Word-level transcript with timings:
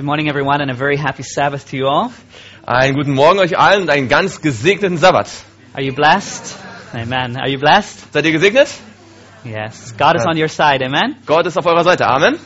Good 0.00 0.06
morning, 0.06 0.30
everyone, 0.30 0.62
and 0.62 0.70
a 0.70 0.74
very 0.74 0.96
happy 0.96 1.22
Sabbath 1.22 1.68
to 1.72 1.76
you 1.76 1.86
all. 1.86 2.10
Einen 2.66 2.94
guten 2.94 3.12
Morgen 3.12 3.38
euch 3.38 3.58
allen 3.58 3.82
und 3.82 3.90
einen 3.90 4.08
ganz 4.08 4.40
gesegneten 4.40 4.96
Sabbat. 4.96 5.28
Are 5.74 5.82
you 5.82 5.92
blessed? 5.92 6.56
Amen. 6.94 7.36
Are 7.36 7.50
you 7.50 7.58
blessed? 7.58 8.10
Seid 8.10 8.24
ihr 8.24 8.32
gesegnet? 8.32 8.68
Yes. 9.44 9.94
God 9.98 10.16
is 10.16 10.24
on 10.26 10.38
your 10.38 10.48
side. 10.48 10.82
Amen. 10.82 11.16
Gott 11.26 11.44
ist 11.44 11.58
auf 11.58 11.66
eurer 11.66 11.84
Seite. 11.84 12.06
Amen. 12.06 12.38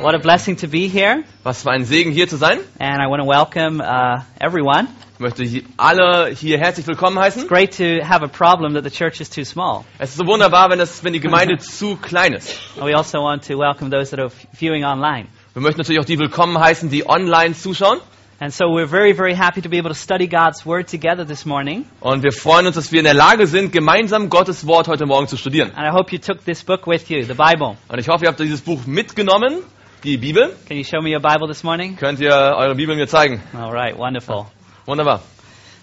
What 0.00 0.14
a 0.14 0.18
blessing 0.18 0.56
to 0.58 0.68
be 0.68 0.86
here. 0.86 1.24
Was 1.42 1.64
für 1.64 1.72
ein 1.72 1.84
Segen 1.84 2.12
hier 2.12 2.28
zu 2.28 2.36
sein. 2.36 2.60
And 2.78 3.02
I 3.02 3.08
want 3.08 3.20
to 3.20 3.28
welcome 3.28 3.82
uh, 3.82 4.22
everyone. 4.38 4.86
Ich 5.14 5.18
möchte 5.18 5.64
alle 5.78 6.28
hier 6.28 6.58
herzlich 6.58 6.86
willkommen 6.86 7.18
heißen. 7.18 7.48
Great 7.48 7.76
to 7.76 8.06
have 8.08 8.24
a 8.24 8.28
problem 8.28 8.74
that 8.74 8.84
the 8.84 8.96
church 8.96 9.20
is 9.20 9.28
too 9.28 9.42
small. 9.42 9.84
Es 9.98 10.10
ist 10.10 10.18
so 10.18 10.26
wunderbar, 10.26 10.70
wenn, 10.70 10.78
es, 10.78 11.02
wenn 11.02 11.12
die 11.12 11.18
Gemeinde 11.18 11.58
zu 11.58 11.96
klein 11.96 12.34
ist. 12.34 12.56
And 12.76 12.86
we 12.86 12.96
also 12.96 13.18
want 13.18 13.44
to 13.48 13.58
welcome 13.58 13.90
those 13.90 14.12
that 14.12 14.20
are 14.20 14.30
viewing 14.52 14.84
online. 14.84 15.26
Wir 15.52 15.62
möchten 15.62 15.80
natürlich 15.80 16.00
auch 16.00 16.04
die 16.04 16.16
willkommen 16.16 16.56
heißen, 16.60 16.90
die 16.90 17.08
online 17.08 17.54
zuschauen. 17.54 17.98
And 18.38 18.52
so 18.52 18.66
we're 18.66 18.86
very, 18.86 19.12
very 19.14 19.34
happy 19.34 19.60
to 19.60 19.68
be 19.68 19.78
able 19.78 19.88
to 19.88 19.96
study 19.96 20.28
God's 20.28 20.64
Word 20.64 20.88
together 20.88 21.26
this 21.26 21.44
morning. 21.44 21.86
Und 21.98 22.22
wir 22.22 22.30
freuen 22.30 22.68
uns, 22.68 22.76
dass 22.76 22.92
wir 22.92 23.00
in 23.00 23.04
der 23.04 23.14
Lage 23.14 23.48
sind, 23.48 23.72
gemeinsam 23.72 24.30
Gottes 24.30 24.64
Wort 24.68 24.86
heute 24.86 25.06
Morgen 25.06 25.26
zu 25.26 25.36
studieren. 25.36 25.72
And 25.74 25.84
I 25.84 25.90
hope 25.90 26.12
you 26.12 26.18
took 26.18 26.44
this 26.44 26.62
book 26.62 26.86
with 26.86 27.08
you, 27.08 27.24
the 27.24 27.34
Bible. 27.34 27.76
Und 27.88 27.98
ich 27.98 28.08
hoffe, 28.08 28.26
ihr 28.26 28.28
habt 28.28 28.38
dieses 28.38 28.60
Buch 28.60 28.86
mitgenommen, 28.86 29.64
die 30.04 30.18
Bibel. 30.18 30.54
Can 30.68 30.76
you 30.76 30.84
show 30.84 31.02
me 31.02 31.12
your 31.12 31.20
Bible 31.20 31.48
this 31.48 31.64
morning? 31.64 31.96
Könnt 31.96 32.20
ihr 32.20 32.30
eure 32.30 32.76
Bibel 32.76 32.94
mir 32.94 33.08
zeigen? 33.08 33.42
All 33.52 33.72
right, 33.72 33.98
wonderful. 33.98 34.46
Wunderbar. 34.86 35.20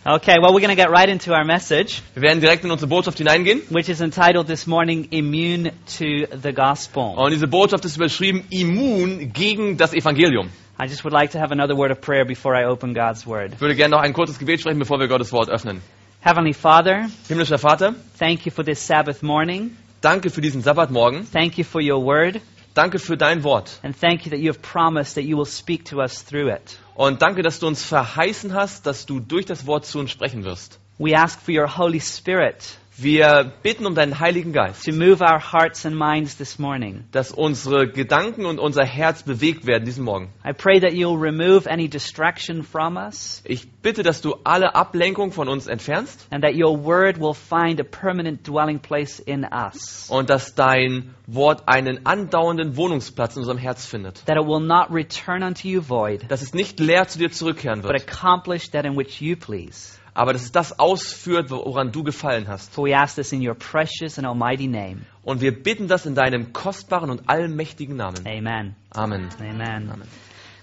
Okay, 0.10 0.38
well, 0.40 0.54
we're 0.54 0.62
going 0.62 0.70
to 0.70 0.76
get 0.82 0.90
right 0.90 1.10
into 1.10 1.34
our 1.34 1.44
message, 1.44 2.02
Wir 2.14 2.22
werden 2.22 2.40
direkt 2.40 2.64
in 2.64 2.72
unsere 2.72 2.88
Botschaft 2.88 3.18
hineingehen. 3.18 3.62
which 3.70 3.90
is 3.90 4.00
entitled 4.00 4.48
this 4.48 4.66
morning, 4.66 5.10
Immune 5.12 5.74
to 5.98 6.28
the 6.42 6.54
Gospel. 6.54 7.14
Und 7.18 7.32
diese 7.34 7.46
Botschaft 7.48 7.84
ist 7.84 7.98
überschrieben, 7.98 8.46
immun 8.50 9.34
gegen 9.34 9.76
das 9.76 9.94
Evangelium. 9.94 10.50
I 10.80 10.86
just 10.86 11.04
would 11.04 11.12
like 11.12 11.32
to 11.32 11.40
have 11.40 11.52
another 11.52 11.76
word 11.76 11.92
of 11.92 12.00
prayer 12.00 12.24
before 12.24 12.56
I 12.56 12.64
open 12.66 12.94
God's 12.94 13.28
Word. 13.28 13.52
Ich 13.56 13.60
würde 13.60 13.76
gerne 13.76 13.96
noch 13.98 14.02
ein 14.02 14.14
kurzes 14.14 14.40
Gebet 14.40 14.62
sprechen, 14.62 14.80
bevor 14.80 14.98
wir 14.98 15.10
Gottes 15.10 15.34
Wort 15.34 15.50
öffnen. 15.50 15.82
Heavenly 16.22 16.54
Father, 16.54 17.10
Himmlischer 17.28 17.58
Vater, 17.58 17.94
thank 18.18 18.46
you 18.46 18.52
for 18.54 18.64
this 18.64 18.80
Sabbath 18.88 19.22
morning. 19.22 19.76
danke 20.00 20.30
für 20.30 20.40
diesen 20.40 20.62
Sabbatmorgen. 20.62 21.28
Thank 21.34 21.58
you 21.58 21.66
for 21.66 21.82
your 21.82 22.02
Word. 22.06 22.40
Danke 22.76 23.00
für 23.00 23.18
dein 23.18 23.44
Wort. 23.44 23.80
And 23.84 23.94
thank 24.00 24.24
you 24.26 24.30
that 24.30 24.40
you 24.40 24.48
have 24.54 24.62
promised 24.62 25.16
that 25.16 25.26
you 25.26 25.36
will 25.36 25.46
speak 25.46 25.84
to 25.90 26.00
us 26.02 26.24
through 26.24 26.48
it. 26.54 26.78
Und 26.98 27.22
danke, 27.22 27.44
dass 27.44 27.60
du 27.60 27.68
uns 27.68 27.84
verheißen 27.84 28.56
hast, 28.56 28.88
dass 28.88 29.06
du 29.06 29.20
durch 29.20 29.46
das 29.46 29.68
Wort 29.68 29.86
zu 29.86 30.00
uns 30.00 30.10
sprechen 30.10 30.44
wirst. 30.44 30.80
We 30.98 31.16
ask 31.16 31.40
for 31.40 31.54
your 31.54 31.78
Holy 31.78 32.02
Spirit 32.02 32.56
Wir 33.00 33.52
bitten 33.62 33.86
um 33.86 33.94
deinen 33.94 34.20
Heiligen 34.20 34.54
Geist, 34.54 34.84
to 34.86 34.92
move 34.92 35.22
our 35.22 35.40
hearts 35.40 35.86
and 35.86 35.96
minds 35.96 36.36
this 36.38 36.58
morning. 36.58 37.04
dass 37.12 37.32
unsere 37.32 37.88
Gedanken 37.88 38.48
und 38.48 38.58
unser 38.58 38.86
Herz 38.86 39.22
bewegt 39.22 39.68
werden 39.68 39.86
diesen 39.86 40.04
Morgen. 40.04 40.30
I 40.44 40.52
pray 40.54 40.80
that 40.80 40.94
you'll 40.94 41.20
remove 41.20 41.70
any 41.70 41.88
distraction 41.88 42.64
from 42.64 42.98
us 42.98 43.44
Ich 43.46 43.72
bitte, 43.84 44.02
dass 44.02 44.22
du 44.22 44.38
alle 44.44 44.74
Ablenkung 44.74 45.32
von 45.32 45.48
uns 45.48 45.68
entfernst 45.68 46.26
and 46.32 46.44
that 46.44 46.56
your 46.56 46.84
word 46.84 47.20
will 47.20 47.36
find 47.36 47.80
a 47.80 47.84
permanent 47.84 48.48
dwelling 48.48 48.80
place 48.80 49.20
in 49.20 49.44
us. 49.46 50.08
und 50.10 50.32
dass 50.32 50.56
dein 50.56 51.14
Wort 51.28 51.68
einen 51.68 52.04
andauernden 52.08 52.78
Wohnungsplatz 52.78 53.36
in 53.36 53.42
unserem 53.42 53.60
Herz 53.60 53.86
findet. 53.86 54.26
That 54.26 54.38
it 54.38 54.48
will 54.48 54.60
not 54.66 54.90
return 54.90 55.44
unto 55.44 55.68
you 55.68 55.82
void, 55.88 56.26
Dass 56.32 56.42
es 56.42 56.56
nicht 56.56 56.80
leer 56.80 57.08
zu 57.08 57.20
dir 57.20 57.30
zurückkehren 57.30 57.84
but 57.84 57.92
wird, 57.92 58.10
accomplish 58.10 58.72
that 58.72 58.86
in 58.86 58.98
which 58.98 59.22
you 59.22 59.36
please. 59.36 59.97
Aber 60.18 60.34
dass 60.34 60.42
es 60.42 60.52
das 60.52 60.80
ausführt, 60.80 61.52
woran 61.52 61.92
du 61.92 62.04
gefallen 62.04 62.48
hast. 62.48 62.74
For 62.74 62.86
we 62.88 62.98
ask 62.98 63.16
this 63.16 63.32
in 63.32 63.48
your 63.48 63.54
precious 63.54 64.18
and 64.18 64.26
almighty 64.26 64.66
name. 64.66 65.02
Und 65.22 65.42
wir 65.42 65.52
bitten 65.52 65.88
das 65.88 66.08
in 66.08 66.16
deinem 66.16 66.54
kostbaren 66.54 67.12
und 67.12 67.30
allmächtigen 67.30 67.98
Namen. 67.98 68.26
Amen. 68.26 68.76
Amen. 68.96 69.30
Amen. 69.40 69.92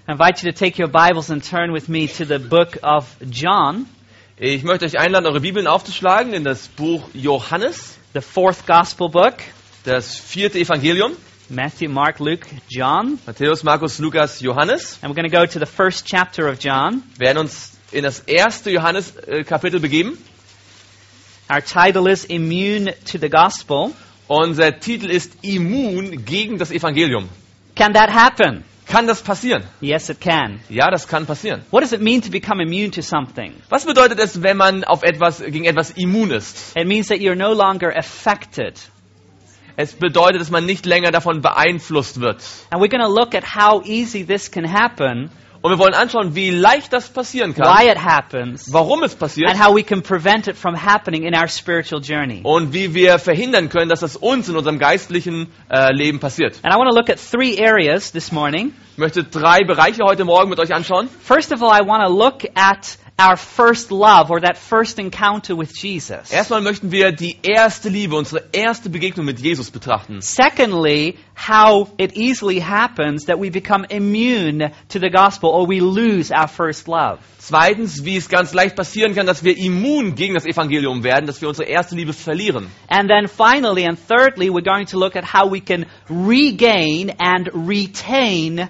I 0.09 0.13
invite 0.13 0.45
you 0.45 0.51
to 0.51 0.59
take 0.59 0.83
your 0.83 0.89
Bibles 0.91 1.31
and 1.31 1.41
turn 1.49 1.73
with 1.73 1.89
me 1.89 2.09
to 2.09 2.25
the 2.25 2.39
book 2.39 2.79
of 2.83 3.17
John, 3.31 3.87
Ich 4.37 4.65
möchte 4.65 4.87
euch 4.87 4.99
einladen, 4.99 5.27
eure 5.27 5.41
Bibeln 5.41 5.69
aufzuschlagen 5.69 6.35
in 6.35 6.43
das 6.43 6.67
Buch 6.67 7.09
Johannes, 7.15 7.97
the 8.13 8.21
fourth 8.21 8.67
gospel 8.67 9.09
book. 9.09 9.35
das 9.85 10.17
vierte 10.17 10.59
Evangelium. 10.59 11.13
Matthew, 11.49 11.91
Mark, 11.91 12.19
Luke, 12.19 12.45
John. 12.69 13.21
Matthäus, 13.25 13.63
Markus, 13.63 14.01
Lukas, 14.01 14.41
Johannes. 14.41 14.99
And 15.01 15.13
we're 15.13 15.23
going 15.23 15.31
to 15.31 15.37
go 15.37 15.47
to 15.47 15.61
the 15.61 15.67
first 15.67 16.07
chapter 16.07 16.49
of 16.49 16.59
John. 16.59 17.05
Wir 17.19 17.29
werden 17.29 17.39
uns 17.39 17.74
in 17.95 18.05
das 18.05 18.21
erste 18.21 18.71
Johannes-Kapitel 18.71 19.81
begeben. 19.81 20.19
Our 21.49 21.63
title 21.63 22.11
is 22.11 22.25
Immune 22.25 22.95
to 23.05 23.19
the 23.19 23.29
Gospel. 23.29 23.93
Unser 24.27 24.81
Titel 24.81 25.11
ist 25.11 25.33
Immun 25.43 26.25
gegen 26.25 26.59
das 26.59 26.71
Evangelium. 26.71 27.29
Can 27.75 27.93
that 27.93 28.11
happen? 28.11 28.65
Kann 28.87 29.07
das 29.07 29.23
passieren? 29.23 29.65
Yes, 29.81 30.09
it 30.09 30.21
can. 30.21 30.61
Ja, 30.69 30.91
das 30.91 31.09
kann 31.09 31.27
passieren. 31.27 31.63
What 31.71 31.83
does 31.83 31.93
it 31.93 32.01
mean 32.01 32.21
to 32.23 32.31
become 32.31 32.63
immune 32.63 32.91
to 32.93 33.03
something? 33.03 33.55
Was 33.69 33.85
bedeutet 33.85 34.19
es, 34.19 34.43
wenn 34.43 34.57
man 34.57 34.85
auf 34.85 35.03
etwas, 35.03 35.41
gegen 35.41 35.65
etwas 35.65 35.91
immun 35.91 36.31
ist? 36.31 36.77
It 36.77 36.87
means 36.87 37.09
that 37.09 37.19
you're 37.19 37.35
no 37.35 37.53
longer 37.53 37.95
affected. 37.97 38.79
Es 39.77 39.95
bedeutet, 39.95 40.41
dass 40.41 40.51
man 40.51 40.67
nicht 40.67 40.87
länger 40.87 41.11
davon 41.11 41.41
beeinflusst 41.41 42.21
wird. 42.21 42.43
And 42.71 42.81
we're 42.81 42.89
going 42.89 43.03
to 43.05 43.13
look 43.13 43.35
at 43.35 43.57
how 43.57 43.83
easy 43.85 44.25
this 44.25 44.51
can 44.51 44.71
happen, 44.71 45.31
Und 45.65 45.71
wir 45.71 45.79
wollen 45.79 45.95
anschauen, 45.95 46.35
wie 46.35 46.51
leicht 46.51 46.93
das 46.93 47.09
passieren 47.09 47.57
why 47.57 47.63
kann, 47.63 47.87
it 47.87 48.05
happens, 48.05 48.71
warum 48.71 49.03
es 49.03 49.15
passiert 49.15 49.51
and 49.51 49.59
how 49.59 49.75
we 49.75 49.83
can 49.83 50.03
prevent 50.03 50.47
it 50.47 50.59
from 50.59 50.77
happening 50.77 51.23
in 51.23 51.35
our 51.35 51.49
spiritual 51.49 52.03
journey. 52.03 52.43
und 52.43 52.75
wie 52.75 52.93
wir 52.93 53.19
verhindern 53.19 53.71
können, 53.71 53.89
dass 53.89 54.01
das 54.01 54.15
uns 54.15 54.47
in 54.51 54.57
unserem 54.57 54.79
geistlichen 54.79 55.49
äh, 55.71 55.91
Leben 55.91 56.21
passiert. 56.21 56.59
And 56.63 56.75
I 56.75 56.77
want 56.77 56.91
to 56.91 56.95
look 56.95 57.09
at 57.09 57.19
three 57.19 57.59
areas 57.59 58.13
this 58.13 58.31
morning. 58.31 58.75
Ich 58.93 58.99
möchte 58.99 59.25
drei 59.25 59.65
Bereiche 59.65 60.05
heute 60.05 60.27
Morgen 60.27 60.51
mit 60.51 60.61
euch 60.61 60.75
anschauen. 60.75 61.09
First 61.23 61.51
of 61.51 61.63
all, 61.63 61.71
I 61.71 61.89
want 61.89 62.07
to 62.07 62.13
look 62.13 62.45
at 62.55 62.99
our 63.17 63.37
first 63.37 63.93
love 63.93 64.31
or 64.31 64.41
that 64.41 64.59
first 64.59 64.99
encounter 64.99 65.55
with 65.55 65.73
Jesus. 65.73 66.33
Erstmal 66.33 66.61
möchten 66.63 66.91
wir 66.91 67.13
die 67.13 67.39
erste 67.43 67.89
Liebe, 67.89 68.17
unsere 68.17 68.43
erste 68.53 68.91
Begegnung 68.91 69.25
mit 69.25 69.39
Jesus 69.39 69.71
betrachten. 69.71 70.21
Secondly, 70.21 71.17
how 71.35 71.89
it 71.97 72.17
easily 72.17 72.59
happens 72.59 73.27
that 73.27 73.39
we 73.39 73.51
become 73.51 73.85
immune 73.89 74.73
to 74.89 74.99
the 74.99 75.11
gospel 75.11 75.51
or 75.51 75.69
we 75.69 75.81
lose 75.81 76.33
our 76.33 76.49
first 76.49 76.89
love. 76.89 77.21
Zweitens, 77.39 78.05
wie 78.05 78.17
es 78.17 78.29
ganz 78.29 78.53
leicht 78.53 78.75
passieren 78.75 79.15
kann, 79.15 79.27
dass 79.27 79.45
wir 79.45 79.57
immun 79.57 80.17
gegen 80.17 80.35
das 80.35 80.45
Evangelium 80.45 81.05
werden, 81.05 81.27
dass 81.27 81.41
wir 81.41 81.49
unsere 81.49 81.69
erste 81.69 81.95
Liebe 81.95 82.13
verlieren. 82.13 82.67
And 82.89 83.09
then 83.09 83.29
finally 83.29 83.87
and 83.87 83.97
thirdly, 84.09 84.49
we're 84.49 84.65
going 84.65 84.87
to 84.87 84.99
look 84.99 85.15
at 85.15 85.33
how 85.33 85.49
we 85.49 85.61
can 85.61 85.87
regain 86.11 87.13
and 87.21 87.49
retain 87.53 88.69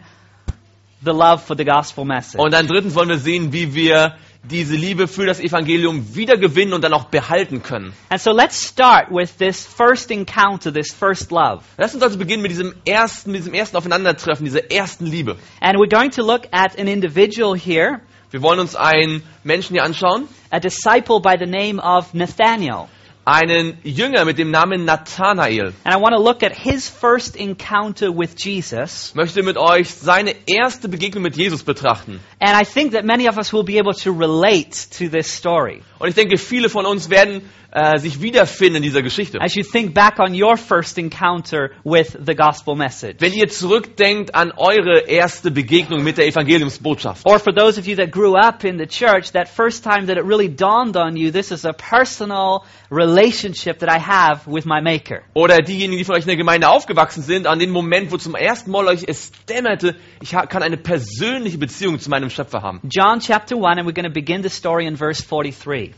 the 1.03 1.12
love 1.12 1.43
for 1.43 1.56
the 1.56 1.65
gospel 1.65 2.04
message. 2.04 2.38
Und 2.38 2.53
dann 2.53 2.66
drittens 2.66 2.94
wollen 2.94 3.09
wir 3.09 3.19
sehen, 3.19 3.53
wie 3.53 3.75
wir 3.75 4.16
diese 4.50 4.75
Liebe 4.77 5.09
für 5.09 5.27
das 5.27 5.41
Evangelium 5.41 6.15
wiedergewinnen 6.15 6.75
und 6.75 6.82
dann 6.82 6.93
auch 6.93 7.05
behalten 7.05 7.62
können. 7.62 7.93
And 8.10 8.21
so 8.21 8.31
let's 8.31 8.69
start 8.69 9.10
with 9.10 9.37
this 9.38 9.66
first 9.66 10.10
encounter, 10.10 10.72
this 10.72 10.93
first 10.93 11.31
love. 11.31 11.62
Lass 11.78 11.94
uns 11.94 12.03
also 12.03 12.19
beginnen 12.19 12.43
mit 12.43 12.50
diesem 12.50 12.75
ersten, 12.87 13.33
mit 13.33 13.41
diesem 13.41 13.54
ersten 13.54 13.77
Aufeinandertreffen, 13.77 14.44
dieser 14.44 14.71
ersten 14.71 15.06
Liebe. 15.06 15.37
And 15.60 15.78
we're 15.78 15.88
going 15.88 16.10
to 16.12 16.22
look 16.22 16.43
at 16.53 16.78
an 16.78 16.87
individual 16.87 17.57
here, 17.57 18.01
Wir 18.34 18.42
wollen 18.42 18.59
uns 18.59 18.74
einen 18.74 19.22
Menschen 19.45 19.74
hier 19.74 19.84
anschauen, 19.84 20.27
a 20.51 20.59
disciple 20.59 21.21
by 21.21 21.36
the 21.39 21.47
name 21.47 21.80
of 21.80 22.15
Nathaniel. 22.15 22.89
Einen 23.24 23.78
Jünger 23.82 24.24
mit 24.24 24.38
dem 24.38 24.50
Namen 24.50 24.84
Nathanael. 24.84 25.72
And 25.84 25.94
I 25.94 26.00
want 26.00 26.15
to 26.15 26.22
look 26.22 26.42
at 26.42 26.53
his 26.54 26.88
first 26.88 27.36
encounter 27.36 28.10
with 28.10 28.34
Jesus. 28.36 29.15
Möchte 29.15 29.42
mit 29.42 29.56
euch 29.56 29.91
seine 29.94 30.34
erste 30.47 30.88
Begegnung 30.88 31.22
mit 31.22 31.36
Jesus 31.36 31.62
betrachten. 31.62 32.21
And 32.41 32.60
I 32.60 32.65
think 32.65 32.92
that 32.92 33.04
many 33.04 33.28
of 33.28 33.38
us 33.38 33.53
will 33.53 33.65
be 33.65 33.78
able 33.78 33.94
to 33.94 34.12
relate 34.12 34.76
to 34.98 35.09
this 35.09 35.32
story. 35.32 35.82
Und 35.98 36.09
ich 36.09 36.15
denke, 36.15 36.36
viele 36.36 36.68
von 36.68 36.84
uns 36.84 37.09
werden 37.09 37.42
äh, 37.74 37.98
sich 37.98 38.22
wiederfinden 38.22 38.76
in 38.76 38.82
dieser 38.84 39.03
Geschichte. 39.03 39.41
As 39.41 39.54
you 39.56 39.65
think 39.65 39.94
back 39.94 40.21
on 40.21 40.32
your 40.32 40.56
first 40.56 40.97
encounter 40.97 41.71
with 41.82 42.16
the 42.24 42.34
gospel 42.34 42.76
message. 42.76 43.16
Wenn 43.18 43.32
ihr 43.32 43.48
zurückdenkt 43.48 44.34
an 44.34 44.53
eure 44.56 45.00
erste 45.09 45.50
Begegnung 45.50 46.04
mit 46.04 46.16
der 46.16 46.26
Evangeliumsbotschaft. 46.26 47.26
Or 47.26 47.41
for 47.41 47.53
those 47.53 47.78
of 47.78 47.86
you 47.86 47.97
that 47.97 48.12
grew 48.12 48.36
up 48.36 48.65
in 48.65 48.78
the 48.78 48.86
church, 48.86 49.32
that 49.32 49.48
first 49.48 49.82
time 49.82 50.06
that 50.06 50.16
it 50.16 50.24
really 50.24 50.48
dawned 50.48 50.97
on 50.97 51.16
you, 51.16 51.32
this 51.32 51.50
is 51.50 51.65
a 51.65 51.72
personal 51.72 52.62
relationship 52.91 53.80
that 53.80 53.91
I 53.91 53.98
have 53.98 54.47
with 54.47 54.65
my 54.66 54.80
Maker. 54.80 55.22
Oder 55.34 55.59
diejenigen, 55.59 55.98
die 55.98 56.04
von 56.04 56.15
euch 56.15 56.22
in 56.22 56.28
der 56.28 56.36
Gemeinde 56.36 56.68
aufgewachsen 56.68 57.24
sind, 57.24 57.48
an 57.48 57.59
den 57.59 57.70
Moment, 57.70 58.12
wo 58.12 58.18
zum 58.18 58.36
ersten 58.36 58.70
Mal 58.70 58.86
euch 58.86 59.04
es 59.09 59.32
dämmerte, 59.48 59.97
ich 60.22 60.30
kann 60.30 60.62
eine 60.62 60.77
persönliche 60.77 61.59
Beziehung 61.59 61.98
zu 61.98 62.09
meinem 62.09 62.30
Schöpfer 62.30 62.62
haben. 62.62 62.80
John 62.84 63.18
chapter 63.18 63.56
1, 63.56 63.80
and 63.80 63.88
we're 63.88 63.92
going 63.92 64.06
to 64.06 64.12
begin 64.12 64.44
the 64.44 64.48
story 64.48 64.86
in 64.86 64.97
verse 64.97 65.20
43. 65.20 65.92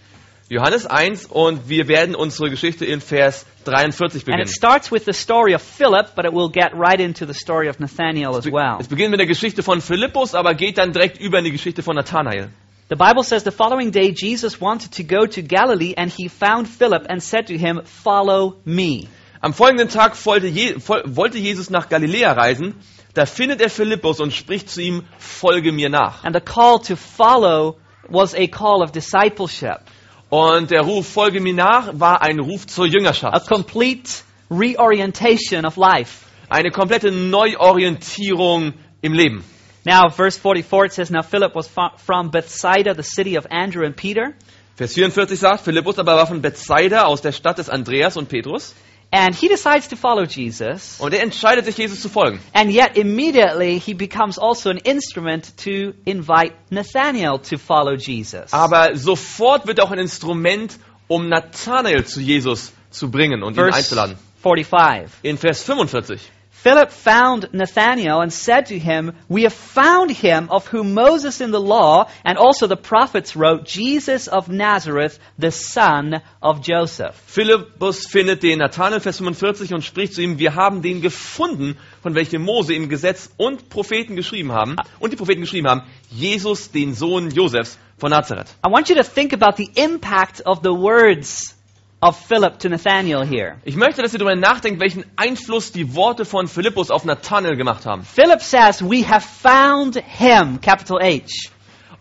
Johannes 0.49 0.87
1 0.87 1.27
und 1.27 1.69
wir 1.69 1.89
werden 1.89 2.15
unsere 2.15 2.51
Geschichte 2.51 2.85
in 2.85 3.01
Vers 3.01 3.45
43 3.65 4.03
And 4.03 4.15
it 4.15 4.25
beginnen. 4.27 4.47
starts 4.49 4.93
with 4.93 5.05
the 5.05 5.13
story 5.13 5.55
of 5.55 5.63
Philip, 5.63 6.15
but 6.15 6.25
it 6.25 6.33
will 6.33 6.49
get 6.49 6.73
right 6.73 7.01
into 7.01 7.27
the 7.27 7.35
story 7.35 7.69
of 7.69 7.81
Nathaniel 7.81 8.37
as 8.37 8.47
well. 8.47 8.77
Es 8.79 8.87
beginnt 8.87 9.11
mit 9.11 9.19
der 9.19 9.27
Geschichte 9.27 9.63
von 9.65 9.81
Philippus, 9.81 10.35
aber 10.35 10.55
geht 10.55 10.79
dann 10.79 10.93
direkt 10.93 11.19
über 11.19 11.39
in 11.39 11.45
die 11.45 11.53
Geschichte 11.53 11.83
von 11.83 11.97
Nathanael. 11.97 12.51
The 12.89 12.95
Bible 12.95 13.25
says 13.25 13.43
the 13.43 13.51
following 13.51 13.91
day 13.91 14.13
Jesus 14.17 14.61
wanted 14.61 14.93
to 14.93 15.03
go 15.03 15.27
to 15.27 15.43
Galilee, 15.43 15.95
and 15.97 16.13
he 16.13 16.29
found 16.29 16.69
Philip 16.69 17.07
and 17.09 17.21
said 17.21 17.49
to 17.49 17.55
him, 17.55 17.83
Follow 17.85 18.55
me. 18.65 19.09
Am 19.41 19.53
folgenden 19.53 19.89
Tag 19.89 20.15
wollte 20.25 21.39
Jesus 21.39 21.71
nach 21.71 21.89
Galiläa 21.89 22.33
reisen. 22.33 22.75
da 23.15 23.27
findet 23.27 23.61
er 23.61 23.71
Philippus 23.71 24.21
und 24.21 24.33
spricht 24.33 24.69
zu 24.69 24.83
ihm, 24.83 25.03
folge 25.19 25.73
mir 25.73 25.89
nach. 25.89 26.23
And 26.23 26.35
the 26.37 26.41
call 26.41 26.79
to 26.81 26.95
follow 26.95 27.77
was 28.09 28.35
a 28.35 28.47
call 28.47 28.83
of 28.83 28.93
discipleship, 28.93 29.81
Und 30.29 30.71
der 30.71 30.83
Ruf, 30.83 31.07
folge 31.09 31.41
mir 31.41 31.55
nach, 31.55 31.91
war 31.93 32.21
ein 32.23 32.41
Ruf 32.41 32.67
zur 32.67 32.85
a 32.85 32.89
Jüngerschaft. 32.89 33.47
complete 33.49 34.11
reorientation 34.51 35.65
of 35.65 35.77
life. 35.77 36.25
Eine 36.49 36.71
komplette 36.71 37.11
Neuorientierung 37.13 38.73
im 39.03 39.13
Leben. 39.13 39.45
Now, 39.85 40.09
verse 40.11 40.39
44, 40.41 40.87
it 40.87 40.93
says, 40.93 41.11
Now 41.11 41.23
Philip 41.23 41.55
was 41.55 41.69
fro- 41.69 41.97
from 41.97 42.31
Bethsaida, 42.31 42.95
the 42.95 43.05
city 43.05 43.37
of 43.39 43.47
Andrew 43.51 43.85
and 43.85 43.95
Peter. 43.97 44.35
Vers 44.77 44.95
44 44.95 45.39
sagt, 45.39 45.61
Philippus 45.65 45.99
aber 45.99 46.17
war 46.17 46.27
von 46.27 46.43
Bethsaida 46.43 47.05
aus 47.05 47.23
der 47.23 47.33
Stadt 47.33 47.59
des 47.59 47.71
Andreas 47.71 48.17
und 48.17 48.29
Petrus. 48.29 48.75
And 49.17 49.35
he 49.35 49.49
decides 49.49 49.89
to 49.89 49.97
follow 49.97 50.25
Jesus. 50.25 51.01
Und 51.01 51.15
er 51.15 51.23
entscheidet 51.23 51.65
sich, 51.65 51.79
Jesus 51.79 52.03
zu 52.03 52.11
folgen. 52.11 52.39
And 52.53 52.71
yet, 52.71 52.99
immediately, 52.99 53.81
he 53.81 53.95
becomes 53.95 54.39
also 54.39 54.69
an 54.69 54.77
instrument 54.77 55.57
to 55.57 55.95
invite 56.05 56.53
Nathanael 56.69 57.39
to 57.39 57.57
follow 57.57 57.95
Jesus. 57.97 58.53
Aber 58.53 58.95
sofort 58.95 59.67
wird 59.67 59.79
er 59.79 59.87
auch 59.87 59.91
ein 59.91 59.99
Instrument, 59.99 60.79
um 61.09 61.31
Nathanael 61.31 62.05
zu 62.05 62.21
Jesus 62.21 62.73
zu 62.91 63.11
bringen 63.11 63.43
und 63.43 63.55
ihn 63.55 63.63
Verse 63.63 63.79
einzuladen. 63.79 64.19
45. 64.43 65.11
In 65.23 65.39
Vers 65.39 65.63
45. 65.63 66.21
Philip 66.67 66.91
found 66.91 67.51
Nathanael 67.53 68.23
and 68.23 68.33
said 68.33 68.67
to 68.67 68.77
him, 68.77 69.13
We 69.29 69.45
have 69.45 69.53
found 69.53 70.11
him 70.11 70.49
of 70.51 70.67
whom 70.67 70.95
Moses 70.95 71.41
in 71.41 71.53
the 71.53 71.61
law 71.61 72.11
and 72.25 72.37
also 72.37 72.67
the 72.67 72.77
prophets 72.77 73.37
wrote, 73.37 73.67
Jesus 73.67 74.27
of 74.27 74.49
Nazareth, 74.49 75.21
the 75.39 75.53
son 75.53 76.23
of 76.43 76.63
Joseph. 76.63 77.15
Philippus 77.15 78.09
findet 78.09 78.43
den 78.43 78.59
Nathanael, 78.59 78.99
Vers 78.99 79.19
45, 79.19 79.75
und 79.75 79.85
spricht 79.85 80.15
zu 80.15 80.23
ihm, 80.23 80.41
wir 80.41 80.57
haben 80.57 80.83
den 80.83 81.03
gefunden, 81.03 81.77
von 82.03 82.17
welchem 82.17 82.43
Mose 82.43 82.75
im 82.75 82.89
Gesetz 82.89 83.31
und 83.37 83.69
Propheten 83.69 84.17
geschrieben 84.17 84.51
haben, 84.51 84.75
und 84.99 85.13
die 85.13 85.17
Propheten 85.17 85.43
geschrieben 85.43 85.69
haben, 85.69 85.83
Jesus, 86.11 86.73
den 86.73 86.95
Sohn 86.95 87.31
Josefs 87.31 87.79
von 87.97 88.11
Nazareth. 88.11 88.49
I 88.67 88.73
want 88.73 88.89
you 88.89 88.97
to 88.97 89.05
think 89.05 89.33
about 89.33 89.57
the 89.57 89.71
impact 89.77 90.45
of 90.45 90.63
the 90.65 90.73
words 90.73 91.56
of 92.01 92.27
Philip 92.27 92.59
to 92.59 92.69
Nathanael 92.69 93.25
here. 93.25 93.57
Ich 93.65 93.77
möchte, 93.77 94.03
dass 94.03 94.13
ihr 94.13 94.19
darüber 94.19 94.37
nachdenkt, 94.37 94.81
welchen 94.81 95.05
Einfluss 95.17 95.73
die 95.73 95.95
Worte 95.95 96.25
von 96.25 96.47
Philippus 96.47 96.91
auf 96.91 97.05
Nathanael 97.05 97.57
gemacht 97.57 97.87
haben. 97.87 98.03
Philip 98.03 98.43
says, 98.43 98.83
We 98.83 99.03
have 99.09 99.27
found 99.27 99.97
him, 99.97 100.61
capital 100.61 100.99
H. 101.01 101.51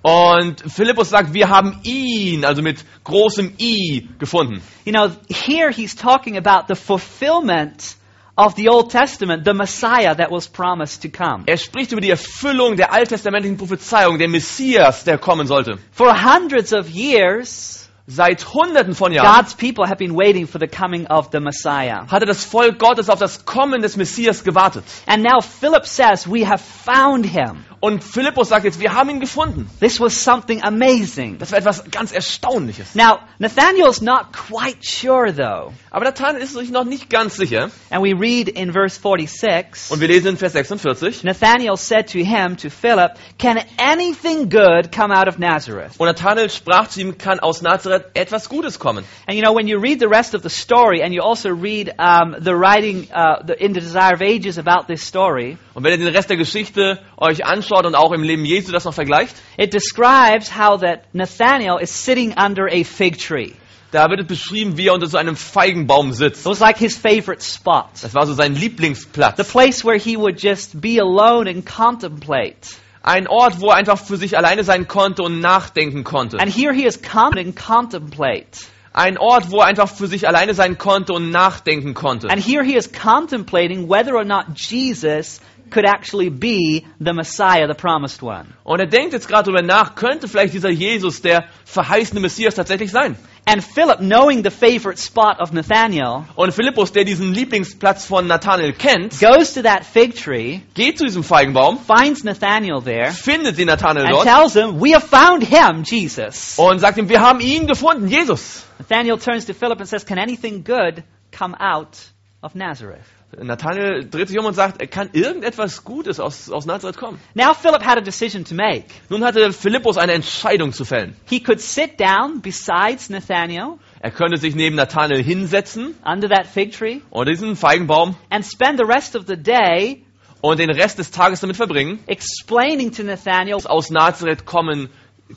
Und 0.02 0.62
Philippus 0.72 1.10
sagt, 1.10 1.34
wir 1.34 1.50
haben 1.50 1.80
ihn, 1.82 2.46
also 2.46 2.62
mit 2.62 2.86
großem 3.04 3.56
I, 3.58 4.08
gefunden. 4.20 4.62
You 4.84 4.92
know, 4.92 5.10
here 5.30 5.72
he's 5.72 5.96
talking 5.96 6.38
about 6.38 6.68
the 6.68 6.76
fulfillment 6.76 7.96
of 8.38 8.54
the 8.56 8.70
Old 8.70 8.92
Testament, 8.92 9.46
the 9.46 9.56
Messiah 9.56 10.14
that 10.14 10.30
was 10.30 10.48
promised 10.48 11.02
to 11.02 11.10
come. 11.10 11.46
Er 11.48 11.58
spricht 11.58 11.92
über 11.92 12.02
die 12.02 12.12
Erfüllung 12.12 12.76
der 12.76 12.94
alttestamentlichen 12.94 13.58
Prophezeiung, 13.58 14.20
der 14.20 14.30
Messias, 14.30 15.06
der 15.06 15.18
kommen 15.18 15.48
sollte. 15.48 15.80
For 15.92 16.14
hundreds 16.14 16.72
of 16.72 16.88
years, 16.90 17.85
Seit 18.08 18.54
Hunderten 18.54 18.94
von 18.94 19.12
Jahren 19.12 19.42
God's 19.42 19.56
people 19.56 19.88
have 19.88 19.98
been 19.98 20.16
waiting 20.16 20.46
for 20.48 20.60
the 20.60 20.68
coming 20.68 21.08
of 21.08 21.30
the 21.32 21.40
Messiah. 21.40 22.06
hatte 22.08 22.28
das 22.28 22.46
Volk 22.46 22.78
Gottes 22.78 23.10
auf 23.10 23.18
das 23.18 23.46
Kommen 23.46 23.82
des 23.82 23.98
Messias 23.98 24.44
gewartet. 24.44 24.84
And 25.08 25.24
now 25.24 25.42
Philip 25.42 25.88
says, 25.88 26.30
We 26.30 26.48
have 26.48 26.62
found 26.62 27.26
him. 27.26 27.66
Und 27.86 28.04
Philippus 28.04 28.50
sagt 28.50 28.66
jetzt, 28.66 28.80
wir 28.80 28.94
haben 28.94 29.12
ihn 29.12 29.20
gefunden. 29.20 29.70
This 29.80 30.00
was 30.00 30.24
something 30.24 30.64
amazing. 30.64 31.38
Das 31.38 31.52
war 31.52 31.60
etwas 31.60 31.84
ganz 31.92 32.12
Erstaunliches. 32.12 32.96
Now, 32.96 33.20
Nathanael's 33.38 34.02
not 34.02 34.34
quite 34.34 34.80
sure, 34.82 35.32
though. 35.32 35.72
Aber 35.92 36.06
Nathan 36.06 36.38
ist 36.38 36.54
sich 36.54 36.72
noch 36.72 36.84
nicht 36.84 37.12
ganz 37.12 37.36
sicher. 37.36 37.70
And 37.92 38.04
we 38.04 38.14
read 38.20 38.50
in 38.50 38.72
verse 38.72 39.00
46 39.00 39.92
Und 39.92 40.02
wir 40.02 40.08
lesen 40.08 40.30
in 40.30 40.38
Vers 40.38 40.54
46. 40.54 41.24
Nathanael 41.24 41.78
said 41.78 42.12
to 42.12 42.20
him, 42.20 42.58
to 42.58 42.70
Philip, 42.70 43.12
Can 43.38 43.60
anything 43.78 44.50
good 44.50 44.92
come 44.92 45.14
out 45.14 45.28
of 45.28 45.38
Nazareth? 45.38 45.92
Und 46.00 46.08
Nathanael 46.08 46.50
sprach 46.50 46.88
zu 46.88 47.02
ihm, 47.02 47.18
kann 47.20 47.40
aus 47.40 47.62
Nazareth 47.62 47.95
etwas 48.14 48.50
Gutes 48.50 48.80
kommen. 48.80 49.04
And 49.28 49.38
you 49.38 49.44
know, 49.44 49.54
when 49.54 49.68
you 49.68 49.80
read 49.80 50.00
the 50.00 50.08
rest 50.08 50.34
of 50.34 50.44
the 50.44 50.50
story, 50.50 51.02
and 51.02 51.14
you 51.14 51.22
also 51.22 51.50
read 51.50 51.94
um, 52.00 52.36
the 52.40 52.56
writing 52.56 53.08
uh, 53.12 53.44
the, 53.46 53.56
in 53.64 53.74
the 53.74 53.82
Desire 53.82 54.14
of 54.14 54.22
Ages 54.22 54.58
about 54.58 54.88
this 54.88 55.04
story, 55.04 55.58
Und 55.74 55.84
wenn 55.84 55.92
ihr 55.92 56.06
den 56.06 56.16
Rest 56.16 56.30
der 56.30 56.38
Geschichte 56.38 57.00
euch 57.18 57.46
anschaut 57.46 57.86
und 57.86 57.96
auch 57.96 58.12
im 58.12 58.24
Leben 58.24 58.46
Jesu 58.46 58.72
das 58.72 58.86
noch 58.86 58.94
vergleicht, 58.94 59.36
it 59.58 59.74
describes 59.74 60.56
how 60.56 60.80
that 60.80 61.04
Nathanael 61.14 61.80
is 61.80 61.92
sitting 61.92 62.34
under 62.38 62.68
a 62.68 62.84
fig 62.84 63.18
tree. 63.18 63.54
da 63.92 64.10
wird 64.10 64.20
es 64.22 64.28
beschrieben, 64.28 64.78
wie 64.78 64.88
er 64.88 64.94
unter 64.94 65.08
so 65.08 65.18
einem 65.18 65.36
Feigenbaum 65.36 66.12
sitzt. 66.12 66.42
It 66.42 66.46
was 66.46 66.60
like 66.60 66.78
his 66.78 66.98
favorite 66.98 67.42
spot. 67.42 67.88
Das 68.02 68.14
war 68.14 68.26
so 68.28 68.34
sein 68.34 68.56
The 68.56 69.44
place 69.44 69.86
where 69.86 69.98
he 69.98 70.18
would 70.18 70.42
just 70.42 70.82
be 70.82 71.00
alone 71.00 71.50
and 71.50 71.66
contemplate. 71.66 72.78
Ein 73.08 73.28
Ort, 73.28 73.60
wo 73.62 73.70
er 73.70 73.76
einfach 73.76 74.00
für 74.00 74.18
sich 74.18 74.36
alleine 74.36 74.64
sein 74.64 74.88
konnte 74.88 75.22
und 75.22 75.40
nachdenken 75.40 76.04
konnte. 76.04 76.40
And 76.40 76.52
here 76.52 76.74
he 76.74 76.86
is 76.88 77.04
come 77.04 77.40
and 77.40 77.56
contemplate. 77.56 78.66
Ein 78.94 79.20
Ort, 79.20 79.52
wo 79.52 79.60
er 79.60 79.68
einfach 79.68 79.90
für 79.90 80.08
sich 80.08 80.28
alleine 80.28 80.56
sein 80.56 80.80
konnte 80.80 81.14
und 81.14 81.30
nachdenken 81.30 81.94
konnte. 81.94 82.32
And 82.32 82.44
here 82.44 82.64
he 82.64 82.76
is 82.76 82.92
contemplating 82.92 83.88
whether 83.90 84.16
or 84.16 84.24
not 84.24 84.46
Jesus 84.56 85.40
could 85.72 85.86
actually 85.86 86.30
be 86.30 86.86
the 87.00 87.14
Messiah, 87.14 87.68
the 87.68 87.74
promised 87.74 88.22
one. 88.22 88.46
Und 88.64 88.80
er 88.80 88.88
denkt 88.88 89.14
jetzt 89.14 89.28
gerade 89.28 89.52
darüber 89.52 89.62
nach, 89.62 89.96
könnte 89.96 90.28
vielleicht 90.28 90.54
dieser 90.54 90.70
Jesus 90.70 91.22
der 91.22 91.46
verheißene 91.66 92.20
Messias 92.20 92.56
tatsächlich 92.56 92.92
sein? 92.92 93.16
And 93.48 93.64
Philip, 93.64 94.00
knowing 94.00 94.44
the 94.44 94.50
favorite 94.50 94.98
spot 94.98 95.40
of 95.40 95.54
Nathanael, 95.54 96.26
Und 96.36 96.52
Philippus, 96.52 96.92
der 96.92 97.04
diesen 97.04 97.32
Lieblingsplatz 97.32 98.06
von 98.06 98.26
Nathanael 98.26 98.74
kennt, 98.74 99.20
goes 99.20 99.54
to 99.54 99.62
that 99.62 99.86
fig 99.86 100.16
tree, 100.16 100.62
geht 100.74 100.98
zu 100.98 101.06
diesem 101.06 101.24
Feigenbaum, 101.24 101.78
finds 101.78 102.24
Nathanael 102.24 102.82
there, 102.82 103.12
findet 103.12 103.60
den 103.60 103.68
Nathanael 103.68 104.06
and 104.08 104.16
dort 104.16 104.24
tells 104.26 104.54
him, 104.54 104.82
We 104.82 104.96
have 104.96 105.06
found 105.08 105.44
him, 105.44 105.84
Jesus. 105.84 106.58
und 106.58 106.80
sagt 106.80 106.98
ihm, 106.98 107.08
wir 107.08 107.22
haben 107.22 107.40
ihn 107.40 107.68
gefunden, 107.68 108.08
Jesus. 108.08 108.66
Nathanael 108.80 109.20
turns 109.20 109.46
to 109.46 109.54
Philip 109.54 109.80
and 109.80 109.88
says, 109.88 110.04
Can 110.04 110.18
anything 110.18 110.64
good 110.64 111.04
come 111.32 111.56
out 111.60 111.98
of 112.42 112.56
Nazareth? 112.56 113.06
Nathanael 113.42 114.08
dreht 114.10 114.28
sich 114.28 114.40
um 114.40 114.46
und 114.46 114.54
sagt, 114.54 114.92
kann 114.92 115.10
irgendetwas 115.14 115.84
Gutes 115.84 116.20
aus, 116.20 116.50
aus 116.50 116.66
Nazareth 116.66 116.98
kommen. 116.98 117.20
Now 117.34 117.54
Philip 117.54 117.84
had 117.84 117.98
a 117.98 118.02
decision 118.02 118.46
to 118.46 118.56
make. 118.56 118.86
Nun 119.10 119.24
hatte 119.24 119.52
Philippus 119.54 119.98
eine 119.98 120.14
Entscheidung 120.14 120.74
zu 120.74 120.86
fällen. 120.86 121.16
He 121.26 121.40
could 121.40 121.60
sit 121.60 122.00
down 122.00 122.42
besides 122.42 123.10
Nathanael 123.10 123.78
Er 124.00 124.12
könnte 124.12 124.38
sich 124.38 124.56
neben 124.56 124.76
Nathanael 124.76 125.24
hinsetzen 125.24 125.96
under 126.06 126.30
that 126.30 126.46
fig 126.46 126.78
tree 126.78 127.02
und 127.10 127.28
diesen 127.28 127.56
Feigenbaum 127.56 128.16
and 128.30 128.46
spend 128.46 128.78
the 128.78 128.86
rest 128.86 129.16
of 129.16 129.26
the 129.28 129.38
day 129.38 130.04
und 130.42 130.60
den 130.60 130.70
Rest 130.70 131.00
des 131.00 131.10
Tages 131.10 131.40
damit 131.40 131.56
verbringen, 131.56 132.00
explaining 132.06 132.92
to 132.92 133.04
Nathanael 133.04 133.56
dass 133.56 133.66
aus 133.66 133.90
Nazareth 133.90 134.46
kommen 134.46 134.90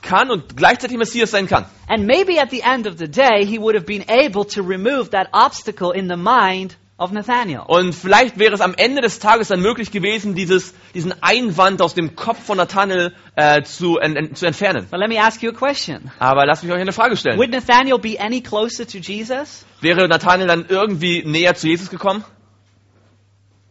kann 0.02 0.30
und 0.30 0.56
gleichzeitig 0.56 0.98
Messias 0.98 1.30
sein 1.30 1.46
kann. 1.46 1.64
And 1.88 2.06
maybe 2.06 2.40
at 2.40 2.50
the 2.50 2.60
end 2.60 2.86
of 2.86 2.98
the 2.98 3.08
day, 3.08 3.46
he 3.46 3.58
would 3.58 3.74
have 3.74 3.86
been 3.86 4.04
able 4.08 4.44
to 4.44 4.62
remove 4.62 5.10
that 5.10 5.28
obstacle 5.32 5.92
in 5.92 6.08
the 6.08 6.16
mind 6.16 6.76
of 6.98 7.12
Nathanael. 7.12 7.60
Und 7.66 7.94
vielleicht 7.94 8.38
wäre 8.38 8.52
es 8.52 8.60
am 8.60 8.74
Ende 8.74 9.00
des 9.00 9.20
Tages 9.20 9.48
dann 9.48 9.60
möglich 9.60 9.92
gewesen, 9.92 10.34
dieses, 10.34 10.74
diesen 10.94 11.14
Einwand 11.22 11.80
aus 11.80 11.94
dem 11.94 12.16
Kopf 12.16 12.44
von 12.44 12.58
Nathanael 12.58 13.14
äh, 13.36 13.62
zu, 13.62 13.98
en, 13.98 14.16
en, 14.16 14.34
zu 14.34 14.46
entfernen. 14.46 14.88
But 14.90 14.98
let 14.98 15.08
me 15.08 15.20
ask 15.20 15.40
you 15.42 15.50
a 15.50 15.54
question. 15.54 16.10
Aber 16.18 16.44
lasst 16.44 16.64
mich 16.64 16.72
euch 16.72 16.80
eine 16.80 16.92
Frage 16.92 17.16
stellen. 17.16 17.38
Would 17.38 17.50
Nathanael 17.50 17.98
be 17.98 18.20
any 18.20 18.40
closer 18.40 18.86
to 18.86 18.98
Jesus? 18.98 19.64
Wäre 19.80 20.08
Nathanael 20.08 20.48
dann 20.48 20.66
irgendwie 20.68 21.22
näher 21.24 21.54
zu 21.54 21.68
Jesus 21.68 21.88
gekommen? 21.88 22.24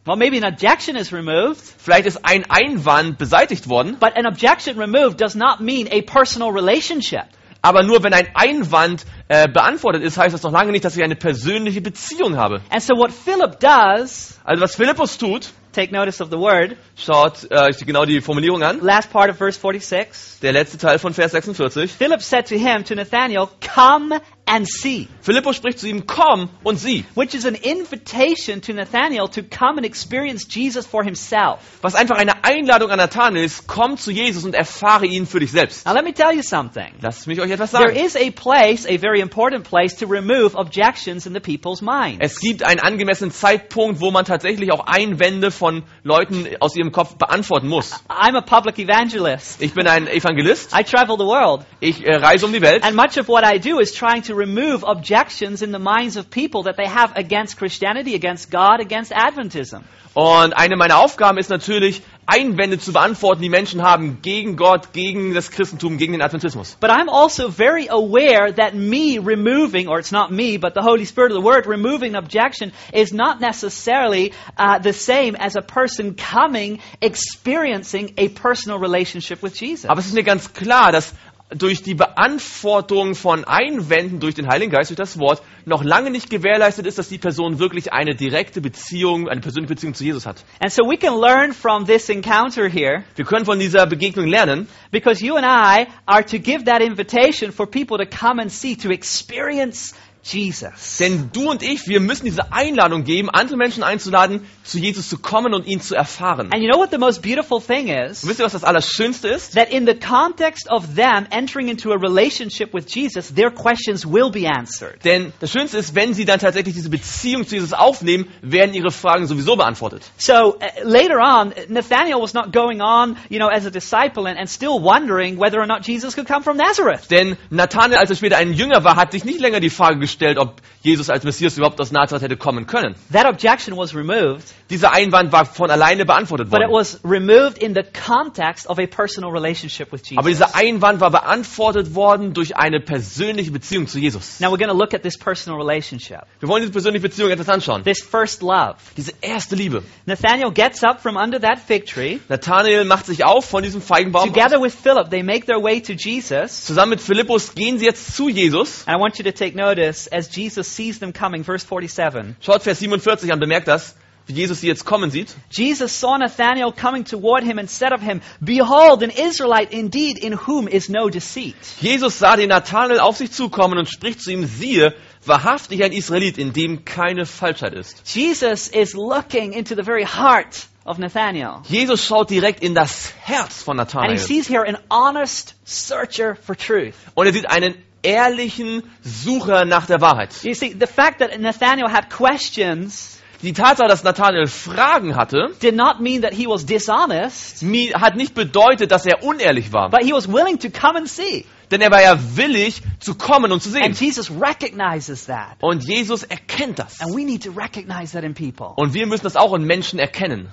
Well, 0.05 0.15
maybe 0.15 0.38
an 0.38 0.46
objection 0.46 0.96
is 0.96 1.12
removed, 1.12 1.62
Vielleicht 1.77 2.05
ist 2.05 2.24
ein 2.24 2.50
Einwand 2.50 3.17
beseitigt 3.17 3.67
worden, 3.67 3.98
but 4.00 4.15
an 4.15 4.25
objection 4.25 4.79
removed 4.79 5.19
does 5.19 5.36
not 5.36 5.60
mean 5.60 5.89
a 5.91 6.01
personal 6.01 6.50
relationship. 6.50 7.25
Aber 7.68 7.84
nur 7.84 8.02
wenn 8.02 8.14
ein 8.14 8.30
Einwand 8.34 9.04
äh, 9.28 9.50
beantwortet 9.50 10.02
ist, 10.02 10.18
heißt 10.18 10.34
das 10.34 10.42
noch 10.44 10.54
lange 10.54 10.72
nicht, 10.72 10.86
dass 10.86 10.96
ich 10.96 11.04
eine 11.04 11.18
persönliche 11.18 11.82
Beziehung 11.82 12.38
habe. 12.38 12.62
And 12.70 12.82
so 12.82 12.94
what 12.96 13.12
Philip 13.12 13.60
does, 13.60 14.40
Also 14.46 14.64
was 14.64 14.74
Philippus 14.78 15.18
tut, 15.18 15.50
take 15.74 15.94
notice 15.94 16.22
of 16.22 16.30
the 16.32 16.38
word, 16.38 16.78
schaut 16.96 17.46
äh, 17.52 17.70
genau 17.86 18.06
die 18.06 18.22
Formulierung 18.22 18.64
an, 18.64 18.80
last 18.82 19.12
part 19.12 19.30
of 19.30 19.38
verse 19.38 19.60
46. 19.60 20.40
der 20.42 20.54
letzte 20.54 20.78
Teil 20.78 20.98
von 20.98 21.14
Vers 21.14 21.34
46. 21.34 21.92
Philip 21.92 22.22
said 22.22 22.48
to 22.48 22.56
him, 22.56 22.86
to 22.86 22.96
Nathanael, 22.96 23.50
come 23.60 24.22
and 24.48 24.68
see. 24.68 25.08
Philippus 25.22 25.58
spricht 25.58 25.80
zu 25.80 25.88
ihm, 25.88 26.08
komm 26.08 26.50
und 26.63 26.77
sieh. 26.80 27.06
Which 27.16 27.36
is 27.36 27.46
an 27.46 27.56
invitation 27.56 28.62
to 28.62 28.74
Nathanael 28.74 29.27
to 29.30 29.44
come 29.44 29.77
and 29.77 29.86
experience 29.86 30.48
Jesus 30.50 30.86
for 30.86 31.04
himself. 31.04 31.60
Was 31.82 31.96
einfach 31.96 32.18
eine 32.18 32.44
Einladung 32.44 32.89
an 32.89 32.98
Nathanael 32.98 33.44
ist, 33.44 33.68
komm 33.68 33.98
zu 33.98 34.12
Jesus 34.12 34.46
und 34.46 34.56
erfahre 34.56 35.06
ihn 35.06 35.25
für 35.25 35.39
dich 35.39 35.51
selbst. 35.51 35.86
Now 35.86 35.94
let 35.94 36.04
me 36.04 36.13
tell 36.13 36.34
you 36.34 36.42
something. 36.42 36.94
Lasst 37.01 37.27
mich 37.27 37.39
euch 37.42 37.51
etwas 37.51 37.72
There 37.72 37.89
sagen. 37.94 38.06
is 38.06 38.16
a 38.16 38.32
place, 38.32 38.86
a 38.88 38.98
very 38.98 39.20
important 39.20 39.66
place, 39.66 39.96
to 39.98 40.08
remove 40.08 40.56
objections 40.56 41.25
in 41.25 41.34
the 41.34 41.39
people's 41.39 41.82
minds. 41.82 42.20
Es 42.20 42.39
gibt 42.39 42.63
einen 42.63 42.80
angemessenen 42.80 43.32
Zeitpunkt, 43.32 44.00
wo 44.00 44.12
man 44.12 44.25
tatsächlich 44.25 44.72
auch 44.72 44.86
Einwände 44.88 45.51
von 45.51 45.84
Leuten 46.04 46.48
aus 46.60 46.75
ihrem 46.75 46.92
Kopf 46.92 47.16
beantworten 47.18 47.68
muss. 47.68 47.94
I'm 48.08 48.38
a 48.38 48.42
public 48.42 48.80
evangelist. 48.80 49.62
Ich 49.62 49.74
bin 49.74 49.88
ein 49.88 50.08
Evangelist, 50.08 50.74
I 50.74 50.84
travel 50.84 51.18
the 51.18 51.25
world, 51.25 51.66
ich 51.80 52.06
äh, 52.06 52.16
reise 52.16 52.46
um 52.46 52.54
die 52.54 52.62
Welt 52.62 52.84
and 52.84 52.96
much 52.96 53.18
of 53.20 53.27
what 53.27 53.44
I 53.44 53.60
do 53.60 53.80
is 53.80 53.94
trying 53.94 54.24
to 54.24 54.37
remove 54.38 54.84
objections 54.84 55.62
in 55.62 55.72
the 55.72 55.79
minds 55.79 56.15
of 56.15 56.29
people 56.29 56.63
that 56.63 56.77
they 56.77 56.88
have 56.88 57.12
against 57.15 57.58
Christianity, 57.58 58.15
against 58.15 58.50
God, 58.50 58.79
against 58.79 59.12
Adventism. 59.12 59.84
Und 60.13 60.53
eine 60.53 60.77
meiner 60.77 60.98
Aufgaben 60.98 61.38
ist 61.38 61.50
natürlich, 61.50 62.01
Einwände 62.25 62.79
zu 62.79 62.91
beantworten, 62.91 63.41
die 63.41 63.50
Menschen 63.50 63.84
haben 63.84 64.22
gegen 64.22 64.58
Gott, 64.58 64.91
gegen 64.91 65.34
das 65.34 65.51
Christentum, 65.51 65.98
gegen 65.98 66.12
den 66.13 66.22
Adventismus. 66.22 66.75
But 66.79 66.89
I'm 66.89 67.08
also 67.08 67.50
very 67.50 67.88
aware 67.88 68.51
that 68.51 68.74
me 68.74 69.20
removing, 69.20 69.88
or 69.88 70.00
it's 70.00 70.12
not 70.12 70.32
me, 70.32 70.58
but 70.58 70.74
the 70.74 70.82
Holy 70.82 71.06
Spirit 71.06 71.32
of 71.32 71.38
the 71.38 71.46
Word 71.46 71.67
removing 71.67 72.15
objection 72.15 72.74
is 72.91 73.13
not 73.13 73.39
necessarily 73.39 74.34
uh, 74.58 74.79
the 74.79 74.91
same 74.91 75.36
as 75.36 75.56
a 75.56 75.62
person 75.62 76.15
coming, 76.15 76.79
experiencing 77.00 78.13
a 78.17 78.27
personal 78.29 78.79
relationship 78.79 79.44
with 79.44 79.53
Jesus. 79.53 79.86
Aber 79.89 80.00
es 80.00 80.08
ist 80.08 80.15
mir 80.15 80.24
ganz 80.24 80.51
klar, 80.51 80.91
dass 80.91 81.13
durch 81.50 81.82
die 81.82 81.94
Beantwortung 81.94 83.16
von 83.16 83.46
Einwänden 83.46 84.20
durch 84.20 84.36
den 84.36 84.48
Heiligen 84.48 84.72
Geist, 84.72 84.89
durch 84.89 84.98
das 84.98 85.18
Wort, 85.18 85.42
noch 85.66 85.84
lange 85.84 86.12
nicht 86.12 86.30
gewährleistet 86.30 86.86
ist, 86.86 86.98
dass 86.98 87.08
die 87.08 87.18
Person 87.18 87.60
wirklich 87.60 87.94
eine 87.94 88.16
direkte 88.16 88.60
Beziehung, 88.60 89.30
eine 89.30 89.39
persönliche 89.39 89.74
Beziehung 89.74 89.94
zu 89.94 90.04
Jesus 90.04 90.25
hat. 90.25 90.44
And 90.60 90.72
so 90.72 90.84
we 90.84 90.98
can 90.98 91.20
learn 91.20 91.54
from 91.54 91.86
this 91.86 92.10
encounter 92.10 92.68
here 92.68 93.04
Wir 93.16 93.25
können 93.25 93.46
von 93.46 93.60
dieser 93.60 93.86
Begegnung 93.88 94.27
lernen, 94.27 94.68
because 94.92 95.24
you 95.25 95.36
and 95.36 95.46
I 95.46 95.88
are 96.06 96.25
to 96.25 96.38
give 96.38 96.66
that 96.66 96.82
invitation 96.82 97.51
for 97.54 97.66
people 97.66 97.98
to 97.98 98.06
come 98.06 98.42
and 98.42 98.51
see, 98.51 98.75
to 98.75 98.89
experience 98.92 99.96
Jesus. 100.34 100.98
denn 100.98 101.29
du 101.34 101.50
und 101.50 101.63
ich, 101.63 101.88
wir 101.88 102.00
müssen 102.00 102.25
diese 102.25 102.51
Einladung 102.51 103.03
geben, 103.03 103.29
andere 103.29 103.57
Menschen 103.57 103.84
einzuladen, 103.84 104.46
zu 104.63 104.77
Jesus 104.77 105.10
zu 105.10 105.17
kommen 105.17 105.53
und 105.53 105.65
ihn 105.65 105.81
zu 105.81 105.96
erfahren. 105.96 106.51
And 106.51 106.62
you 106.62 106.69
know 106.69 106.79
what 106.79 106.91
the 106.91 106.98
most 106.98 107.22
beautiful 107.22 107.62
thing 107.62 107.88
is? 107.88 108.24
Und 108.24 108.29
wisst 108.29 108.39
ihr, 108.39 108.46
was 108.46 108.51
das 108.51 108.63
Allerschönste 108.63 109.29
ist? 109.29 109.55
That 109.55 109.69
in 109.69 109.86
the 109.86 109.96
context 109.96 110.69
of 110.69 110.96
them 110.96 111.25
entering 111.29 111.69
into 111.69 111.91
a 111.91 111.98
relationship 111.98 112.74
with 112.74 112.86
Jesus, 112.88 113.34
their 113.34 113.50
questions 113.51 114.05
will 114.05 114.29
be 114.29 114.48
answered. 114.48 115.03
Denn 115.03 115.34
das 115.39 115.51
Schönste 115.51 115.77
ist, 115.77 115.96
wenn 115.96 116.13
sie 116.13 116.25
dann 116.25 116.39
tatsächlich 116.39 116.75
diese 116.75 116.89
Beziehung 116.89 117.48
zu 117.48 117.55
Jesus 117.55 117.74
aufnehmen, 117.74 118.27
werden 118.41 118.74
ihre 118.74 118.91
Fragen 118.91 119.27
sowieso 119.27 119.55
beantwortet. 119.55 120.03
So 120.17 120.55
uh, 120.55 120.60
later 120.84 121.19
on, 121.19 121.53
Nathaniel 121.69 122.22
was 122.22 122.34
not 122.34 122.51
going 122.51 122.81
on, 122.81 123.17
you 123.29 123.39
know, 123.39 123.48
as 123.48 123.65
a 123.65 123.69
disciple 123.69 124.27
and, 124.27 124.38
and 124.38 124.50
still 124.50 124.79
wondering 124.81 125.39
whether 125.39 125.60
or 125.60 125.67
not 125.67 125.88
Jesus 125.88 126.15
could 126.15 126.27
come 126.27 126.43
from 126.43 126.57
Nazareth. 126.57 127.07
Denn 127.10 127.38
Nathanael, 127.50 128.00
als 128.00 128.10
er 128.10 128.15
später 128.17 128.38
ein 128.38 128.53
Jünger 128.53 128.84
war, 128.84 128.96
hat 128.98 129.13
sich 129.13 129.24
nicht 129.24 129.39
länger 129.39 129.60
die 129.60 129.69
Frage 129.69 130.00
gestellt, 130.00 130.17
ob 130.38 130.62
Jesus 130.88 131.10
als 131.10 131.24
Messias 131.24 131.58
überhaupt 131.58 131.79
aus 131.82 131.91
Nazareth 131.91 132.24
hätte 132.24 132.38
kommen 132.38 132.65
können. 132.65 132.96
That 133.12 133.25
objection 133.25 133.77
was 133.77 133.94
removed, 133.96 134.44
Dieser 134.70 134.91
Einwand 134.91 135.32
war 135.32 135.46
von 135.46 135.70
alleine 135.70 136.06
beantwortet 136.06 136.50
but 136.50 136.62
it 136.62 136.70
worden. 136.70 136.74
was 136.79 137.00
removed 137.03 137.58
in 137.58 137.74
the 137.74 137.84
context 137.84 138.67
of 138.70 138.79
a 138.79 138.88
personal 138.88 139.32
relationship 139.32 139.91
with 139.91 140.01
Aber 140.15 140.29
Jesus. 140.29 140.46
dieser 140.48 140.56
Einwand 140.56 141.00
war 141.00 141.12
beantwortet 141.12 141.94
worden 141.96 142.34
durch 142.34 142.56
eine 142.58 142.79
persönliche 142.79 143.51
Beziehung 143.51 143.88
zu 143.88 144.00
Jesus. 144.00 144.39
Now 144.39 144.48
we're 144.48 144.58
going 144.58 144.70
to 144.70 144.77
look 144.77 144.94
at 144.94 145.03
this 145.03 145.17
personal 145.17 145.60
relationship, 145.60 146.22
Wir 146.39 146.50
wollen 146.50 146.62
diese 146.62 146.72
persönliche 146.72 147.01
Beziehung 147.08 147.29
etwas 147.32 147.50
anschauen. 147.50 147.84
this 147.84 148.01
first 148.01 148.41
love. 148.41 148.75
Diese 148.96 149.12
erste 149.22 149.56
Liebe. 149.56 149.84
Nathaniel 150.06 150.51
gets 150.51 150.84
up 150.84 151.01
from 151.01 151.15
under 151.17 151.39
that 151.39 151.60
fig 151.60 151.86
tree. 151.86 152.20
Nathanael 152.29 152.86
macht 152.86 153.06
sich 153.06 153.24
auf 153.25 153.46
von 153.46 153.63
diesem 153.63 153.82
Feigenbaum. 153.82 154.34
Together 154.34 154.62
with 154.62 154.74
Philip, 154.74 155.10
they 155.10 155.24
make 155.24 155.46
their 155.46 155.62
way 155.62 155.82
to 155.82 155.94
Jesus. 155.94 156.65
Zusammen 156.65 156.91
mit 156.91 157.01
Philippus 157.01 157.56
gehen 157.56 157.79
sie 157.79 157.86
jetzt 157.86 158.15
zu 158.15 158.29
Jesus. 158.29 158.84
And 158.88 158.98
I 158.98 159.01
want 159.01 159.17
you 159.17 159.24
to 159.25 159.32
take 159.32 159.56
notice 159.58 160.08
as 160.12 160.29
Jesus 160.36 160.75
sees 160.77 161.00
them 161.00 161.12
coming, 161.12 161.43
verse 161.43 161.65
47. 161.65 162.36
Schaut 162.39 162.63
Vers 162.63 162.79
47 162.79 163.31
an, 163.34 163.39
bemerkt 163.39 163.67
das, 163.67 163.96
wie 164.27 164.34
Jesus 164.34 164.62
sie 164.62 164.67
jetzt 164.67 164.86
kommen 164.86 165.10
sieht. 165.10 165.36
Jesus 165.50 166.00
saw 166.00 166.17
Nathanael 166.17 166.72
coming 166.72 167.03
toward 167.05 167.43
him 167.43 167.57
and 167.60 167.69
said 167.69 167.91
of 167.93 168.01
him, 168.01 168.22
Behold, 168.39 169.01
an 169.03 169.10
Israelite 169.10 169.72
indeed, 169.72 170.17
in 170.17 170.34
whom 170.34 170.67
is 170.67 170.89
no 170.89 171.10
deceit. 171.10 171.55
Jesus 171.81 172.19
sah 172.19 172.36
den 172.36 172.50
Nathanael 172.50 173.00
auf 173.00 173.17
sich 173.17 173.31
zukommen 173.31 173.77
und 173.77 173.89
spricht 173.89 174.22
zu 174.22 174.31
ihm, 174.31 174.46
siehe, 174.46 174.93
wahrhaftig 175.25 175.84
ein 175.84 175.91
Israelit, 175.91 176.38
in 176.38 176.53
dem 176.53 176.86
keine 176.86 177.25
Falschheit 177.25 177.74
ist. 177.74 178.01
Jesus 178.05 178.67
is 178.67 178.93
looking 178.93 179.53
into 179.53 179.75
the 179.75 179.84
very 179.84 180.05
heart 180.05 180.67
of 180.86 180.98
Nathanael. 181.00 181.62
Jesus 181.69 182.05
schaut 182.05 182.29
direkt 182.29 182.62
in 182.62 182.75
das 182.75 183.13
Herz 183.22 183.63
von 183.63 183.79
And 183.79 183.89
he 183.89 183.96
Nathanael. 183.98 184.17
sees 184.17 184.48
here 184.48 184.63
an 184.65 184.77
honest 184.89 185.55
searcher 185.65 186.36
for 186.36 186.55
truth. 186.55 186.96
Und 187.15 187.27
er 187.27 187.34
sieht 187.34 187.50
einen 187.50 187.75
ehrlichen 188.01 188.84
Sucher 189.01 189.66
nach 189.66 189.86
der 189.86 190.01
Wahrheit. 190.01 190.32
You 190.44 190.54
see, 190.54 190.75
the 190.80 190.88
fact 190.88 191.20
that 191.20 191.38
Nathanael 191.39 191.92
had 191.92 192.10
questions 192.10 193.18
Die 193.44 193.54
Tatsache, 193.54 193.88
dass 193.88 194.04
Nathanael 194.04 194.48
Fragen 194.48 195.16
hatte, 195.16 195.54
did 195.62 195.75
not 195.75 196.00
mean 196.00 196.24
that 196.24 196.34
he 196.34 196.48
was 196.48 196.66
dishonest, 196.66 197.63
hat 197.94 198.16
nicht 198.16 198.34
bedeutet, 198.34 198.92
dass 198.92 199.06
er 199.06 199.24
unehrlich 199.24 199.72
war. 199.72 199.92
but 199.92 200.01
he 200.01 200.12
was 200.12 200.27
willing 200.27 200.58
to 200.58 200.70
come 200.72 200.98
and 200.98 201.08
see. 201.08 201.46
Denn 201.70 201.82
er 201.82 201.92
war 201.92 202.01
ja 202.01 202.18
willig 202.36 202.82
zu 203.00 203.13
kommen 203.13 203.51
und 203.51 203.62
zu 203.62 203.70
And 203.77 203.96
sehen. 203.96 204.08
Jesus 204.08 204.32
recognizes 204.32 205.25
that. 205.27 205.58
Und 205.62 205.84
Jesus 205.84 206.24
erkennt 206.24 206.80
das. 206.80 207.00
And 207.01 207.16
we 207.16 207.25
need 207.25 207.44
to 207.44 207.51
recognize 207.51 208.13
that 208.13 208.24
in 208.24 208.34
people. 208.34 208.74
Und 208.75 208.94
wir 208.96 209.06
müssen 209.06 209.24
das 209.24 209.36
auch 209.36 209.54
in 209.54 209.66
Menschen 209.66 210.00
erkennen. 210.00 210.50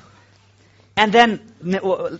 And 0.97 1.13
then 1.13 1.41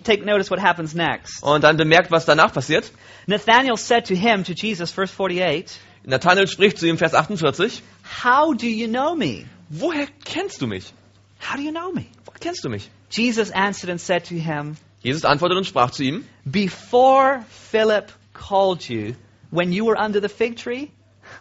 take 0.03 0.25
notice 0.25 0.51
what 0.51 0.59
happens 0.61 0.95
next. 0.95 1.43
Und 1.43 1.63
dann 1.63 1.77
bemerkt, 1.77 2.11
was 2.11 2.25
danach 2.25 2.53
passiert. 2.53 2.91
Nathanael 3.27 3.77
said 3.77 4.07
to 4.07 4.15
him, 4.17 4.43
to 4.45 4.53
Jesus, 4.53 4.91
verse 4.91 5.13
48, 5.13 5.79
Nathanael 6.07 6.49
spricht 6.49 6.79
zu 6.79 6.87
ihm, 6.89 6.99
Vers 6.99 7.15
48, 7.15 7.83
How 8.25 8.53
do 8.53 8.67
you 8.67 8.89
know 8.89 9.15
me? 9.15 9.45
woher 9.71 10.07
kennst 10.25 10.61
du 10.61 10.67
mich? 10.67 10.93
How 11.41 11.57
do 11.57 11.63
you 11.63 11.71
know 11.73 11.93
me? 11.93 12.07
Woher 12.27 12.39
kennst 12.41 12.65
du 12.65 12.69
mich? 12.69 12.91
Jesus 13.11 13.51
answered 13.53 13.91
and 13.91 14.01
said 14.01 14.25
to 14.27 14.35
him, 14.35 14.77
Jesus 15.03 15.25
antwortete 15.25 15.59
und 15.59 15.67
sprach 15.67 15.91
zu 15.93 16.03
ihm, 16.03 16.25
Before 16.45 17.45
Philip 17.71 18.11
called 18.33 18.89
you, 18.89 19.15
when 19.51 19.73
you 19.73 19.85
were 19.87 19.97
under 19.97 20.21
the 20.21 20.29
fig 20.29 20.57
tree, 20.57 20.91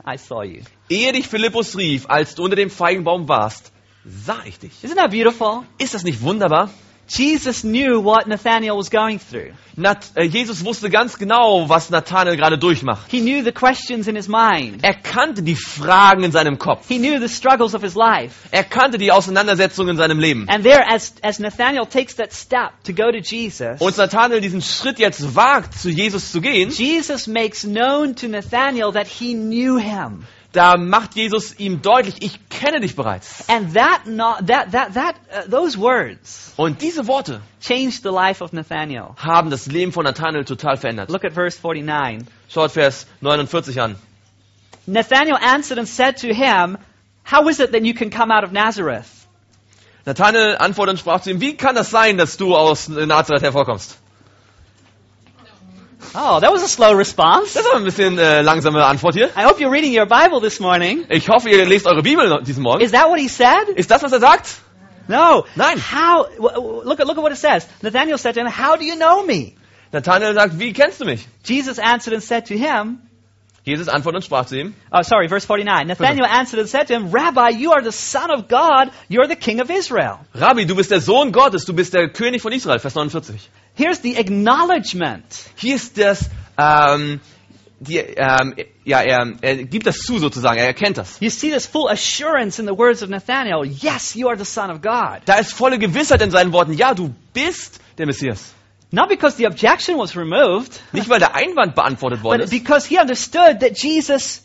I 0.06 0.18
saw 0.18 0.44
you. 0.44 0.62
ehe 0.90 1.12
dich 1.14 1.28
Philippus 1.28 1.76
rief, 1.76 2.06
als 2.10 2.36
du 2.36 2.44
unter 2.44 2.56
dem 2.56 2.70
Feigenbaum 2.70 3.28
warst, 3.28 3.72
sah 4.06 4.44
ich 4.46 4.60
dich. 4.60 4.72
Isn't 4.84 4.96
that 4.98 5.12
beautiful? 5.12 5.64
Ist 5.80 5.94
das 5.94 6.04
nicht 6.04 6.22
wunderbar? 6.22 6.70
Jesus 7.08 7.64
knew 7.64 8.00
what 8.00 8.28
Nathanael 8.28 8.78
was 8.78 8.90
going 8.90 9.20
through. 9.20 9.54
Nat 9.76 10.12
äh, 10.16 10.24
Jesus 10.24 10.64
wusste 10.64 10.90
ganz 10.90 11.18
genau, 11.18 11.68
was 11.68 11.90
Nathanael 11.90 12.38
gerade 12.38 12.58
durchmacht. 12.58 13.10
He 13.10 13.22
knew 13.22 13.44
the 13.44 13.52
questions 13.52 14.08
in 14.08 14.16
his 14.16 14.28
mind. 14.28 14.84
Er 14.84 14.94
kannte 14.94 15.42
die 15.42 15.56
Fragen 15.56 16.24
in 16.24 16.32
seinem 16.32 16.58
Kopf. 16.58 16.88
He 16.88 17.00
knew 17.00 17.20
the 17.20 17.28
struggles 17.28 17.74
of 17.74 17.82
his 17.82 17.96
life. 17.96 18.48
Er 18.52 18.64
kannte 18.64 18.98
die 18.98 19.12
Auseinandersetzungen 19.12 19.92
in 19.92 19.98
seinem 19.98 20.20
Leben. 20.20 20.48
And 20.48 20.64
there, 20.64 20.84
as, 20.88 21.14
as 21.24 21.40
Nathanael 21.40 21.86
takes 21.88 22.16
that 22.16 22.34
step 22.34 22.72
to 22.86 22.94
go 22.94 23.12
to 23.12 23.20
Jesus, 23.20 23.82
Und 23.82 23.98
Nathanael 23.98 24.42
diesen 24.42 24.62
Schritt 24.62 25.00
jetzt 25.00 25.36
wagt, 25.36 25.74
zu 25.74 25.90
Jesus 25.90 26.32
zu 26.32 26.40
gehen, 26.40 26.70
Jesus 26.70 27.28
makes 27.28 27.64
known 27.64 28.16
to 28.16 28.28
Nathanael 28.28 28.94
that 28.94 29.08
he 29.08 29.34
knew 29.34 29.78
him. 29.78 30.26
Da 30.54 30.78
macht 30.78 31.16
Jesus 31.16 31.60
ihm 31.60 31.82
deutlich, 31.82 32.22
ich 32.22 32.40
kenne 32.50 32.80
dich 32.80 32.96
bereits. 32.96 33.44
And 33.50 33.74
that, 33.74 34.06
not, 34.06 34.48
that, 34.48 34.72
that, 34.72 34.94
that, 34.94 35.16
uh, 35.32 35.50
those 35.50 35.78
words 35.78 36.54
Und 36.56 36.82
diese 36.82 37.08
Worte 37.08 37.42
changed 37.60 38.04
the 38.04 38.12
life 38.12 38.42
of 38.42 38.54
Nathanael. 38.54 39.16
haben 39.18 39.50
das 39.50 39.66
Leben 39.66 39.92
von 39.92 40.06
Nathanael 40.06 40.46
total 40.46 40.78
verändert. 40.78 41.10
Look 41.10 41.26
at 41.26 41.34
verse 41.34 41.58
49. 41.60 42.26
Schaut 42.50 42.72
Vers 42.72 43.08
49 43.22 43.82
an. 43.82 43.96
Nathanael 44.86 45.38
answered 45.42 45.80
and 45.80 45.88
said 45.88 46.18
to 46.18 46.34
him, 46.34 46.78
How 47.24 47.48
is 47.50 47.60
it 47.60 47.72
that 47.72 47.84
you 47.84 47.94
can 47.94 48.10
come 48.10 48.32
out 48.32 48.44
of 48.44 48.52
Nazareth? 48.52 49.08
Nathanael 50.06 50.58
antwortete 50.58 50.92
und 50.92 51.00
sprach 51.00 51.22
zu 51.22 51.32
ihm, 51.32 51.40
wie 51.40 51.56
kann 51.56 51.76
das 51.76 51.90
sein, 51.90 52.18
dass 52.18 52.38
du 52.38 52.56
aus 52.56 52.90
Nazareth 52.90 53.42
hervorkommst? 53.42 53.98
Oh, 56.16 56.40
that 56.40 56.52
was 56.52 56.64
a 56.64 56.68
slow 56.68 56.94
response. 56.94 57.54
Das 57.54 57.66
aber 57.66 57.78
ein 57.78 57.84
bisschen 57.84 58.18
äh, 58.18 58.42
langsame 58.42 58.86
Antwort 58.86 59.16
hier. 59.16 59.28
I 59.38 59.44
hope 59.46 59.60
you're 59.60 59.72
reading 59.72 59.98
your 59.98 60.06
Bible 60.06 60.42
this 60.42 60.60
morning. 60.60 61.06
Ich 61.10 61.30
hoffe, 61.30 61.50
ihr 61.50 61.66
lest 61.66 61.86
eure 61.88 62.02
Bibel 62.02 62.42
diesen 62.44 62.64
Morgen. 62.64 62.82
Is 62.82 62.92
that 62.92 63.10
what 63.10 63.20
he 63.20 63.28
said? 63.28 63.70
Ist 63.76 63.90
das, 63.90 64.04
was 64.04 64.12
er 64.12 64.20
sagt? 64.20 64.48
No. 65.08 65.46
Nein. 65.56 65.78
How? 65.78 66.28
Look 66.40 67.00
at 67.00 67.08
look 67.08 67.18
at 67.18 67.24
what 67.24 67.32
it 67.32 67.38
says. 67.38 67.68
Nathanael 67.82 68.18
said 68.18 68.36
to 68.36 68.42
him, 68.42 68.48
"How 68.48 68.78
do 68.78 68.86
you 68.86 68.96
know 68.96 69.24
me?" 69.26 69.56
Nathanael 69.92 70.34
sagt, 70.34 70.58
wie 70.58 70.74
kennst 70.74 71.00
du 71.00 71.06
mich? 71.06 71.28
Jesus 71.44 71.78
answered 71.78 72.14
and 72.14 72.24
said 72.24 72.48
to 72.48 72.58
him, 72.58 73.00
Jesus 73.64 73.88
antwortete 73.88 74.18
und 74.18 74.26
sprach 74.26 74.46
zu 74.48 74.58
ihm, 74.58 74.74
"Oh, 74.92 75.04
sorry, 75.04 75.30
verse 75.30 75.46
49." 75.46 75.88
Nathanael 75.88 76.26
answered 76.26 76.60
and 76.60 76.70
said 76.70 76.88
to 76.88 76.94
him, 76.96 77.12
"Rabbi, 77.12 77.52
you 77.52 77.72
are 77.72 77.82
the 77.82 77.92
son 77.92 78.30
of 78.32 78.48
God. 78.50 78.92
You're 79.08 79.28
the 79.28 79.38
king 79.38 79.62
of 79.62 79.70
Israel." 79.70 80.20
Rabbi, 80.34 80.66
du 80.66 80.76
bist 80.76 80.92
der 80.92 81.00
Sohn 81.00 81.32
Gottes, 81.32 81.66
du 81.66 81.74
bist 81.74 81.94
der 81.94 82.10
König 82.10 82.42
von 82.42 82.52
Israel. 82.52 82.80
Vers 82.80 82.96
49. 82.96 83.50
Here's 83.76 84.02
the 84.02 84.18
acknowledgement. 84.18 85.24
Hier 85.56 85.76
ist 85.76 85.98
das, 85.98 86.30
ähm, 86.58 87.20
die, 87.80 87.98
ähm, 87.98 88.56
ja, 88.86 89.02
er, 89.02 89.34
er 89.42 89.64
gibt 89.64 89.88
das 89.88 89.98
zu 89.98 90.20
sozusagen, 90.20 90.60
er 90.60 90.68
erkennt 90.68 90.98
das. 90.98 91.20
You 91.20 91.30
see 91.30 91.50
this 91.50 91.66
full 91.66 91.90
assurance 91.90 92.60
in 92.60 92.68
the 92.68 92.78
words 92.78 93.02
of 93.02 93.10
Nathanael. 93.10 93.66
Yes, 93.66 94.16
you 94.16 94.28
are 94.28 94.38
the 94.38 94.46
son 94.46 94.70
of 94.70 94.82
God. 94.82 95.22
Da 95.26 95.36
ist 95.36 95.54
volle 95.54 95.80
Gewissheit 95.80 96.22
in 96.22 96.30
seinen 96.32 96.54
Worten, 96.54 96.74
ja, 96.74 96.94
du 96.94 97.14
bist 97.34 97.80
der 97.98 98.06
Messias. 98.06 98.54
Not 98.92 99.10
because 99.10 99.38
the 99.38 99.48
objection 99.48 99.98
was 99.98 100.16
removed, 100.16 100.80
Nicht, 100.92 101.10
weil 101.10 101.18
der 101.18 101.34
Einwand 101.34 101.74
beantwortet 101.74 102.22
worden 102.22 102.42
but 102.42 102.46
ist, 102.46 102.52
because 102.52 102.88
he 102.88 103.00
understood 103.00 103.60
that 103.62 103.76
Jesus 103.76 104.44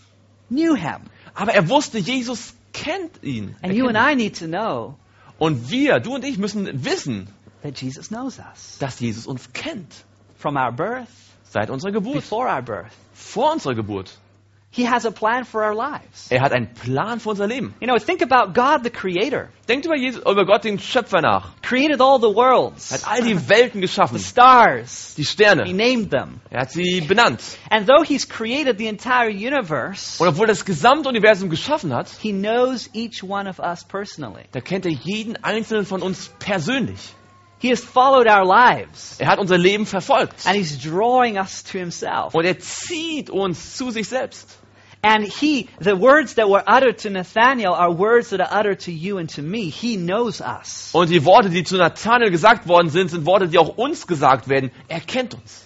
knew 0.49 0.75
him. 0.75 1.11
aber 1.35 1.53
er 1.53 1.69
wusste, 1.69 1.99
Jesus 1.99 2.55
kennt 2.73 3.23
ihn. 3.23 3.57
And 3.63 3.75
you 3.75 3.89
and. 3.89 3.99
I 3.99 4.15
need 4.15 4.39
to 4.39 4.47
know 4.47 4.97
Und 5.39 5.71
wir, 5.71 6.01
du 6.01 6.15
und 6.15 6.25
ich, 6.25 6.39
müssen 6.39 6.85
wissen, 6.85 7.29
that 7.63 7.77
Jesus 7.81 8.09
knows 8.09 8.39
us 8.39 8.79
dass 8.79 9.01
Jesus 9.01 9.27
uns 9.27 9.53
kennt. 9.53 9.93
from 10.39 10.57
our 10.57 10.73
birth, 10.73 11.09
Seit 11.51 11.71
unserer 11.71 11.93
Geburt. 11.93 12.15
before 12.17 12.49
our 12.49 12.63
birth. 12.63 12.93
Vor 13.15 13.53
unserer 13.53 13.75
Geburt. 13.75 14.11
He 14.71 14.85
has 14.87 15.07
a 15.07 15.11
plan 15.11 15.47
for 15.47 15.63
our 15.65 15.75
lives. 15.75 16.31
Er 16.31 16.43
hat 16.43 16.53
einen 16.53 16.73
Plan 16.75 17.21
für 17.21 17.31
unser 17.31 17.47
Leben. 17.47 17.75
You 17.81 17.87
know, 17.89 17.97
think 17.99 18.21
about 18.21 18.53
God, 18.53 18.85
the 18.85 18.91
Creator. 18.91 19.49
Denkt 19.67 19.87
über, 19.87 19.97
Jesus, 19.97 20.21
über 20.21 20.45
Gott, 20.45 20.63
den 20.63 20.79
Schöpfer 20.79 21.23
nach. 21.23 21.53
Created 21.63 22.03
all 22.03 22.21
the 22.21 22.27
Er 22.29 22.35
hat 22.35 22.37
worlds, 22.37 23.03
all 23.05 23.23
die 23.23 23.49
Welten 23.49 23.81
geschaffen, 23.81 24.19
the 24.19 24.23
stars. 24.25 25.15
die 25.17 25.23
He 25.23 25.27
Sterne. 25.27 25.73
named 25.73 26.11
them. 26.11 26.41
Er 26.51 26.61
hat 26.61 26.71
sie 26.71 27.01
benannt. 27.01 27.41
And 27.71 27.89
though 27.89 28.05
He's 28.05 28.29
created 28.29 28.77
the 28.77 28.89
entire 28.89 29.31
universe, 29.31 30.23
Und 30.23 30.29
obwohl 30.29 30.45
er 30.45 30.49
das 30.49 30.67
gesamte 30.67 31.09
Universum 31.09 31.49
geschaffen 31.49 31.95
hat, 31.95 32.09
He 32.21 32.33
knows 32.33 32.91
each 32.93 33.23
one 33.25 33.49
of 33.49 33.59
us 33.59 33.85
personally. 33.85 34.45
da 34.53 34.61
kennt 34.61 34.85
er 34.85 34.93
jeden 34.93 35.43
einzelnen 35.43 35.87
von 35.87 36.03
uns 36.03 36.29
persönlich. 36.39 37.15
He 37.61 37.71
has 37.71 37.85
followed 37.85 38.29
our 38.29 38.45
lives. 38.45 39.17
Er 39.19 39.27
hat 39.27 39.39
unser 39.39 39.59
Leben 39.59 39.85
verfolgt. 39.85 40.47
And 40.47 40.57
He's 40.57 40.79
drawing 40.79 41.39
us 41.39 41.65
to 41.65 41.79
Himself. 41.79 42.35
Und 42.35 42.45
er 42.45 42.59
zieht 42.59 43.31
uns 43.31 43.77
zu 43.77 43.91
sich 43.91 44.09
selbst. 44.09 44.59
And 45.03 45.25
He, 45.25 45.69
the 45.81 45.97
words 45.97 46.35
that 46.35 46.49
were 46.49 46.63
uttered 46.67 46.99
to 46.99 47.11
Nathaniel 47.11 47.73
are 47.73 47.93
words 47.93 48.31
that 48.31 48.41
are 48.41 48.53
uttered 48.53 48.81
to 48.81 48.93
you 48.93 49.19
and 49.19 49.29
to 49.31 49.43
me. 49.43 49.71
He 49.71 49.97
knows 49.97 50.41
us. 50.41 50.91
Und 50.93 51.11
die 51.11 51.25
Worte, 51.25 51.51
die 51.51 51.65
zu 51.65 51.77
Nathanael 51.77 52.31
gesagt 52.31 52.69
worden 52.69 52.91
sind, 52.91 53.11
sind 53.11 53.27
Worte, 53.27 53.49
die 53.49 53.59
auch 53.59 53.77
uns 53.77 54.07
gesagt 54.07 54.49
werden. 54.49 54.71
Er 54.89 55.01
kennt 55.01 55.35
uns. 55.35 55.65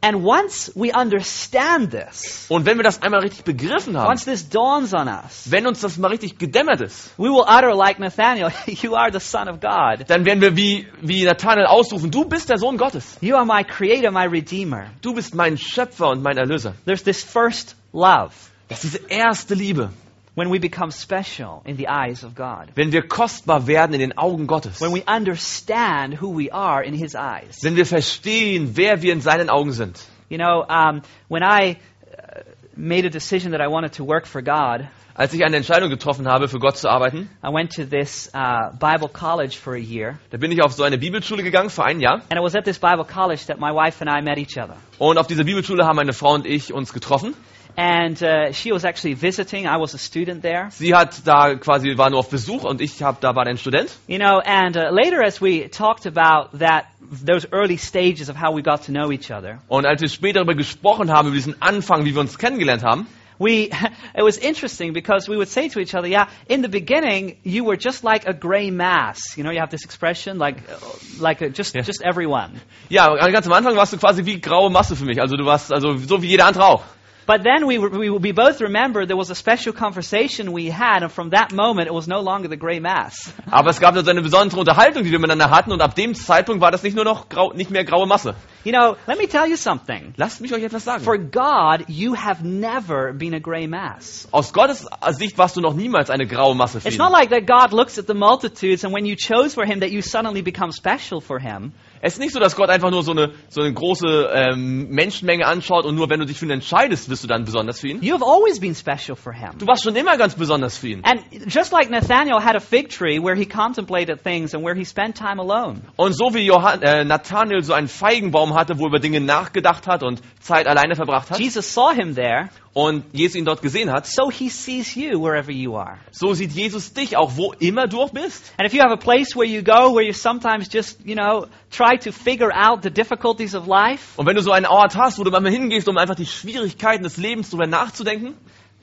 And 0.00 0.24
once 0.24 0.70
we 0.76 0.92
understand 0.92 1.90
this, 1.90 2.46
Und 2.48 2.64
wenn 2.64 2.76
wir 2.76 2.84
das 2.84 3.02
einmal 3.02 3.20
richtig 3.20 3.42
begriffen 3.44 3.96
haben, 3.96 4.08
once 4.08 4.24
this 4.24 4.48
dawns 4.48 4.94
on 4.94 5.08
us, 5.08 5.50
wenn 5.50 5.66
uns 5.66 5.80
das 5.80 5.98
mal 5.98 6.08
richtig 6.08 6.38
gedämmert 6.38 6.80
ist, 6.80 7.10
we 7.18 7.24
will 7.24 7.42
utter 7.42 7.74
like 7.74 7.98
Nathaniel, 7.98 8.52
You 8.66 8.94
are 8.94 9.10
the 9.12 9.18
Son 9.18 9.48
of 9.48 9.58
God. 9.60 10.08
dann 10.08 10.24
werden 10.24 10.40
wir 10.40 10.56
wie, 10.56 10.86
wie 11.00 11.24
Nathanael 11.24 11.66
ausrufen, 11.66 12.12
du 12.12 12.24
bist 12.24 12.48
der 12.48 12.58
Sohn 12.58 12.76
Gottes. 12.76 13.16
You 13.20 13.34
are 13.34 13.44
my 13.44 13.64
Creator, 13.64 14.12
my 14.12 14.26
Redeemer. 14.26 14.86
Du 15.02 15.14
bist 15.14 15.34
mein 15.34 15.58
Schöpfer 15.58 16.10
und 16.10 16.22
mein 16.22 16.38
Erlöser. 16.38 16.74
There's 16.84 17.02
this 17.02 17.24
first 17.24 17.74
love 17.92 18.30
Das 18.68 18.84
ist 18.84 18.94
diese 18.94 19.06
erste 19.08 19.54
Liebe, 19.54 19.90
when 20.38 20.50
we 20.50 20.58
become 20.58 20.90
special 20.90 21.62
in 21.64 21.76
the 21.76 21.88
eyes 21.88 22.22
of 22.22 22.34
God. 22.34 22.70
wenn 22.74 22.92
wir 22.92 23.02
kostbar 23.02 23.66
werden 23.66 23.92
in 23.94 24.00
den 24.00 24.16
Augen 24.16 24.46
Gottes. 24.46 24.80
When 24.80 24.92
we 24.92 25.02
understand 25.06 26.20
who 26.20 26.30
we 26.30 26.52
are 26.52 26.82
in 26.82 26.94
His 26.94 27.14
eyes. 27.14 27.62
Wenn 27.62 27.76
wir 27.76 27.86
verstehen, 27.86 28.76
wer 28.76 29.02
wir 29.02 29.12
in 29.12 29.20
seinen 29.20 29.50
Augen 29.50 29.72
sind. 29.72 29.98
You 30.28 30.38
know, 30.38 30.64
um, 30.68 31.02
when 31.28 31.42
I 31.42 31.76
uh, 32.16 32.42
made 32.76 33.04
a 33.04 33.10
decision 33.10 33.52
that 33.52 33.60
I 33.60 33.68
wanted 33.68 33.94
to 33.94 34.04
work 34.04 34.26
for 34.26 34.42
God, 34.42 34.86
Als 35.14 35.34
ich 35.34 35.44
eine 35.44 35.56
Entscheidung 35.56 35.90
getroffen 35.90 36.28
habe, 36.28 36.46
für 36.46 36.60
Gott 36.60 36.76
zu 36.76 36.88
arbeiten, 36.88 37.28
I 37.42 37.52
went 37.52 37.72
to 37.74 37.82
this 37.84 38.30
uh, 38.32 38.70
Bible 38.78 39.08
college 39.08 39.58
for 39.58 39.74
a 39.74 39.76
year. 39.76 40.20
da 40.30 40.38
bin 40.38 40.52
ich 40.52 40.62
auf 40.62 40.72
so 40.72 40.84
eine 40.84 40.96
Bibelschule 40.96 41.42
gegangen 41.42 41.70
für 41.70 41.82
ein 41.82 41.98
Jahr. 41.98 42.20
And 42.30 42.34
it 42.34 42.42
was 42.42 42.54
at 42.54 42.64
this 42.64 42.78
Bible 42.78 43.04
college 43.04 43.46
that 43.48 43.58
my 43.58 43.72
wife 43.72 44.00
and 44.00 44.08
I 44.08 44.22
met 44.22 44.38
each 44.38 44.56
other. 44.56 44.76
Und 44.98 45.18
auf 45.18 45.26
dieser 45.26 45.42
Bibelschule 45.42 45.84
haben 45.84 45.96
meine 45.96 46.12
Frau 46.12 46.34
und 46.34 46.46
ich 46.46 46.72
uns 46.72 46.92
getroffen. 46.92 47.34
And 47.80 48.20
uh, 48.24 48.50
she 48.52 48.72
was 48.72 48.84
actually 48.84 49.14
visiting. 49.14 49.68
I 49.68 49.76
was 49.76 49.94
a 49.94 49.98
student 49.98 50.42
there. 50.42 50.68
Sie 50.72 50.92
hat 50.96 51.24
da 51.24 51.54
quasi, 51.54 51.96
war 51.96 52.10
nur 52.10 52.18
auf 52.18 52.28
Besuch 52.28 52.64
und 52.64 52.80
ich 52.80 53.00
hab, 53.04 53.20
da 53.20 53.36
war 53.36 53.46
ein 53.46 53.56
Student. 53.56 53.88
You 54.08 54.18
know, 54.18 54.40
and 54.44 54.76
uh, 54.76 54.90
later 54.90 55.22
as 55.22 55.40
we 55.40 55.68
talked 55.68 56.04
about 56.04 56.58
that, 56.58 56.86
those 57.00 57.46
early 57.52 57.76
stages 57.76 58.28
of 58.28 58.34
how 58.34 58.50
we 58.52 58.62
got 58.62 58.82
to 58.86 58.90
know 58.90 59.12
each 59.12 59.30
other, 59.30 59.60
Und 59.68 59.86
als 59.86 60.00
wir 60.00 60.08
später 60.08 60.40
darüber 60.40 60.56
gesprochen 60.56 61.12
haben, 61.12 61.28
über 61.28 61.36
diesen 61.36 61.62
Anfang, 61.62 62.04
wie 62.04 62.14
wir 62.14 62.20
uns 62.20 62.36
kennengelernt 62.36 62.82
haben, 62.82 63.06
we, 63.38 63.70
it 64.16 64.24
was 64.24 64.38
interesting 64.38 64.92
because 64.92 65.28
we 65.28 65.36
would 65.36 65.48
say 65.48 65.68
to 65.68 65.78
each 65.78 65.94
other, 65.94 66.08
yeah, 66.08 66.26
in 66.48 66.62
the 66.62 66.68
beginning, 66.68 67.36
you 67.44 67.62
were 67.62 67.76
just 67.76 68.02
like 68.02 68.26
a 68.26 68.32
gray 68.34 68.72
mass. 68.72 69.36
You 69.36 69.44
know, 69.44 69.52
you 69.52 69.60
have 69.60 69.70
this 69.70 69.84
expression, 69.84 70.38
like, 70.38 70.56
uh, 70.68 70.74
like 71.20 71.42
a, 71.42 71.50
just, 71.50 71.76
Yeah. 71.76 71.82
just 71.82 72.02
everyone. 72.02 72.60
ja, 72.90 73.14
ganz 73.30 73.46
am 73.46 73.52
Anfang 73.52 73.76
warst 73.76 73.92
du 73.92 73.98
quasi 73.98 74.24
wie 74.26 74.40
graue 74.40 74.68
Masse 74.68 74.96
für 74.96 75.04
mich. 75.04 75.20
Also 75.20 75.36
du 75.36 75.44
warst 75.46 75.72
also 75.72 75.96
so 75.96 76.20
wie 76.22 76.26
jeder 76.26 76.46
andere 76.46 76.64
auch. 76.66 76.82
But 77.28 77.42
then 77.42 77.66
we, 77.66 77.76
we, 77.76 78.08
we 78.08 78.32
both 78.32 78.62
remember 78.62 79.04
there 79.04 79.14
was 79.14 79.28
a 79.28 79.34
special 79.34 79.74
conversation 79.74 80.50
we 80.50 80.70
had, 80.70 81.02
and 81.02 81.12
from 81.12 81.28
that 81.30 81.52
moment, 81.52 81.86
it 81.86 81.92
was 81.92 82.08
no 82.08 82.20
longer 82.20 82.48
the 82.48 82.56
gray 82.56 82.80
mass. 82.80 83.30
Aber 83.52 83.68
es 83.68 83.78
gab 83.78 83.94
also 83.94 84.10
eine 84.10 84.22
besondere 84.22 84.58
Unterhaltung, 84.58 85.04
die 85.04 85.10
wir 85.10 85.18
miteinander 85.18 85.50
hatten 85.50 85.70
und 85.70 85.82
ab 85.82 85.94
dem 85.94 86.14
Zeitpunkt 86.14 86.62
war 86.62 86.70
das 86.70 86.82
nicht 86.82 86.96
nur 86.96 87.04
noch 87.04 87.28
grau, 87.28 87.52
nicht 87.52 87.70
mehr 87.70 87.84
graue 87.84 88.06
Masse. 88.06 88.34
You 88.64 88.72
know, 88.72 88.96
let 89.06 89.18
me 89.18 89.28
tell 89.28 89.46
you 89.46 89.56
something. 89.56 90.14
Lasst 90.16 90.40
mich 90.40 90.54
euch 90.54 90.62
etwas 90.62 90.84
sagen. 90.84 91.04
For 91.04 91.18
God, 91.18 91.86
you 91.86 92.14
have 92.14 92.42
never 92.42 93.12
been 93.12 93.34
a 93.34 93.40
gray 93.40 93.66
mass. 93.66 94.26
Aus 94.30 94.54
Gottes 94.54 94.86
Sicht 95.10 95.36
warst 95.36 95.54
du 95.54 95.60
noch 95.60 95.74
niemals 95.74 96.08
eine 96.08 96.26
graue 96.26 96.54
Masse 96.54 96.78
It's 96.82 96.96
not 96.96 97.12
like 97.12 97.28
that 97.28 97.46
God 97.46 97.78
looks 97.78 97.98
at 97.98 98.06
the 98.06 98.14
multitudes 98.14 98.86
and 98.86 98.94
when 98.94 99.04
you 99.04 99.16
chose 99.16 99.52
for 99.52 99.66
Him 99.66 99.80
that 99.80 99.90
you 99.90 100.00
suddenly 100.00 100.40
become 100.40 100.72
special 100.72 101.20
for 101.20 101.38
Him. 101.38 101.74
Es 102.00 102.14
ist 102.14 102.18
nicht 102.18 102.32
so, 102.32 102.40
dass 102.40 102.56
Gott 102.56 102.70
einfach 102.70 102.90
nur 102.90 103.02
so 103.02 103.12
eine, 103.12 103.32
so 103.48 103.60
eine 103.60 103.72
große 103.72 104.30
ähm, 104.32 104.88
Menschenmenge 104.90 105.46
anschaut 105.46 105.84
und 105.84 105.94
nur 105.94 106.08
wenn 106.10 106.20
du 106.20 106.26
dich 106.26 106.38
für 106.38 106.44
ihn 106.44 106.50
entscheidest, 106.50 107.08
bist 107.08 107.24
du 107.24 107.28
dann 107.28 107.44
besonders 107.44 107.80
für 107.80 107.88
ihn. 107.88 108.02
You 108.02 108.14
have 108.14 108.24
always 108.24 108.60
been 108.60 108.74
special 108.74 109.16
for 109.16 109.32
Him. 109.32 109.58
Du 109.58 109.66
warst 109.66 109.82
schon 109.84 109.96
immer 109.96 110.16
ganz 110.16 110.34
besonders 110.34 110.78
für 110.78 110.88
ihn. 110.88 111.02
And 111.04 111.22
just 111.46 111.72
like 111.72 111.90
Nathaniel 111.90 112.44
had 112.44 112.56
a 112.56 112.60
fig 112.60 112.90
tree 112.90 113.18
where 113.18 113.36
he 113.36 113.46
contemplated 113.46 114.22
things 114.22 114.54
and 114.54 114.64
where 114.64 114.76
he 114.76 114.84
spent 114.84 115.16
time 115.16 115.40
alone, 115.40 115.80
Und 115.96 116.12
so 116.12 116.34
wie 116.34 116.44
Johann, 116.44 116.82
äh, 116.82 117.04
Nathanael 117.04 117.62
so 117.62 117.72
einen 117.72 117.88
Feigenbaum 117.88 118.54
hatte, 118.54 118.78
wo 118.78 118.84
er 118.84 118.88
über 118.88 118.98
Dinge 119.00 119.20
nachgedacht 119.20 119.86
hat 119.86 120.02
und 120.02 120.20
Zeit 120.40 120.66
alleine 120.66 120.94
verbracht 120.94 121.30
hat 121.30 121.38
Jesus 121.38 121.72
saw 121.72 121.92
him 121.94 122.14
there, 122.14 122.48
und 122.78 123.04
Jesus 123.12 123.34
ihn 123.34 123.44
dort 123.44 123.60
gesehen 123.60 123.90
hat, 123.90 124.06
so 124.06 124.30
He 124.30 124.48
sees 124.50 124.94
you 124.94 125.20
wherever 125.20 125.50
you 125.50 125.76
are. 125.76 125.98
so 126.12 126.32
sieht 126.32 126.52
Jesus 126.52 126.92
dich 126.92 127.16
auch, 127.16 127.32
wo 127.36 127.52
immer 127.58 127.88
du 127.88 128.00
auch 128.00 128.10
bist. 128.10 128.52
And 128.56 128.68
if 128.68 128.72
you 128.72 128.80
have 128.80 128.92
a 128.92 128.96
place 128.96 129.34
where 129.34 129.44
you 129.48 129.62
go 129.62 129.96
where 129.96 130.06
you 130.06 130.12
sometimes 130.12 130.68
just, 130.72 131.04
you 131.04 131.16
know, 131.16 131.46
try 131.72 131.98
to 131.98 132.12
figure 132.12 132.52
out 132.54 132.84
the 132.84 132.90
difficulties 132.90 133.56
of 133.56 133.66
life, 133.66 134.12
Und 134.16 134.26
wenn 134.26 134.36
du 134.36 134.42
so 134.42 134.52
einen 134.52 134.66
Ort 134.66 134.96
hast, 134.96 135.18
wo 135.18 135.24
du 135.24 135.30
manchmal 135.32 135.50
hingehst, 135.50 135.88
um 135.88 135.98
einfach 135.98 136.14
die 136.14 136.26
Schwierigkeiten 136.26 137.02
des 137.02 137.16
Lebens 137.16 137.50
drüber 137.50 137.66
nachzudenken, 137.66 138.34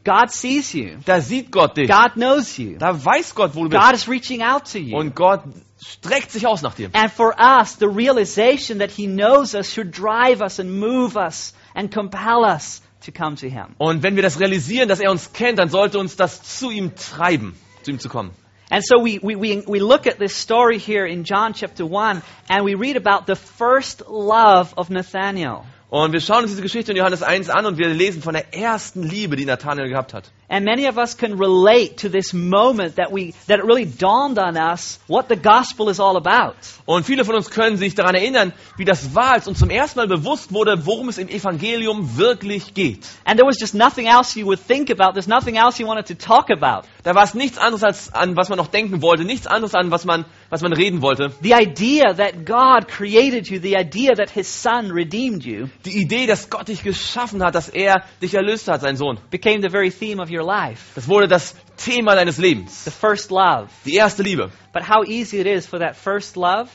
God 0.04 0.30
sees 0.30 0.74
you. 0.74 0.98
da 1.06 1.22
sieht 1.22 1.52
Gott 1.52 1.78
dich. 1.78 1.90
God 1.90 2.16
knows 2.16 2.58
you. 2.58 2.78
Da 2.78 2.94
weiß 3.04 3.34
Gott, 3.34 3.56
wo 3.56 3.64
du 3.64 3.70
bist. 3.70 3.82
God 3.82 3.94
is 3.96 4.10
reaching 4.10 4.42
out 4.44 4.70
to 4.72 4.78
you. 4.78 4.98
Und 4.98 5.16
Gott 5.16 5.44
streckt 5.82 6.32
sich 6.32 6.46
aus 6.46 6.62
nach 6.62 6.76
dir. 6.76 6.90
And 6.92 7.10
for 7.12 7.34
us, 7.40 7.78
the 7.80 7.88
realization 7.88 8.80
that 8.80 8.92
He 8.92 9.08
knows 9.08 9.56
us 9.56 9.72
should 9.74 9.98
drive 9.98 10.42
us 10.42 10.60
and 10.60 10.80
move 10.80 11.16
us 11.16 11.54
and 11.74 11.94
compel 11.94 12.44
us 12.44 12.82
to 13.06 13.12
come 13.12 13.36
to 13.38 13.48
Him. 13.48 13.76
Und 13.78 14.04
wenn 14.04 14.16
wir 14.16 14.24
das 14.24 14.40
realisieren, 14.40 14.90
dass 14.90 15.00
er 15.00 15.12
uns 15.12 15.34
kennt, 15.34 15.60
dann 15.60 15.70
sollte 15.70 16.00
uns 16.00 16.16
das 16.16 16.42
zu 16.44 16.72
ihm 16.72 16.96
treiben, 16.96 17.56
zu 17.84 17.92
ihm 17.92 18.00
zu 18.00 18.10
kommen. 18.10 18.32
And 18.70 18.84
so 18.84 18.98
we, 18.98 19.20
we, 19.22 19.36
we, 19.36 19.64
we 19.68 19.80
look 19.80 20.08
at 20.08 20.18
this 20.18 20.36
story 20.36 20.80
here 20.80 21.06
in 21.06 21.24
John 21.24 21.54
chapter 21.54 21.86
1 21.86 22.24
and 22.50 22.66
we 22.66 22.74
read 22.74 22.98
about 22.98 23.28
the 23.28 23.36
first 23.36 24.04
love 24.08 24.74
of 24.76 24.90
Nathaniel. 24.90 25.64
Und 25.90 26.14
wir 26.14 26.20
schauen 26.20 26.44
uns 26.44 26.52
diese 26.52 26.64
Geschichte 26.64 26.92
in 26.92 26.98
Johannes 26.98 27.22
1 27.22 27.50
an 27.50 27.66
und 27.68 27.78
wir 27.78 27.88
lesen 27.90 28.22
von 28.24 28.34
der 28.34 28.54
ersten 28.54 29.04
Liebe, 29.04 29.36
die 29.36 29.46
Nathanael 29.46 29.88
gehabt 29.88 30.14
hat. 30.14 30.32
And 30.48 30.64
many 30.64 30.88
of 30.88 30.98
us 30.98 31.16
can 31.18 31.40
relate 31.40 31.98
to 31.98 32.10
this 32.10 32.32
moment 32.34 32.98
that 32.98 33.12
we 33.12 33.34
that 33.48 33.60
it 33.60 33.66
really 33.66 33.86
dawned 33.86 34.38
on 34.38 34.58
us 34.58 35.00
what 35.08 35.28
the 35.28 35.36
gospel 35.36 35.90
is 35.90 36.00
all 36.00 36.18
about. 36.18 36.56
Und 36.86 37.04
viele 37.06 37.26
von 37.26 37.36
uns 37.36 37.50
können 37.50 37.78
sich 37.78 37.96
daran 37.96 38.14
erinnern, 38.14 38.54
wie 38.78 38.86
das 38.86 39.16
war, 39.16 39.34
als 39.34 39.48
uns 39.48 39.58
zum 39.58 39.72
ersten 39.72 39.98
Mal 40.00 40.08
bewusst 40.08 40.54
wurde, 40.54 40.86
worum 40.86 41.10
es 41.10 41.18
im 41.18 41.30
Evangelium 41.30 42.18
wirklich 42.18 42.76
geht. 42.76 43.08
And 43.26 43.40
there 43.40 43.48
was 43.48 43.60
just 43.60 43.74
nothing 43.74 44.06
else 44.06 44.40
you 44.40 44.46
would 44.46 44.60
think 44.60 44.92
about. 44.92 45.14
There's 45.14 45.28
nothing 45.28 45.58
else 45.58 45.82
you 45.82 45.88
wanted 45.88 46.06
to 46.08 46.14
talk 46.14 46.52
about. 46.52 46.88
Da 47.04 47.16
war 47.16 47.24
es 47.24 47.34
nichts 47.34 47.58
anderes 47.58 47.84
als 47.84 48.14
an 48.14 48.36
was 48.36 48.50
man 48.50 48.58
noch 48.58 48.68
denken 48.68 49.02
wollte, 49.02 49.26
nichts 49.26 49.48
anderes 49.48 49.74
an 49.74 49.90
was 49.90 50.06
man 50.06 50.26
was 50.50 50.62
man 50.62 50.74
reden 50.74 51.02
wollte. 51.02 51.32
The 51.42 51.54
idea 51.54 52.14
that 52.14 52.46
God 52.46 52.88
created 52.88 53.48
you, 53.48 53.60
the 53.60 53.76
idea 53.76 54.14
that 54.16 54.30
his 54.30 54.48
son 54.48 54.92
redeemed 54.92 55.44
you, 55.44 55.70
Die 55.86 56.02
Idee, 56.02 56.28
dass 56.28 56.50
Gott 56.52 56.68
dich 56.68 56.84
geschaffen 56.84 57.44
hat, 57.44 57.56
dass 57.56 57.70
er 57.70 58.04
dich 58.22 58.36
erlöst 58.36 58.68
hat, 58.68 58.82
sein 58.82 58.96
Sohn. 58.96 59.18
became 59.32 59.62
the 59.62 59.70
very 59.70 59.90
theme 59.90 60.22
of 60.22 60.30
your 60.36 60.46
life. 60.46 60.82
Das 60.96 61.08
wurde 61.08 61.28
das 61.28 61.56
Thema 61.78 62.16
deines 62.16 62.38
Lebens. 62.38 62.84
The 62.86 62.92
first 62.92 63.32
love. 63.32 63.68
Die 63.86 63.96
erste 63.96 64.24
Liebe. 64.24 64.52
But 64.74 64.90
how 64.90 65.04
easy 65.06 65.40
it 65.40 65.48
is 65.48 65.66
for 65.66 65.80
that 65.80 65.96
first 65.96 66.36
love 66.36 66.70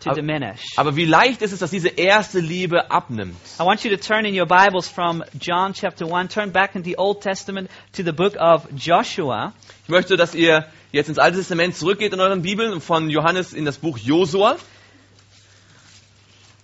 to 0.00 0.10
Aber- 0.10 0.20
diminish. 0.20 0.60
Aber 0.76 0.96
wie 0.96 1.04
leicht 1.04 1.42
ist 1.42 1.52
es, 1.52 1.58
dass 1.60 1.70
diese 1.70 1.88
erste 1.88 2.40
Liebe 2.40 2.90
abnimmt. 2.90 3.36
I 3.58 3.64
want 3.64 3.82
you 3.84 3.90
to 3.90 3.96
turn 3.96 4.24
in 4.24 4.38
your 4.38 4.46
Bibles 4.46 4.88
from 4.88 5.22
John 5.38 5.72
chapter 5.74 6.06
1, 6.06 6.32
turn 6.32 6.52
back 6.52 6.74
in 6.74 6.82
the 6.84 6.96
Old 6.98 7.20
Testament 7.22 7.70
to 7.92 8.02
the 8.02 8.12
book 8.12 8.36
of 8.36 8.66
Joshua. 8.74 9.52
Ich 9.84 9.88
möchte, 9.90 10.16
dass 10.16 10.34
ihr 10.34 10.66
jetzt 10.92 11.08
ins 11.08 11.18
Alte 11.18 11.38
Testament 11.38 11.76
zurückgeht 11.76 12.12
in 12.12 12.20
euren 12.20 12.42
Bibeln 12.42 12.72
und 12.72 12.82
von 12.82 13.10
Johannes 13.10 13.52
in 13.52 13.64
das 13.64 13.78
Buch 13.78 13.98
Josua. 13.98 14.56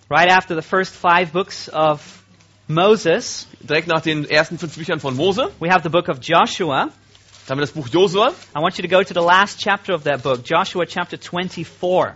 Right 0.08 0.30
after 0.30 0.54
the 0.54 0.62
first 0.62 0.94
five 0.94 1.32
books 1.32 1.68
of 1.68 2.00
Moses, 2.68 3.46
Direkt 3.60 3.86
nach 3.86 4.00
den 4.00 4.28
ersten 4.28 4.58
fünf 4.58 4.76
Büchern 4.76 4.98
von 5.00 5.14
Mose. 5.14 5.50
we 5.60 5.70
have 5.70 5.82
the 5.82 5.88
book 5.88 6.08
of 6.08 6.18
Joshua. 6.20 6.90
Da 7.46 7.50
haben 7.50 7.58
wir 7.58 7.66
das 7.66 7.70
Buch 7.70 7.88
Josua. 7.88 8.32
I 8.56 8.60
want 8.60 8.76
you 8.76 8.82
to 8.82 8.88
go 8.88 9.04
to 9.04 9.14
the 9.14 9.24
last 9.24 9.60
chapter 9.60 9.94
of 9.94 10.02
that 10.02 10.22
book, 10.22 10.42
Joshua 10.44 10.84
chapter 10.84 11.16
24. 11.16 12.14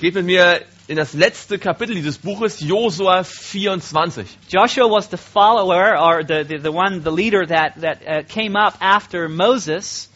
Geht 0.00 0.14
mit 0.14 0.26
mir 0.26 0.62
in 0.88 0.96
das 0.96 1.14
letzte 1.14 1.58
Kapitel 1.60 1.94
dieses 1.94 2.18
Buches, 2.18 2.58
Josua 2.60 3.22
24. 3.22 4.26
Joshua 4.48 4.90
was 4.90 5.08
the 5.10 5.16
follower, 5.16 5.96
or 5.96 6.24
the, 6.24 6.44
the, 6.44 6.58
the 6.58 6.72
one, 6.72 7.02
the 7.04 7.12
leader 7.12 7.46
that, 7.46 7.80
that 7.80 8.02
uh, 8.04 8.22
came 8.26 8.56
up 8.56 8.74
after 8.80 9.28
Moses. 9.28 10.08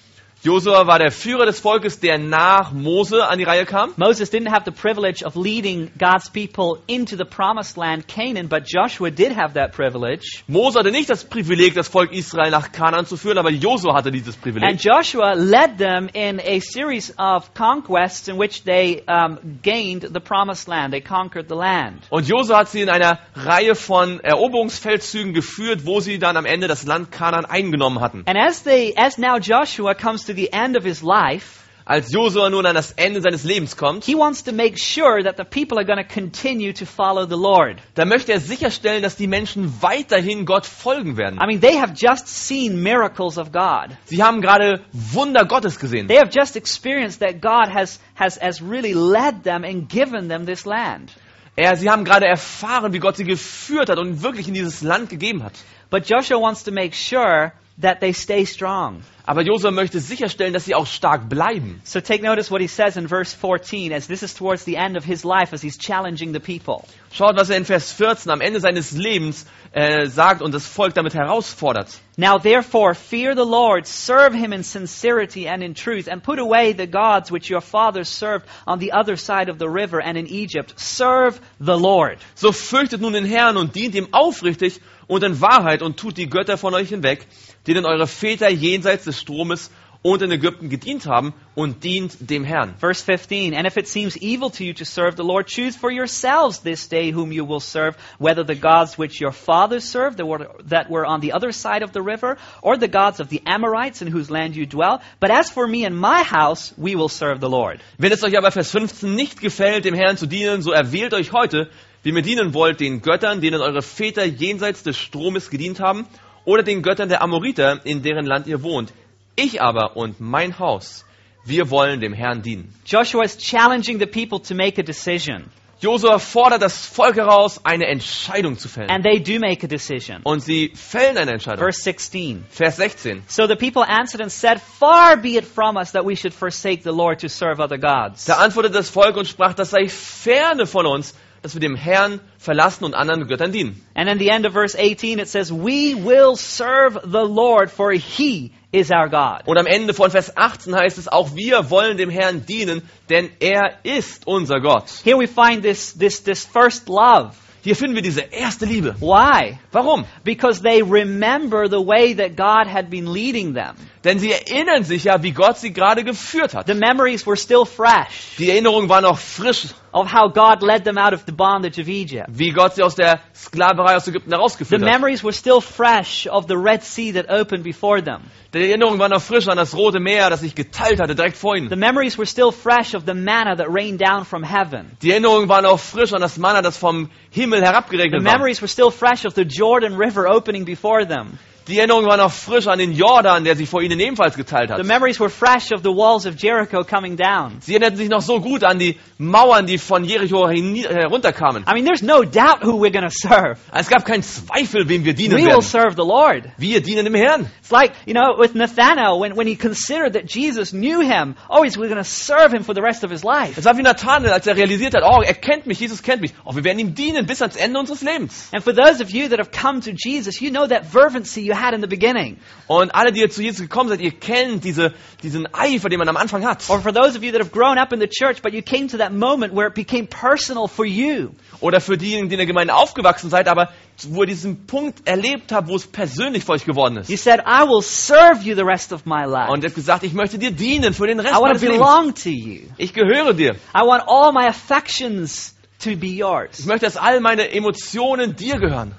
Josua 0.44 0.86
war 0.86 1.00
der 1.00 1.10
Führer 1.10 1.46
des 1.46 1.58
Volkes, 1.58 1.98
der 1.98 2.16
nach 2.16 2.70
Mose 2.70 3.26
an 3.26 3.38
die 3.38 3.44
Reihe 3.44 3.66
kam. 3.66 3.92
Moses 3.96 4.30
didn't 4.30 4.52
have 4.52 4.62
the 4.64 4.70
privilege 4.70 5.24
of 5.24 5.34
leading 5.34 5.90
God's 5.98 6.30
people 6.30 6.80
into 6.86 7.16
the 7.16 7.24
promised 7.24 7.76
land, 7.76 8.06
Canaan, 8.06 8.46
but 8.46 8.62
Joshua 8.64 9.10
did 9.10 9.36
have 9.36 9.54
that 9.54 9.72
privilege. 9.72 10.44
Mose 10.46 10.78
hatte 10.78 10.92
nicht 10.92 11.10
das 11.10 11.24
Privileg, 11.24 11.74
das 11.74 11.88
Volk 11.88 12.12
Israel 12.12 12.52
nach 12.52 12.70
Kanaan 12.70 13.04
zu 13.04 13.16
führen, 13.16 13.36
aber 13.36 13.50
Josua 13.50 13.94
hatte 13.94 14.12
dieses 14.12 14.36
And 14.36 14.42
Privileg. 14.44 14.80
Joshua 14.80 15.32
led 15.32 15.76
them 15.76 16.08
in 16.12 16.38
a 16.38 16.60
series 16.60 17.12
of 17.18 17.52
conquests 17.54 18.28
in 18.28 18.38
which 18.38 18.62
they 18.62 19.02
um, 19.08 19.40
gained 19.62 20.08
the 20.14 20.20
promised 20.20 20.68
land. 20.68 20.92
They 20.92 21.00
conquered 21.00 21.48
the 21.48 21.56
land. 21.56 22.04
Und 22.10 22.28
Josua 22.28 22.58
hat 22.58 22.68
sie 22.68 22.82
in 22.82 22.90
einer 22.90 23.18
Reihe 23.34 23.74
von 23.74 24.20
Eroberungsfeldzügen 24.20 25.34
geführt, 25.34 25.84
wo 25.84 25.98
sie 25.98 26.20
dann 26.20 26.36
am 26.36 26.46
Ende 26.46 26.68
das 26.68 26.86
Land 26.86 27.10
Kanaan 27.10 27.44
eingenommen 27.44 28.00
hatten. 28.00 28.22
And 28.26 28.38
as 28.38 28.62
they, 28.62 28.94
as 28.96 29.18
now 29.18 29.38
Joshua 29.40 29.94
comes 29.94 30.27
to 30.28 30.34
the 30.34 30.52
end 30.52 30.76
of 30.76 30.84
his 30.84 31.02
life, 31.02 31.64
Als 31.90 32.12
Josua 32.12 32.50
nun 32.50 32.66
an 32.66 32.74
das 32.74 32.92
Ende 32.98 33.22
seines 33.22 33.44
Lebens 33.44 33.74
kommt, 33.74 34.04
he 34.04 34.14
wants 34.14 34.44
to 34.44 34.52
make 34.52 34.78
sure 34.78 35.22
that 35.22 35.38
the 35.38 35.44
people 35.44 35.78
are 35.78 35.86
going 35.86 35.96
to 35.96 36.04
continue 36.04 36.74
to 36.74 36.84
follow 36.84 37.24
the 37.24 37.34
Lord. 37.34 37.78
da 37.94 38.04
möchte 38.04 38.30
er 38.30 38.40
sicherstellen, 38.40 39.02
dass 39.02 39.16
die 39.16 39.26
Menschen 39.26 39.72
weiterhin 39.80 40.44
Gott 40.44 40.66
folgen 40.66 41.16
werden. 41.16 41.40
I 41.40 41.46
mean, 41.46 41.62
they 41.62 41.78
have 41.78 41.94
just 41.96 42.28
seen 42.28 42.82
miracles 42.82 43.38
of 43.38 43.52
God. 43.52 43.96
Sie 44.04 44.22
haben 44.22 44.42
gerade 44.42 44.82
Wunder 44.92 45.46
Gottes 45.46 45.78
gesehen. 45.78 46.08
They 46.08 46.18
have 46.18 46.28
just 46.30 46.56
experienced 46.56 47.20
that 47.20 47.40
God 47.40 47.74
has, 47.74 48.00
has, 48.14 48.38
has 48.38 48.60
really 48.60 48.92
led 48.92 49.44
them 49.44 49.64
and 49.64 49.88
given 49.88 50.28
them 50.28 50.44
this 50.44 50.66
land. 50.66 51.10
Er, 51.56 51.74
sie 51.76 51.88
haben 51.88 52.04
gerade 52.04 52.26
erfahren, 52.26 52.92
wie 52.92 52.98
Gott 52.98 53.16
sie 53.16 53.24
geführt 53.24 53.88
hat 53.88 53.98
und 53.98 54.22
wirklich 54.22 54.46
in 54.46 54.52
dieses 54.52 54.82
Land 54.82 55.08
gegeben 55.08 55.42
hat. 55.42 55.54
But 55.88 56.06
Joshua 56.06 56.38
wants 56.38 56.64
to 56.64 56.70
make 56.70 56.94
sure 56.94 57.52
that 57.78 58.00
they 58.00 58.12
stay 58.12 58.44
strong. 58.44 59.02
Aber 59.24 59.42
Josua 59.42 59.70
möchte 59.70 60.00
sicherstellen, 60.00 60.54
dass 60.54 60.64
sie 60.64 60.74
auch 60.74 60.86
stark 60.86 61.28
bleiben. 61.28 61.80
So 61.84 62.00
take 62.00 62.22
notice 62.22 62.50
what 62.50 62.62
he 62.62 62.66
says 62.66 62.96
in 62.96 63.06
verse 63.06 63.34
14 63.34 63.92
as 63.92 64.06
this 64.06 64.22
is 64.22 64.34
towards 64.34 64.64
the 64.64 64.76
end 64.76 64.96
of 64.96 65.04
his 65.04 65.22
life 65.22 65.52
as 65.52 65.60
he's 65.60 65.76
challenging 65.76 66.32
the 66.32 66.40
people. 66.40 66.86
Schaut, 67.12 67.36
was 67.36 67.50
er 67.50 67.56
in 67.56 67.64
Vers 67.64 67.92
14 67.92 68.32
am 68.32 68.40
Ende 68.40 68.58
seines 68.60 68.92
Lebens 68.92 69.46
äh, 69.72 70.06
sagt 70.06 70.40
und 70.40 70.54
das 70.54 70.66
Volk 70.66 70.94
damit 70.94 71.14
herausfordert. 71.14 71.88
Now 72.16 72.38
therefore 72.38 72.94
fear 72.94 73.34
the 73.34 73.44
Lord, 73.44 73.86
serve 73.86 74.34
him 74.34 74.52
in 74.52 74.64
sincerity 74.64 75.46
and 75.46 75.62
in 75.62 75.74
truth, 75.74 76.08
and 76.08 76.22
put 76.22 76.38
away 76.38 76.72
the 76.72 76.86
gods 76.86 77.30
which 77.30 77.50
your 77.50 77.60
fathers 77.60 78.08
served 78.08 78.46
on 78.66 78.80
the 78.80 78.92
other 78.92 79.16
side 79.16 79.50
of 79.50 79.58
the 79.58 79.68
river 79.68 80.00
and 80.00 80.16
in 80.16 80.26
Egypt. 80.26 80.72
Serve 80.80 81.38
the 81.60 81.76
Lord. 81.76 82.18
So 82.34 82.50
fürchtet 82.50 83.00
nun 83.00 83.12
den 83.12 83.26
Herrn 83.26 83.56
und 83.58 83.74
dient 83.74 83.94
ihm 83.94 84.08
aufrichtig 84.12 84.80
und 85.08 85.24
in 85.24 85.40
Wahrheit 85.40 85.82
und 85.82 85.96
tut 85.96 86.16
die 86.16 86.28
Götter 86.28 86.56
von 86.56 86.74
euch 86.74 86.90
hinweg, 86.90 87.26
denen 87.66 87.84
eure 87.84 88.06
Väter 88.06 88.48
jenseits 88.48 89.04
des 89.04 89.18
Stromes 89.18 89.70
und 90.02 90.22
in 90.22 90.30
Ägypten 90.30 90.68
gedient 90.68 91.06
haben 91.06 91.34
und 91.54 91.82
dient 91.82 92.30
dem 92.30 92.44
Herrn. 92.44 92.74
Verse 92.78 93.02
15, 93.02 93.52
And 93.54 93.66
if 93.66 93.76
it 93.76 93.88
seems 93.88 94.16
evil 94.16 94.50
to 94.50 94.62
you 94.62 94.72
to 94.74 94.84
serve 94.84 95.16
the 95.16 95.24
Lord, 95.24 95.48
choose 95.48 95.76
for 95.76 95.90
yourselves 95.90 96.60
this 96.60 96.88
day 96.88 97.10
whom 97.10 97.32
you 97.32 97.44
will 97.44 97.60
serve, 97.60 97.96
whether 98.18 98.44
the 98.44 98.54
gods 98.54 98.96
which 98.96 99.20
your 99.20 99.32
fathers 99.32 99.84
served 99.84 100.18
that 100.18 100.88
were, 100.88 101.04
on 101.04 101.20
the 101.20 101.32
other 101.32 101.50
side 101.50 101.82
of 101.82 101.92
the 101.92 102.02
river, 102.02 102.36
or 102.62 102.76
the 102.76 102.88
gods 102.88 103.18
of 103.18 103.28
the 103.28 103.42
Amorites 103.44 104.00
in 104.00 104.08
whose 104.08 104.30
land 104.30 104.54
you 104.54 104.66
dwell. 104.66 105.00
But 105.18 105.30
as 105.30 105.50
for 105.50 105.66
me 105.66 105.84
and 105.84 105.98
my 105.98 106.22
house, 106.22 106.72
we 106.76 106.94
will 106.94 107.08
serve 107.08 107.40
the 107.40 107.50
Lord. 107.50 107.80
Wenn 107.98 108.12
es 108.12 108.22
euch 108.22 108.36
aber 108.36 108.52
Vers 108.52 108.70
15 108.70 109.14
nicht 109.14 109.40
gefällt, 109.40 109.84
dem 109.84 109.94
Herrn 109.94 110.16
zu 110.16 110.26
dienen, 110.26 110.62
so 110.62 110.70
erwählt 110.70 111.12
euch 111.12 111.32
heute, 111.32 111.70
wie 112.02 112.10
ihr 112.10 112.22
dienen 112.22 112.54
wollt, 112.54 112.80
den 112.80 113.02
Göttern, 113.02 113.40
denen 113.40 113.60
eure 113.60 113.82
Väter 113.82 114.24
jenseits 114.24 114.82
des 114.82 114.96
Stromes 114.96 115.50
gedient 115.50 115.80
haben, 115.80 116.06
oder 116.44 116.62
den 116.62 116.82
Göttern 116.82 117.08
der 117.08 117.22
Amoriter, 117.22 117.84
in 117.84 118.02
deren 118.02 118.24
Land 118.24 118.46
ihr 118.46 118.62
wohnt. 118.62 118.92
Ich 119.36 119.60
aber 119.60 119.96
und 119.96 120.20
mein 120.20 120.58
Haus, 120.58 121.04
wir 121.44 121.70
wollen 121.70 122.00
dem 122.00 122.12
Herrn 122.12 122.42
dienen. 122.42 122.74
Joshua 122.86 123.24
is 123.24 123.36
challenging 123.36 123.98
the 123.98 124.06
people 124.06 124.40
to 124.40 124.54
make 124.54 124.80
a 124.80 124.84
decision. 124.84 125.50
Josua 125.80 126.18
fordert 126.18 126.60
das 126.60 126.86
Volk 126.86 127.16
heraus, 127.16 127.60
eine 127.64 127.86
Entscheidung 127.86 128.58
zu 128.58 128.68
fällen. 128.68 128.90
And 128.90 129.04
they 129.04 129.20
do 129.20 129.38
make 129.38 129.64
a 129.64 129.68
decision. 129.68 130.22
Und 130.24 130.40
sie 130.40 130.72
fällen 130.74 131.16
eine 131.16 131.32
Entscheidung. 131.32 131.60
Verse 131.60 131.80
16. 131.80 132.44
Vers 132.50 132.76
16. 132.78 133.22
So 133.28 133.46
the 133.46 133.54
people 133.54 133.84
answered 133.86 134.20
and 134.20 134.32
said, 134.32 134.60
Far 134.60 135.16
be 135.16 135.36
it 135.36 135.44
from 135.44 135.76
us 135.76 135.92
that 135.92 136.04
we 136.04 136.16
should 136.16 136.34
forsake 136.34 136.82
the 136.82 136.90
Lord 136.90 137.20
to 137.20 137.28
serve 137.28 137.60
other 137.60 137.78
gods. 137.78 138.24
Da 138.24 138.38
antwortete 138.38 138.74
das 138.74 138.90
Volk 138.90 139.16
und 139.16 139.28
sprach, 139.28 139.54
das 139.54 139.70
sei 139.70 139.88
ferne 139.88 140.66
von 140.66 140.84
uns, 140.84 141.14
dass 141.42 141.54
wir 141.54 141.60
dem 141.60 141.76
Herrn 141.76 142.20
verlassen 142.38 142.84
und 142.84 142.94
anderen 142.94 143.26
Göttern 143.26 143.52
dienen. 143.52 143.84
And 143.94 144.08
in 144.08 144.18
the 144.18 144.28
end 144.28 144.46
of 144.46 144.52
verse 144.52 144.76
18 144.78 145.18
it 145.18 145.28
says, 145.28 145.52
We 145.52 145.94
will 145.94 146.36
serve 146.36 147.00
the 147.04 147.24
Lord, 147.26 147.70
for 147.70 147.92
he 147.92 148.52
is 148.72 148.90
our 148.90 149.08
God. 149.08 149.46
Und 149.46 149.58
am 149.58 149.66
Ende 149.66 149.94
von 149.94 150.10
Vers 150.10 150.36
18 150.36 150.74
heißt 150.74 150.98
es, 150.98 151.08
auch 151.08 151.34
wir 151.34 151.70
wollen 151.70 151.96
dem 151.96 152.10
Herrn 152.10 152.44
dienen, 152.46 152.82
denn 153.08 153.30
er 153.40 153.78
ist 153.82 154.26
unser 154.26 154.60
Gott. 154.60 154.84
Here 155.04 155.18
we 155.18 155.26
find 155.26 155.62
this, 155.62 155.94
this, 155.96 156.22
this 156.22 156.44
first 156.44 156.88
love. 156.88 157.32
Hier 157.62 157.74
finden 157.74 157.96
wir 157.96 158.02
diese 158.02 158.20
erste 158.20 158.66
Liebe. 158.66 158.94
Why? 159.00 159.58
Warum? 159.72 160.06
Because 160.24 160.62
they 160.62 160.80
remember 160.80 161.68
the 161.68 161.84
way 161.84 162.14
that 162.14 162.36
God 162.36 162.66
had 162.66 162.88
been 162.88 163.12
leading 163.12 163.54
them. 163.54 163.74
Denn 164.04 164.18
sie 164.20 164.32
erinnern 164.32 164.84
sich 164.84 165.04
ja, 165.04 165.22
wie 165.22 165.32
Gott 165.32 165.58
sie 165.58 165.72
gerade 165.72 166.04
geführt 166.04 166.54
hat. 166.54 166.66
The 166.66 166.74
memories 166.74 167.26
were 167.26 167.36
still 167.36 167.66
fresh 167.66 168.36
Die 168.38 168.48
Erinnerung 168.48 168.88
war 168.88 169.00
noch 169.00 169.18
frisch, 169.18 169.66
of 170.00 170.08
how 170.12 170.28
God 170.28 170.62
led 170.62 170.84
them 170.84 170.96
out 170.98 171.12
of 171.12 171.24
the 171.26 171.32
bondage 171.32 171.78
of 171.80 171.88
Egypt. 171.88 172.26
wie 172.30 172.50
Gott 172.52 172.74
sie 172.74 172.82
aus 172.82 172.94
der 172.94 173.20
Sklaverei 173.34 173.96
aus 173.96 174.06
Ägypten 174.08 174.30
The 174.30 174.36
herausgeführt 174.36 174.82
hat. 174.82 174.90
memories 174.90 175.22
were 175.24 175.32
still 175.32 175.60
fresh 175.60 176.26
of 176.26 176.46
the 176.48 176.56
Red 176.56 176.82
Sea 176.82 177.12
that 177.12 177.30
opened 177.30 177.64
before 177.64 178.00
them. 178.02 178.22
Die 178.54 178.60
Erinnerung 178.70 178.98
war 178.98 179.08
noch 179.10 179.20
frisch 179.20 179.46
an 179.48 179.56
das 179.58 179.74
Rote 179.74 180.00
Meer, 180.00 180.30
das 180.30 180.40
sich 180.40 180.54
geteilt 180.54 181.00
hatte, 181.00 181.14
direkt 181.14 181.36
vor 181.36 181.54
The 181.56 181.64
ihnen. 181.66 181.78
memories 181.78 182.16
were 182.16 182.26
still 182.26 182.50
fresh 182.50 182.94
of 182.94 183.04
the 183.06 183.12
manna 183.14 183.56
that 183.56 183.66
rained 183.68 183.98
down 184.00 184.24
from 184.24 184.42
heaven. 184.42 184.96
Die 185.02 185.10
Erinnerung 185.10 185.48
war 185.48 185.60
noch 185.62 185.78
frisch 185.78 186.12
an 186.14 186.20
das 186.22 186.38
Manna, 186.38 186.62
das 186.62 186.76
vom 186.78 187.10
Himmel 187.30 187.60
The 187.60 187.66
herabgeregnet 187.66 188.24
war. 188.24 188.32
memories 188.32 188.62
were 188.62 188.68
still 188.68 188.90
fresh 188.90 189.24
of 189.26 189.34
the 189.34 189.44
Jordan 189.44 189.96
River 189.98 190.26
opening 190.26 190.64
before 190.64 191.04
them. 191.06 191.38
Die 191.68 191.76
Erinnerung 191.78 192.06
war 192.06 192.16
noch 192.16 192.32
frisch 192.32 192.66
an 192.66 192.78
den 192.78 192.92
Jordan, 192.92 193.44
der 193.44 193.54
sich 193.54 193.68
vor 193.68 193.82
ihnen 193.82 194.00
ebenfalls 194.00 194.36
geteilt 194.36 194.68
The 194.70 194.74
hat. 194.76 194.86
memories 194.86 195.20
were 195.20 195.28
fresh 195.28 195.70
of 195.70 195.82
the 195.82 195.90
walls 195.90 196.24
of 196.24 196.34
Jericho 196.36 196.82
coming 196.82 197.14
down. 197.16 197.58
Sie 197.60 197.72
erinnerten 197.74 197.98
sich 197.98 198.08
noch 198.08 198.22
so 198.22 198.40
gut 198.40 198.64
an 198.64 198.78
die 198.78 198.96
Mauern, 199.18 199.66
die 199.66 199.76
von 199.76 200.02
Jericho 200.04 200.48
herunterkamen. 200.48 201.64
I 201.68 201.74
mean, 201.74 201.84
there's 201.84 202.02
no 202.02 202.24
doubt 202.24 202.62
who 202.62 202.78
we're 202.80 202.90
going 202.92 203.04
to 203.04 203.10
serve. 203.14 203.58
Es 203.72 203.88
gab 203.88 204.04
keinen 204.06 204.22
Zweifel, 204.22 204.88
wem 204.88 205.04
wir 205.04 205.12
dienen 205.14 205.36
We 205.36 205.42
will 205.42 205.48
werden. 205.48 205.62
serve 205.62 205.94
the 205.96 206.06
Lord. 206.06 206.44
Wir 206.56 206.80
dienen 206.80 207.04
dem 207.04 207.14
Herrn. 207.14 207.50
It's 207.60 207.70
like, 207.70 207.92
you 208.06 208.14
know, 208.14 208.38
with 208.38 208.54
Nathanael, 208.54 209.18
when, 209.20 209.36
when 209.36 209.46
he 209.46 209.56
considered 209.56 210.14
that 210.14 210.24
Jesus 210.26 210.72
knew 210.72 211.00
him, 211.00 211.34
oh, 211.50 211.64
he's 211.64 211.76
going 211.76 211.90
to 211.96 212.04
serve 212.04 212.52
him 212.52 212.62
for 212.64 212.74
the 212.74 212.80
rest 212.82 213.04
of 213.04 213.10
his 213.10 213.24
life. 213.24 213.58
Es 213.58 213.64
war 213.66 213.76
wie 213.76 213.82
Nathanael, 213.82 214.32
als 214.32 214.46
er 214.46 214.56
realisiert 214.56 214.94
hat, 214.94 215.02
oh, 215.04 215.20
er 215.20 215.34
kennt 215.34 215.66
mich, 215.66 215.80
Jesus 215.80 216.02
kennt 216.02 216.22
mich. 216.22 216.32
Oh, 216.46 216.54
wir 216.54 216.64
werden 216.64 216.78
ihm 216.78 216.94
dienen 216.94 217.26
bis 217.26 217.42
ans 217.42 217.56
Ende 217.56 217.78
unseres 217.78 218.00
Lebens. 218.02 218.48
And 218.52 218.62
for 218.64 218.72
those 218.72 219.02
of 219.02 219.10
you 219.10 219.28
that 219.28 219.38
have 219.38 219.50
come 219.50 219.80
to 219.82 219.90
Jesus, 219.92 220.40
you 220.40 220.50
know 220.50 220.66
that 220.66 220.86
fervency 220.86 221.42
you 221.42 221.57
had 221.60 221.74
in 221.74 221.80
the 221.80 221.86
beginning. 221.86 222.38
Und 222.66 222.94
alle, 222.94 223.12
die 223.12 223.28
zu 223.28 223.42
Jesus 223.42 223.60
gekommen 223.62 223.88
seid, 223.88 224.00
ihr 224.00 224.12
kennt 224.12 224.64
diese, 224.64 224.92
diesen 225.22 225.46
Eifer, 225.54 225.88
den 225.88 225.98
man 225.98 226.08
am 226.08 226.16
Anfang 226.16 226.44
hat. 226.46 226.68
Or 226.68 226.80
for 226.80 226.92
those 226.92 227.16
of 227.16 227.22
you 227.22 227.32
that 227.32 227.40
have 227.40 227.50
grown 227.50 227.78
up 227.78 227.92
in 227.92 228.00
the 228.00 228.08
church, 228.08 228.42
but 228.42 228.52
you 228.52 228.62
came 228.62 228.88
to 228.88 228.98
that 228.98 229.12
moment 229.12 229.54
where 229.54 229.66
it 229.68 229.74
became 229.74 230.06
personal 230.06 230.68
for 230.68 230.84
you. 230.84 231.30
Oder 231.60 231.80
für 231.80 231.96
diejenigen, 231.96 232.28
die 232.28 232.34
in 232.34 232.38
der 232.38 232.46
Gemeinde 232.46 232.74
aufgewachsen 232.74 233.30
seid, 233.30 233.48
aber 233.48 233.70
wo 234.08 234.22
ihr 234.22 234.26
diesen 234.28 234.66
Punkt 234.66 235.08
erlebt 235.08 235.50
habt, 235.50 235.66
wo 235.68 235.74
es 235.76 235.86
persönlich 235.86 236.44
für 236.44 236.52
euch 236.52 236.64
geworden 236.64 237.02
You 237.08 237.14
ist. 237.14 237.24
said, 237.24 237.40
I 237.40 237.62
will 237.66 237.82
serve 237.82 238.42
you 238.44 238.54
the 238.54 238.62
rest 238.62 238.92
of 238.92 239.06
my 239.06 239.24
life. 239.24 239.50
Und 239.50 239.64
ihr 239.64 239.68
habt 239.70 239.74
gesagt, 239.74 240.04
ich 240.04 240.12
möchte 240.12 240.38
dir 240.38 240.52
dienen 240.52 240.94
für 240.94 241.06
den 241.08 241.18
Rest 241.18 241.36
I 241.36 241.40
meines 241.42 241.60
to 241.60 241.66
Lebens. 241.66 241.78
belong 241.84 242.14
to 242.14 242.28
you. 242.28 242.60
Ich 242.76 242.92
gehöre 242.94 243.34
dir. 243.34 243.56
I 243.74 243.80
want 243.84 244.04
all 244.06 244.32
my 244.32 244.46
affections 244.46 245.54
to 245.82 245.96
be 245.96 246.06
Ich 246.08 246.16
yours. 246.18 246.64
möchte, 246.66 246.86
dass 246.86 246.96
all 246.96 247.20
meine 247.20 247.50
Emotionen 247.52 248.36
dir 248.36 248.58
gehören. 248.58 248.94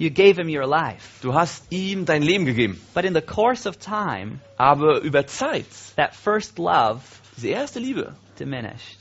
You 0.00 0.08
gave 0.08 0.38
him 0.38 0.48
your 0.48 0.66
life. 0.66 1.20
Du 1.20 1.34
hast 1.34 1.70
ihm 1.70 2.06
dein 2.06 2.22
Leben 2.22 2.46
gegeben. 2.46 2.80
But 2.94 3.04
in 3.04 3.12
the 3.12 3.20
course 3.20 3.68
of 3.68 3.78
time, 3.78 4.40
Aber 4.56 5.02
über 5.02 5.26
Zeit, 5.26 5.66
that 5.96 6.16
first 6.16 6.58
love 6.58 7.02
diese 7.36 7.48
erste 7.48 7.80
Liebe, 7.80 8.14
diminished. 8.38 8.98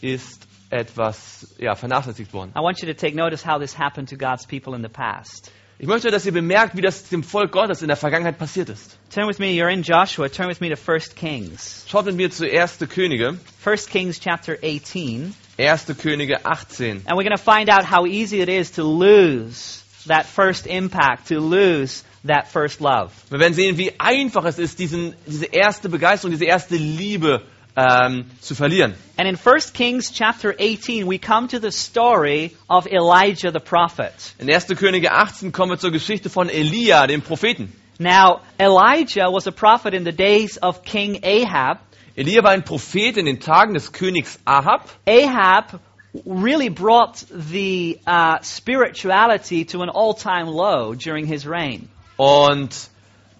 ist 0.00 0.48
etwas 0.70 1.54
ja, 1.60 1.76
vernachlässigt 1.76 2.32
worden. 2.32 2.50
I 2.56 2.60
want 2.60 2.82
you 2.82 2.88
to 2.88 2.94
take 2.94 3.14
notice 3.14 3.46
how 3.46 3.60
this 3.60 3.78
happened 3.78 4.08
to 4.08 4.16
God's 4.16 4.44
people 4.44 4.74
in 4.74 4.82
the 4.82 4.88
past. 4.88 5.52
Ich 5.78 5.86
möchte, 5.86 6.10
dass 6.10 6.26
ihr 6.26 6.32
bemerkt, 6.32 6.76
wie 6.76 6.80
das 6.80 7.04
dem 7.08 7.22
Volk 7.22 7.52
Gottes 7.52 7.82
in 7.82 7.86
der 7.86 7.96
Vergangenheit 7.96 8.38
passiert 8.38 8.70
ist. 8.70 8.98
Turn 9.14 9.28
with 9.28 9.38
me, 9.38 9.52
you're 9.52 9.72
in 9.72 9.84
Joshua, 9.84 10.28
turn 10.28 10.48
with 10.48 10.60
me 10.60 10.68
to 10.68 10.74
1 10.74 11.14
Kings. 11.14 11.84
Schaut 11.88 12.06
mit 12.06 12.16
mir 12.16 12.30
zu 12.32 12.44
1. 12.44 12.80
Könige, 12.88 13.38
1 13.64 13.86
Kings 13.86 14.18
chapter 14.18 14.56
18. 14.64 15.32
1. 15.56 15.86
Könige 15.96 16.44
18. 16.44 17.02
And 17.06 17.16
we're 17.16 17.22
going 17.22 17.36
to 17.36 17.38
find 17.38 17.70
out 17.70 17.84
how 17.84 18.04
easy 18.04 18.40
it 18.40 18.48
is 18.48 18.72
to 18.72 18.82
lose 18.82 19.84
that 20.08 20.26
first 20.26 20.66
impact, 20.66 21.28
to 21.28 21.40
lose 21.40 22.04
that 22.24 22.48
first 22.48 22.80
love. 22.80 23.12
Wir 23.30 23.38
werden 23.38 23.54
sehen, 23.54 23.78
wie 23.78 23.92
einfach 23.98 24.44
es 24.44 24.58
ist, 24.58 24.78
diesen, 24.78 25.14
diese 25.26 25.46
erste 25.46 25.88
Begeisterung, 25.88 26.32
diese 26.32 26.44
erste 26.44 26.76
Liebe 26.76 27.42
ähm, 27.76 28.26
zu 28.40 28.54
verlieren. 28.54 28.94
And 29.16 29.28
in 29.28 29.36
1 29.36 29.72
Kings 29.72 30.12
chapter 30.12 30.54
18, 30.58 31.06
we 31.06 31.18
come 31.18 31.48
to 31.48 31.60
the 31.60 31.70
story 31.70 32.56
of 32.68 32.86
Elijah 32.86 33.52
the 33.52 33.60
prophet. 33.60 34.12
In 34.38 34.50
1. 34.50 34.66
Könige 34.76 35.12
18 35.12 35.52
kommen 35.52 35.72
wir 35.72 35.78
zur 35.78 35.92
Geschichte 35.92 36.28
von 36.28 36.48
Elia, 36.48 37.06
dem 37.06 37.22
Propheten. 37.22 37.72
Now, 38.00 38.42
Elijah 38.58 39.30
was 39.32 39.46
a 39.46 39.52
prophet 39.52 39.94
in 39.94 40.04
the 40.04 40.12
days 40.12 40.58
of 40.62 40.82
King 40.84 41.20
Ahab. 41.24 41.80
Elia 42.16 42.42
war 42.42 42.50
ein 42.50 42.64
Prophet 42.64 43.16
in 43.16 43.26
den 43.26 43.40
Tagen 43.40 43.74
des 43.74 43.92
Königs 43.92 44.40
Ahab. 44.44 44.88
Ahab 45.06 45.80
really 46.24 46.68
brought 46.68 47.24
the 47.30 47.98
uh, 48.06 48.38
spirituality 48.42 49.64
to 49.66 49.82
an 49.82 49.88
all-time 49.88 50.46
low 50.46 50.94
during 50.94 51.26
his 51.26 51.46
reign. 51.46 51.88
Und 52.16 52.88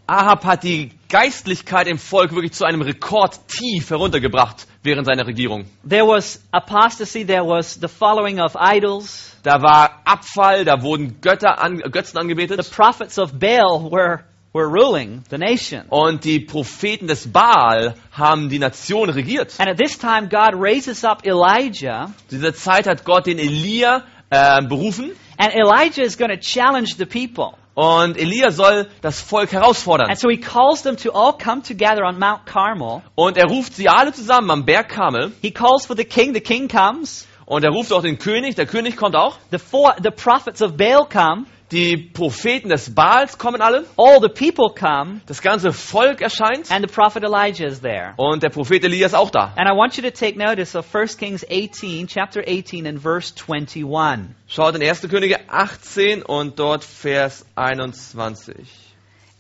Ahab 0.06 0.44
hat 0.44 0.62
die 0.62 0.92
Geistlichkeit 1.08 1.86
im 1.86 1.98
Volk 1.98 2.32
wirklich 2.32 2.52
zu 2.52 2.64
einem 2.64 2.80
Rekordtief 2.80 3.90
heruntergebracht 3.90 4.66
während 4.82 5.06
seiner 5.06 5.26
Regierung. 5.26 5.66
There 5.86 6.06
was 6.06 6.40
apostasy, 6.50 7.24
there 7.24 7.44
was 7.44 7.74
the 7.74 7.88
following 7.88 8.40
of 8.40 8.56
idols. 8.56 9.36
Da 9.42 9.60
war 9.62 10.00
Abfall, 10.04 10.64
da 10.64 10.82
wurden 10.82 11.20
Götter 11.20 11.62
an, 11.62 11.80
Götzen 11.80 12.14
The 12.14 12.20
angebetet. 12.20 12.70
prophets 12.70 13.18
of 13.18 13.38
Baal 13.38 13.90
were, 13.90 14.24
were 14.58 14.68
ruling 14.68 15.22
the 15.30 15.38
nation. 15.38 15.84
Und 15.88 16.24
die 16.24 16.40
Propheten 16.40 17.06
des 17.06 17.30
Baal 17.32 17.94
haben 18.12 18.48
die 18.48 18.58
Nation 18.58 19.08
regiert. 19.08 19.54
And 19.58 19.68
at 19.68 19.78
this 19.78 19.96
time, 19.98 20.28
God 20.28 20.54
raises 20.54 21.04
up 21.04 21.24
Elijah, 21.24 22.12
Zu 22.28 22.36
dieser 22.36 22.54
Zeit 22.54 22.86
hat 22.86 23.04
Gott 23.04 23.26
den 23.26 23.38
Elia 23.38 24.02
äh, 24.30 24.60
berufen. 24.62 25.12
and 25.38 25.54
Elijah 25.54 26.02
is 26.02 26.16
going 26.18 26.30
to 26.30 26.36
challenge 26.36 26.96
the 26.98 27.06
people. 27.06 27.56
Und 27.74 28.18
Elia 28.18 28.50
soll 28.50 28.88
das 29.02 29.20
Volk 29.20 29.52
herausfordern. 29.52 30.08
And 30.10 30.18
so 30.18 30.28
he 30.28 30.36
calls 30.36 30.82
them 30.82 30.96
to 30.96 31.12
all 31.12 31.32
come 31.32 31.62
together 31.62 32.04
on 32.04 32.18
Mount 32.18 32.44
Carmel. 32.44 33.02
Und 33.14 33.36
er 33.36 33.44
ruft 33.46 33.76
sie 33.76 33.88
alle 33.88 34.12
zusammen 34.12 34.50
am 34.50 34.64
Berg 34.64 34.88
Karmel. 34.88 35.30
He 35.42 35.52
calls 35.52 35.86
for 35.86 35.96
the 35.96 36.04
king, 36.04 36.34
the 36.34 36.40
king 36.40 36.66
comes. 36.66 37.28
Und 37.46 37.64
er 37.64 37.70
ruft 37.70 37.92
auch 37.92 38.02
den 38.02 38.18
König. 38.18 38.56
Der 38.56 38.66
König 38.66 38.96
kommt 38.96 39.14
auch. 39.14 39.36
The, 39.52 39.58
four, 39.58 39.94
the 40.02 40.10
prophets 40.10 40.60
of 40.60 40.76
Baal 40.76 41.06
come. 41.08 41.46
Die 41.70 41.98
Propheten 41.98 42.70
des 42.70 42.94
Baals 42.94 43.36
kommen 43.36 43.60
alle. 43.60 43.84
All 43.98 44.20
the 44.22 44.30
people 44.30 44.70
come. 44.74 45.20
Das 45.26 45.42
ganze 45.42 45.74
Volk 45.74 46.22
erscheint. 46.22 46.70
And 46.70 46.80
the 46.80 46.92
prophet 46.92 47.22
Elijah 47.22 47.66
is 47.66 47.82
there. 47.82 48.14
Und 48.16 48.42
der 48.42 48.48
Prophet 48.48 48.82
Elia 48.84 49.06
ist 49.06 49.14
auch 49.14 49.30
da. 49.30 49.52
And 49.54 49.68
I 49.68 49.76
want 49.76 49.96
you 49.98 50.02
to 50.02 50.10
take 50.10 50.38
notice 50.38 50.74
of 50.74 50.86
1 50.90 51.18
Kings 51.18 51.44
18, 51.44 52.06
chapter 52.06 52.40
18 52.40 52.86
and 52.86 53.02
verse 53.02 53.34
21. 53.34 54.34
Schaut 54.46 54.76
in 54.76 54.82
1. 54.82 55.02
Könige 55.10 55.40
18 55.50 56.22
und 56.22 56.58
dort 56.58 56.84
Vers 56.84 57.44
21. 57.54 58.66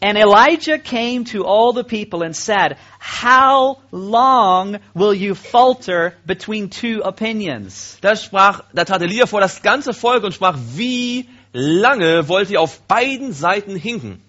And 0.00 0.16
Elijah 0.18 0.78
came 0.78 1.24
to 1.32 1.44
all 1.44 1.72
the 1.72 1.82
people 1.82 2.22
and 2.22 2.36
said, 2.36 2.76
How 3.00 3.78
long 3.90 4.78
will 4.94 5.14
you 5.14 5.34
falter 5.34 6.14
between 6.26 6.68
two 6.68 7.00
opinions? 7.02 7.98
Da 8.02 8.14
sprach, 8.14 8.64
da 8.74 8.84
trat 8.84 9.00
Elia 9.00 9.26
vor 9.26 9.40
das 9.40 9.62
ganze 9.62 9.94
Volk 9.94 10.22
und 10.24 10.34
sprach, 10.34 10.56
wie 10.76 11.26
lange 11.52 12.28
wollt 12.28 12.50
ihr 12.50 12.60
auf 12.60 12.80
beiden 12.86 13.32
Seiten 13.32 13.76
hinken? 13.76 14.22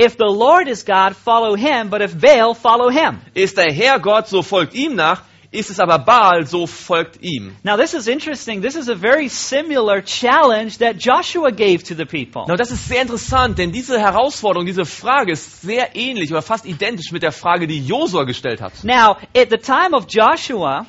If 0.00 0.16
the 0.18 0.24
Lord 0.24 0.66
is 0.66 0.84
God, 0.84 1.14
follow 1.14 1.54
him, 1.54 1.88
but 1.88 2.00
if 2.00 2.20
Baal, 2.20 2.54
follow 2.54 2.90
him. 2.90 3.20
Ist 3.32 3.56
der 3.56 3.72
Herr 3.72 4.00
Gott, 4.00 4.26
so 4.26 4.42
folgt 4.42 4.74
ihm 4.74 4.96
nach, 4.96 5.22
ist 5.52 5.70
es 5.70 5.78
aber 5.78 6.00
Baal, 6.00 6.46
so 6.46 6.66
folgt 6.66 7.22
ihm. 7.22 7.54
Now, 7.62 7.76
this 7.76 7.94
is 7.94 8.08
interesting. 8.08 8.60
This 8.60 8.74
is 8.74 8.88
a 8.88 8.96
very 8.96 9.28
similar 9.28 10.02
challenge 10.02 10.78
that 10.78 10.96
Joshua 10.98 11.52
gave 11.52 11.84
to 11.84 11.94
the 11.94 12.04
people. 12.04 12.42
Und 12.42 12.58
das 12.58 12.72
ist 12.72 12.88
sehr 12.88 13.02
interessant, 13.02 13.56
denn 13.56 13.70
diese 13.70 14.00
Herausforderung, 14.00 14.66
diese 14.66 14.84
Frage 14.84 15.30
ist 15.30 15.62
sehr 15.62 15.94
ähnlich 15.94 16.32
oder 16.32 16.42
fast 16.42 16.66
identisch 16.66 17.12
mit 17.12 17.22
der 17.22 17.30
Frage, 17.30 17.68
die 17.68 17.78
Josua 17.78 18.24
gestellt 18.24 18.60
hat. 18.60 18.82
Now, 18.82 19.16
at 19.36 19.50
the 19.50 19.58
time 19.58 19.92
of 19.92 20.06
Joshua, 20.08 20.86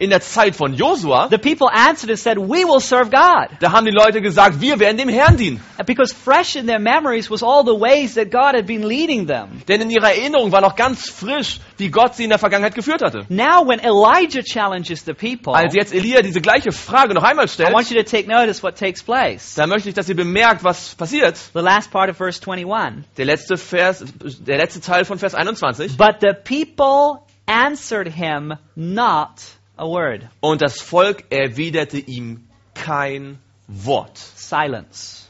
In 0.00 0.10
der 0.10 0.20
Zeit 0.20 0.54
von 0.54 0.74
Josua, 0.74 1.28
the 1.28 1.38
people 1.38 1.66
answered 1.72 2.08
and 2.10 2.18
said, 2.18 2.38
We 2.38 2.64
will 2.64 2.78
serve 2.80 3.10
God. 3.10 3.48
da 3.58 3.72
haben 3.72 3.84
die 3.84 3.90
Leute 3.90 4.20
gesagt, 4.20 4.60
wir 4.60 4.78
werden 4.78 4.96
dem 4.96 5.08
Herrn 5.08 5.36
dienen. 5.36 5.60
Because 5.86 6.14
fresh 6.14 6.54
in 6.54 6.68
their 6.68 6.78
memories 6.78 7.28
was 7.28 7.42
all 7.42 7.64
the 7.64 7.74
ways 7.74 8.14
that 8.14 8.30
God 8.30 8.54
had 8.54 8.64
been 8.66 8.86
leading 8.86 9.26
them. 9.26 9.60
Denn 9.66 9.80
in 9.80 9.90
ihrer 9.90 10.12
Erinnerung 10.14 10.52
war 10.52 10.60
noch 10.60 10.76
ganz 10.76 11.10
frisch, 11.10 11.58
wie 11.78 11.88
Gott 11.90 12.14
sie 12.14 12.22
in 12.22 12.30
der 12.30 12.38
Vergangenheit 12.38 12.76
geführt 12.76 13.02
hatte. 13.02 13.26
Now, 13.28 13.66
when 13.66 13.80
Elijah 13.80 14.42
challenges 14.42 15.04
the 15.04 15.14
people, 15.14 15.52
Als 15.52 15.74
jetzt 15.74 15.92
Elia 15.92 16.22
diese 16.22 16.40
gleiche 16.40 16.70
Frage 16.70 17.12
noch 17.14 17.24
einmal 17.24 17.46
I 17.46 17.48
stellt, 17.48 17.72
want 17.72 17.90
you 17.90 17.96
to 18.00 18.08
take 18.08 18.28
notice 18.28 18.62
what 18.62 18.78
takes 18.78 19.02
place. 19.02 19.56
da 19.56 19.66
möchte 19.66 19.88
ich, 19.88 19.96
dass 19.96 20.08
ihr 20.08 20.14
bemerkt, 20.16 20.62
was 20.62 20.94
passiert. 20.94 21.36
The 21.54 21.60
last 21.60 21.90
part 21.90 22.08
of 22.08 22.16
verse 22.16 22.40
21. 22.40 23.04
Der 23.16 23.24
letzte 23.24 23.56
Vers, 23.56 24.04
der 24.22 24.58
letzte 24.58 24.80
Teil 24.80 25.04
von 25.04 25.18
Vers 25.18 25.34
21. 25.34 25.96
But 25.96 26.20
the 26.20 26.34
people 26.44 27.24
answered 27.46 28.06
him 28.12 28.54
not 28.76 29.40
a 29.78 29.86
word. 29.86 30.28
Und 30.40 30.60
das 30.60 30.80
Volk 30.80 31.24
erwiderte 31.30 31.98
ihm 31.98 32.48
kein 32.74 33.38
Wort. 33.66 34.18
Silence. 34.18 35.26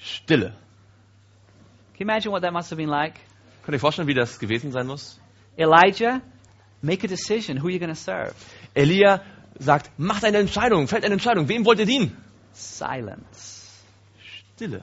Stille. 0.00 0.52
Can 1.94 2.00
you 2.00 2.04
imagine 2.04 2.32
what 2.32 2.42
that 2.42 2.52
must 2.52 2.70
have 2.70 2.76
been 2.76 2.88
like? 2.88 3.14
Könnt 3.62 3.72
ihr 3.72 3.76
euch 3.76 3.80
vorstellen, 3.80 4.08
wie 4.08 4.14
das 4.14 4.38
gewesen 4.38 4.70
sein 4.70 4.86
muss? 4.86 5.18
Elijah, 5.56 6.20
make 6.82 7.04
a 7.04 7.08
decision. 7.08 7.58
Who 7.58 7.68
are 7.68 7.72
you 7.72 7.78
going 7.78 7.94
to 7.94 8.00
serve? 8.00 8.34
Elia 8.74 9.22
sagt, 9.58 9.90
macht 9.98 10.24
eine 10.24 10.38
Entscheidung, 10.38 10.86
fällt 10.88 11.04
eine 11.04 11.14
Entscheidung. 11.14 11.48
Wem 11.48 11.64
wollt 11.64 11.78
ihr 11.78 11.86
dienen? 11.86 12.16
Silence. 12.52 13.70
Stille. 14.54 14.82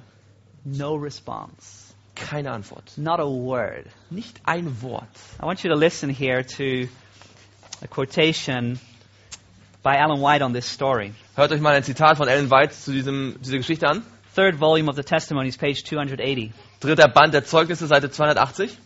No 0.66 0.96
response. 0.96 1.94
Keine 2.16 2.52
Antwort. 2.52 2.98
Not 2.98 3.20
a 3.20 3.26
word. 3.26 3.86
Nicht 4.10 4.42
ein 4.46 4.82
Wort. 4.82 5.10
I 5.42 5.46
want 5.46 5.64
you 5.64 5.70
to 5.70 5.78
listen 5.78 6.10
here 6.10 6.44
to 6.44 6.88
a 7.82 7.88
quotation 7.88 8.80
by 9.84 9.98
Alan 9.98 10.22
White 10.22 10.42
on 10.42 10.54
this 10.54 10.66
story. 10.66 11.14
Hört 11.36 11.52
euch 11.52 11.62
mal 11.62 11.76
ein 11.76 11.84
Zitat 11.84 12.18
von 12.18 12.28
Ellen 12.28 12.50
White 12.50 12.74
zu 12.74 12.92
diesem, 12.92 13.36
dieser 13.42 13.58
Geschichte 13.58 13.88
an. 13.88 14.04
Third 14.34 14.60
volume 14.60 14.90
of 14.90 14.96
the 14.96 15.04
Testimonies, 15.04 15.58
page 15.58 15.84
280. 15.84 16.52
Dritter 16.80 17.08
Band 17.08 17.34
der 17.34 17.46
Zeugnisse, 17.46 17.86
Seite 17.86 18.10
280. 18.10 18.78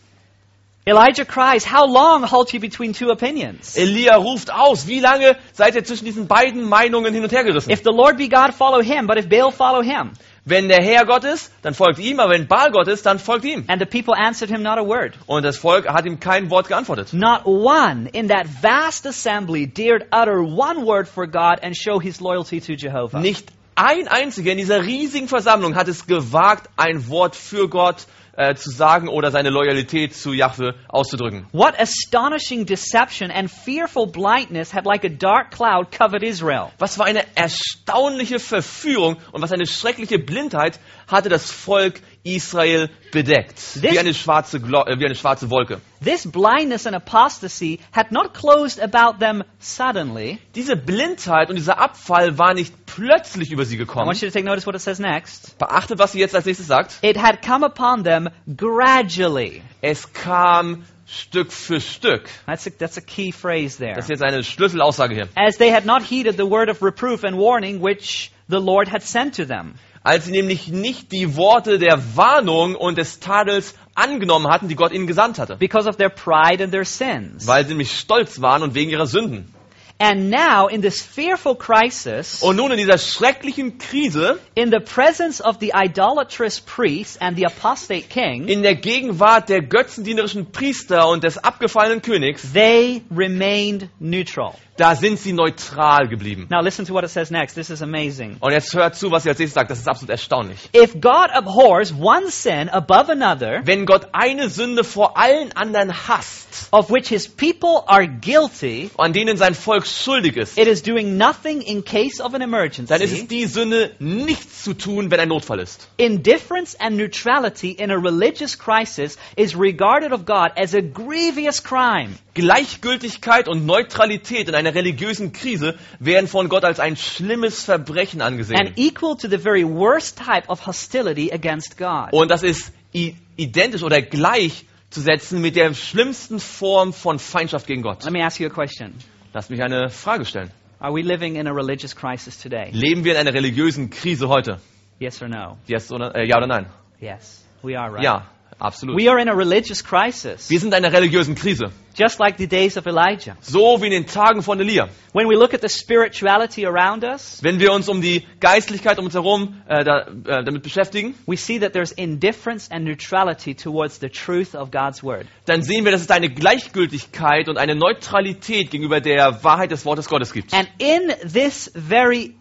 Elijah 0.84 1.24
cries, 1.24 1.66
How 1.66 1.86
long 1.86 2.30
halt 2.30 2.52
you 2.52 2.60
between 2.60 2.92
two 2.94 3.10
opinions? 3.10 3.76
Elia 3.76 4.16
ruft 4.16 4.50
aus, 4.50 4.86
wie 4.86 5.00
lange 5.00 5.36
seid 5.52 5.74
ihr 5.74 5.84
zwischen 5.84 6.06
diesen 6.06 6.26
beiden 6.26 6.64
Meinungen 6.64 7.12
hin 7.12 7.22
und 7.22 7.30
her 7.30 7.44
gerissen? 7.44 7.70
If 7.70 7.82
the 7.84 7.90
Lord 7.90 8.16
be 8.16 8.28
God, 8.28 8.54
follow 8.54 8.82
him, 8.82 9.06
but 9.06 9.18
if 9.18 9.28
Baal, 9.28 9.50
follow 9.50 9.82
him. 9.82 10.12
Wenn 10.48 10.68
der 10.68 10.82
Herr 10.82 11.04
Gott 11.04 11.24
ist, 11.24 11.52
dann 11.60 11.74
folgt 11.74 11.98
ihm, 11.98 12.20
aber 12.20 12.32
wenn 12.32 12.46
Baal 12.46 12.70
Gott 12.70 12.88
ist, 12.88 13.04
dann 13.04 13.18
folgt 13.18 13.44
ihm. 13.44 13.64
And 13.68 13.80
the 13.80 13.86
people 13.86 14.14
answered 14.16 14.48
him 14.50 14.62
not 14.62 14.78
a 14.78 14.86
word. 14.86 15.12
Und 15.26 15.42
das 15.42 15.58
Volk 15.58 15.86
hat 15.86 16.06
ihm 16.06 16.20
kein 16.20 16.48
Wort 16.48 16.68
geantwortet. 16.68 17.12
Not 17.12 17.44
one 17.44 18.08
in 18.12 18.28
that 18.28 18.46
vast 18.62 19.06
assembly 19.06 19.66
dared 19.66 20.06
utter 20.10 20.40
one 20.40 20.86
word 20.86 21.06
for 21.06 21.26
God 21.26 21.62
and 21.62 21.76
show 21.76 22.00
his 22.00 22.22
loyalty 22.22 22.62
to 22.62 22.72
Jehovah. 22.72 23.20
Nicht 23.20 23.52
ein 23.74 24.08
einziger 24.08 24.52
in 24.52 24.58
dieser 24.58 24.84
riesigen 24.84 25.28
Versammlung 25.28 25.74
hat 25.74 25.86
es 25.86 26.06
gewagt, 26.06 26.70
ein 26.76 27.08
Wort 27.08 27.36
für 27.36 27.68
Gott 27.68 28.06
äh, 28.38 28.54
zu 28.54 28.70
sagen 28.70 29.08
oder 29.08 29.32
seine 29.32 29.50
Loyalität 29.50 30.14
zu 30.14 30.32
Jahwe 30.32 30.76
auszudrücken. 30.88 31.48
What 31.52 31.74
astonishing 31.78 32.64
deception 32.64 33.32
and 33.32 33.50
fearful 33.50 34.06
blindness 34.06 34.72
had 34.72 34.86
like 34.86 35.04
a 35.04 35.08
dark 35.08 35.50
cloud 35.50 35.90
covered 35.90 36.22
Israel. 36.22 36.70
Was 36.78 36.94
für 36.94 37.04
eine 37.04 37.24
erstaunliche 37.34 38.38
Verführung 38.38 39.16
und 39.32 39.42
was 39.42 39.50
eine 39.50 39.66
schreckliche 39.66 40.20
Blindheit 40.20 40.78
hatte 41.08 41.28
das 41.28 41.50
Volk 41.50 42.00
Israel 42.36 42.90
bedeckt. 43.12 43.56
This- 43.56 43.82
Wie 43.82 43.98
eine 43.98 44.14
schwarze, 44.14 44.60
Glo 44.60 44.82
äh, 44.84 44.98
wie 44.98 45.04
eine 45.06 45.14
schwarze 45.14 45.50
Wolke. 45.50 45.80
This 46.04 46.30
blindness 46.30 46.86
and 46.86 46.94
apostasy 46.94 47.80
had 47.92 48.12
not 48.12 48.34
closed 48.34 48.80
about 48.80 49.18
them 49.18 49.42
suddenly. 49.58 50.38
Diese 50.54 50.76
Blindheit 50.76 51.48
und 51.50 51.56
dieser 51.56 51.78
Abfall 51.78 52.38
war 52.38 52.54
nicht 52.54 52.72
plötzlich 52.86 53.50
über 53.50 53.64
sie 53.64 53.74
I 53.74 53.78
gekommen. 53.78 54.06
want 54.06 54.20
you 54.20 54.28
to 54.28 54.32
take 54.32 54.44
notice 54.46 54.66
what 54.66 54.74
it 54.74 54.80
says 54.80 54.98
next. 54.98 55.58
Beachtet, 55.58 55.98
was 55.98 56.12
sie 56.12 56.20
jetzt 56.20 56.34
als 56.34 56.44
nächstes 56.44 56.66
sagt. 56.66 56.98
It 57.02 57.16
had 57.20 57.42
come 57.42 57.64
upon 57.66 58.04
them 58.04 58.28
gradually. 58.56 59.62
Es 59.80 60.12
kam 60.12 60.84
Stück 61.06 61.52
für 61.52 61.80
Stück. 61.80 62.28
That's 62.46 62.66
a, 62.66 62.70
that's 62.70 62.98
a 62.98 63.00
key 63.00 63.32
phrase 63.32 63.78
there. 63.78 63.94
Das 63.94 64.04
ist 64.04 64.10
jetzt 64.10 64.22
eine 64.22 64.44
Schlüsselaussage 64.44 65.14
hier. 65.14 65.28
As 65.34 65.56
they 65.56 65.72
had 65.72 65.86
not 65.86 66.02
heeded 66.02 66.36
the 66.36 66.44
word 66.50 66.68
of 66.68 66.82
reproof 66.82 67.24
and 67.24 67.36
warning 67.38 67.82
which 67.82 68.30
the 68.48 68.58
Lord 68.58 68.90
had 68.92 69.02
sent 69.02 69.34
to 69.36 69.46
them. 69.46 69.74
Als 70.02 70.24
sie 70.26 70.32
nämlich 70.32 70.68
nicht 70.68 71.12
die 71.12 71.36
Worte 71.36 71.78
der 71.78 71.98
Warnung 72.16 72.74
und 72.74 72.98
des 72.98 73.20
Tadels 73.20 73.74
angenommen 73.94 74.48
hatten, 74.48 74.68
die 74.68 74.76
Gott 74.76 74.92
ihnen 74.92 75.06
gesandt 75.06 75.38
hatte. 75.38 75.56
because 75.56 75.88
of 75.88 75.96
their 75.96 76.08
pride 76.10 76.62
and 76.62 76.72
their 76.72 76.84
sins. 76.84 77.46
Weil 77.46 77.64
sie 77.64 77.70
nämlich 77.70 77.98
stolz 77.98 78.40
waren 78.40 78.62
und 78.62 78.74
wegen 78.74 78.90
ihrer 78.90 79.06
Sünden. 79.06 79.52
And 80.00 80.30
now, 80.30 80.68
in 80.68 80.80
this 80.80 81.02
fearful 81.02 81.56
crisis, 81.56 82.40
Und 82.40 82.54
nun 82.54 82.70
in 82.70 82.78
dieser 82.78 82.98
schrecklichen 82.98 83.78
Krise, 83.78 84.38
in 84.54 84.70
the 84.70 84.78
presence 84.78 85.40
of 85.40 85.56
the 85.58 85.72
idolatrous 85.74 86.60
priests 86.60 87.20
and 87.20 87.36
the 87.36 87.44
apostate 87.46 88.08
king, 88.08 88.46
in 88.46 88.62
der 88.62 88.76
Gegenwart 88.76 89.48
der 89.48 89.60
götzendienerischen 89.60 90.52
Priester 90.52 91.08
und 91.08 91.24
des 91.24 91.38
abgefallenen 91.38 92.00
Königs, 92.00 92.52
they 92.52 93.02
remained 93.10 93.88
neutral. 93.98 94.54
Da 94.78 94.94
sind 94.94 95.18
sie 95.18 95.32
neutral 95.32 96.08
geblieben. 96.08 96.46
Now 96.48 96.62
listen 96.62 96.86
to 96.86 96.94
what 96.94 97.04
it 97.04 97.10
says 97.10 97.30
next. 97.30 97.54
This 97.54 97.68
is 97.68 97.82
amazing. 97.82 98.36
Und 98.40 98.52
jetzt 98.52 98.74
hört 98.74 98.94
zu, 98.96 99.10
was 99.10 99.24
sie 99.24 99.28
als 99.28 99.38
nächstes 99.38 99.54
sagt. 99.54 99.70
Das 99.70 99.78
ist 99.78 99.88
absolut 99.88 100.10
erstaunlich. 100.10 100.70
If 100.74 100.94
God 101.00 101.30
abhors 101.32 101.92
one 101.92 102.30
sin 102.30 102.68
above 102.68 103.10
another, 103.10 103.62
Wenn 103.64 103.86
Gott 103.86 104.08
eine 104.12 104.48
Sünde 104.48 104.84
vor 104.84 105.18
allen 105.18 105.52
anderen 105.56 105.92
hasst, 106.08 106.68
of 106.70 106.90
which 106.90 107.08
his 107.08 107.28
people 107.28 107.82
are 107.86 108.06
guilty, 108.06 108.90
an 108.96 109.12
denen 109.12 109.36
sein 109.36 109.54
Volk 109.54 109.86
schuldig 109.86 110.36
ist, 110.36 110.56
it 110.56 110.68
is 110.68 110.82
doing 110.82 111.16
nothing 111.16 111.60
in 111.60 111.84
case 111.84 112.22
of 112.22 112.34
an 112.34 112.38
dann 112.40 112.52
ist 112.52 113.12
es 113.12 113.18
emergency. 113.18 113.26
die 113.26 113.46
Sünde, 113.46 113.90
nichts 113.98 114.62
zu 114.62 114.74
tun, 114.74 115.10
wenn 115.10 115.18
ein 115.18 115.28
Notfall 115.28 115.58
ist. 115.58 115.88
Indifference 115.96 116.78
and 116.78 116.96
neutrality 116.96 117.72
in 117.72 117.90
a 117.90 117.96
religious 117.96 118.56
crisis 118.56 119.18
is 119.36 119.58
regarded 119.58 120.12
of 120.12 120.24
God 120.24 120.52
as 120.56 120.74
a 120.74 120.80
grievous 120.80 121.62
crime. 121.62 122.10
Gleichgültigkeit 122.34 123.48
und 123.48 123.66
Neutralität 123.66 124.48
in 124.48 124.54
einer 124.54 124.67
religiösen 124.74 125.32
Krise 125.32 125.74
werden 125.98 126.28
von 126.28 126.48
Gott 126.48 126.64
als 126.64 126.80
ein 126.80 126.96
schlimmes 126.96 127.64
Verbrechen 127.64 128.20
angesehen. 128.20 128.58
and 128.58 128.78
equal 128.78 129.16
to 129.16 129.28
the 129.28 129.38
very 129.38 129.64
worst 129.64 130.18
type 130.18 130.48
of 130.48 130.66
hostility 130.66 131.32
against 131.32 131.76
God. 131.78 132.12
Und 132.12 132.30
das 132.30 132.42
ist 132.42 132.72
identisch 132.92 133.82
oder 133.82 134.00
gleichzusetzen 134.02 135.40
mit 135.40 135.56
der 135.56 135.74
schlimmsten 135.74 136.40
Form 136.40 136.92
von 136.92 137.18
Feindschaft 137.18 137.66
gegen 137.66 137.82
Gott. 137.82 138.04
Let 138.04 138.12
me 138.12 138.24
ask 138.24 138.40
you 138.40 138.46
a 138.46 138.50
question. 138.50 138.94
Lass 139.32 139.50
mich 139.50 139.62
eine 139.62 139.90
Frage 139.90 140.24
stellen. 140.24 140.50
Are 140.80 140.94
we 140.94 141.02
living 141.02 141.36
in 141.36 141.46
a 141.48 141.52
religious 141.52 141.94
crisis 141.94 142.38
today? 142.38 142.70
Leben 142.72 143.04
wir 143.04 143.12
in 143.14 143.18
einer 143.18 143.34
religiösen 143.34 143.90
Krise 143.90 144.28
heute? 144.28 144.60
Yes 145.00 145.20
or 145.20 145.28
no? 145.28 145.58
Yes 145.66 145.90
oder, 145.92 146.14
äh, 146.14 146.26
ja 146.26 146.36
oder 146.36 146.46
nein? 146.46 146.66
Yes, 147.00 147.44
we 147.62 147.78
are, 147.78 147.92
right? 147.92 148.02
Ja, 148.02 148.26
absolut. 148.60 148.96
We 148.96 149.08
are 149.08 149.18
in 149.20 149.28
a 149.28 149.34
religious 149.34 149.82
crisis, 149.82 150.48
Wir 150.50 150.58
sind 150.60 150.68
in 150.68 150.74
einer 150.84 150.92
religiösen 150.92 151.34
Krise. 151.34 151.70
just 151.96 152.20
like 152.20 152.38
the 152.38 152.46
days 152.46 152.76
of 152.76 152.86
Elijah. 152.86 153.36
So 153.40 153.80
wie 153.82 153.86
in 153.86 153.92
den 153.92 154.06
Tagen 154.06 154.42
von 154.42 154.60
Elia. 154.60 154.88
When 155.12 155.28
we 155.28 155.34
look 155.36 155.52
at 155.52 155.62
the 155.62 155.68
spirituality 155.68 156.64
around 156.64 157.02
us, 157.04 157.38
Wenn 157.42 157.58
wir 157.58 157.72
uns 157.72 157.88
um 157.88 158.00
die 158.00 158.24
Geistlichkeit 158.40 158.98
um 158.98 159.06
uns 159.06 159.14
herum 159.14 159.60
äh, 159.66 159.82
da, 159.84 160.06
äh, 160.06 160.44
damit 160.44 160.62
beschäftigen, 160.62 161.14
we 161.26 161.36
see 161.36 161.58
that 161.58 161.72
there's 161.72 161.90
indifference 161.92 162.70
and 162.70 162.84
neutrality 162.84 163.54
towards 163.54 163.98
the 164.00 164.08
truth 164.08 164.54
of 164.54 164.70
God's 164.70 165.02
word. 165.02 165.26
dann 165.46 165.62
sehen 165.62 165.84
wir, 165.84 165.90
dass 165.92 166.02
es 166.02 166.10
eine 166.10 166.28
Gleichgültigkeit 166.30 167.48
und 167.48 167.58
eine 167.58 167.74
Neutralität 167.74 168.70
gegenüber 168.70 169.00
der 169.00 169.42
Wahrheit 169.42 169.70
des 169.72 169.84
Wortes 169.84 170.08
Gottes 170.08 170.32
gibt. 170.32 170.54
And 170.54 170.68
in 170.78 171.08
this 171.32 171.70
very 171.74 172.34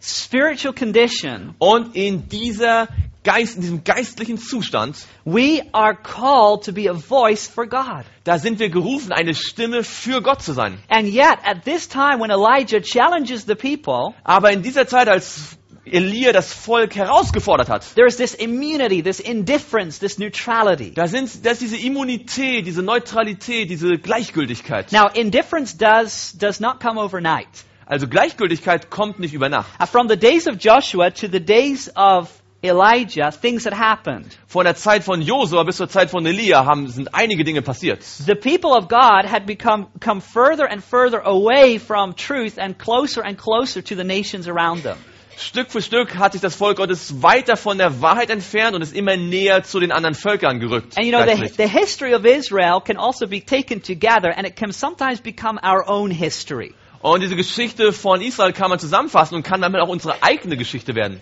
spiritual 0.00 0.74
condition, 0.74 1.54
Und 1.58 1.94
in 1.96 2.28
dieser 2.28 2.88
Geist, 3.24 3.56
in 3.56 3.62
diesem 3.62 3.84
geistlichen 3.84 4.38
Zustand, 4.38 4.98
we 5.24 5.62
are 5.72 5.94
called 5.96 6.62
to 6.64 6.72
be 6.72 6.88
a 6.90 6.94
voice 6.94 7.48
for 7.48 7.66
God. 7.66 8.04
da 8.24 8.38
sind 8.38 8.58
wir 8.58 8.68
gerufen, 8.68 9.12
eine 9.12 9.34
Stimme 9.34 9.82
für 9.82 10.20
Gott 10.22 10.42
zu 10.42 10.52
sein. 10.52 10.78
And 10.88 11.08
yet, 11.08 11.38
at 11.44 11.64
this 11.64 11.88
time 11.88 12.20
when 12.20 12.30
Elijah 12.30 12.80
challenges 12.80 13.46
the 13.46 13.54
people, 13.54 14.14
Aber 14.24 14.52
in 14.52 14.62
dieser 14.62 14.86
Zeit, 14.86 15.08
als 15.08 15.56
Elia 15.86 16.32
das 16.32 16.52
Volk 16.52 16.94
herausgefordert 16.96 17.68
hat, 17.68 17.94
there's 17.94 18.16
this 18.16 18.34
immunity, 18.34 19.02
this 19.02 19.20
indifference, 19.20 19.98
this 19.98 20.18
neutrality. 20.18 20.92
da 20.94 21.06
sind, 21.06 21.44
da 21.44 21.50
ist 21.50 21.60
diese 21.62 21.76
Immunität, 21.76 22.66
diese 22.66 22.82
Neutralität, 22.82 23.68
diese 23.70 23.98
Gleichgültigkeit. 23.98 24.92
Now, 24.92 25.08
indifference 25.12 25.76
does, 25.76 26.36
does 26.38 26.60
not 26.60 26.78
come 26.80 27.00
overnight. 27.00 27.48
Also 27.86 28.06
Gleichgültigkeit 28.06 28.90
kommt 28.90 29.18
nicht 29.18 29.34
über 29.34 29.48
Nacht. 29.50 29.68
Uh, 29.80 29.86
From 29.86 30.08
the 30.08 30.16
days 30.16 30.46
of 30.46 30.56
Joshua 30.58 31.10
to 31.10 31.26
the 31.30 31.40
days 31.40 31.90
of 31.96 32.30
Elijah, 32.64 33.30
things 33.30 33.66
had 33.66 33.74
happened. 33.74 34.26
Von 34.46 34.64
der 34.64 34.74
Zeit 34.74 35.04
von 35.04 35.20
Josua 35.20 35.64
bis 35.64 35.76
zur 35.76 35.88
Zeit 35.88 36.10
von 36.10 36.24
Elia 36.24 36.64
haben, 36.64 36.88
sind 36.88 37.14
einige 37.14 37.44
Dinge 37.44 37.60
passiert. 37.60 38.02
The 38.02 38.34
people 38.34 38.70
of 38.70 38.88
God 38.88 39.26
had 39.26 39.44
become 39.44 39.88
come 40.00 40.22
further 40.22 40.66
and 40.66 40.82
further 40.82 41.20
away 41.24 41.78
from 41.78 42.14
truth 42.14 42.58
and 42.58 42.78
closer 42.78 43.22
and 43.22 43.36
closer 43.36 43.82
to 43.82 43.94
the 43.94 44.04
nations 44.04 44.48
around 44.48 44.82
them. 44.82 44.96
Stück 45.36 45.70
für 45.70 45.82
Stück 45.82 46.16
hat 46.16 46.32
sich 46.32 46.40
das 46.40 46.54
Volk 46.54 46.78
Gottes 46.78 47.22
weiter 47.22 47.56
von 47.56 47.76
der 47.76 48.00
Wahrheit 48.00 48.30
entfernt 48.30 48.74
und 48.74 48.82
ist 48.82 48.94
immer 48.94 49.16
näher 49.16 49.62
zu 49.62 49.78
den 49.80 49.92
anderen 49.92 50.14
Völkern 50.14 50.58
gerückt. 50.58 50.96
And 50.96 51.06
you 51.06 51.12
know, 51.12 51.26
the, 51.26 51.52
the 51.56 51.68
history 51.68 52.14
of 52.14 52.24
Israel 52.24 52.80
can 52.80 52.96
also 52.96 53.26
be 53.26 53.40
taken 53.40 53.82
together 53.82 54.32
and 54.34 54.46
it 54.46 54.56
can 54.56 54.72
sometimes 54.72 55.20
become 55.20 55.58
our 55.62 55.86
own 55.86 56.10
history. 56.10 56.74
Und 57.02 57.20
diese 57.20 57.36
Geschichte 57.36 57.92
von 57.92 58.22
Israel 58.22 58.54
kann 58.54 58.70
man 58.70 58.78
zusammenfassen 58.78 59.34
und 59.34 59.42
kann 59.42 59.60
damit 59.60 59.82
auch 59.82 59.88
unsere 59.88 60.22
eigene 60.22 60.56
Geschichte 60.56 60.94
werden. 60.94 61.20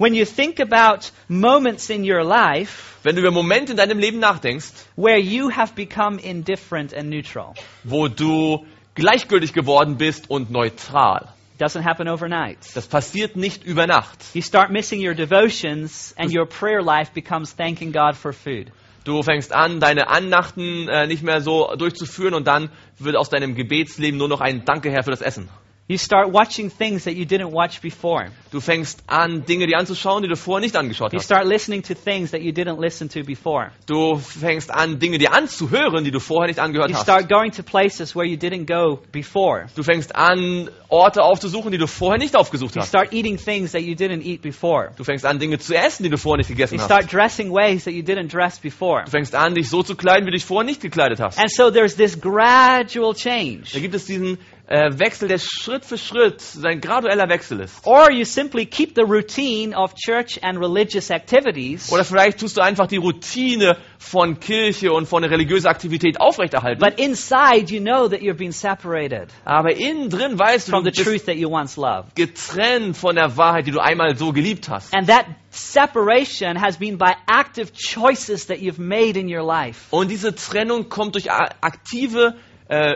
When 0.00 0.14
you 0.14 0.24
think 0.24 0.60
about 0.60 1.12
moments 1.28 1.90
in 1.90 2.10
your 2.10 2.24
life 2.24 2.96
Wenn 3.02 3.16
du 3.16 3.20
über 3.20 3.30
Momente 3.30 3.72
in 3.72 3.76
deinem 3.76 3.98
Leben 3.98 4.18
nachdenkst, 4.18 4.72
where 4.96 5.18
you 5.18 5.50
have 5.50 5.74
become 5.74 6.18
indifferent 6.18 6.94
and 6.94 7.10
neutral, 7.10 7.52
wo 7.84 8.08
du 8.08 8.64
gleichgültig 8.94 9.52
geworden 9.52 9.98
bist 9.98 10.30
und 10.30 10.50
neutral. 10.50 11.28
doesn't 11.58 11.84
happen 11.84 12.08
overnight. 12.08 12.56
Das 12.74 12.86
passiert 12.86 13.36
nicht 13.36 13.62
über 13.62 13.86
Nacht. 13.86 14.24
You 14.32 14.40
start 14.40 14.70
missing 14.70 15.06
your 15.06 15.12
devotions 15.12 16.14
and 16.16 16.34
your 16.34 16.46
prayer 16.46 16.80
life 16.80 17.12
becomes 17.12 17.54
thanking 17.54 17.92
God 17.92 18.16
for 18.16 18.32
food. 18.32 18.72
Du 19.04 19.22
fängst 19.22 19.52
an, 19.52 19.80
deine 19.80 20.08
Annachten 20.08 20.88
äh, 20.88 21.08
nicht 21.08 21.22
mehr 21.22 21.42
so 21.42 21.74
durchzuführen 21.76 22.32
und 22.32 22.46
dann 22.46 22.70
wird 22.98 23.16
aus 23.16 23.28
deinem 23.28 23.54
Gebetsleben 23.54 24.16
nur 24.16 24.28
noch 24.28 24.40
ein 24.40 24.64
Danke 24.64 24.90
Herr 24.90 25.02
für 25.02 25.10
das 25.10 25.20
Essen. 25.20 25.50
You 25.90 25.98
start 25.98 26.32
watching 26.32 26.70
things 26.70 27.02
that 27.02 27.16
you 27.16 27.24
didn't 27.24 27.50
watch 27.50 27.80
before. 27.80 28.26
Du 28.52 28.60
fängst 28.60 29.02
an, 29.08 29.44
Dinge 29.44 29.66
dir 29.66 29.76
anzuschauen, 29.76 30.22
die 30.22 30.28
du 30.28 30.36
vorher 30.36 30.60
nicht 30.60 30.76
angeschaut 30.76 31.12
You 31.12 31.18
hast. 31.18 31.24
start 31.24 31.46
listening 31.48 31.82
to 31.82 31.94
things 31.94 32.30
that 32.30 32.42
you 32.42 32.52
didn't 32.52 32.78
listen 32.80 33.08
to 33.08 33.24
before. 33.24 33.72
Du 33.86 34.16
fängst 34.16 34.70
an, 34.70 35.00
Dinge 35.00 35.18
dir 35.18 35.32
anzuhören, 35.34 36.04
die 36.04 36.12
du 36.12 36.20
vorher 36.20 36.46
nicht 36.46 36.60
angehört 36.60 36.90
You 36.90 36.94
hast. 36.94 37.02
start 37.02 37.28
going 37.28 37.50
to 37.50 37.64
places 37.64 38.14
where 38.14 38.24
you 38.24 38.36
didn't 38.36 38.66
go 38.66 39.00
before. 39.10 39.66
Du 39.74 39.82
fängst 39.82 40.14
an, 40.14 40.70
Orte 40.88 41.22
aufzusuchen, 41.24 41.72
die 41.72 41.78
du 41.78 41.88
vorher 41.88 42.18
nicht 42.18 42.36
aufgesucht 42.36 42.76
You 42.76 42.82
hast. 42.82 42.90
start 42.90 43.12
eating 43.12 43.36
things 43.36 43.72
that 43.72 43.82
you 43.82 43.94
didn't 43.96 44.22
eat 44.22 44.42
before. 44.42 44.92
Du 44.96 45.02
fängst 45.02 45.26
an, 45.26 45.40
Dinge 45.40 45.58
zu 45.58 45.74
essen, 45.74 46.04
die 46.04 46.10
du 46.10 46.18
vorher 46.18 46.38
nicht 46.38 46.48
gegessen 46.50 46.76
You 46.76 46.82
hast. 46.82 46.86
start 46.86 47.12
dressing 47.12 47.50
ways 47.50 47.82
that 47.82 47.94
you 47.94 48.04
didn't 48.04 48.28
dress 48.28 48.60
before. 48.60 49.02
Du 49.06 49.10
fängst 49.10 49.34
an, 49.34 49.56
dich 49.56 49.68
so 49.68 49.82
zu 49.82 49.96
kleiden, 49.96 50.24
wie 50.26 50.30
du 50.30 50.36
dich 50.36 50.44
vorher 50.44 50.64
nicht 50.64 50.80
gekleidet 50.80 51.18
hast. 51.18 51.36
And 51.40 51.50
so 51.50 51.68
there's 51.72 51.96
this 51.96 52.20
gradual 52.20 53.12
change. 53.12 53.72
Da 53.72 53.80
gibt 53.80 53.96
es 53.96 54.04
diesen 54.04 54.38
Wechsel, 54.70 55.26
der 55.26 55.38
Schritt 55.38 55.84
für 55.84 55.98
Schritt 55.98 56.44
ein 56.64 56.80
gradueller 56.80 57.28
Wechsel 57.28 57.58
ist. 57.60 57.84
Or 57.84 58.10
you 58.12 58.24
simply 58.24 58.66
keep 58.66 58.94
the 58.94 59.02
routine 59.02 59.74
of 59.76 59.94
church 59.96 60.38
and 60.44 60.58
religious 60.58 61.10
activities, 61.10 61.90
Oder 61.92 62.04
vielleicht 62.04 62.38
tust 62.38 62.56
du 62.56 62.60
einfach 62.60 62.86
die 62.86 62.98
Routine 62.98 63.76
von 63.98 64.38
Kirche 64.38 64.92
und 64.92 65.06
von 65.06 65.22
der 65.22 65.32
religiösen 65.32 65.66
Aktivität 65.66 66.20
aufrechterhalten. 66.20 66.80
but 66.80 67.00
inside 67.00 67.72
you 67.74 67.80
know 67.80 68.06
that 68.08 68.20
you're 68.20 68.36
being 68.36 68.52
separated 68.52 69.28
Aber 69.44 69.74
innen 69.76 70.08
drin 70.08 70.38
weißt 70.38 70.68
du, 70.68 70.70
from 70.72 70.84
du 70.84 70.92
the 70.94 71.02
truth 71.02 71.26
that 71.26 71.34
you 71.36 71.48
once 71.50 71.76
loved. 71.76 72.14
getrennt 72.14 72.96
von 72.96 73.16
der 73.16 73.36
Wahrheit, 73.36 73.66
die 73.66 73.72
du 73.72 73.80
einmal 73.80 74.16
so 74.16 74.32
geliebt 74.32 74.68
hast. 74.68 74.94
And 74.94 75.08
that 75.08 75.26
separation 75.50 76.56
has 76.60 76.76
been 76.78 76.96
by 76.96 77.12
active 77.26 77.72
choices 77.72 78.46
that 78.46 78.58
you've 78.58 78.78
made 78.80 79.18
in 79.18 79.26
your 79.28 79.42
life. 79.44 79.80
Und 79.90 80.10
diese 80.10 80.32
Trennung 80.34 80.88
kommt 80.88 81.16
durch 81.16 81.28
aktive 81.30 82.36
äh, 82.70 82.94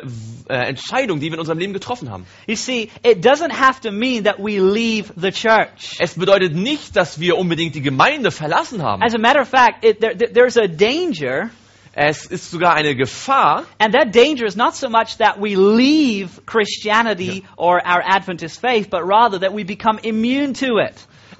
äh, 0.48 0.68
Entscheidungen, 0.68 1.20
die 1.20 1.26
wir 1.26 1.34
in 1.34 1.40
unserem 1.40 1.58
Leben 1.58 1.72
getroffen 1.72 2.10
haben. 2.10 2.26
You 2.46 2.56
see, 2.56 2.90
it 3.02 3.24
doesn't 3.24 3.52
have 3.52 3.80
to 3.82 3.90
mean 3.90 4.24
that 4.24 4.38
we 4.38 4.58
leave 4.60 5.12
the 5.16 5.30
church. 5.32 5.96
Es 5.98 6.14
bedeutet 6.14 6.54
nicht, 6.54 6.94
dass 6.96 7.18
wir 7.18 7.36
unbedingt 7.36 7.74
die 7.74 7.82
Gemeinde 7.82 8.30
verlassen 8.30 8.82
haben. 8.82 9.02
As 9.02 9.14
a 9.14 9.18
matter 9.18 9.40
of 9.42 9.48
fact, 9.48 9.84
it, 9.84 10.00
there, 10.00 10.16
there- 10.16 10.32
there's 10.32 10.56
a 10.56 10.66
danger, 10.68 11.50
Es 11.96 12.26
ist 12.26 12.50
sogar 12.50 12.74
eine 12.74 12.96
Gefahr, 12.96 13.66
and 13.78 13.94
that 13.94 14.12
danger 14.12 14.44
is 14.46 14.56
not 14.56 14.74
so 14.74 14.88
much 14.88 15.18
that 15.18 15.40
we 15.40 15.54
leave 15.54 16.44
Christianity 16.44 17.44
or 17.56 17.80
our 17.86 18.02
Adventist 18.04 18.60
faith, 18.60 18.90
but 18.90 19.02
rather 19.06 19.38
that 19.38 19.52
we 19.54 19.62
become 19.64 20.00
immune 20.02 20.54
to 20.54 20.78
it. 20.78 20.94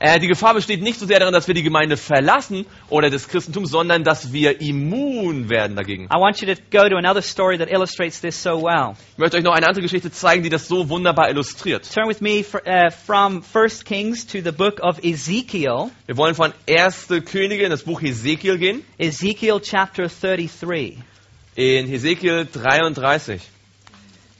Äh, 0.06 0.20
die 0.20 0.26
Gefahr 0.28 0.52
besteht 0.52 0.82
nicht 0.82 0.98
so 1.00 1.06
sehr 1.06 1.18
darin, 1.18 1.32
dass 1.32 1.46
wir 1.48 1.54
die 1.54 1.62
Gemeinde 1.62 1.96
verlassen 1.96 2.66
oder 2.90 3.08
das 3.08 3.26
Christentum, 3.26 3.64
sondern 3.64 4.04
dass 4.04 4.32
wir 4.34 4.60
immun 4.60 5.48
werden 5.48 5.76
dagegen. 5.76 6.04
I 6.12 6.18
want 6.18 6.40
you 6.42 6.54
to 6.54 6.60
go 6.70 6.86
to 6.88 6.96
another 6.96 7.22
story 7.22 7.56
that 7.56 7.70
illustrates 7.70 8.20
this 8.20 8.40
so 8.42 8.62
well. 8.62 8.96
Ich 9.12 9.18
möchte 9.18 9.38
euch 9.38 9.42
noch 9.42 9.54
eine 9.54 9.66
andere 9.66 9.82
Geschichte 9.82 10.10
zeigen, 10.12 10.42
die 10.42 10.50
das 10.50 10.68
so 10.68 10.90
wunderbar 10.90 11.30
illustriert. 11.30 11.90
Turn 11.90 12.06
with 12.08 12.20
me 12.20 12.44
fr- 12.44 12.60
uh, 12.66 12.90
from 12.90 13.42
1 13.54 13.84
Kings 13.84 14.26
to 14.26 14.40
the 14.42 14.52
book 14.52 14.80
of 14.82 15.02
Ezekiel, 15.02 15.90
Wir 16.06 16.16
wollen 16.18 16.34
von 16.34 16.52
1. 16.68 17.08
Könige 17.24 17.64
in 17.64 17.70
das 17.70 17.84
Buch 17.84 18.02
Hesekiel 18.02 18.58
gehen, 18.58 18.84
Ezekiel 18.98 19.58
chapter 19.62 20.08
33. 20.08 20.98
in 21.56 21.86
Hesekiel 21.86 22.46
33. 22.52 23.40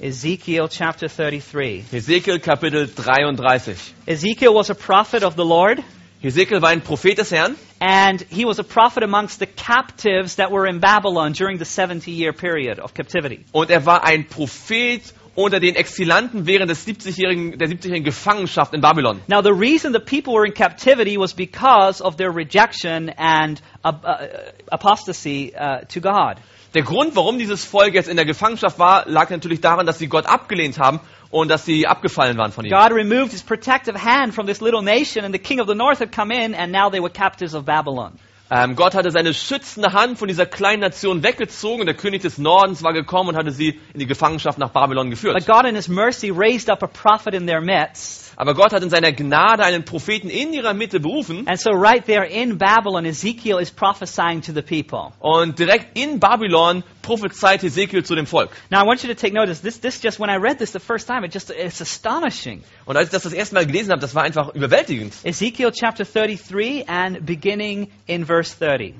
Ezekiel 0.05 0.69
chapter 0.69 1.09
33. 1.09 1.83
Hesekiel 1.91 2.39
Kapitel 2.39 2.87
33. 2.87 3.95
Ezekiel 4.07 4.53
was 4.53 4.69
a 4.69 4.75
prophet 4.75 5.23
of 5.23 5.35
the 5.35 5.47
Lord, 5.47 5.83
Hesekiel 6.23 6.61
war 6.61 6.69
ein 6.69 6.83
Prophet 6.83 7.17
des 7.17 7.31
Herrn 7.31 7.57
and 7.81 8.21
he 8.21 8.45
was 8.45 8.59
a 8.59 8.65
prophet 8.65 9.03
amongst 9.03 9.39
the 9.39 9.47
captives 9.47 10.35
that 10.37 10.51
were 10.51 10.67
in 10.67 10.79
Babylon 10.79 11.33
during 11.33 11.57
the 11.57 11.65
70 11.65 12.11
year 12.11 12.35
period 12.35 12.81
of 12.81 12.93
captivity. 12.93 13.47
und 13.53 13.71
er 13.71 13.87
war 13.87 14.05
ein 14.05 14.27
Prophet 14.29 15.01
unter 15.37 15.59
den 15.59 15.75
Exilanten 15.75 16.47
während 16.47 16.71
des 16.71 16.87
70-jährigen, 16.87 17.59
der 17.59 17.69
70-jährigen 17.69 18.05
Gefangenschaft 18.05 18.75
in 18.75 18.83
Babylon. 18.83 19.23
Now, 19.27 19.41
the 19.41 19.55
reason 19.55 19.93
the 19.93 20.01
people 20.01 20.35
were 20.35 20.45
in 20.45 20.53
captivity 20.53 21.17
was 21.17 21.33
because 21.33 22.03
of 22.03 22.19
their 22.19 22.31
rejection 22.31 23.09
and 23.09 23.61
uh, 23.83 23.93
uh, 24.05 24.27
apostasy 24.71 25.55
uh, 25.57 25.81
to 25.89 26.01
God. 26.01 26.41
Der 26.75 26.83
Grund, 26.83 27.15
warum 27.15 27.39
dieses 27.39 27.65
Volk 27.65 27.95
jetzt 27.95 28.09
in 28.09 28.17
der 28.17 28.27
Gefangenschaft 28.27 28.81
war, 28.81 29.09
lag 29.09 29.31
natürlich 29.31 29.61
daran, 29.61 29.87
dass 29.87 30.01
sie 30.01 30.09
Gott 30.09 30.27
abgelehnt 30.27 30.81
haben 30.81 30.99
und 31.31 31.49
dass 31.49 31.65
sie 31.65 31.87
abgefallen 31.87 32.37
waren 32.37 32.51
von 32.51 32.65
ihm. 32.65 32.73
God 32.73 32.91
removed 32.91 33.31
his 33.31 33.45
protective 33.45 34.05
hand 34.05 34.35
from 34.35 34.47
this 34.47 34.61
little 34.61 34.83
nation, 34.83 35.25
and 35.25 35.33
the 35.33 35.39
king 35.39 35.61
of 35.61 35.69
the 35.69 35.75
north 35.75 36.01
had 36.01 36.11
come 36.11 36.35
in, 36.35 36.53
and 36.53 36.73
now 36.73 36.91
they 36.91 37.01
were 37.01 37.11
captives 37.11 37.55
of 37.55 37.65
Babylon. 37.65 38.19
Ähm, 38.51 38.75
Gott 38.75 38.95
hatte 38.95 39.13
seine 39.13 39.35
schützende 39.35 39.93
Hand 39.93 40.19
von 40.19 40.27
dieser 40.27 40.47
kleinen 40.47 40.81
Nation 40.81 41.23
weggezogen 41.23 41.81
und 41.81 41.87
der 41.87 41.95
König 41.95 42.23
des 42.23 42.39
Nordens 42.39 42.83
war 42.83 42.93
gekommen 42.93 43.31
und 43.31 43.37
hatte 43.37 43.53
sie 43.53 43.81
in 43.93 44.01
die 44.01 44.07
Gefangenschaft 44.07 44.59
nach 44.59 44.71
Babylon 44.71 45.11
geführt. 45.11 45.35
But 45.35 45.47
God, 45.47 45.67
in 45.67 45.77
his 45.77 45.89
mercy, 45.89 46.31
raised 46.31 46.69
up 46.69 46.83
a 46.83 46.89
prophet 46.89 47.35
in 47.35 47.47
their 47.47 47.61
midst. 47.61 48.24
Aber 48.37 48.55
Gott 48.55 48.73
hat 48.73 48.83
in 48.83 48.91
seiner 48.91 49.13
Gnade 49.13 49.65
einen 49.65 49.85
Propheten 49.85 50.29
in 50.29 50.53
ihrer 50.53 50.75
Mitte 50.75 51.01
berufen 51.01 51.47
And 51.47 51.61
so, 51.61 51.71
right 51.71 52.05
there 52.05 52.27
in 52.27 52.59
Babylon, 52.59 53.05
Ezekiel 53.07 53.59
is 53.61 53.71
prophesying 53.71 54.41
to 54.43 54.53
the 54.53 54.63
people. 54.63 55.13
und 55.21 55.59
direkt 55.59 55.97
in 55.97 56.19
Babylon 56.21 56.83
prophezeit 57.03 57.63
Hesekiel 57.63 58.05
zu 58.05 58.15
dem 58.15 58.27
Volk. 58.27 58.51
Now, 58.71 58.83
I 58.83 58.87
want 58.87 59.03
you 59.03 59.09
to 59.09 59.15
take 59.15 59.33
notice. 59.35 59.61
This, 59.61 59.79
this 59.81 60.01
just, 60.03 60.19
when 60.19 60.31
I 60.31 60.37
read 60.37 60.59
this 60.59 60.73
the 60.73 60.81
first 60.81 61.07
time, 61.07 61.25
it 61.25 61.33
just, 61.33 61.51
it's 61.51 61.81
astonishing. 61.81 62.63
Und 62.87 62.97
als 62.97 63.07
ich 63.07 63.13
das 63.13 63.23
das 63.23 63.33
erste 63.33 63.55
Mal 63.55 63.67
gelesen 63.67 63.91
habe, 63.91 64.01
das 64.01 64.15
war 64.15 64.23
einfach 64.23 64.55
überwältigend. 64.55 65.13
Ezekiel 65.23 65.71
chapter 65.73 66.05
33 66.05 66.89
and 66.89 67.25
beginning 67.27 67.89
in 68.07 68.25
verse 68.27 68.57
30. 68.59 68.95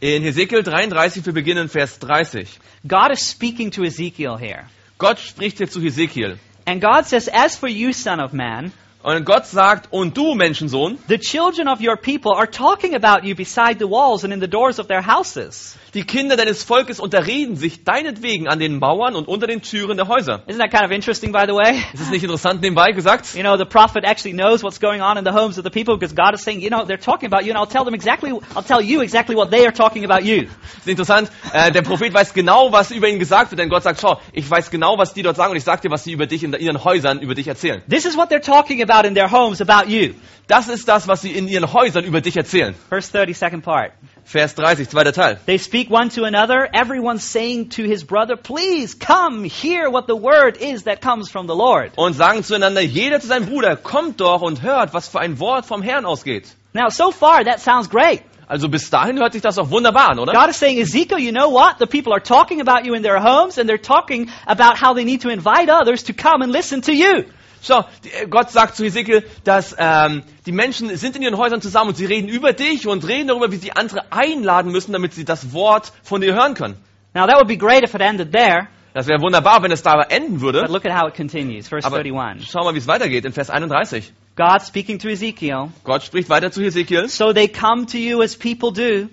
In 0.00 0.22
Hesekiel 0.22 0.62
33, 0.62 1.26
wir 1.26 1.32
beginnen 1.32 1.64
in 1.64 1.68
Vers 1.68 1.98
30. 1.98 2.48
God 2.86 3.10
is 3.10 3.28
speaking 3.28 3.72
to 3.72 3.82
Ezekiel 3.82 4.36
here. 4.38 4.64
Gott 4.98 5.18
spricht 5.18 5.58
hier 5.58 5.68
zu 5.68 5.80
Hesekiel. 5.80 6.38
And 6.66 6.80
God 6.80 7.06
says, 7.06 7.28
As 7.28 7.56
for 7.56 7.68
you, 7.68 7.92
son 7.92 8.20
of 8.20 8.32
man, 8.32 8.72
Und 9.02 9.24
Gott 9.24 9.46
sagt, 9.46 9.92
und 9.92 10.16
du, 10.16 10.34
Menschensohn, 10.34 10.98
the 11.08 11.18
children 11.18 11.68
of 11.68 11.80
your 11.80 11.96
people 11.96 12.32
are 12.34 12.50
talking 12.50 12.96
about 12.96 13.24
you 13.24 13.36
beside 13.36 13.78
the 13.78 13.88
walls 13.88 14.24
and 14.24 14.32
in 14.32 14.40
the 14.40 14.48
doors 14.48 14.80
of 14.80 14.88
their 14.88 15.06
houses. 15.06 15.76
die 15.94 16.04
Kinder 16.04 16.36
deines 16.36 16.64
Volkes 16.64 17.00
unterreden 17.00 17.56
sich 17.56 17.84
deinetwegen 17.84 18.48
an 18.48 18.58
den 18.58 18.78
Mauern 18.78 19.14
und 19.14 19.26
unter 19.26 19.46
den 19.46 19.62
Türen 19.62 19.96
der 19.96 20.08
Häuser. 20.08 20.42
Isn't 20.46 20.58
that 20.58 20.70
kind 20.70 20.84
of 20.84 20.90
interesting, 20.90 21.32
by 21.32 21.44
the 21.46 21.54
way? 21.54 21.82
Ist 21.92 22.02
es 22.02 22.10
nicht 22.10 22.22
interessant 22.22 22.60
nebenbei 22.60 22.92
gesagt? 22.92 23.34
You 23.34 23.42
know, 23.42 23.56
the 23.56 23.64
prophet 23.64 24.04
actually 24.04 24.36
knows 24.36 24.62
what's 24.62 24.80
going 24.80 25.00
on 25.00 25.16
in 25.16 25.24
the 25.24 25.32
homes 25.32 25.58
of 25.58 25.64
the 25.64 25.70
people 25.70 25.96
because 25.96 26.14
God 26.14 26.34
is 26.34 26.42
saying, 26.42 26.60
you 26.60 26.68
know, 26.68 26.84
they're 26.84 27.00
talking 27.00 27.26
about 27.26 27.44
you, 27.44 27.52
and 27.52 27.58
I'll 27.58 27.70
tell 27.70 27.84
them 27.84 27.94
exactly, 27.94 28.32
I'll 28.54 28.62
tell 28.62 28.82
you 28.82 29.00
exactly 29.00 29.34
what 29.34 29.50
they 29.50 29.64
are 29.66 29.72
talking 29.72 30.04
about 30.04 30.24
you. 30.24 30.48
Ist 30.78 30.88
interessant, 30.88 31.30
äh, 31.52 31.72
der 31.72 31.82
Prophet 31.82 32.12
weiß 32.12 32.34
genau, 32.34 32.72
was 32.72 32.90
über 32.90 33.08
ihn 33.08 33.18
gesagt 33.18 33.50
wird, 33.50 33.58
denn 33.58 33.70
Gott 33.70 33.82
sagt, 33.82 34.00
schau, 34.00 34.20
ich 34.32 34.48
weiß 34.48 34.70
genau, 34.70 34.98
was 34.98 35.14
die 35.14 35.22
dort 35.22 35.36
sagen 35.36 35.52
und 35.52 35.56
ich 35.56 35.64
sag 35.64 35.80
dir, 35.80 35.90
was 35.90 36.04
sie 36.04 36.12
über 36.12 36.26
dich 36.26 36.44
in 36.44 36.52
ihren 36.52 36.84
Häusern 36.84 37.20
über 37.20 37.34
dich 37.34 37.48
erzählen. 37.48 37.82
This 37.88 38.04
is 38.04 38.16
what 38.16 38.30
they're 38.30 38.44
talking 38.44 38.82
about 38.82 38.87
in 39.04 39.14
their 39.14 39.30
homes 39.30 39.60
about 39.60 39.90
you. 39.90 40.14
Das 40.48 40.68
ist 40.68 40.88
das, 40.88 41.06
was 41.06 41.20
sie 41.20 41.30
in 41.32 41.46
ihren 41.46 41.72
Häusern 41.74 42.04
über 42.04 42.22
dich 42.22 42.36
erzählen. 42.36 42.74
Verse 42.88 43.12
30, 43.12 43.36
second 43.36 43.62
part. 43.62 43.92
Vers 44.24 44.54
30, 44.54 44.88
zweiter 44.88 45.12
Teil. 45.12 45.38
They 45.44 45.58
speak 45.58 45.90
one 45.90 46.08
to 46.08 46.24
another, 46.24 46.68
everyone 46.72 47.18
saying 47.18 47.68
to 47.70 47.82
his 47.82 48.02
brother, 48.02 48.36
please 48.36 48.94
come, 48.98 49.44
hear 49.44 49.90
what 49.90 50.06
the 50.06 50.16
word 50.16 50.56
is 50.56 50.84
that 50.84 51.02
comes 51.02 51.30
from 51.30 51.48
the 51.48 51.54
Lord. 51.54 51.92
Und 51.96 52.14
sagen 52.14 52.42
zueinander, 52.42 52.80
jeder 52.80 53.20
zu 53.20 53.26
seinem 53.26 53.46
Bruder, 53.46 53.76
kommt 53.76 54.20
doch 54.20 54.40
und 54.40 54.62
hört, 54.62 54.94
was 54.94 55.08
für 55.08 55.20
ein 55.20 55.38
Wort 55.38 55.66
vom 55.66 55.82
Herrn 55.82 56.06
ausgeht. 56.06 56.46
Now, 56.72 56.88
so 56.88 57.10
far, 57.10 57.44
that 57.44 57.60
sounds 57.60 57.90
great. 57.90 58.22
Also 58.46 58.70
bis 58.70 58.88
dahin 58.88 59.18
hört 59.18 59.34
sich 59.34 59.42
das 59.42 59.58
auch 59.58 59.70
wunderbar 59.70 60.10
an, 60.10 60.18
oder? 60.18 60.32
God 60.32 60.48
is 60.48 60.58
saying, 60.58 60.78
Ezekiel, 60.78 61.18
you 61.18 61.32
know 61.32 61.50
what? 61.50 61.78
The 61.78 61.86
people 61.86 62.14
are 62.14 62.22
talking 62.22 62.62
about 62.62 62.86
you 62.86 62.94
in 62.94 63.02
their 63.02 63.20
homes, 63.20 63.58
and 63.58 63.68
they're 63.68 63.76
talking 63.76 64.30
about 64.46 64.78
how 64.78 64.94
they 64.94 65.04
need 65.04 65.20
to 65.22 65.28
invite 65.28 65.68
others 65.68 66.04
to 66.04 66.14
come 66.14 66.42
and 66.42 66.50
listen 66.50 66.80
to 66.82 66.92
you. 66.94 67.26
Schau, 67.62 67.80
äh, 68.20 68.26
Gott 68.28 68.50
sagt 68.50 68.76
zu 68.76 68.84
Hesekiel, 68.84 69.24
dass 69.44 69.74
ähm, 69.78 70.22
die 70.46 70.52
Menschen 70.52 70.96
sind 70.96 71.16
in 71.16 71.22
ihren 71.22 71.36
Häusern 71.36 71.60
zusammen 71.60 71.90
und 71.90 71.96
sie 71.96 72.06
reden 72.06 72.28
über 72.28 72.52
dich 72.52 72.86
und 72.86 73.06
reden 73.06 73.28
darüber, 73.28 73.50
wie 73.52 73.56
sie 73.56 73.72
andere 73.72 74.12
einladen 74.12 74.72
müssen, 74.72 74.92
damit 74.92 75.14
sie 75.14 75.24
das 75.24 75.52
Wort 75.52 75.92
von 76.02 76.20
dir 76.20 76.34
hören 76.34 76.54
können. 76.54 76.76
Now, 77.14 77.26
that 77.26 77.36
would 77.36 77.48
be 77.48 77.56
great 77.56 77.82
if 77.82 77.94
it 77.94 78.00
ended 78.00 78.32
there, 78.32 78.68
Das 78.94 79.06
wäre 79.06 79.20
wunderbar, 79.20 79.62
wenn 79.62 79.70
es 79.70 79.82
da 79.82 80.00
enden 80.02 80.40
but 80.40 80.42
würde. 80.42 80.66
look 80.72 80.84
at 80.86 80.92
how 80.92 81.08
it 81.08 81.14
continues. 81.14 81.68
Verse 81.68 81.86
Aber 81.86 81.98
31. 81.98 82.48
schau 82.50 82.64
mal, 82.64 82.74
wie 82.74 82.78
es 82.78 82.86
weitergeht 82.86 83.24
in 83.24 83.32
Vers 83.32 83.50
31. 83.50 84.12
God 84.36 84.62
speaking 84.62 84.98
to 84.98 85.08
Ezekiel, 85.08 85.68
Gott 85.84 86.02
spricht 86.04 86.28
weiter 86.28 86.50
zu 86.50 86.62
Hesekiel 86.62 87.08
so 87.08 87.32
they 87.32 87.48
come 87.48 87.86
to 87.86 87.98
you 87.98 88.22
as 88.22 88.36
people 88.36 88.72
do. 88.72 89.08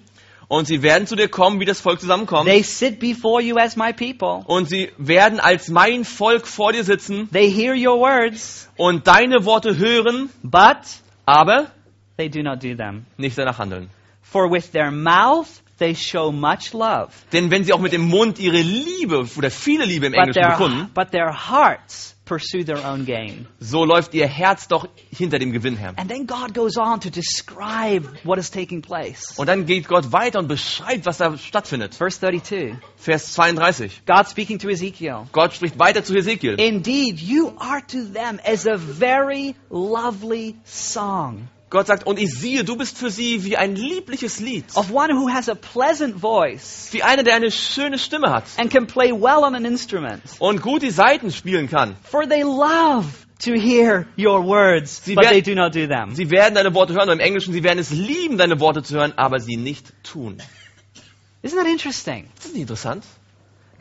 Und 0.48 0.68
sie 0.68 0.82
werden 0.82 1.08
zu 1.08 1.16
dir 1.16 1.28
kommen, 1.28 1.60
wie 1.60 1.66
das 1.66 1.82
Volk 1.82 2.00
zusammenkommt. 2.00 2.48
They 2.50 2.64
sit 2.64 3.00
before 3.00 3.42
you 3.42 3.58
as 3.58 3.76
my 3.76 3.94
people. 3.94 4.44
Und 4.46 4.70
sie 4.70 4.92
werden 4.98 5.40
als 5.40 5.70
mein 5.70 6.06
Volk 6.06 6.48
vor 6.48 6.74
dir 6.74 6.84
sitzen 6.84 7.30
They 7.32 7.52
hear 7.52 7.74
your 7.76 8.00
words, 8.00 8.70
und 8.78 9.08
deine 9.08 9.46
Worte 9.46 9.78
hören, 9.78 10.30
but 10.44 10.78
aber 11.26 11.72
they 12.18 12.30
do 12.30 12.42
not 12.44 12.64
do 12.64 12.76
them. 12.76 13.06
nicht 13.18 13.38
danach 13.38 13.58
handeln. 13.60 13.90
For 14.22 14.52
with 14.52 14.72
their 14.72 14.92
mouth 14.92 15.48
they 15.80 15.96
show 15.96 16.32
much 16.32 16.74
love, 16.74 17.10
Denn 17.34 17.52
wenn 17.52 17.64
sie 17.64 17.74
auch 17.74 17.80
mit 17.80 17.94
dem 17.94 18.08
Mund 18.08 18.40
ihre 18.40 18.62
Liebe 18.62 19.28
oder 19.38 19.52
viele 19.52 19.86
Liebe 19.86 20.08
im 20.08 20.14
but 20.14 20.20
Englischen 20.20 20.42
their, 20.42 20.52
bekunden, 20.52 20.90
but 20.94 21.12
their 21.12 21.50
hearts 21.50 22.15
pursue 22.26 22.64
their 22.64 22.84
own 22.86 23.06
gain. 23.06 23.48
so 23.60 23.86
läuft 23.86 24.14
ihr 24.14 24.28
Herz 24.28 24.68
doch 24.68 24.88
hinter 25.12 25.40
dem 25.40 25.52
Gewinn 25.52 25.78
her. 25.78 25.94
And 25.98 26.10
then 26.10 26.26
God 26.26 26.54
goes 26.54 26.78
on 26.78 27.00
to 27.02 27.10
describe 27.10 28.08
what 28.24 28.40
is 28.40 28.50
taking 28.52 28.82
place. 28.82 29.38
Und 29.38 29.48
dann 29.48 29.66
geht 29.66 29.88
Gott 29.88 30.12
weiter 30.12 30.40
und 30.40 30.48
beschreibt, 30.48 31.06
was 31.06 31.18
da 31.18 31.38
stattfindet. 31.38 31.96
Verse 31.96 32.20
32. 32.20 32.76
Vers 32.98 33.34
32. 33.34 34.04
God 34.06 34.28
speaking 34.28 34.60
to 34.60 34.70
Ezekiel. 34.70 35.28
Gott 35.32 35.54
spricht 35.54 35.78
weiter 35.80 36.04
zu 36.04 36.14
Hesekiel. 36.14 36.60
Indeed, 36.60 37.20
you 37.20 37.54
are 37.60 37.82
to 37.88 38.04
them 38.04 38.40
as 38.44 38.66
a 38.66 38.78
very 38.78 39.56
lovely 39.70 40.56
song 40.64 41.48
Gott 41.70 41.88
sagt, 41.88 42.06
und 42.06 42.20
ich 42.20 42.32
siehe, 42.34 42.64
du 42.64 42.78
bist 42.78 42.98
für 42.98 43.10
sie 43.10 43.44
wie 43.44 43.58
ein 43.58 43.76
liebliches 43.76 44.40
Lied. 44.40 44.66
of 44.76 44.92
one 44.92 45.14
who 45.14 45.30
has 45.30 45.50
a 45.50 45.56
pleasant 45.56 46.16
voice 46.20 46.90
Wie 46.92 47.02
einer, 47.04 47.24
der 47.24 47.36
eine 47.36 47.52
schöne 47.52 47.98
Stimme 47.98 48.32
hat 48.32 48.44
and 48.58 48.72
can 48.72 48.86
play 48.88 49.12
well 49.12 49.44
on 49.44 49.56
an 49.56 49.66
instrument. 49.66 50.22
und 50.40 50.62
gut 50.62 50.84
die 50.84 50.92
Saiten 50.92 51.32
spielen 51.32 51.68
kann. 51.70 51.96
For 52.04 52.28
they 52.28 52.44
love 52.44 53.06
to 53.44 53.54
hear 53.54 54.06
your 54.18 54.46
words, 54.46 55.04
Sie 55.04 55.16
but 55.16 55.26
wer- 55.26 55.32
they 55.32 55.42
do 55.42 55.56
not 55.56 55.76
do 55.76 55.88
them. 55.88 56.14
Sie 56.16 56.30
werden 56.30 56.54
deine 56.56 56.74
Worte 56.74 56.94
hören, 56.94 57.04
oder 57.10 57.14
im 57.14 57.20
Englischen, 57.20 57.52
sie 57.54 57.64
werden 57.64 57.80
es 57.80 57.90
lieben, 57.90 58.38
deine 58.38 58.60
Worte 58.60 58.84
zu 58.84 58.96
hören, 58.96 59.14
aber 59.18 59.40
sie 59.40 59.58
nicht 59.58 59.92
tun. 60.04 60.38
Isn't 61.44 61.58
that 61.58 61.68
interesting? 61.68 62.30
Ist 62.36 62.46
das 62.46 62.52
nicht 62.54 62.62
interessant? 62.62 63.04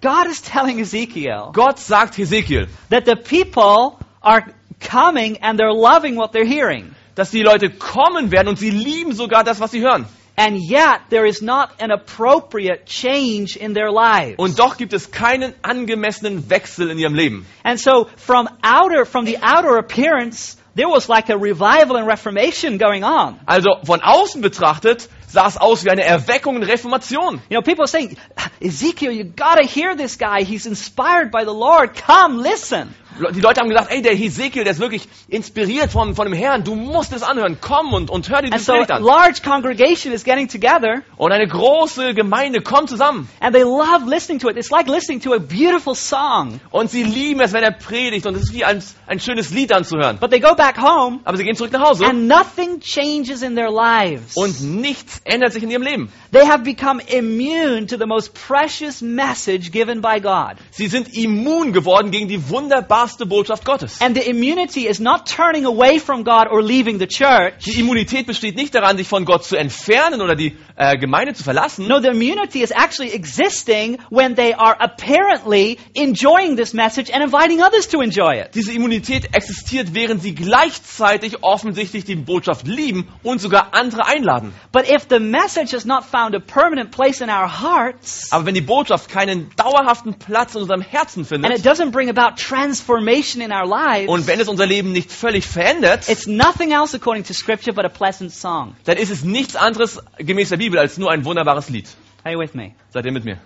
God 0.03 0.27
is 0.31 0.43
telling 0.43 0.79
Ezekiel 0.81 1.51
Gott 1.53 1.79
sagt 1.79 2.17
Hesekiel, 2.19 2.67
that 2.91 3.05
the 3.07 3.15
people 3.15 3.99
are 4.21 4.45
coming 4.81 5.39
and 5.43 5.59
they're 5.61 5.73
loving 5.73 6.17
what 6.17 6.33
they're 6.33 6.45
hearing. 6.47 6.95
Dass 7.15 7.31
die 7.31 7.43
Leute 7.43 7.71
kommen 7.71 8.31
werden 8.31 8.49
und 8.49 8.59
sie 8.59 8.71
lieben 8.71 9.13
sogar 9.13 9.45
das, 9.45 9.61
was 9.61 9.71
sie 9.71 9.81
hören. 9.81 10.07
And 10.37 10.59
yet, 10.61 11.11
there 11.11 11.27
is 11.27 11.43
not 11.43 11.81
an 11.81 11.93
appropriate 11.93 12.87
change 12.87 13.57
in 13.57 13.73
their 13.73 13.93
lives. 13.93 14.35
Und 14.37 14.59
doch 14.59 14.77
gibt 14.77 14.93
es 14.93 15.13
keinen 15.13 15.55
angemessenen 15.63 16.51
Wechsel 16.51 16.91
in 16.91 16.99
ihrem 16.99 17.15
Leben. 17.15 17.47
And 17.63 17.79
so, 17.79 18.09
from 18.17 18.49
outer, 18.63 19.07
from 19.07 19.27
the 19.27 19.39
outer 19.41 19.77
appearance, 19.79 20.57
there 20.75 20.89
was 20.89 21.09
like 21.09 21.31
a 21.31 21.37
revival 21.37 21.97
and 21.97 22.09
reformation 22.09 22.79
going 22.79 23.05
on. 23.05 23.39
Also 23.47 23.77
von 23.85 24.01
außen 24.01 24.41
betrachtet 24.41 25.09
sah 25.35 25.47
es 25.49 25.57
aus 25.59 25.85
wie 25.85 25.91
eine 25.91 26.05
Erweckung 26.05 26.57
und 26.57 26.63
Reformation. 26.63 27.41
You 27.51 27.61
know, 27.61 27.63
people 27.63 27.87
saying, 27.87 28.17
Ezekiel, 28.61 29.11
you 29.13 29.25
gotta 29.25 29.63
hear 29.67 29.95
this 29.97 30.17
guy. 30.19 30.45
He's 30.45 30.65
inspired 30.67 31.31
by 31.31 31.41
the 31.45 31.53
Lord. 31.53 31.91
Come, 32.07 32.43
listen. 32.43 32.95
Die 33.33 33.41
Leute 33.41 33.61
haben 33.61 33.69
gesagt, 33.69 33.93
ey, 33.93 34.03
der 34.03 34.13
Hesekiel, 34.17 34.65
der 34.65 34.73
ist 34.73 34.81
wirklich 34.81 35.07
inspiriert 35.29 35.93
von, 35.93 36.17
von 36.17 36.25
dem 36.27 36.35
Herrn. 36.35 36.65
Du 36.65 36.75
musst 36.75 37.13
es 37.13 37.23
anhören. 37.23 37.59
Komm 37.61 37.93
und, 37.93 38.11
und 38.11 38.29
hör 38.29 38.43
dir 38.43 38.47
And 38.51 38.55
die 38.57 38.65
so, 38.65 38.73
Predigt 38.73 38.91
an. 38.91 39.05
large 39.05 39.41
congregation 39.45 40.13
is 40.13 40.25
getting 40.25 40.49
together, 40.49 41.03
Und 41.17 41.31
eine 41.31 41.47
große 41.47 42.13
Gemeinde 42.15 42.61
kommt 42.61 42.89
zusammen. 42.91 43.29
and 43.39 43.55
they 43.55 43.63
love 43.63 44.05
listening 44.09 44.41
to 44.41 44.49
it. 44.51 44.57
It's 44.57 44.73
like 44.73 44.89
listening 44.89 45.21
to 45.21 45.33
a 45.33 45.39
beautiful 45.39 45.95
song. 45.95 46.59
Und 46.73 46.91
sie 46.91 47.05
lieben 47.05 47.41
es, 47.41 47.53
wenn 47.53 47.63
er 47.63 47.71
predigt. 47.71 48.27
Und 48.27 48.35
es 48.35 48.43
ist 48.49 48.53
wie 48.53 48.65
ein, 48.65 48.83
ein 49.07 49.21
schönes 49.21 49.51
Lied 49.51 49.73
anzuhören. 49.73 50.19
But 50.19 50.31
they 50.33 50.41
go 50.41 50.57
back 50.57 50.77
home, 50.83 51.21
Aber 51.25 51.37
sie 51.37 51.45
gehen 51.45 51.55
zurück 51.55 51.71
nach 51.71 51.89
Hause. 51.89 52.07
and 52.07 52.27
nothing 52.27 52.81
changes 52.81 53.43
in 53.43 53.55
their 53.55 53.71
lives. 53.71 54.35
Und 54.37 54.61
nichts 54.61 55.21
ändert 55.25 55.53
sich 55.53 55.63
in 55.63 55.71
ihrem 55.71 55.83
Leben. 55.83 56.13
They 56.33 56.47
have 56.47 56.65
become 56.65 57.01
immune 57.01 57.87
to 57.87 57.97
the 57.97 58.07
most 58.07 58.35
precious 58.35 59.01
message 59.01 59.73
given 59.73 60.01
by 60.01 60.21
God. 60.21 60.57
Sie 60.71 60.89
sind 60.89 61.15
immun 61.15 61.73
geworden 61.73 62.11
gegen 62.11 62.29
die 62.29 62.51
wunderbarste 62.51 63.27
Botschaft 63.27 63.65
Gottes. 63.65 64.01
And 64.01 64.17
the 64.17 64.29
immunity 64.29 64.87
is 64.87 65.01
not 65.01 65.27
turning 65.27 65.65
away 65.65 65.99
from 65.99 66.25
God 66.25 66.49
or 66.51 66.63
leaving 66.63 66.99
the 66.99 67.07
church. 67.07 67.65
Die 67.65 67.81
Immunität 67.81 68.27
besteht 68.27 68.57
nicht 68.57 68.75
daran, 68.75 68.99
sich 68.99 69.09
von 69.09 69.25
Gott 69.25 69.45
zu 69.45 69.57
entfernen 69.57 70.21
oder 70.21 70.37
die 70.37 70.57
äh, 70.77 70.99
Gemeinde 70.99 71.35
zu 71.35 71.43
verlassen. 71.43 71.89
No, 71.89 72.01
the 72.01 72.09
immunity 72.09 72.63
is 72.63 72.71
actually 72.71 73.13
existing 73.13 73.99
when 74.11 74.35
they 74.35 74.53
are 74.53 74.77
apparently 74.79 75.79
enjoying 75.95 76.57
this 76.57 76.75
message 76.75 77.11
and 77.13 77.25
inviting 77.25 77.63
others 77.63 77.89
to 77.89 78.01
enjoy 78.03 78.41
it. 78.41 78.55
Diese 78.55 78.73
Immunität 78.73 79.35
existiert, 79.35 79.95
während 79.95 80.23
sie 80.23 80.35
gleichzeitig 80.35 81.43
offensichtlich 81.43 82.05
die 82.05 82.17
Botschaft 82.17 82.67
lieben 82.67 83.09
und 83.23 83.41
sogar 83.41 83.73
andere 83.73 84.07
einladen. 84.07 84.53
But 84.73 84.91
if 84.91 85.07
the 85.09 85.14
message 85.21 85.73
has 85.73 85.85
not 85.85 86.05
found 86.05 86.35
a 86.35 86.41
permanent 86.41 86.91
place 86.91 87.21
in 87.21 87.29
our 87.31 87.49
hearts, 87.49 88.31
Aber 88.33 88.47
wenn 88.47 88.55
die 88.55 88.61
Botschaft 88.61 89.09
keinen 89.11 89.51
dauerhaften 89.57 90.15
Platz 90.15 90.55
in 90.55 90.63
unserem 90.63 90.81
Herzen 90.81 91.21
and 91.21 91.45
it 91.45 91.63
findet 91.63 91.67
doesn't 91.67 91.91
bring 91.91 92.09
about 92.09 92.37
transformation 92.37 93.41
in 93.43 93.53
our 93.53 93.67
lives, 93.67 94.09
und 94.09 94.27
wenn 94.27 94.41
es 94.41 94.49
unser 94.49 94.67
Leben 94.67 94.93
nicht 94.93 95.11
völlig 95.13 95.47
verändert, 95.47 96.09
it's 96.09 96.27
nothing 96.27 96.73
else 96.73 96.95
according 96.97 97.25
to 97.25 97.33
Scripture 97.35 97.73
but 97.75 97.85
a 97.85 97.89
pleasant 97.89 98.33
song. 98.33 98.75
dann 98.85 98.97
ist 98.97 99.11
es 99.11 99.23
nichts 99.25 99.57
anderes 99.57 100.01
gemäß 100.19 100.51
der 100.51 100.57
Bibel 100.59 100.79
als 100.79 100.99
nur 100.99 101.11
ein 101.11 101.25
wunderbares 101.25 101.69
Lied. 101.69 101.89
Are 102.25 102.33
you 102.33 102.39
with 102.41 102.55
me? 102.55 102.73
Seid 102.91 103.05
ihr 103.07 103.13
mit 103.13 103.25
mir? 103.25 103.39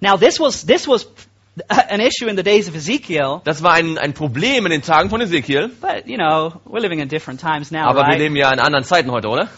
Now, 0.00 0.16
this 0.16 0.38
was, 0.40 0.64
this 0.64 0.86
was 0.88 1.06
an 1.68 2.00
issue 2.00 2.26
in 2.28 2.36
the 2.36 2.42
days 2.42 2.68
of 2.68 2.74
Ezekiel, 2.74 3.40
Das 3.44 3.62
war 3.62 3.72
ein, 3.74 3.98
ein 3.98 4.14
Problem 4.14 4.64
in 4.66 4.70
den 4.72 4.82
Tagen 4.82 5.10
von 5.10 5.20
Ezekiel. 5.20 5.70
but 5.80 6.06
you 6.06 6.16
know, 6.16 6.52
we're 6.64 6.80
living 6.80 7.00
in 7.00 7.08
different 7.08 7.40
times 7.40 7.70
now, 7.70 7.84
Aber 7.86 8.00
wir 8.00 8.08
right? 8.08 8.18
leben 8.18 8.36
ja 8.36 8.50
in 8.52 8.60
anderen 8.60 8.84
Zeiten 8.84 9.10
heute, 9.10 9.28
oder? 9.28 9.48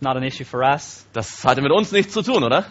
Not 0.00 0.16
an 0.16 0.22
issue 0.22 0.44
for 0.44 0.62
us. 0.62 1.04
Das 1.12 1.44
hatte 1.44 1.60
mit 1.62 1.72
uns 1.72 1.92
nichts 1.92 2.12
zu 2.12 2.22
tun, 2.22 2.44
oder? 2.44 2.66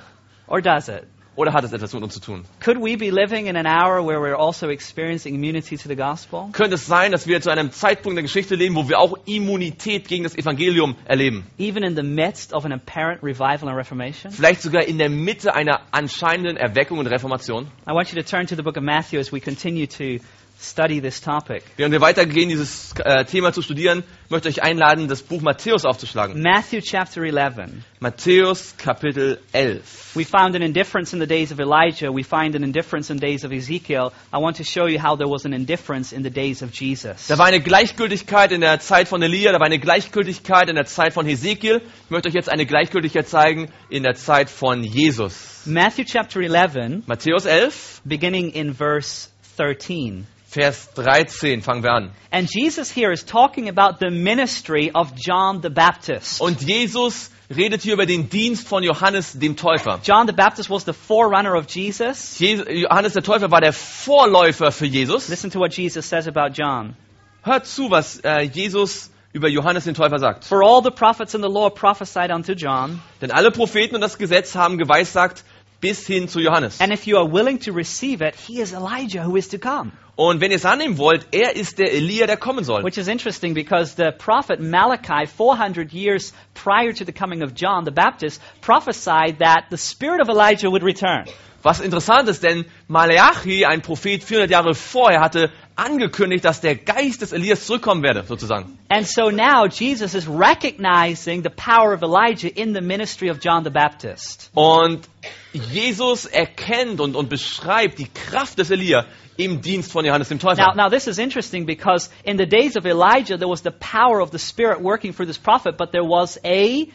Or 0.48 0.62
does 0.62 0.88
it? 0.88 1.04
Oder 1.38 1.54
hat 1.54 1.64
es 1.64 1.72
etwas 1.72 1.94
mit 1.94 2.02
uns 2.02 2.16
zu 2.16 2.20
tun? 2.20 2.46
Could 2.60 2.78
we 2.80 2.98
be 2.98 3.12
living 3.12 3.46
in 3.46 3.56
an 3.56 3.68
hour 3.68 4.04
where 4.04 4.20
we're 4.20 4.36
also 4.36 4.70
experiencing 4.70 5.36
immunity 5.36 5.78
to 5.78 5.88
the 5.88 5.96
gospel? 5.96 6.50
Könnte 6.52 6.76
es 6.76 6.88
sein, 6.88 7.12
dass 7.12 7.28
wir 7.28 7.40
zu 7.42 7.52
einem 7.52 7.72
Zeitpunkt 7.72 8.18
der 8.18 8.24
Geschichte 8.24 8.56
leben, 8.56 8.74
wo 8.74 8.90
wir 8.90 8.98
auch 8.98 9.20
Immunität 9.26 10.08
gegen 10.08 10.24
das 10.24 10.36
Evangelium 10.36 10.96
erleben? 11.06 11.46
Even 11.60 11.84
in 11.84 11.96
the 11.96 12.02
midst 12.02 12.54
of 12.54 12.66
an 12.66 12.72
apparent 12.72 13.22
revival 13.22 13.70
and 13.70 13.78
reformation? 13.78 14.32
Vielleicht 14.32 14.64
sogar 14.64 14.86
in 14.86 14.98
der 14.98 15.10
Mitte 15.10 15.54
einer 15.54 15.82
anscheinenden 15.92 16.58
Erweckung 16.58 16.98
und 16.98 17.06
Reformation? 17.06 17.68
I 17.88 17.92
want 17.92 18.12
you 18.12 18.20
to 18.20 18.28
turn 18.28 18.48
to 18.48 18.56
the 18.56 18.64
book 18.64 18.76
of 18.76 18.84
Matthew 18.84 19.20
as 19.20 19.32
we 19.32 19.40
continue 19.40 19.86
to 19.86 20.20
study 20.60 21.02
this 21.02 21.22
topic. 21.22 21.64
Während 21.76 21.92
wir 21.92 22.02
weitergehen, 22.02 22.50
dieses 22.50 22.94
äh, 23.04 23.26
Thema 23.26 23.54
zu 23.54 23.62
studieren, 23.62 24.04
möchte 24.30 24.50
ich 24.50 24.58
euch 24.60 24.64
einladen, 24.64 25.08
das 25.08 25.22
Buch 25.22 25.42
Matthäus 25.42 25.86
aufzuschlagen. 25.86 26.42
Matthew 26.42 26.82
chapter 26.82 27.22
11. 27.22 27.72
Matthäus 28.00 28.76
Kapitel 28.78 29.40
11. 29.54 30.16
We 30.16 30.26
found 30.26 30.56
an 30.56 30.62
indifference 30.62 31.14
in 31.14 31.20
the 31.20 31.28
days 31.28 31.52
of 31.52 31.60
Elijah. 31.60 32.12
We 32.12 32.24
find 32.24 32.56
an 32.56 32.64
indifference 32.64 33.10
in 33.10 33.18
the 33.18 33.26
days 33.26 33.46
of 33.46 33.52
Ezekiel. 33.52 34.12
I 34.34 34.38
want 34.38 34.58
to 34.58 34.64
show 34.64 34.88
you 34.88 35.00
how 35.00 35.16
there 35.16 35.30
was 35.30 35.46
an 35.46 35.54
indifference 35.54 36.12
in 36.12 36.24
the 36.24 36.30
days 36.30 36.62
of 36.62 36.72
Jesus. 36.72 37.28
Da 37.28 37.38
war 37.38 37.46
eine 37.46 37.62
Gleichgültigkeit 37.62 38.52
in 38.52 38.62
der 38.62 38.80
Zeit 38.80 39.08
von 39.08 39.22
Elia, 39.22 39.52
da 39.52 39.60
war 39.60 39.68
eine 39.68 39.80
Gleichgültigkeit 39.80 40.70
in 40.70 40.76
der 40.76 40.86
Zeit 40.86 41.14
von 41.14 41.26
Hesekiel. 41.26 41.82
Ich 42.06 42.10
möchte 42.10 42.30
euch 42.30 42.36
jetzt 42.36 42.50
eine 42.50 42.66
Gleichgültigkeit 42.66 43.28
zeigen 43.28 43.70
in 43.90 44.04
der 44.04 44.16
Zeit 44.16 44.50
von 44.50 44.84
Jesus. 44.84 45.62
Matthew 45.66 46.06
chapter 46.06 46.40
11, 46.42 47.08
Matthäus 47.08 47.46
11, 47.46 48.02
beginning 48.06 48.52
in 48.52 48.74
verse 48.74 49.30
13. 49.58 50.26
Vers 50.58 50.90
13 50.96 51.62
fangen 51.62 51.84
wir 51.84 51.92
an. 51.94 52.12
And 52.32 52.50
Jesus 52.52 52.90
here 52.90 53.12
is 53.14 53.24
talking 53.24 53.70
about 53.70 54.00
the 54.00 54.10
ministry 54.10 54.90
of 54.94 55.12
John 55.16 55.62
the 55.62 55.70
Baptist. 55.70 56.42
Und 56.42 56.62
Jesus 56.64 57.30
redet 57.56 57.84
hier 57.84 57.94
über 57.94 58.08
den 58.08 58.28
Dienst 58.30 58.68
von 58.68 58.82
Johannes 58.84 59.34
dem 59.38 59.56
Täufer. 59.56 60.00
John 60.04 60.26
the 60.26 60.34
Baptist 60.34 60.70
was 60.70 60.84
the 60.86 60.94
forerunner 60.94 61.56
of 61.56 61.66
Jesus. 61.70 62.40
Je- 62.40 62.82
Johannes 62.82 63.14
der 63.14 63.22
Täufer 63.24 63.52
war 63.52 63.62
der 63.62 63.72
Vorläufer 63.72 64.72
für 64.72 64.86
Jesus. 64.88 65.30
Listen 65.30 65.52
to 65.52 65.60
what 65.60 65.74
Jesus 65.78 66.10
says 66.10 66.28
about 66.28 66.54
John. 66.54 66.96
Hört 67.44 67.68
zu, 67.68 67.92
was 67.92 68.20
äh, 68.24 68.42
Jesus 68.42 69.12
über 69.34 69.48
Johannes 69.50 69.84
den 69.84 69.94
Täufer 69.94 70.18
sagt. 70.18 70.44
For 70.44 70.64
all 70.64 70.82
the 70.84 70.90
prophets 70.92 71.36
in 71.36 71.42
the 71.44 71.48
law 71.50 71.70
prophesied 71.70 72.32
unto 72.32 72.54
John, 72.54 73.00
Denn 73.22 73.30
alle 73.32 73.52
Propheten 73.52 73.94
und 73.96 74.02
das 74.02 74.18
Gesetz 74.18 74.56
haben 74.56 74.78
geweissagt 74.80 75.44
bis 75.80 76.08
hin 76.08 76.28
zu 76.28 76.40
Johannes. 76.40 76.82
and 76.82 76.92
if 76.92 77.06
you 77.06 77.16
are 77.18 77.32
willing 77.32 77.60
to 77.60 77.72
receive 77.72 78.22
it, 78.28 78.34
he 78.36 78.60
is 78.60 78.74
Elijah 78.74 79.24
who 79.24 79.36
is 79.38 79.48
to 79.50 79.60
come. 79.60 79.92
Und 80.18 80.42
wenn 80.42 80.50
ihr 80.50 80.58
es 80.58 80.66
annehmen 80.66 80.98
wollt, 80.98 81.28
er 81.32 81.56
ist 81.56 81.78
der 81.78 81.94
Elia, 81.94 82.26
der 82.26 82.38
kommen 82.38 82.64
soll. 82.64 82.84
Which 82.84 82.98
is 82.98 83.08
interesting 83.08 83.54
because 83.54 83.96
the 83.96 84.12
prophet 84.12 84.60
Malachi, 84.60 85.28
400 85.28 85.94
years 85.94 86.34
prior 86.56 86.92
to 86.92 87.06
the 87.06 87.12
coming 87.12 87.44
of 87.44 87.54
John 87.54 87.86
the 87.86 87.92
Baptist, 87.92 88.42
prophesied 88.62 89.38
that 89.40 89.66
the 89.70 89.78
spirit 89.78 90.20
of 90.20 90.28
Elijah 90.28 90.72
would 90.72 90.82
return. 90.82 91.26
Was 91.62 91.82
interessant 91.82 92.30
ist, 92.30 92.42
denn 92.44 92.66
Maleachi, 92.88 93.66
ein 93.66 93.82
Prophet 93.82 94.24
400 94.24 94.50
Jahre 94.50 94.74
vorher, 94.74 95.22
hatte 95.22 95.52
angekündigt, 95.76 96.46
dass 96.46 96.62
der 96.62 96.76
Geist 96.76 97.22
des 97.22 97.32
Elias 97.32 97.68
zurückkommen 97.68 98.02
werde, 98.02 98.24
sozusagen. 98.24 98.80
And 98.90 99.08
so 99.08 99.30
now 99.30 99.68
Jesus 99.68 100.16
is 100.16 100.28
recognizing 100.28 101.44
the 101.44 101.50
power 101.50 101.94
of 101.94 102.02
Elijah 102.02 102.48
in 102.48 102.74
the 102.74 102.82
ministry 102.82 103.30
of 103.30 103.40
John 103.40 103.64
the 103.64 103.70
Baptist. 103.70 104.50
Und 104.56 105.08
Jesus 105.52 106.26
erkennt 106.26 107.02
und, 107.02 107.16
und 107.16 107.30
beschreibt 107.30 108.00
die 108.00 108.08
Kraft 108.08 108.58
des 108.58 108.72
Elia 108.72 109.06
im 109.38 109.62
Dienst 109.62 109.92
von 109.92 110.06
Johannes 110.06 110.30
dem 110.30 110.40
Täufer. 110.40 110.62
Now, 110.62 110.74
now 110.74 110.90
this 110.90 111.08
is 111.08 111.20
interesting 111.20 111.66
because 111.66 112.10
in 112.24 112.38
the 112.38 112.46
days 112.46 112.76
of 112.76 112.86
Elijah 112.86 113.38
there 113.38 113.48
was 113.48 113.62
the 113.62 113.72
power 113.72 114.20
of 114.20 114.32
the 114.32 114.40
Spirit 114.40 114.82
working 114.82 115.14
for 115.14 115.26
this 115.26 115.38
prophet, 115.38 115.78
but 115.78 115.92
there 115.92 116.04
was 116.04 116.40
a 116.44 116.88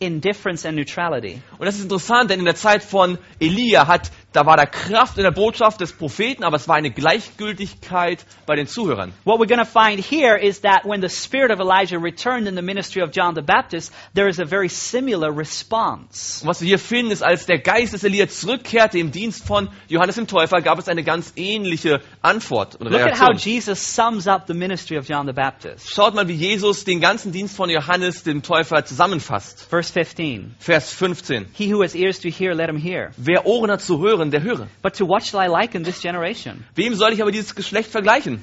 indifference 0.00 0.64
and 0.64 0.76
neutrality. 0.76 1.42
Und 1.58 1.66
das 1.66 1.76
ist 1.76 1.82
interessant, 1.82 2.30
denn 2.30 2.38
in 2.40 2.44
der 2.44 2.56
Zeit 2.56 2.82
von 2.82 3.18
Elia 3.40 3.86
hat, 3.86 4.10
da 4.32 4.44
war 4.44 4.58
da 4.58 4.66
Kraft 4.66 5.16
in 5.16 5.24
der 5.24 5.30
Botschaft 5.30 5.80
des 5.80 5.92
Propheten, 5.92 6.44
aber 6.44 6.56
es 6.56 6.68
war 6.68 6.76
eine 6.76 6.90
Gleichgültigkeit 6.90 8.24
bei 8.44 8.56
den 8.56 8.66
Zuhörern. 8.66 9.12
What 9.24 9.40
we're 9.40 9.48
going 9.48 9.58
to 9.58 9.64
find 9.64 10.04
here 10.04 10.36
is 10.36 10.60
that 10.60 10.84
when 10.84 11.00
the 11.00 11.08
spirit 11.08 11.50
of 11.50 11.60
Elijah 11.60 11.98
returned 11.98 12.46
in 12.46 12.54
the 12.54 12.62
ministry 12.62 13.02
of 13.02 13.10
John 13.10 13.34
the 13.34 13.42
Baptist, 13.42 13.92
there 14.14 14.28
is 14.28 14.38
a 14.38 14.44
very 14.44 14.68
similar 14.68 15.34
response. 15.34 16.42
Und 16.42 16.48
was 16.48 16.60
wir 16.60 16.68
hier 16.68 16.78
finden, 16.78 17.10
ist, 17.10 17.22
als 17.22 17.46
der 17.46 17.58
Geist 17.58 17.94
des 17.94 18.04
Elia 18.04 18.28
zurückkehrte 18.28 18.98
im 18.98 19.12
Dienst 19.12 19.46
von 19.46 19.70
Johannes 19.88 20.16
dem 20.16 20.26
Täufer, 20.26 20.60
gab 20.60 20.78
es 20.78 20.88
eine 20.88 21.04
ganz 21.04 21.32
ähnliche 21.36 22.02
Antwort 22.20 22.78
oder 22.80 22.90
Look 22.90 23.00
at 23.00 23.18
how 23.18 23.28
Reaktion. 23.28 23.54
Jesus 23.54 23.94
sums 23.94 24.26
up 24.26 24.46
the 24.46 24.54
ministry 24.54 24.98
of 24.98 25.08
John 25.08 25.26
the 25.26 25.32
Baptist. 25.32 25.90
Schaut 25.90 26.14
mal, 26.14 26.28
wie 26.28 26.34
Jesus 26.34 26.84
den 26.84 27.00
ganzen 27.00 27.32
Dienst 27.32 27.56
von 27.56 27.70
Johannes 27.70 28.24
dem 28.24 28.42
Täufer 28.42 28.84
zusammenfasst. 28.84 29.66
Verse 29.70 29.90
15. 29.90 30.54
Vers 30.58 30.92
15. 30.92 31.46
He 31.54 31.72
who 31.72 31.82
has 31.82 31.94
ears 31.94 32.20
to 32.20 32.28
hear, 32.28 32.54
let 32.54 32.68
him 32.68 32.76
hear. 32.76 33.12
Wer 33.16 33.46
Ohren 33.46 33.70
hat 33.70 33.80
zu 33.80 34.00
hören, 34.00 34.17
der 34.30 34.42
höre. 34.42 34.68
But 34.82 34.96
to 34.96 35.06
what 35.08 35.24
shall 35.24 35.40
I 35.40 35.48
liken 35.48 35.84
this 35.84 36.00
generation? 36.00 36.64
Wem 36.74 36.94
soll 36.94 37.12
ich 37.12 37.22
aber 37.22 37.32
dieses 37.32 37.54
Geschlecht 37.54 37.90
vergleichen? 37.90 38.40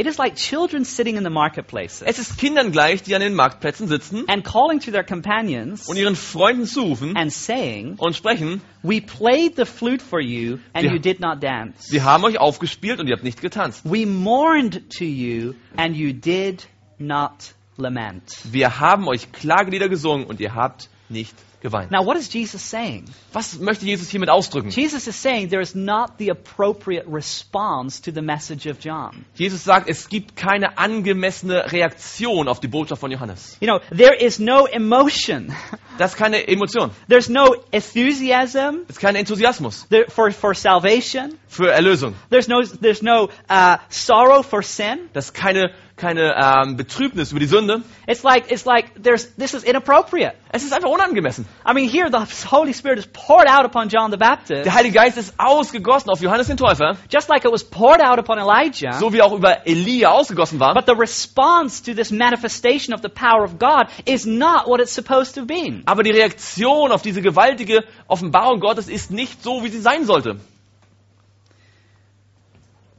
It 0.00 0.06
is 0.06 0.16
like 0.16 0.36
children 0.36 0.84
sitting 0.84 1.16
in 1.16 1.24
the 1.24 1.30
marketplaces 1.30 2.02
Es 2.06 2.20
ist 2.20 2.38
Kindern 2.38 2.70
gleich, 2.70 3.02
die 3.02 3.16
an 3.16 3.20
den 3.20 3.34
Marktplätzen 3.34 3.88
sitzen 3.88 4.28
and 4.28 4.44
calling 4.44 4.78
to 4.78 4.92
their 4.92 5.02
companions 5.02 5.88
und 5.88 5.96
ihren 5.96 6.14
Freunden 6.14 6.66
zurufen 6.66 7.16
and 7.16 7.32
saying, 7.32 7.96
und 7.98 8.14
sprechen, 8.14 8.60
We 8.84 9.00
played 9.00 9.56
the 9.56 9.64
flute 9.64 10.04
for 10.04 10.20
you, 10.20 10.58
and 10.72 10.84
Wir- 10.84 10.92
you 10.92 10.98
did 11.00 11.18
not 11.18 11.42
dance. 11.42 11.90
wir 11.90 12.04
haben 12.04 12.22
euch 12.22 12.38
aufgespielt 12.38 13.00
und 13.00 13.08
ihr 13.08 13.14
habt 13.14 13.24
nicht 13.24 13.40
getanzt. 13.40 13.80
We 13.84 14.06
mourned 14.06 14.88
to 14.96 15.04
you, 15.04 15.54
and 15.76 15.96
you 15.96 16.12
did 16.12 16.68
not 16.98 17.54
lament. 17.76 18.22
Wir 18.44 18.78
haben 18.78 19.08
euch 19.08 19.32
Klagelieder 19.32 19.88
gesungen 19.88 20.26
und 20.26 20.38
ihr 20.38 20.54
habt 20.54 20.90
nicht 21.08 21.34
geweint. 21.60 21.90
Now, 21.90 22.04
what 22.04 22.16
is 22.16 22.28
Jesus 22.32 22.62
saying? 22.62 23.04
Was 23.32 23.58
möchte 23.58 23.84
Jesus 23.84 24.10
hiermit 24.10 24.28
ausdrücken? 24.30 24.70
Jesus 24.70 25.06
is 25.06 25.16
saying 25.16 25.48
there 25.50 25.60
is 25.62 25.74
not 25.74 26.18
the 26.18 26.30
appropriate 26.30 27.06
response 27.06 28.00
to 28.02 28.12
the 28.12 28.22
message 28.22 28.66
of 28.66 28.78
John. 28.80 29.24
Jesus 29.34 29.64
sagt, 29.64 29.88
es 29.88 30.08
gibt 30.08 30.36
keine 30.36 30.78
angemessene 30.78 31.70
Reaktion 31.72 32.48
auf 32.48 32.60
die 32.60 32.68
Botschaft 32.68 33.00
von 33.00 33.10
Johannes. 33.10 33.56
You 33.60 33.66
know, 33.68 33.80
there 33.90 34.14
is 34.14 34.38
no 34.38 34.66
emotion. 34.66 35.52
Das 35.98 36.12
ist 36.12 36.16
keine 36.16 36.46
Emotion. 36.46 36.90
There's 37.08 37.28
no 37.28 37.56
enthusiasm 37.72 38.84
Das 38.86 38.96
ist 38.96 39.00
kein 39.00 39.16
Enthusiasmus 39.16 39.86
there 39.88 40.06
for, 40.08 40.30
for 40.30 40.54
salvation. 40.54 41.34
für 41.48 41.70
Erlösung. 41.72 42.14
There's 42.30 42.48
no, 42.48 42.62
there's 42.62 43.02
no 43.02 43.30
uh, 43.50 43.78
sorrow 43.88 44.42
for 44.42 44.62
sin. 44.62 45.08
Das 45.12 45.26
ist 45.26 45.34
keine, 45.34 45.72
keine 45.98 46.34
ähm, 46.34 46.76
Betrübnis 46.76 47.32
über 47.32 47.40
die 47.40 47.46
Sünde. 47.46 47.82
It's 48.06 48.22
like, 48.22 48.50
it's 48.50 48.64
like 48.64 49.02
there's, 49.02 49.34
this 49.36 49.52
is 49.52 49.64
inappropriate. 49.64 50.34
Es 50.50 50.62
ist 50.62 50.72
einfach 50.72 50.88
unangemessen. 50.88 51.46
I 51.68 51.74
mean, 51.74 51.88
here 51.88 52.08
the 52.10 52.48
Holy 52.50 52.72
Spirit 52.72 52.98
is 52.98 53.06
poured 53.06 53.46
out 53.46 53.66
upon 53.66 53.88
John 53.88 54.10
the 54.10 54.16
Baptist, 54.16 54.64
Der 54.64 54.72
Heilige 54.74 54.94
Geist 54.94 55.18
ist 55.18 55.34
ausgegossen 55.38 56.10
auf 56.10 56.20
Johannes 56.20 56.46
den 56.46 56.56
Täufer, 56.56 56.96
just 57.10 57.28
like 57.28 57.44
it 57.44 57.52
was 57.52 57.62
poured 57.62 58.00
out 58.00 58.18
upon 58.18 58.38
Elijah. 58.38 58.92
so 58.92 59.12
wie 59.12 59.20
auch 59.20 59.32
über 59.32 59.66
Elia 59.66 60.10
ausgegossen 60.10 60.58
war. 60.58 60.72
But 60.74 60.86
the 60.86 60.94
response 60.98 61.82
to 61.82 61.94
this 61.94 62.10
manifestation 62.10 62.94
of 62.94 63.02
the 63.02 63.10
power 63.10 63.44
of 63.44 63.58
God 63.58 63.88
is 64.06 64.24
not 64.24 64.66
what 64.66 64.80
it's 64.80 64.94
supposed 64.94 65.34
to 65.34 65.44
be. 65.44 65.82
Aber 65.84 66.02
die 66.02 66.12
Reaktion 66.12 66.92
auf 66.92 67.02
diese 67.02 67.20
gewaltige 67.20 67.84
Offenbarung 68.06 68.60
Gottes 68.60 68.88
ist 68.88 69.10
nicht 69.10 69.42
so, 69.42 69.62
wie 69.64 69.68
sie 69.68 69.80
sein 69.80 70.04
sollte. 70.06 70.36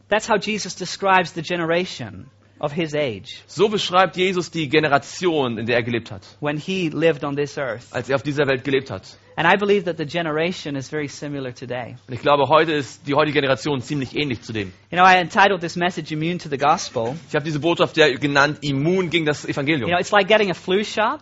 That's 0.10 0.28
how 0.28 0.38
Jesus 0.38 0.76
describes 0.76 1.34
the 1.34 1.42
generation 1.42 2.30
of 2.60 2.72
his 2.74 2.94
age 2.94 3.42
So 3.48 3.70
beschreibt 3.70 4.16
Jesus 4.18 4.52
die 4.52 4.68
Generation, 4.70 5.58
in 5.58 5.66
der 5.66 5.78
er 5.78 5.84
gelebt 5.84 6.12
hat, 6.12 6.22
when 6.42 6.58
he 6.58 6.90
lived 6.90 7.24
on 7.24 7.36
this 7.36 7.58
earth. 7.58 7.86
als 7.92 8.10
er 8.10 8.16
auf 8.16 8.24
dieser 8.24 8.46
Welt 8.48 8.64
gelebt 8.64 8.92
hat. 8.92 9.04
And 9.36 9.48
I 9.48 9.56
believe 9.58 9.86
that 9.86 9.98
the 9.98 10.06
generation 10.06 10.76
is 10.76 10.90
very 10.90 11.08
similar 11.08 11.54
today. 11.54 11.96
Und 12.08 12.14
ich 12.14 12.22
glaube, 12.22 12.50
heute 12.50 12.74
ist 12.74 13.08
die 13.08 13.14
heutige 13.16 13.40
Generation 13.40 13.80
ziemlich 13.82 14.14
ähnlich 14.18 14.42
zu 14.42 14.52
dem. 14.52 14.74
You 14.92 14.98
know, 14.98 15.06
I 15.06 15.16
entitled 15.16 15.62
this 15.62 15.78
message 15.78 16.12
Immune 16.12 16.40
to 16.40 16.50
the 16.50 16.58
Gospel. 16.58 17.16
Ich 17.30 17.36
habe 17.36 17.46
diese 17.46 17.60
Botschaft 17.62 17.96
ja 17.96 18.10
genannt, 18.18 18.58
immun 18.62 19.10
gegen 19.10 19.26
das 19.26 19.44
You 19.44 19.52
Evangelium. 19.52 19.90
know, 19.90 19.98
it's 20.00 20.12
like 20.12 20.28
getting 20.28 20.52
a 20.52 20.54
flu 20.54 20.84
shot. 20.84 21.22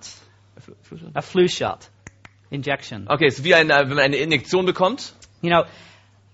A 1.13 1.21
flu 1.21 1.47
shot. 1.47 1.89
Injection. 2.49 3.07
Okay, 3.07 3.27
es 3.27 3.38
ist 3.38 3.43
wie 3.45 3.53
ein, 3.53 3.69
äh, 3.69 3.81
wenn 3.81 3.89
man 3.89 3.99
eine 3.99 4.15
Injektion 4.17 4.65
bekommt. 4.65 5.13
You 5.41 5.49
know, 5.51 5.65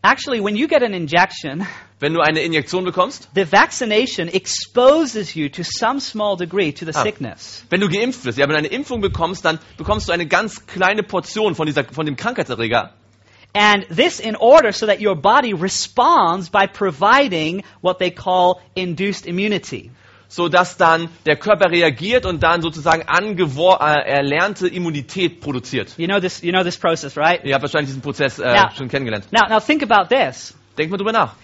actually, 0.03 0.41
when 0.41 0.55
you 0.55 0.67
get 0.67 0.83
an 0.83 0.93
injection, 0.93 1.67
Wenn 2.03 2.13
du 2.13 2.19
eine 2.19 2.41
Injektion 2.41 2.83
bekommst, 2.83 3.29
the 3.33 3.49
vaccination 3.49 4.27
exposes 4.27 5.35
you 5.35 5.47
to 5.47 5.63
some 5.63 6.01
small 6.01 6.35
degree 6.35 6.73
to 6.73 6.83
the 6.83 6.91
Ah. 6.93 7.01
sickness. 7.01 7.63
wenn 7.69 7.79
du 7.79 7.87
geimpft 7.87 8.25
wirst, 8.25 8.37
ja, 8.37 8.43
wenn 8.45 8.51
du 8.51 8.57
eine 8.57 8.67
Impfung 8.67 8.99
bekommst, 8.99 9.45
dann 9.45 9.57
bekommst 9.77 10.09
du 10.09 10.11
eine 10.11 10.27
ganz 10.27 10.67
kleine 10.67 11.03
Portion 11.03 11.55
von, 11.55 11.65
dieser, 11.65 11.85
von 11.85 12.05
dem 12.05 12.17
Krankheitserreger. 12.17 12.91
And 13.53 13.87
this 13.87 14.19
in 14.19 14.35
order 14.35 14.73
so 14.73 14.85
that 14.85 14.99
your 14.99 15.15
body 15.15 15.53
responds 15.53 16.49
by 16.49 16.67
providing 16.67 17.63
what 17.81 17.99
they 17.99 18.11
call 18.11 18.57
induced 18.75 19.25
immunity. 19.25 19.89
so 20.27 20.49
dass 20.49 20.75
dann 20.75 21.07
der 21.25 21.37
Körper 21.37 21.71
reagiert 21.71 22.25
und 22.25 22.43
dann 22.43 22.61
sozusagen 22.61 23.03
äh, 23.03 24.11
erlernte 24.11 24.67
Immunität 24.67 25.39
produziert. 25.39 25.93
You 25.95 26.07
know 26.07 26.19
this, 26.19 26.41
you 26.41 26.51
know 26.51 26.63
this 26.65 26.77
process, 26.77 27.15
right? 27.15 27.45
Ihr 27.45 27.53
habt 27.53 27.61
wahrscheinlich 27.63 27.91
diesen 27.91 28.01
Prozess 28.01 28.39
äh, 28.39 28.53
Ja. 28.53 28.71
schon 28.75 28.89
kennengelernt. 28.89 29.31
Now, 29.31 29.47
now 29.47 29.61
think 29.61 29.89
about 29.89 30.13
this. 30.13 30.53
Denkt 30.77 30.91
mal 30.91 30.97
drüber 30.97 31.13
nach. 31.13 31.35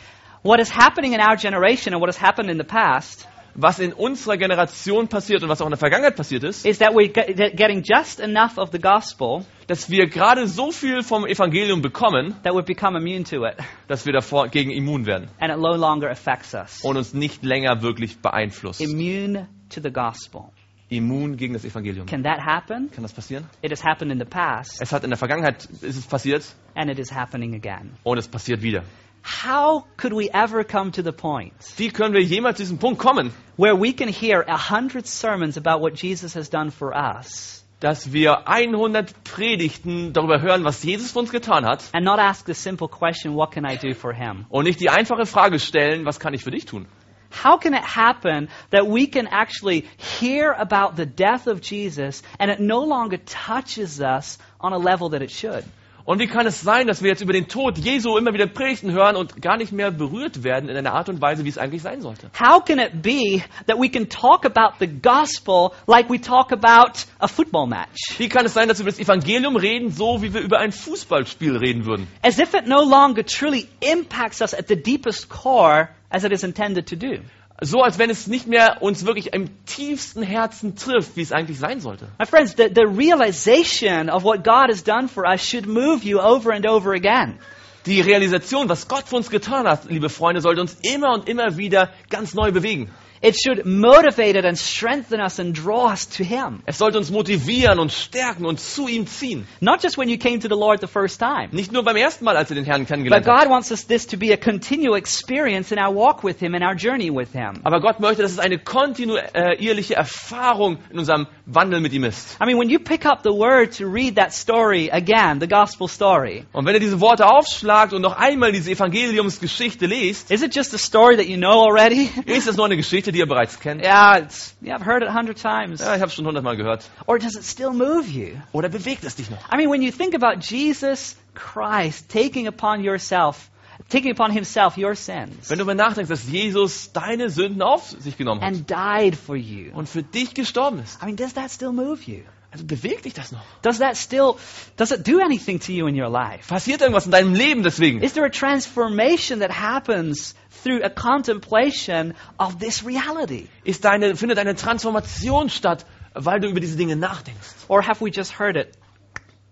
What 0.41 0.59
is 0.61 0.69
happening 0.69 1.13
in 1.13 1.19
our 1.19 1.35
generation 1.35 1.93
and 1.93 2.01
what 2.01 2.07
has 2.09 2.17
happened 2.17 2.49
in 2.49 2.57
the 2.57 2.63
past 2.63 3.27
Was 3.55 3.79
in 3.79 3.91
unserer 3.93 4.37
Generation 4.37 5.07
passiert 5.09 5.43
und 5.43 5.49
was 5.49 5.59
auch 5.59 5.65
in 5.65 5.71
der 5.71 5.77
Vergangenheit 5.77 6.15
passiert 6.15 6.43
ist, 6.45 6.65
is 6.65 6.77
that 6.77 6.91
we're 6.93 7.09
getting 7.09 7.83
just 7.83 8.21
enough 8.21 8.57
of 8.57 8.69
the 8.71 8.79
gospel 8.79 9.43
dass 9.67 9.89
wir 9.89 10.07
gerade 10.07 10.47
so 10.47 10.71
viel 10.71 11.03
vom 11.03 11.25
Evangelium 11.25 11.81
bekommen, 11.81 12.35
that 12.43 12.53
we've 12.53 12.63
become 12.65 12.97
immune 12.97 13.23
to 13.25 13.45
it 13.45 13.55
dass 13.89 14.05
wir 14.05 14.13
davor 14.13 14.47
gegen 14.47 14.71
immun 14.71 15.05
werden 15.05 15.27
and 15.39 15.51
it 15.51 15.59
no 15.59 15.75
longer 15.75 16.09
affects 16.09 16.53
us. 16.53 16.79
und 16.83 16.95
uns 16.95 17.13
nicht 17.13 17.43
länger 17.43 17.81
wirklich 17.81 18.19
beeinflusst. 18.19 18.79
Immune 18.79 19.47
to 19.69 19.81
the 19.81 19.91
gospel. 19.91 20.51
Immun 20.89 21.35
gegen 21.35 21.53
das 21.53 21.65
Evangelium. 21.65 22.05
Can 22.05 22.23
that 22.23 22.39
happen? 22.39 22.89
Kann 22.91 23.03
das 23.03 23.13
passieren? 23.13 23.45
It 23.61 23.71
has 23.71 23.83
happened 23.83 24.11
in 24.11 24.19
the 24.19 24.25
past 24.25 24.81
Es 24.81 24.93
hat 24.93 25.03
in 25.03 25.09
der 25.09 25.17
Vergangenheit 25.17 25.65
ist 25.81 25.97
es 25.97 26.05
passiert 26.07 26.45
and 26.75 26.89
it 26.89 26.97
is 26.97 27.11
happening 27.11 27.55
again. 27.55 27.91
und 28.03 28.17
es 28.17 28.27
passiert 28.27 28.61
wieder. 28.61 28.83
How 29.23 29.85
could 29.97 30.13
we 30.13 30.29
ever 30.33 30.63
come 30.63 30.91
to 30.91 31.03
the 31.03 31.11
point 31.11 31.53
Wie 31.77 31.89
können 31.89 32.13
wir 32.13 32.21
jemals 32.21 32.57
zu 32.57 32.63
diesem 32.63 32.77
Punkt 32.77 32.99
kommen, 32.99 33.31
where 33.57 33.75
we 33.75 33.93
can 33.93 34.07
hear 34.07 34.43
a 34.47 34.57
hundred 34.57 35.07
sermons 35.07 35.57
about 35.57 35.81
what 35.81 36.01
Jesus 36.01 36.35
has 36.35 36.49
done 36.49 36.71
for 36.71 36.93
us 36.95 37.59
dass 37.79 38.11
wir 38.11 38.47
100 38.47 39.23
Predigten 39.23 40.11
darüber 40.11 40.41
hören, 40.41 40.63
was 40.65 40.83
Jesus 40.83 41.11
für 41.11 41.19
uns 41.19 41.31
getan 41.31 41.65
hat 41.65 41.83
and 41.93 42.03
not 42.03 42.19
ask 42.19 42.45
the 42.45 42.53
simple 42.53 42.87
question, 42.87 43.35
what 43.35 43.51
can 43.51 43.65
I 43.65 43.77
do 43.77 43.93
for 43.93 44.13
him? 44.13 44.45
und 44.49 44.65
nicht 44.65 44.79
die 44.79 44.89
einfache 44.89 45.25
Frage 45.25 45.59
stellen, 45.59 46.05
was 46.05 46.19
kann 46.19 46.33
ich 46.33 46.43
für 46.43 46.51
dich 46.51 46.65
tun? 46.65 46.87
How 47.31 47.59
can 47.59 47.73
it 47.73 47.83
happen 47.83 48.49
that 48.71 48.87
we 48.87 49.07
can 49.07 49.27
actually 49.27 49.85
hear 49.97 50.51
about 50.51 50.95
the 50.95 51.05
death 51.05 51.47
of 51.47 51.61
Jesus 51.61 52.23
and 52.39 52.51
it 52.51 52.59
no 52.59 52.83
longer 52.83 53.17
touches 53.17 54.01
us 54.01 54.39
on 54.59 54.73
a 54.73 54.77
level 54.77 55.09
that 55.11 55.21
it 55.21 55.29
should? 55.31 55.63
Und 56.09 56.17
wie 56.17 56.25
kann 56.25 56.47
es 56.47 56.61
sein, 56.61 56.87
dass 56.87 57.03
wir 57.03 57.09
jetzt 57.11 57.21
über 57.21 57.33
den 57.33 57.47
Tod 57.47 57.77
Jesu 57.77 58.17
immer 58.17 58.33
wieder 58.33 58.47
Predigten 58.47 58.91
hören 58.91 59.15
und 59.15 59.43
gar 59.43 59.57
nicht 59.57 59.71
mehr 59.71 59.91
berührt 59.91 60.43
werden 60.43 60.67
in 60.67 60.75
einer 60.75 60.93
Art 60.93 61.07
und 61.07 61.21
Weise, 61.21 61.45
wie 61.45 61.49
es 61.49 61.59
eigentlich 61.59 61.83
sein 61.83 62.01
sollte? 62.01 62.31
How 62.33 62.65
can 62.65 62.79
it 62.79 63.03
be 63.03 63.43
that 63.67 63.79
we 63.79 63.89
can 63.89 64.09
talk 64.09 64.43
about 64.43 64.77
the 64.79 64.87
gospel 64.87 65.69
like 65.85 66.09
we 66.09 66.19
talk 66.19 66.51
about 66.51 67.05
a 67.19 67.27
football 67.27 67.67
match? 67.67 68.17
Wie 68.17 68.27
kann 68.27 68.43
es 68.43 68.55
sein, 68.55 68.67
dass 68.67 68.79
wir 68.79 68.85
über 68.85 68.91
das 68.91 68.99
Evangelium 68.99 69.55
reden, 69.55 69.91
so 69.91 70.23
wie 70.23 70.33
wir 70.33 70.41
über 70.41 70.57
ein 70.57 70.71
Fußballspiel 70.71 71.55
reden 71.57 71.85
würden? 71.85 72.07
As 72.23 72.39
if 72.39 72.55
it 72.55 72.65
no 72.65 72.81
longer 72.81 73.23
truly 73.23 73.67
impacts 73.79 74.41
us 74.41 74.55
at 74.55 74.67
the 74.67 74.81
deepest 74.81 75.29
core 75.29 75.89
as 76.09 76.23
it 76.23 76.31
is 76.31 76.43
intended 76.43 76.87
to 76.87 76.95
do. 76.95 77.19
So 77.61 77.81
als 77.81 77.99
wenn 77.99 78.09
es 78.09 78.27
nicht 78.27 78.47
mehr 78.47 78.81
uns 78.81 79.05
wirklich 79.05 79.33
im 79.33 79.49
tiefsten 79.65 80.23
Herzen 80.23 80.75
trifft, 80.75 81.17
wie 81.17 81.21
es 81.21 81.31
eigentlich 81.31 81.59
sein 81.59 81.81
sollte. 81.81 82.07
My 82.17 82.25
friends, 82.25 82.55
the, 82.55 82.69
the 82.73 82.85
realization 82.85 84.09
of 84.09 84.23
what 84.23 84.43
God 84.43 84.69
has 84.69 84.83
done 84.83 85.09
for 85.09 85.25
us 85.25 85.41
should 85.41 85.67
move 85.67 86.03
you 86.03 86.19
over 86.19 86.53
and 86.53 86.65
over 86.65 86.93
again. 86.93 87.37
Die 87.85 88.01
Realisation, 88.01 88.69
was 88.69 88.87
Gott 88.87 89.07
für 89.07 89.17
uns 89.17 89.29
getan 89.29 89.67
hat, 89.67 89.89
liebe 89.89 90.09
Freunde, 90.09 90.41
sollte 90.41 90.61
uns 90.61 90.77
immer 90.83 91.13
und 91.13 91.27
immer 91.27 91.57
wieder 91.57 91.89
ganz 92.09 92.33
neu 92.33 92.51
bewegen. 92.51 92.89
It 93.21 93.35
should 93.35 93.65
motivate 93.65 94.37
and 94.37 94.57
strengthen 94.57 95.19
us 95.19 95.39
and 95.39 95.53
draw 95.53 95.91
us 95.91 96.07
to 96.17 96.23
Him. 96.23 96.61
Es 96.65 96.77
sollte 96.77 96.97
uns 96.97 97.11
motivieren 97.11 97.79
und 97.79 97.91
stärken 97.91 98.45
und 98.45 98.59
zu 98.59 98.87
ihm 98.87 99.07
ziehen. 99.07 99.45
Not 99.59 99.83
just 99.83 99.97
when 99.97 100.07
you 100.09 100.17
came 100.17 100.39
to 100.39 100.47
the 100.47 100.55
Lord 100.55 100.79
the 100.79 100.87
first 100.87 101.19
time. 101.19 101.49
Nicht 101.51 101.71
nur 101.71 101.83
beim 101.83 101.97
ersten 101.97 102.23
Mal, 102.23 102.37
als 102.37 102.49
ihr 102.49 102.55
den 102.55 102.65
Herrn 102.65 102.81
But 102.81 102.87
kennengelernt 102.87 103.27
habt. 103.27 103.43
God 103.43 103.49
wants 103.49 103.71
us 103.71 103.85
this 103.85 104.07
to 104.07 104.17
be 104.17 104.31
a 104.31 104.37
continual 104.37 104.95
experience 104.95 105.71
in 105.71 105.79
our 105.79 105.93
walk 105.93 106.23
with 106.23 106.39
Him 106.39 106.55
and 106.55 106.63
our 106.63 106.75
journey 106.75 107.09
with 107.09 107.33
Him. 107.33 107.59
Aber 107.63 107.81
Gott 107.81 107.99
möchte, 107.99 108.21
dass 108.21 108.31
es 108.31 108.39
eine 108.39 108.57
kontinuierliche 108.57 109.95
Erfahrung 109.95 110.77
in 110.89 110.99
unserem 110.99 111.27
Wandel 111.45 111.81
mit 111.81 111.93
ihm 111.93 112.03
ist. 112.03 112.37
I 112.41 112.45
mean, 112.45 112.57
when 112.57 112.69
you 112.69 112.79
pick 112.79 113.05
up 113.05 113.23
the 113.23 113.31
word 113.31 113.77
to 113.77 113.85
read 113.85 114.15
that 114.15 114.33
story 114.33 114.89
again, 114.91 115.39
the 115.39 115.47
gospel 115.47 115.87
story, 115.87 116.45
Und 116.53 116.65
wenn 116.65 116.73
ihr 116.73 116.79
diese 116.79 117.01
Worte 117.01 117.25
aufschlagt 117.25 117.93
und 117.93 118.01
noch 118.01 118.17
einmal 118.17 118.51
diese 118.51 118.71
Evangeliumsgeschichte 118.71 119.85
lest, 119.87 120.31
is 120.31 120.41
it 120.41 120.55
just 120.55 120.73
a 120.73 120.77
story 120.77 121.17
that 121.17 121.25
you 121.27 121.37
know 121.37 121.65
already? 121.65 122.09
ist 122.25 122.47
das 122.47 122.55
nur 122.55 122.65
eine 122.65 122.77
Geschichte, 122.77 123.08
die 123.11 123.19
ihr 123.19 123.27
bereits 123.27 123.59
kennt? 123.59 123.81
yeah, 123.81 124.17
it's, 124.17 124.55
yeah, 124.61 124.75
I've 124.75 124.85
heard 124.85 125.03
it 125.03 125.09
a 125.09 125.13
hundred 125.13 125.37
times. 125.37 125.81
Ja, 125.81 125.95
ich 125.95 126.01
habe 126.01 126.11
schon 126.11 126.25
hundertmal 126.25 126.57
gehört. 126.57 126.89
Or 127.05 127.19
does 127.19 127.35
it 127.35 127.43
still 127.43 127.71
move 127.71 128.07
you? 128.07 128.37
Oder 128.51 128.69
bewegt 128.69 129.03
es 129.03 129.15
dich 129.15 129.29
noch? 129.29 129.39
I 129.51 129.57
mean, 129.57 129.69
when 129.69 129.81
you 129.81 129.91
think 129.91 130.15
about 130.15 130.41
Jesus 130.41 131.15
Christ 131.33 132.09
taking 132.09 132.47
upon 132.47 132.83
yourself, 132.83 133.49
taking 133.89 134.11
upon 134.11 134.31
himself 134.31 134.77
your 134.77 134.95
sins 134.95 135.49
Wenn 135.49 135.57
du 135.57 135.65
darüber 135.65 135.75
nachdenkst, 135.75 136.09
dass 136.09 136.27
Jesus 136.29 136.91
deine 136.91 137.29
Sünden 137.29 137.61
auf 137.61 137.89
sich 137.89 138.17
genommen 138.17 138.41
hat 138.41 138.47
and 138.47 138.69
died 138.69 139.15
for 139.15 139.35
you, 139.35 139.71
und 139.73 139.87
für 139.87 140.03
dich 140.03 140.33
gestorben 140.33 140.79
ist, 140.79 141.01
I 141.01 141.05
mean, 141.05 141.15
does 141.15 141.33
that 141.33 141.51
still 141.51 141.71
move 141.71 141.99
you? 142.05 142.21
Also 142.51 142.65
bewegt 142.65 143.05
dich 143.05 143.13
das 143.13 143.31
noch? 143.31 143.43
Does 143.61 143.79
that 143.79 143.95
still, 143.97 144.35
does 144.75 144.91
it 144.91 145.07
do 145.07 145.19
anything 145.19 145.59
to 145.59 145.71
you 145.71 145.87
in 145.87 145.95
your 145.95 146.09
life? 146.09 146.47
Passiert 146.47 146.81
irgendwas 146.81 147.05
in 147.05 147.11
deinem 147.11 147.33
Leben 147.35 147.63
deswegen? 147.63 148.01
Is 148.01 148.13
there 148.13 148.25
a 148.25 148.31
transformation 148.31 149.39
that 149.41 149.51
happens 149.51 150.35
through 150.63 150.83
a 150.83 150.89
contemplation 150.89 152.15
of 152.39 152.57
this 152.59 152.83
reality? 152.85 153.47
Ist 153.63 153.85
deine, 153.85 154.15
findet 154.15 154.39
eine 154.39 154.55
Transformation 154.55 155.49
statt, 155.49 155.85
weil 156.15 156.39
du 156.39 156.49
über 156.49 156.59
diese 156.59 156.75
Dinge 156.75 156.95
nachdenkst? 156.95 157.67
Or 157.67 157.85
have 157.85 158.03
we 158.03 158.09
just 158.09 158.39
heard 158.39 158.57
it 158.57 158.71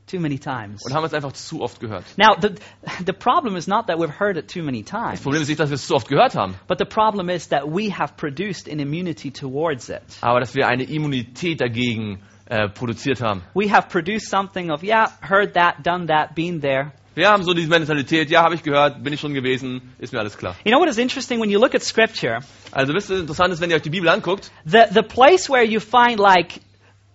too 0.08 0.20
many 0.20 0.39
times? 0.39 0.84
Und 0.84 0.93
haben 0.93 1.06
es 1.06 1.14
einfach 1.14 1.34
zu 1.34 1.62
oft 1.62 1.80
gehört? 1.80 2.04
Now, 2.18 2.36
the, 2.41 2.56
the 3.06 3.14
problem 3.14 3.56
is 3.58 3.68
not 3.68 3.88
that 3.88 4.00
we've 4.00 4.20
heard 4.20 4.38
it 4.38 4.48
too 4.48 4.64
many 4.64 4.82
Das 4.82 4.89
times, 4.89 5.22
Problem 5.22 5.43
ist 5.43 5.50
nicht, 5.50 5.60
dass 5.60 5.70
wir 5.70 5.76
es 5.76 5.86
zu 5.86 5.93
oft 5.93 6.08
gehört 6.08 6.34
haben, 6.34 6.56
but 6.68 6.80
the 6.80 6.86
problem 6.86 7.30
is 7.30 7.50
that 7.50 7.64
we 7.68 7.91
have 7.95 8.14
produced 8.18 8.68
an 8.68 8.80
immunity 8.80 9.30
towards 9.30 9.89
it. 9.89 10.02
aber 10.22 10.39
dass 10.39 10.56
wir 10.56 10.68
eine 10.68 10.84
Immunität 10.84 11.62
dagegen 11.62 12.24
äh, 12.50 12.70
produziert 12.70 13.22
haben. 13.22 13.41
We 13.54 13.72
have 13.72 13.88
produced 13.89 14.30
something 14.30 14.72
of, 14.72 14.84
yeah, 14.84 15.12
heard 15.22 15.54
that, 15.54 15.86
done 15.86 16.08
that, 16.08 16.36
been 16.36 16.62
there. 16.62 16.91
Wir 17.16 17.30
haben 17.30 17.43
so 17.43 17.54
diese 17.54 17.70
Mentalität, 17.70 18.30
ja, 18.30 18.43
habe 18.43 18.56
ich 18.56 18.62
gehört, 18.62 19.04
bin 19.04 19.12
ich 19.12 19.20
schon 19.20 19.34
gewesen, 19.34 19.93
ist 19.98 20.14
mir 20.14 20.20
alles 20.20 20.38
klar. 20.38 20.56
You 20.64 20.72
know 20.72 20.80
what 20.80 20.88
is 20.88 21.00
interesting 21.00 21.41
when 21.41 21.50
you 21.50 21.60
look 21.60 21.74
at 21.74 21.82
Scripture? 21.82 22.39
Also 22.72 22.93
wisst 22.93 23.10
ihr, 23.10 23.18
interessant 23.18 23.52
ist, 23.54 23.60
wenn 23.60 23.72
ihr 23.72 23.76
euch 23.76 23.82
die 23.82 23.89
Bibel 23.89 24.08
anguckt, 24.08 24.52
The, 24.66 24.84
the 24.91 25.02
place 25.02 25.50
where 25.50 25.66
you 25.66 25.80
find 25.80 26.20
like 26.20 26.60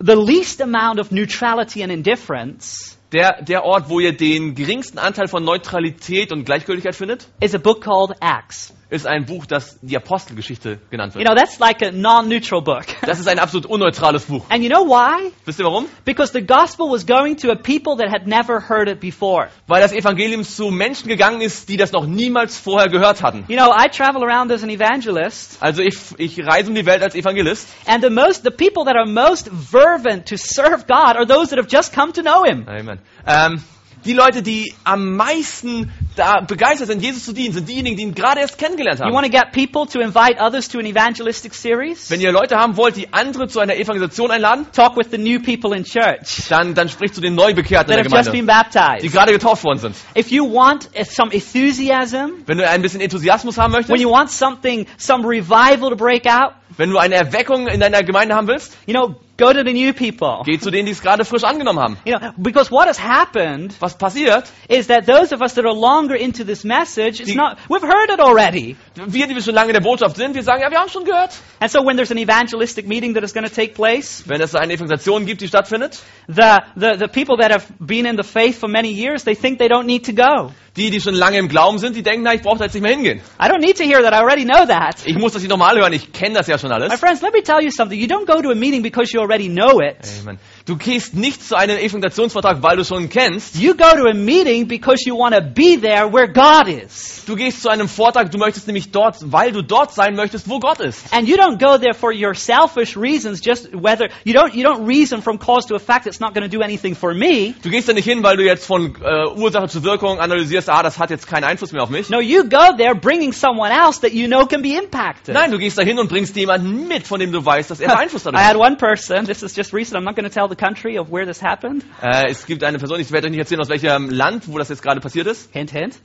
the 0.01 0.17
least 0.17 0.61
amount 0.61 0.99
of 0.99 1.13
neutrality 1.13 1.85
and 1.85 1.93
indifference 1.93 2.99
der, 3.13 3.43
der 3.43 3.65
Ort, 3.65 3.89
wo 3.89 4.01
ihr 4.01 4.17
den 4.17 4.55
geringsten 4.55 4.99
Anteil 4.99 5.29
von 5.29 5.45
Neutralität 5.45 6.33
und 6.33 6.45
Gleichgültigkeit 6.45 6.95
findet, 6.95 7.29
is 7.41 7.55
a 7.55 7.59
book 7.59 7.83
called 7.83 8.17
Acts. 8.21 8.75
Ist 8.93 9.07
ein 9.07 9.25
Buch, 9.25 9.47
das 9.47 9.79
die 9.81 9.97
Apostelgeschichte 9.97 10.79
genannt 10.91 11.15
You 11.15 11.21
wird. 11.21 11.29
know, 11.29 11.35
that's 11.35 11.59
like 11.59 11.83
a 11.83 11.91
non-neutral 11.91 12.61
book. 12.63 12.85
Das 13.07 13.19
ist 13.19 13.27
ein 13.27 13.39
absolut 13.39 13.67
unneutrales 13.67 14.25
Buch. 14.27 14.45
and 14.51 14.63
you 14.63 14.69
know 14.69 14.85
why? 14.87 15.33
Wisst 15.47 15.59
ihr 15.59 15.65
warum? 15.65 15.87
Because 16.05 16.33
the 16.33 16.43
gospel 16.47 16.91
was 16.91 17.07
going 17.07 17.37
to 17.39 17.51
a 17.51 17.57
people 17.57 17.97
that 17.97 18.13
had 18.13 18.27
never 18.27 18.61
heard 18.69 18.89
it 18.89 19.01
before. 19.01 19.49
Weil 19.67 19.81
das 19.81 19.93
Evangelium 19.93 20.45
zu 20.45 20.71
Menschen 20.71 21.09
gegangen 21.09 21.41
ist, 21.41 21.69
die 21.71 21.77
das 21.79 21.91
noch 21.93 22.07
niemals 22.07 22.59
vorher 22.59 22.89
gehört 22.91 23.23
hatten. 23.23 23.45
You 23.49 23.57
know, 23.57 23.73
I 23.73 23.89
travel 23.89 24.23
around 24.23 24.53
as 24.53 24.63
an 24.63 24.69
evangelist, 24.71 25.57
Also 25.61 25.83
ich, 25.83 25.97
ich 26.19 26.39
reise 26.47 26.69
um 26.69 26.75
die 26.75 26.85
Welt 26.87 27.03
als 27.03 27.15
Evangelist. 27.15 27.67
and 27.87 28.03
the 28.05 28.11
most, 28.11 28.45
the 28.45 28.51
people 28.51 28.85
that 28.85 28.95
are 28.95 29.07
most 29.07 29.49
fervent 29.71 30.29
to 30.29 30.37
serve 30.37 30.87
God 30.87 31.17
are 31.17 31.27
those 31.27 31.49
that 31.49 31.59
have 31.59 31.69
just 31.69 31.95
come 31.95 32.13
to 32.13 32.21
know 32.23 32.45
Him. 32.45 32.67
Amen. 32.69 32.99
Ähm, 33.27 33.63
die 34.05 34.13
Leute, 34.13 34.43
die 34.43 34.75
am 34.85 35.17
meisten 35.17 35.91
da 36.17 36.41
begeistert 36.41 36.89
sind, 36.89 37.03
Jesus 37.03 37.25
zu 37.25 37.33
dienen, 37.33 37.55
sind 37.55 37.69
diejenigen, 37.69 37.97
die 37.97 38.03
ihn 38.03 38.15
gerade 38.15 38.41
erst 38.41 38.59
kennengelernt 38.59 38.99
You 39.01 39.07
haben. 39.07 39.15
want 39.15 39.27
to 39.27 39.33
get 39.33 39.53
people 39.53 39.87
to 39.91 40.01
invite 40.01 40.39
others 40.41 40.69
to 40.69 40.79
an 40.79 40.85
evangelistic 40.87 41.55
series? 41.55 42.11
Wenn 42.11 42.21
ihr 42.21 42.33
Leute 42.33 42.57
haben 42.59 42.77
wollt, 42.77 42.97
die 42.97 43.13
andere 43.13 43.49
zu 43.49 43.61
einer 43.61 43.77
Evangelisation 43.77 44.31
einladen, 44.31 44.67
Talk 44.73 44.97
with 44.97 45.07
the 45.11 45.19
new 45.19 45.41
people 45.41 45.77
in 45.77 45.85
church 45.85 46.49
dann, 46.49 46.75
dann 46.75 46.89
spricht 46.89 47.15
zu 47.15 47.21
den 47.21 47.35
Neubekehrten 47.35 47.91
in 47.93 47.97
der 48.03 48.05
just 48.05 48.31
been 48.33 48.47
Gemeinde, 48.47 48.71
die 48.71 48.79
baptized. 48.79 49.13
gerade 49.13 49.33
getauft 49.33 49.65
worden 49.65 49.79
sind. 49.79 49.97
If 50.17 50.31
you 50.31 50.45
want 50.53 50.89
some 51.05 51.33
enthusiasm, 51.33 52.43
Wenn 52.47 52.59
du 52.59 52.69
ein 52.69 52.83
bisschen 52.83 53.01
Enthusiasmus 53.01 53.57
haben 53.59 53.73
when 53.73 53.81
möchtest, 53.81 54.01
you 54.03 54.11
want 54.11 54.31
something, 54.31 54.87
some 54.99 55.27
revival 55.27 55.91
to 55.91 55.97
break 55.97 56.27
out, 56.27 56.53
wenn 56.77 56.91
du 56.91 56.99
eine 56.99 57.15
Erweckung 57.15 57.67
in 57.69 57.81
deiner 57.81 58.03
Gemeinde 58.03 58.35
haben 58.35 58.47
willst, 58.49 58.77
you 58.87 58.93
know, 58.95 59.15
go 59.43 59.53
to 59.53 59.65
the 59.65 59.73
new 59.73 59.93
people. 59.93 60.43
geh 60.45 60.59
zu 60.59 60.71
denen, 60.71 60.87
die 60.87 60.93
es 60.93 61.01
gerade 61.03 61.25
frisch 61.25 61.45
angenommen 61.45 61.81
haben. 61.83 61.97
You 62.05 62.19
know, 62.19 62.33
because 62.37 62.71
what 62.71 62.87
has 62.87 62.99
happened 62.99 63.75
Was 63.81 63.97
passiert? 63.99 64.45
is 64.69 64.87
that 64.89 65.07
those 65.07 65.33
of 65.35 65.43
us 65.43 65.55
that 65.55 65.65
are 65.65 65.75
longer 65.75 66.15
into 66.15 66.45
this 66.45 66.65
message, 66.65 67.21
it's 67.21 67.31
Die- 67.31 67.35
not, 67.35 67.59
we've 67.69 67.83
heard 67.83 68.11
it 68.11 68.21
already. 68.21 68.77
Wir, 68.95 69.27
die 69.27 69.35
wir 69.35 69.43
schon 69.43 69.55
lange 69.55 69.71
in 69.71 69.75
der 69.75 69.81
Botschaft 69.81 70.17
sind, 70.17 70.35
wir 70.35 70.43
sagen, 70.43 70.63
ja, 70.63 70.71
wir 70.71 70.79
haben 70.79 70.91
schon 70.91 71.05
gehört. 71.05 71.33
And 71.61 71.71
so 71.71 71.81
when 71.85 71.97
there's 71.97 72.11
an 72.11 72.19
evangelistic 72.19 72.87
meeting 72.87 73.15
that 73.15 73.25
is 73.25 73.33
going 73.35 73.47
to 73.49 73.55
take 73.55 73.75
place, 73.75 74.25
Wenn 74.27 74.41
es 74.41 74.55
eine 74.55 74.73
Evangelisation 74.75 75.27
gibt, 75.27 75.41
die 75.41 75.49
stattfindet, 75.49 76.01
the, 76.29 76.61
the, 76.77 76.97
the 76.99 77.09
people 77.09 77.37
that 77.39 77.51
have 77.51 77.67
been 77.81 78.07
in 78.07 78.17
the 78.17 78.23
faith 78.25 78.59
for 78.59 78.69
many 78.69 78.91
years, 78.93 79.25
they 79.25 79.35
think 79.35 79.59
they 79.59 79.69
don't 79.69 79.87
need 79.87 80.05
to 80.07 80.13
go. 80.13 80.53
Die, 80.77 80.91
die 80.91 81.01
schon 81.01 81.15
lange 81.15 81.39
im 81.39 81.49
Glauben 81.49 81.79
sind, 81.79 81.97
die 81.97 82.03
denken, 82.03 82.23
na, 82.23 82.35
ich 82.35 82.43
brauche 82.43 82.59
da 82.59 82.65
jetzt 82.65 82.75
nicht 82.75 82.83
mehr 82.83 82.93
hingehen. 82.93 83.21
I 83.41 83.45
don't 83.47 83.61
need 83.61 83.77
to 83.77 83.85
hear 83.85 84.03
that. 84.03 84.13
I 84.13 84.19
already 84.19 84.45
know 84.45 84.65
that. 84.67 84.97
Ich 85.05 85.17
muss 85.19 85.33
das 85.33 85.43
nicht 85.43 85.51
nochmal 85.51 85.77
hören, 85.77 85.93
ich 85.93 86.13
kenne 86.13 86.35
das 86.35 86.47
ja 86.47 86.59
schon 86.59 86.71
My 86.71 86.77
alles. 86.77 86.99
friends, 86.99 87.21
let 87.23 87.33
me 87.35 87.43
tell 87.43 87.63
you 87.63 87.71
something. 87.71 87.99
You 87.99 88.07
don't 88.07 88.27
go 88.27 88.41
to 88.41 88.51
a 88.51 88.55
meeting 88.55 88.83
because 88.83 89.13
you 89.13 89.21
already 89.21 89.49
know 89.49 89.81
it. 89.81 89.99
Amen. 90.23 90.39
Du 90.65 90.77
gehst 90.77 91.15
nicht 91.15 91.43
zu 91.43 91.57
einem 91.57 91.77
Evangelisationsvortrag, 91.77 92.63
weil 92.63 92.77
du 92.77 92.85
schon 92.85 93.09
kennst. 93.09 93.57
You 93.57 93.75
go 93.75 93.91
to 93.97 94.07
a 94.09 94.15
meeting 94.15 94.69
because 94.69 95.03
you 95.05 95.19
want 95.19 95.35
to 95.35 95.41
be 95.41 95.77
there 95.81 96.13
where 96.13 96.29
God 96.29 96.69
is. 96.69 97.25
Du 97.27 97.35
gehst 97.35 97.63
zu 97.63 97.69
einem 97.69 97.89
Vortrag, 97.89 98.31
du 98.31 98.39
möchtest 98.39 98.67
nämlich 98.69 98.93
dort, 98.93 99.17
weil 99.23 99.51
du 99.51 99.63
dort 99.63 99.93
sein 99.93 100.15
möchtest, 100.15 100.49
wo 100.49 100.61
Gott 100.61 100.81
ist. 100.81 101.13
And 101.13 101.29
you 101.29 101.37
don't 101.37 101.59
go 101.59 101.79
there 101.79 101.95
for 101.95 102.13
your 102.13 102.35
selfish 102.35 102.97
reasons, 102.97 103.41
just 103.45 103.71
whether 103.73 104.09
you 104.25 104.35
don't 104.35 104.55
you 104.55 104.65
don't 104.65 104.87
reason 104.87 105.21
from 105.21 105.39
cause 105.39 105.67
to 105.67 105.75
effect 105.75 106.07
it's 106.07 106.21
not 106.21 106.33
going 106.35 106.49
to 106.49 106.57
do 106.57 106.63
anything 106.63 106.95
for 106.95 107.13
me. 107.13 107.55
Du 107.63 107.71
gehst 107.71 107.89
da 107.89 107.93
nicht 107.93 108.05
hin, 108.05 108.23
weil 108.23 108.37
du 108.37 108.45
jetzt 108.45 108.65
von 108.65 108.95
äh, 109.03 109.27
Ursache 109.37 109.69
zu 109.69 109.83
Wirkung 109.83 110.21
analysierst, 110.21 110.69
ah, 110.69 110.83
das 110.83 110.99
hat 110.99 111.11
jetzt 111.11 111.27
keinen 111.27 111.45
Einfluss 111.45 111.73
mehr 111.73 111.83
auf 111.83 111.91
mich. 111.91 112.09
No, 112.09 112.21
you 112.21 112.45
go 112.45 112.77
there 112.77 112.95
bringing 112.95 113.33
someone 113.33 113.73
else 113.73 114.01
that 114.01 114.13
you 114.13 114.29
know 114.29 114.47
can 114.47 114.63
be 114.63 114.77
impacted. 114.77 115.35
Nein, 115.35 115.51
du 115.51 115.59
gehst 115.59 115.77
da 115.77 115.83
hin 115.83 115.99
und 115.99 116.09
bringst 116.09 116.37
jemanden 116.37 116.87
mit, 116.87 117.07
von 117.07 117.19
dem 117.19 117.33
du 117.33 117.45
weißt, 117.45 117.71
dass 117.71 117.81
er 117.81 117.89
beeinflusst 117.97 118.27
I 118.27 118.31
dadurch 118.31 118.47
had 118.47 118.57
one 118.57 118.77
person, 118.77 119.27
this 119.27 119.43
is 119.43 119.57
just 119.57 119.73
recent, 119.73 119.97
I'm 119.97 120.05
not 120.05 120.15
going 120.15 120.29
to 120.29 120.33
tell 120.33 120.52
the 120.53 120.57
country 120.57 120.99
of 120.99 121.11
where 121.11 121.25
this 121.27 121.41
happened. 121.43 121.85
Äh, 122.03 122.31
es 122.31 122.47
gibt 122.47 122.63
eine 122.63 122.79
Person, 122.79 123.01
ich 123.01 123.11
werde 123.11 123.27
euch 123.27 123.31
nicht 123.31 123.41
erzählen, 123.41 123.61
aus 123.61 123.69
welchem 123.69 124.11
Land, 124.11 124.45
wo 124.47 124.59
das 124.59 124.69
jetzt 124.69 124.83
gerade 124.83 125.01
passiert 125.01 125.27
ist. 125.27 125.51
Hint, 125.53 125.71
hint. 125.71 125.99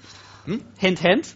Hm? 0.45 0.63
Hint, 0.77 0.99
hint. 0.99 1.35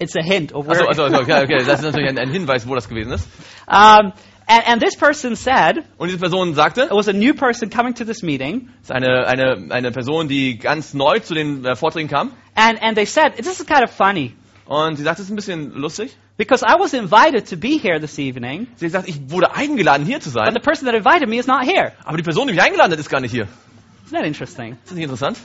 It's 0.00 0.16
a 0.16 0.22
hint 0.22 0.52
of 0.54 0.66
where. 0.66 0.86
Also, 0.86 1.02
also, 1.02 1.20
okay, 1.20 1.42
okay, 1.42 1.64
das 1.64 1.80
ist 1.80 1.84
natürlich 1.84 2.08
ein, 2.08 2.18
ein 2.18 2.30
Hinweis, 2.32 2.66
wo 2.68 2.74
das 2.74 2.88
gewesen 2.88 3.12
ist. 3.12 3.28
Um, 3.66 4.12
and, 4.46 4.68
and 4.68 4.82
this 4.82 4.96
person 4.96 5.34
said, 5.34 5.84
Und 5.98 6.08
diese 6.08 6.18
Person 6.18 6.54
sagte, 6.54 6.82
it 6.82 6.92
was 6.92 7.08
a 7.08 7.12
new 7.12 7.34
person 7.34 7.68
coming 7.68 7.94
to 7.94 8.04
this 8.04 8.22
meeting, 8.22 8.70
es 8.80 8.90
ist 8.90 8.92
eine, 8.92 9.26
eine, 9.26 9.66
eine 9.70 9.90
Person, 9.90 10.28
die 10.28 10.58
ganz 10.58 10.94
neu 10.94 11.18
zu 11.18 11.34
den 11.34 11.64
äh, 11.64 11.74
Vorträgen 11.74 12.08
kam. 12.08 12.30
and, 12.54 12.80
and 12.80 12.96
they 12.96 13.06
said, 13.06 13.34
this 13.36 13.60
is 13.60 13.66
kind 13.66 13.82
of 13.82 13.90
funny, 13.90 14.34
Und 14.66 14.96
sie 14.96 15.02
sagte, 15.02 15.22
es 15.22 15.28
ist 15.28 15.32
ein 15.32 15.36
bisschen 15.36 15.72
lustig. 15.72 16.16
Because 16.36 16.62
I 16.62 16.74
was 16.78 16.94
invited 16.94 17.46
to 17.50 17.56
be 17.56 17.78
here 17.78 17.98
this 18.00 18.18
evening, 18.18 18.66
Sie 18.76 18.88
sagt, 18.88 19.08
ich 19.08 19.30
wurde 19.30 19.54
eingeladen, 19.54 20.04
hier 20.06 20.20
zu 20.20 20.30
but 20.30 20.44
sein. 20.44 20.54
the 20.54 20.60
person 20.60 20.86
that 20.86 20.94
invited 20.94 21.28
me 21.28 21.38
is 21.38 21.46
not 21.46 21.64
here. 21.64 21.92
Aber 22.04 22.16
die 22.16 22.22
Person, 22.22 22.46
die 22.48 22.54
mich 22.54 22.62
eingeladen 22.62 22.92
hat, 22.92 22.98
ist 22.98 23.08
gar 23.08 23.20
nicht 23.20 23.30
hier. 23.32 23.46
Isn't 24.06 24.12
that 24.12 24.24
interesting? 24.26 24.72
Ist 24.72 24.86
das 24.86 24.94
nicht 24.94 25.04
interessant? 25.04 25.38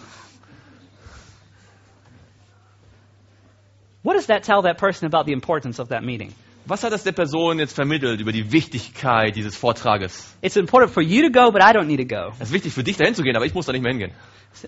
What 4.01 4.15
does 4.15 4.27
that 4.27 4.43
tell 4.43 4.61
that 4.63 4.77
person 4.77 5.05
about 5.07 5.25
the 5.25 5.33
importance 5.33 5.79
of 5.79 5.89
that 5.89 6.03
meeting? 6.03 6.33
Was 6.65 6.83
hat 6.83 6.91
das 6.91 7.03
der 7.03 7.11
Person 7.13 7.57
jetzt 7.59 7.73
vermittelt 7.73 8.19
über 8.21 8.31
die 8.31 8.51
Wichtigkeit 8.51 9.35
dieses 9.35 9.55
Vortrages? 9.57 10.35
It's 10.41 10.55
important 10.55 10.93
for 10.93 11.01
you 11.01 11.23
to 11.23 11.31
go, 11.31 11.51
but 11.51 11.61
I 11.63 11.73
don't 11.73 11.85
need 11.87 11.97
to 11.99 12.05
go. 12.05 12.31
Es 12.39 12.47
ist 12.49 12.53
wichtig 12.53 12.73
für 12.73 12.83
dich, 12.83 12.95
dahin 12.97 13.15
zu 13.15 13.23
gehen, 13.23 13.35
aber 13.35 13.45
ich 13.45 13.53
muss 13.53 13.65
da 13.65 13.71
nicht 13.73 13.81
mehr 13.81 13.91
hingehen. 13.91 14.11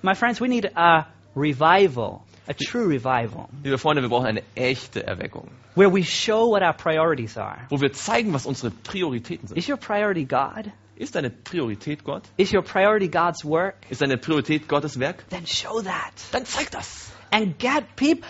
My 0.01 0.15
friends, 0.15 0.41
we 0.41 0.47
need 0.47 0.71
a 0.75 1.07
revival, 1.35 2.21
a 2.47 2.53
true 2.53 2.87
revival, 2.87 3.49
Liebe 3.63 3.77
Freunde, 3.77 4.01
wir 4.01 4.09
brauchen 4.09 4.27
eine 4.27 4.43
echte 4.55 5.05
Erweckung, 5.05 5.49
where 5.75 5.91
we 5.93 6.03
show 6.03 6.49
what 6.49 6.61
our 6.61 6.73
priorities 6.73 7.37
are. 7.37 7.57
wo 7.69 7.79
wir 7.81 7.93
zeigen, 7.93 8.33
was 8.33 8.45
unsere 8.45 8.71
Prioritäten 8.71 9.47
sind. 9.47 9.57
Is 9.57 9.69
your 9.69 9.77
priority 9.77 10.25
God? 10.25 10.71
Ist 10.95 11.15
deine 11.15 11.29
Priorität 11.31 12.03
Gott? 12.03 12.23
Is 12.37 12.53
your 12.53 12.61
priority 12.61 13.07
God's 13.07 13.43
work? 13.43 13.75
Ist 13.89 14.01
deine 14.01 14.17
Priorität 14.17 14.67
Gottes 14.67 14.99
Werk? 14.99 15.23
Then 15.29 15.47
show 15.47 15.81
that. 15.81 16.13
Dann 16.31 16.45
zeig 16.45 16.69
das. 16.71 17.11
And 17.33 17.57
get 17.57 17.95
people, 17.95 18.27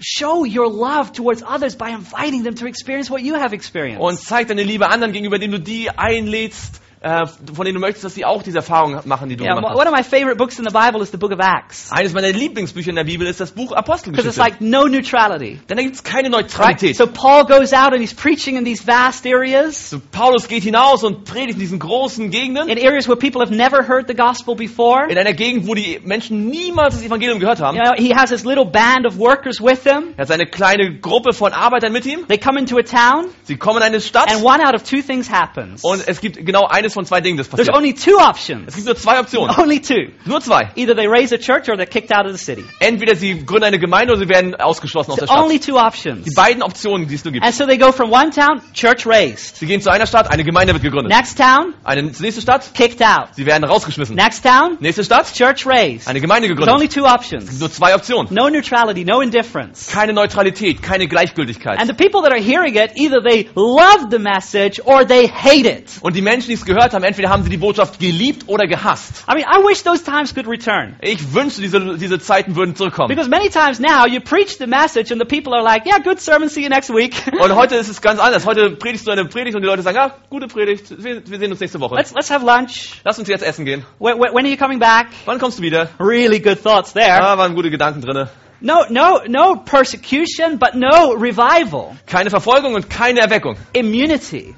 show 0.00 0.44
your 0.44 0.68
love 0.68 1.12
towards 1.12 1.42
others 1.42 1.76
by 1.76 1.90
inviting 1.90 2.42
them 2.42 2.56
to 2.56 2.66
experience 2.66 3.10
what 3.10 3.20
you 3.22 3.36
have 3.36 3.54
experienced. 3.54 4.02
Und 4.02 4.18
zeig 4.18 4.48
deine 4.48 4.64
Liebe 4.64 4.88
anderen 4.90 5.12
gegenüber, 5.12 5.36
indem 5.36 5.52
du 5.52 5.60
die 5.60 5.88
einlädst, 5.90 6.80
von 7.00 7.64
denen 7.64 7.74
du 7.74 7.80
möchtest, 7.80 8.04
dass 8.04 8.14
sie 8.14 8.24
auch 8.24 8.42
diese 8.42 8.58
Erfahrung 8.58 9.00
machen, 9.04 9.28
die 9.28 9.36
du 9.36 9.44
Yeah, 9.44 9.54
gemacht 9.54 9.74
one 9.76 9.84
hast. 9.84 9.92
of 9.92 9.96
my 9.96 10.02
favorite 10.02 10.36
books 10.36 10.58
in 10.58 10.64
the 10.64 10.72
Bible 10.72 11.00
is 11.02 11.10
the 11.10 11.16
book 11.16 11.32
of 11.32 11.38
Acts. 11.40 11.90
Eines 11.92 12.12
meiner 12.12 12.30
Lieblingsbücher 12.32 12.90
in 12.90 12.96
der 12.96 13.04
Bibel 13.04 13.26
ist 13.26 13.40
das 13.40 13.52
Buch 13.52 13.68
Because 13.68 13.78
it's 13.78 14.38
Apostelgeschichte. 14.38 14.40
like 14.40 14.60
no 14.60 14.86
neutrality. 14.86 15.60
Denn 15.68 15.76
da 15.76 15.82
gibt 15.82 15.94
es 15.94 16.02
keine 16.02 16.28
Right? 16.30 16.42
Neutralität. 16.44 16.96
So 16.96 17.06
Paul 17.06 17.44
goes 17.44 17.72
out 17.72 17.92
and 17.92 18.00
he's 18.00 18.14
preaching 18.14 18.56
in 18.56 18.64
these 18.64 18.84
vast 18.86 19.24
areas, 19.26 19.90
So, 19.90 20.00
Paulus 20.10 20.48
geht 20.48 20.62
hinaus 20.64 21.04
und 21.04 21.24
predigt 21.24 21.54
in 21.54 21.60
diesen 21.60 21.78
großen 21.78 22.30
Gegenden, 22.30 22.68
in 22.68 22.78
areas 22.78 23.06
where 23.08 23.16
people 23.16 23.40
have 23.40 23.54
never 23.54 23.86
heard 23.88 24.08
the 24.08 24.14
gospel 24.14 24.54
before. 24.56 25.06
in 25.08 25.16
einer 25.18 25.32
Gegend, 25.34 25.66
wo 25.68 25.74
die 25.74 26.00
Menschen 26.04 26.46
niemals 26.48 26.94
das 26.96 27.04
Evangelium 27.04 27.38
gehört 27.40 27.60
haben. 27.60 27.76
You 27.76 27.84
know, 27.84 27.94
he 27.96 28.14
has 28.14 28.30
his 28.30 28.44
little 28.44 28.64
band 28.64 29.06
of 29.06 29.18
workers 29.18 29.60
with 29.60 29.84
him. 29.84 30.14
Er 30.16 30.22
hat 30.22 30.28
seine 30.28 30.46
kleine 30.46 30.98
Gruppe 30.98 31.32
von 31.32 31.52
Arbeitern 31.52 31.92
mit 31.92 32.06
ihm. 32.06 32.26
They 32.26 32.38
come 32.38 32.58
into 32.58 32.76
a 32.78 32.82
town, 32.82 33.26
Sie 33.44 33.56
kommen 33.56 33.78
in 33.78 33.84
eine 33.84 34.00
Stadt 34.00 34.30
and 34.32 34.42
one 34.44 34.66
out 34.66 34.74
of 34.74 34.82
two 34.82 35.00
things 35.02 35.30
happens. 35.30 35.82
und 35.84 36.06
es 36.06 36.20
gibt 36.20 36.44
genau 36.44 36.66
eines 36.88 36.94
von 36.94 37.04
zwei 37.04 37.20
Dingen, 37.20 37.36
das 37.36 37.48
There's 37.48 37.66
passiert. 37.68 37.76
only 37.76 37.92
two 37.94 38.18
Es 38.18 38.26
options. 38.26 38.74
gibt 38.74 38.86
nur 38.86 38.96
zwei 38.96 39.20
Optionen. 39.20 39.54
Only 39.58 39.80
two. 39.80 40.12
Nur 40.24 40.40
zwei. 40.40 40.70
Either 40.76 40.94
they 40.96 41.06
raise 41.06 41.34
a 41.34 41.38
church 41.38 41.68
or 41.68 41.76
they're 41.76 41.86
kicked 41.86 42.12
out 42.12 42.26
of 42.26 42.32
the 42.36 42.42
city. 42.42 42.64
Entweder 42.80 43.14
sie 43.16 43.44
gründen 43.44 43.64
eine 43.64 43.78
Gemeinde 43.78 44.12
oder 44.14 44.22
sie 44.22 44.28
werden 44.28 44.54
ausgeschlossen 44.54 45.12
aus 45.12 45.18
der 45.18 45.24
It's 45.28 45.32
only 45.36 45.56
Stadt. 45.56 45.66
two 45.68 45.76
options. 45.78 46.24
Die 46.24 46.34
beiden 46.34 46.62
Optionen, 46.62 47.06
die 47.08 47.14
es 47.14 47.24
nur 47.24 47.32
gibt. 47.32 47.44
And 47.44 47.54
so 47.54 47.66
they 47.66 47.76
go 47.78 47.92
from 47.92 48.10
one 48.10 48.30
town, 48.30 48.60
church 48.72 49.06
raised. 49.06 49.56
Sie 49.56 49.66
gehen 49.66 49.80
zu 49.80 49.90
einer 49.90 50.06
Stadt, 50.06 50.30
eine 50.30 50.44
Gemeinde 50.44 50.72
wird 50.72 50.82
gegründet. 50.82 51.12
Next 51.14 51.38
town, 51.38 51.74
Eine 51.84 52.02
nächste 52.04 52.40
Stadt, 52.40 52.70
kicked 52.74 53.02
out. 53.02 53.34
sie 53.34 53.44
werden 53.46 53.64
rausgeschmissen. 53.64 54.16
Next 54.16 54.44
town, 54.44 54.76
Nächste 54.80 55.04
Stadt, 55.04 55.32
church 55.34 55.66
raised. 55.66 56.08
eine 56.08 56.20
Gemeinde 56.20 56.48
There's 56.48 56.58
gegründet. 56.58 56.74
only 56.74 56.88
two 56.88 57.04
options. 57.04 57.60
Nur 57.60 57.70
zwei 57.70 57.94
Optionen. 57.94 58.32
No 58.34 58.48
neutrality, 58.48 59.04
no 59.04 59.20
indifference. 59.20 59.90
Keine 59.92 60.12
Neutralität, 60.12 60.82
keine 60.82 61.06
Gleichgültigkeit. 61.06 61.78
And 61.78 61.88
the 61.88 61.94
people 61.94 62.22
that 62.22 62.32
are 62.32 62.40
hearing 62.42 62.74
it, 62.76 62.92
either 62.96 63.20
they 63.22 63.48
love 63.54 64.08
the 64.10 64.18
message 64.18 64.80
or 64.84 65.06
they 65.06 65.28
hate 65.28 65.66
it. 65.68 65.98
Und 66.00 66.14
die 66.16 66.22
Menschen, 66.22 66.48
die 66.48 66.54
es 66.54 66.64
gehört 66.64 66.77
haben, 66.78 67.04
entweder 67.04 67.30
haben 67.30 67.42
sie 67.42 67.50
die 67.50 67.56
Botschaft 67.56 67.98
geliebt 68.00 68.44
oder 68.48 68.66
gehasst. 68.66 69.24
I 69.28 69.34
mean, 69.34 69.44
I 69.44 69.62
wish 69.66 69.82
those 69.82 70.02
times 70.02 70.34
could 70.34 70.48
return. 70.48 70.96
Ich 71.00 71.34
wünschte, 71.34 71.60
diese, 71.60 71.96
diese 71.96 72.18
Zeiten 72.18 72.56
würden 72.56 72.74
zurückkommen. 72.74 73.08
Because 73.08 73.28
many 73.28 73.48
times 73.50 73.78
now 73.78 74.06
you 74.06 74.20
preach 74.20 74.58
the 74.58 74.66
message 74.66 75.12
and 75.12 75.20
the 75.20 75.26
people 75.26 75.54
are 75.54 75.62
like, 75.62 75.86
yeah, 75.86 75.98
good 75.98 76.20
sermon, 76.20 76.48
see 76.48 76.62
you 76.62 76.68
next 76.68 76.90
week. 76.90 77.14
Und 77.40 77.54
heute 77.54 77.76
ist 77.76 77.88
es 77.88 78.00
ganz 78.00 78.20
anders. 78.20 78.46
Heute 78.46 78.70
predigst 78.70 79.06
du 79.06 79.10
eine 79.10 79.24
Predigt 79.24 79.56
und 79.56 79.62
die 79.62 79.68
Leute 79.68 79.82
sagen, 79.82 79.98
ah, 79.98 80.14
gute 80.30 80.46
Predigt, 80.46 81.02
wir, 81.02 81.22
wir 81.26 81.38
sehen 81.38 81.50
uns 81.50 81.60
nächste 81.60 81.80
Woche. 81.80 81.94
let's, 81.96 82.12
let's 82.14 82.30
have 82.30 82.44
lunch. 82.44 83.00
Lass 83.04 83.18
uns 83.18 83.28
jetzt 83.28 83.42
essen 83.42 83.64
gehen. 83.64 83.84
When 83.98 84.18
when 84.18 84.44
are 84.44 84.48
you 84.48 84.56
coming 84.56 84.78
back? 84.78 85.08
Wann 85.26 85.38
kommst 85.38 85.58
du 85.58 85.62
wieder? 85.62 85.88
Really 85.98 86.40
good 86.40 86.62
thoughts 86.62 86.92
there. 86.92 87.20
Ah, 87.20 87.36
waren 87.36 87.54
gute 87.54 87.70
Gedanken 87.70 88.00
drinne. 88.00 88.28
No, 88.60 88.84
no, 88.88 89.20
no 89.28 89.54
persecution, 89.56 90.58
but 90.58 90.74
no 90.74 91.12
revival. 91.12 91.96
Keine 92.06 92.30
Verfolgung 92.30 92.74
und 92.74 92.90
keine 92.90 93.20
Erweckung. 93.20 93.56
Immunity. 93.72 94.56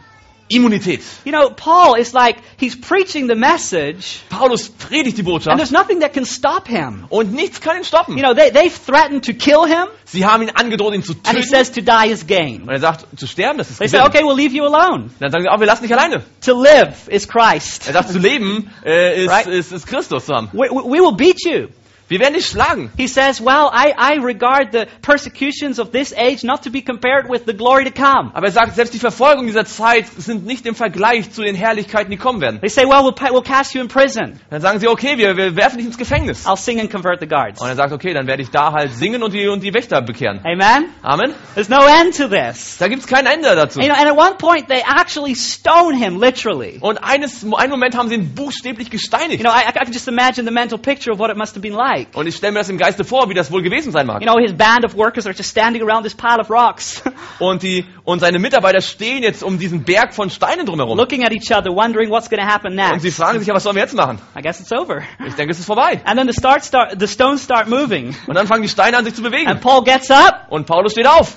Immunität. 0.51 1.01
You 1.25 1.33
know, 1.33 1.51
Paul 1.55 1.97
is 1.99 2.13
like, 2.13 2.37
he's 2.59 2.75
preaching 2.79 3.29
the 3.29 3.35
message, 3.35 4.21
Paulus 4.29 4.69
predigt 4.69 5.17
die 5.17 5.23
Botschaft. 5.23 5.51
and 5.53 5.59
there's 5.61 5.71
nothing 5.71 6.01
that 6.01 6.13
can 6.13 6.25
stop 6.25 6.67
him. 6.69 7.07
und 7.09 7.33
nichts 7.33 7.61
kann 7.61 7.77
ihn 7.77 7.85
stoppen. 7.85 8.17
You 8.17 8.23
know, 8.23 8.35
they, 8.35 8.51
they've 8.51 8.75
threatened 8.75 9.25
to 9.25 9.33
kill 9.33 9.65
him, 9.65 9.87
Sie 10.05 10.27
haben 10.27 10.43
ihn 10.43 10.51
angedroht, 10.51 10.93
ihn 10.95 11.03
zu 11.05 11.15
töten. 11.15 11.29
and 11.29 11.39
he 11.39 11.45
says 11.45 11.71
to 11.71 11.81
die 11.81 12.11
is 12.11 12.27
gain. 12.27 12.63
Und 12.63 12.71
er 12.71 12.81
sagt, 12.81 13.07
zu 13.19 13.27
sterben, 13.27 13.59
das 13.59 13.71
ist 13.71 13.79
They 13.79 13.89
say, 13.89 14.01
okay, 14.01 14.23
we'll 14.23 14.37
leave 14.37 14.53
you 14.55 14.65
alone. 14.65 15.11
Dann 15.21 15.31
sagen 15.31 15.45
sie, 15.45 15.49
ah, 15.49 15.59
wir 15.61 15.67
lassen 15.67 15.85
dich 15.85 15.93
alleine. 15.93 16.23
To 16.45 16.61
live 16.61 17.09
is 17.09 17.29
Christ. 17.29 17.87
Er 17.87 17.93
sagt, 17.93 18.11
zu 18.11 18.19
leben 18.19 18.71
äh, 18.85 19.25
ist, 19.25 19.31
Right. 19.31 19.47
ist, 19.47 19.73
ist 19.73 19.87
Christus 19.87 20.29
we 20.29 20.69
we 20.69 20.99
will 20.99 21.15
beat 21.17 21.45
you. 21.45 21.69
Wir 22.11 22.19
werden 22.19 22.35
dich 22.35 22.47
schlagen. 22.47 22.91
He 22.97 23.07
says, 23.07 23.41
well, 23.41 23.71
I, 23.73 23.95
I 23.97 24.19
regard 24.19 24.73
the 24.73 24.87
persecutions 25.01 25.79
of 25.79 25.93
this 25.93 26.13
age 26.13 26.43
not 26.43 26.65
to 26.65 26.71
be 26.71 26.83
compared 26.83 27.31
with 27.31 27.47
the 27.47 27.53
glory 27.53 27.85
to 27.85 27.93
come. 27.93 28.33
Aber 28.35 28.47
er 28.47 28.53
sagt, 28.53 28.75
selbst 28.75 28.93
die 28.95 28.99
Verfolgung 28.99 29.47
dieser 29.47 29.65
Zeit 29.65 30.09
sind 30.09 30.45
nicht 30.45 30.67
im 30.67 30.75
Vergleich 30.75 31.31
zu 31.31 31.43
den 31.43 31.55
Herrlichkeiten, 31.55 32.11
die 32.11 32.17
kommen 32.17 32.41
werden. 32.41 32.59
They 32.59 32.69
say, 32.69 32.83
well, 32.83 33.05
we'll, 33.05 33.15
we'll 33.31 33.45
cast 33.45 33.75
you 33.75 33.81
in 33.81 33.87
prison. 33.87 34.41
Dann 34.51 34.61
sagen 34.61 34.81
sie, 34.81 34.89
okay, 34.89 35.19
wir, 35.19 35.37
wir 35.37 35.55
werfen 35.55 35.79
dich 35.79 35.87
ins 35.87 35.99
Gefängnis. 35.99 36.49
I'll 36.49 36.57
sing 36.57 36.81
and 36.81 36.91
convert 36.91 37.21
the 37.21 37.29
guards. 37.29 37.61
Und 37.61 37.69
er 37.69 37.77
sagt, 37.77 37.93
okay, 37.93 38.13
dann 38.13 38.27
werde 38.27 38.43
ich 38.43 38.51
da 38.51 38.73
halt 38.73 38.93
singen 38.93 39.23
und 39.23 39.33
die, 39.33 39.47
und 39.47 39.63
die 39.63 39.73
Wächter 39.73 40.03
bekehren. 40.03 40.41
Amen? 40.45 40.87
Amen. 41.03 41.33
There's 41.55 41.69
no 41.69 41.87
end 41.87 42.17
to 42.17 42.27
this. 42.27 42.79
Da 42.79 42.89
gibt's 42.89 43.07
kein 43.07 43.27
Ende 43.27 43.55
dazu. 43.55 43.79
You 43.79 43.87
know, 43.87 43.95
and 43.95 44.09
at 44.09 44.17
one 44.17 44.37
point 44.37 44.67
they 44.67 44.83
actually 44.83 45.37
stone 45.37 45.97
him, 45.97 46.19
literally. 46.19 46.79
Und 46.81 46.99
eines, 47.05 47.45
einen 47.45 47.71
Moment 47.71 47.97
haben 47.97 48.09
sie 48.09 48.17
ihn 48.17 48.35
buchstäblich 48.35 48.91
gesteinigt. 48.91 49.45
You 49.45 49.49
know, 49.49 49.55
I, 49.55 49.69
I 49.69 49.85
can 49.85 49.93
just 49.93 50.09
imagine 50.09 50.45
the 50.45 50.53
mental 50.53 50.77
picture 50.77 51.13
of 51.13 51.21
what 51.21 51.31
it 51.31 51.37
must 51.37 51.55
have 51.55 51.63
been 51.63 51.75
like. 51.75 52.00
Und 52.15 52.27
ich 52.27 52.37
stelle 52.37 52.53
mir 52.53 52.59
das 52.61 52.69
im 52.69 52.79
Geiste 52.79 53.05
vor, 53.05 53.29
wie 53.29 53.35
das 53.35 53.51
wohl 53.51 53.63
gewesen 53.63 53.93
sein 53.93 54.07
mag. 54.07 54.21
You 54.23 54.27
know, 54.27 54.39
his 54.39 54.53
band 54.53 54.85
of 54.85 54.97
workers 54.97 55.27
are 55.27 55.35
just 55.35 55.51
standing 55.51 55.83
around 55.83 56.03
this 56.05 56.15
pile 56.15 56.39
of 56.41 56.51
rocks, 56.51 57.03
Und, 57.39 57.63
die, 57.63 57.87
und 58.05 58.21
seine 58.21 58.39
Mitarbeiter 58.39 58.81
stehen 58.81 59.23
jetzt 59.23 59.43
um 59.43 59.59
diesen 59.59 59.85
Berg 59.85 60.15
von 60.15 60.29
Steinen 60.31 60.67
drumherum. 60.67 60.99
looking 60.99 61.25
at 61.25 61.33
each 61.33 61.51
other, 61.51 61.71
wondering 61.75 62.11
what's 62.11 62.29
going 62.29 62.41
to 62.41 62.47
happen 62.47 62.79
Und 62.79 63.01
sie 63.01 63.09
next. 63.09 63.17
fragen 63.17 63.39
sich, 63.39 63.49
ja, 63.49 63.55
was 63.55 63.63
sollen 63.63 63.77
wir 63.77 63.83
jetzt 63.83 63.95
machen? 63.95 64.19
I 64.39 64.43
guess 64.43 64.61
it's 64.61 64.73
over. 64.73 65.03
Ich 65.27 65.35
denke, 65.35 65.53
es 65.53 65.59
ist 65.59 65.67
vorbei. 65.67 66.01
And 66.05 66.19
then 66.19 66.27
the, 66.29 66.35
start 66.35 66.65
start, 66.65 66.97
the 67.01 67.07
stones 67.09 67.43
start 67.45 67.69
moving. 67.69 68.15
Und 68.27 68.35
dann 68.35 68.47
fangen 68.47 68.63
die 68.63 68.69
Steine 68.69 68.99
an, 68.99 69.05
sich 69.05 69.15
zu 69.15 69.23
And 69.25 69.31
bewegen. 69.33 69.61
Paul 69.61 69.85
gets 69.85 70.11
up. 70.11 70.47
Und 70.51 70.67
Paulus 70.67 70.93
steht 70.93 71.07
auf. 71.07 71.35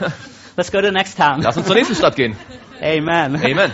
Let's 0.56 0.70
go 0.70 0.80
to 0.80 0.86
the 0.86 0.92
next 0.92 1.16
town. 1.16 1.40
Lass 1.42 1.56
uns 1.56 1.66
zur 1.66 1.74
nächsten 1.74 1.94
Stadt 1.94 2.14
gehen. 2.16 2.36
Amen. 2.80 3.36
Amen. 3.36 3.72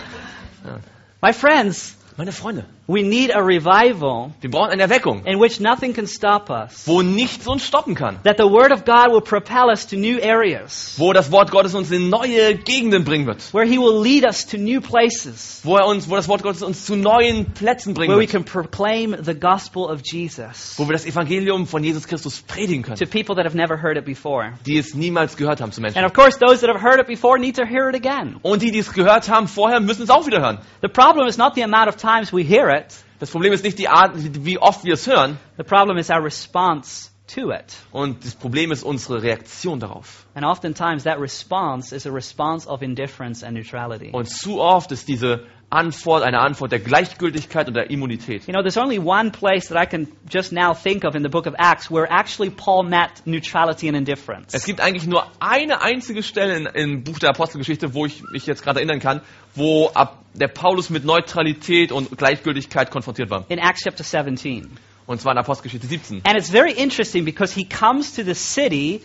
My 1.21 1.33
friends, 1.33 1.97
Meine 2.17 2.33
Freunde, 2.33 2.65
we 2.89 3.03
need 3.03 3.31
a 3.31 3.41
revival 3.41 4.33
wir 4.41 4.51
brauchen 4.51 4.71
eine 4.71 4.83
Erweckung, 4.83 5.23
in 5.27 5.39
which 5.39 5.61
nothing 5.61 5.93
can 5.93 6.07
stop 6.07 6.49
us. 6.49 6.87
wo 6.87 7.03
nichts 7.03 7.47
uns 7.47 7.67
stoppen 7.67 7.95
kann. 7.95 8.19
That 8.25 8.39
the 8.39 8.45
Word 8.45 8.73
of 8.73 8.87
God 8.87 9.13
will 9.13 9.21
propel 9.21 9.69
us 9.71 9.87
to 9.89 9.97
new 9.97 10.19
areas. 10.19 10.95
Wo 10.97 11.13
das 11.13 11.31
Wort 11.31 11.51
Gottes 11.51 11.75
uns 11.75 11.91
in 11.91 12.09
neue 12.09 12.55
Gegenden 12.57 13.05
bringen 13.05 13.27
wird. 13.27 13.53
Where 13.53 13.67
He 13.67 13.77
will 13.79 14.01
lead 14.01 14.25
us 14.25 14.47
to 14.47 14.57
new 14.57 14.81
places. 14.81 15.61
Wo, 15.65 15.77
er 15.77 15.87
uns, 15.87 16.09
wo 16.09 16.17
das 16.17 16.29
Wort 16.29 16.43
Gottes 16.43 16.63
uns 16.63 16.87
zu 16.87 16.97
neuen 16.97 17.53
Plätzen 17.53 17.93
bringen 17.93 18.13
Where 18.15 18.19
we 18.19 18.23
wird. 18.23 18.31
can 18.31 18.45
proclaim 18.45 19.15
the 19.23 19.35
gospel 19.35 19.85
of 19.85 20.01
Jesus 20.03 20.75
Wo 20.79 20.87
wir 20.89 20.95
das 20.95 21.05
Evangelium 21.05 21.67
von 21.67 21.85
Jesus 21.85 22.07
Christus 22.09 22.41
predigen 22.41 22.83
können. 22.83 22.97
to 22.97 23.05
people 23.05 23.37
that 23.37 23.45
have 23.45 23.55
never 23.57 23.77
heard 23.83 23.99
it 23.99 24.07
before. 24.07 24.55
Die 24.65 24.79
es 24.79 24.95
niemals 24.95 25.37
gehört 25.37 25.61
haben 25.61 25.73
zu 25.73 25.83
Menschen. 25.83 25.99
And 25.99 26.07
of 26.07 26.15
course, 26.15 26.39
those 26.39 26.63
that 26.63 26.71
have 26.75 26.83
heard 26.83 26.99
it 26.99 27.07
before 27.07 27.39
need 27.39 27.57
to 27.57 27.67
hear 27.67 27.91
it 27.91 27.95
again. 27.95 28.37
Und 28.41 28.63
die, 28.63 28.71
die 28.71 28.79
es 28.79 28.95
gehört 28.95 29.29
haben 29.29 29.47
vorher, 29.47 29.81
müssen 29.81 30.05
es 30.05 30.11
auch 30.11 30.27
wieder 30.27 30.41
hören. 30.41 30.59
The 30.81 30.89
problem 30.89 31.27
is 31.29 31.37
not 31.37 31.55
the 31.55 31.65
amount 31.65 31.89
of 31.89 31.97
times 31.97 32.33
we 32.33 32.43
hear 32.43 32.78
it. 32.79 32.95
Das 33.21 33.31
Problem 33.31 33.53
ist 33.53 33.65
nicht 33.65 33.79
die 33.79 33.89
Art, 33.89 34.13
wie 34.17 34.45
wie 34.45 34.59
oft 34.59 34.85
wir 34.85 34.95
es 34.95 35.07
hören, 35.07 35.39
The 35.57 35.65
problem 35.65 35.99
is 35.99 36.11
our 36.11 36.23
response 36.23 37.11
to 37.35 37.51
it. 37.53 37.77
und 37.93 38.25
das 38.25 38.35
Problem 38.35 38.73
ist 38.73 38.83
unsere 38.83 39.23
Reaktion 39.23 39.81
darauf. 39.81 40.27
And 40.35 40.45
oftentimes 40.47 41.05
that 41.05 41.19
response 41.21 41.95
is 41.95 42.07
a 42.07 42.11
response 42.11 42.67
of 42.69 42.81
indifference 42.83 43.43
and 43.45 43.57
neutrality. 43.57 44.11
Und 44.13 44.29
zu 44.29 44.61
oft 44.61 44.93
ist 44.93 45.09
diese 45.09 45.47
Antwort 45.71 46.23
eine 46.23 46.41
Antwort 46.41 46.73
der 46.73 46.79
Gleichgültigkeit 46.79 47.69
und 47.69 47.75
der 47.75 47.91
Immunität. 47.91 48.47
You 48.47 48.55
know, 48.55 48.63
there's 48.63 48.79
only 48.79 48.99
one 48.99 49.31
place 49.31 49.69
that 49.69 49.77
I 49.77 49.87
can 49.87 50.09
just 50.31 50.51
now 50.51 50.73
think 50.73 51.05
of 51.05 51.15
in 51.15 51.23
the 51.23 51.29
book 51.29 51.47
of 51.47 51.55
Acts 51.59 51.91
where 51.91 52.11
actually 52.11 52.51
Paul 52.51 52.85
met 52.85 53.27
neutrality 53.27 53.87
and 53.89 53.97
indifference. 53.97 54.55
Es 54.55 54.65
gibt 54.65 54.81
eigentlich 54.81 55.07
nur 55.07 55.27
eine 55.41 55.83
einzige 55.83 56.23
Stelle 56.23 56.57
in, 56.57 56.67
im 56.67 57.05
Buch 57.05 57.19
der 57.19 57.31
Apostelgeschichte, 57.31 57.93
wo 57.93 58.07
ich 58.07 58.23
mich 58.31 58.47
jetzt 58.47 58.63
gerade 58.63 58.81
erinnern 58.81 59.01
kann, 59.01 59.21
wo 59.55 59.91
ab 59.93 60.25
der 60.33 60.49
Paulus 60.49 60.89
mit 60.89 61.05
Neutralität 61.05 61.93
und 61.93 62.17
Gleichgültigkeit 62.17 62.91
konfrontiert 62.91 63.29
war. 63.29 63.45
In 63.49 63.59
Acts 63.59 63.83
chapter 63.83 64.05
17. 64.05 64.71
Und 65.07 65.21
zwar 65.21 65.33
in 65.33 65.39
Apostelgeschichte 65.39 65.87
17. 65.87 66.23
And 66.25 66.37
it's 66.37 66.51
very 66.51 66.73
interesting 66.73 67.25
because 67.27 67.55
he 67.55 67.65
comes 67.65 68.15
to 68.15 68.23
the 68.23 68.35
city 68.35 69.03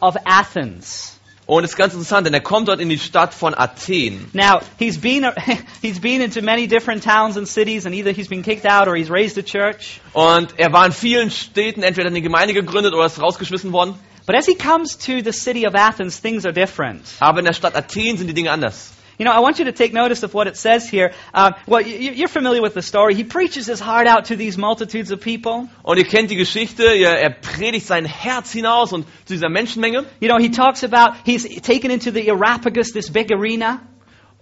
of 0.00 0.16
Athens. 0.24 1.15
Und 1.46 1.62
es 1.62 1.70
ist 1.70 1.76
ganz 1.76 1.94
interessant, 1.94 2.26
denn 2.26 2.34
er 2.34 2.40
kommt 2.40 2.66
dort 2.66 2.80
in 2.80 2.88
die 2.88 2.98
Stadt 2.98 3.32
von 3.32 3.54
Athen. 3.54 4.28
Now, 4.32 4.60
he's 4.80 5.00
been, 5.00 5.30
he's 5.80 6.00
been 6.00 6.20
into 6.20 6.42
many 6.42 6.66
different 6.66 7.04
towns 7.04 7.36
and 7.36 7.46
cities, 7.46 7.86
and 7.86 7.94
either 7.94 8.10
he's 8.10 8.26
been 8.26 8.42
kicked 8.42 8.66
out 8.66 8.88
or 8.88 8.96
he's 8.96 9.10
raised 9.10 9.38
a 9.38 9.42
church. 9.42 10.00
Und 10.12 10.54
er 10.58 10.72
war 10.72 10.86
in 10.86 10.92
vielen 10.92 11.30
Städten 11.30 11.84
entweder 11.84 12.08
eine 12.08 12.20
Gemeinde 12.20 12.52
gegründet 12.52 12.94
oder 12.94 13.06
ist 13.06 13.22
rausgeschmissen 13.22 13.72
worden. 13.72 13.94
But 14.26 14.34
as 14.34 14.46
he 14.46 14.56
comes 14.56 14.96
to 14.96 15.22
the 15.22 15.32
city 15.32 15.68
of 15.68 15.76
Athens, 15.76 16.20
things 16.20 16.44
are 16.44 16.52
different. 16.52 17.06
Aber 17.20 17.38
in 17.38 17.44
der 17.44 17.52
Stadt 17.52 17.76
Athen 17.76 18.18
sind 18.18 18.26
die 18.26 18.34
Dinge 18.34 18.50
anders. 18.50 18.95
You 19.18 19.24
know, 19.24 19.32
I 19.32 19.40
want 19.40 19.58
you 19.58 19.64
to 19.66 19.72
take 19.72 19.92
notice 19.92 20.22
of 20.22 20.34
what 20.34 20.46
it 20.46 20.56
says 20.56 20.88
here. 20.88 21.12
Um, 21.32 21.54
well, 21.66 21.80
you, 21.80 22.12
you're 22.12 22.28
familiar 22.28 22.60
with 22.60 22.74
the 22.74 22.82
story. 22.82 23.14
He 23.14 23.24
preaches 23.24 23.66
his 23.66 23.80
heart 23.80 24.06
out 24.06 24.26
to 24.26 24.36
these 24.36 24.58
multitudes 24.58 25.10
of 25.10 25.20
people. 25.20 25.68
Und 25.84 25.98
ihr 25.98 26.04
kennt 26.04 26.30
die 26.30 26.36
Geschichte, 26.36 26.84
er 26.84 27.30
predigt 27.30 27.86
sein 27.86 28.04
Herz 28.04 28.52
hinaus 28.52 28.92
und 28.92 29.06
zu 29.24 29.34
dieser 29.34 29.48
Menschenmenge. 29.48 30.04
You 30.20 30.28
know, 30.28 30.38
he 30.38 30.50
talks 30.50 30.82
about 30.84 31.16
he's 31.24 31.44
taken 31.62 31.90
into 31.90 32.10
the 32.10 32.30
Areopagus, 32.30 32.92
this 32.92 33.08
big 33.08 33.32
arena, 33.32 33.80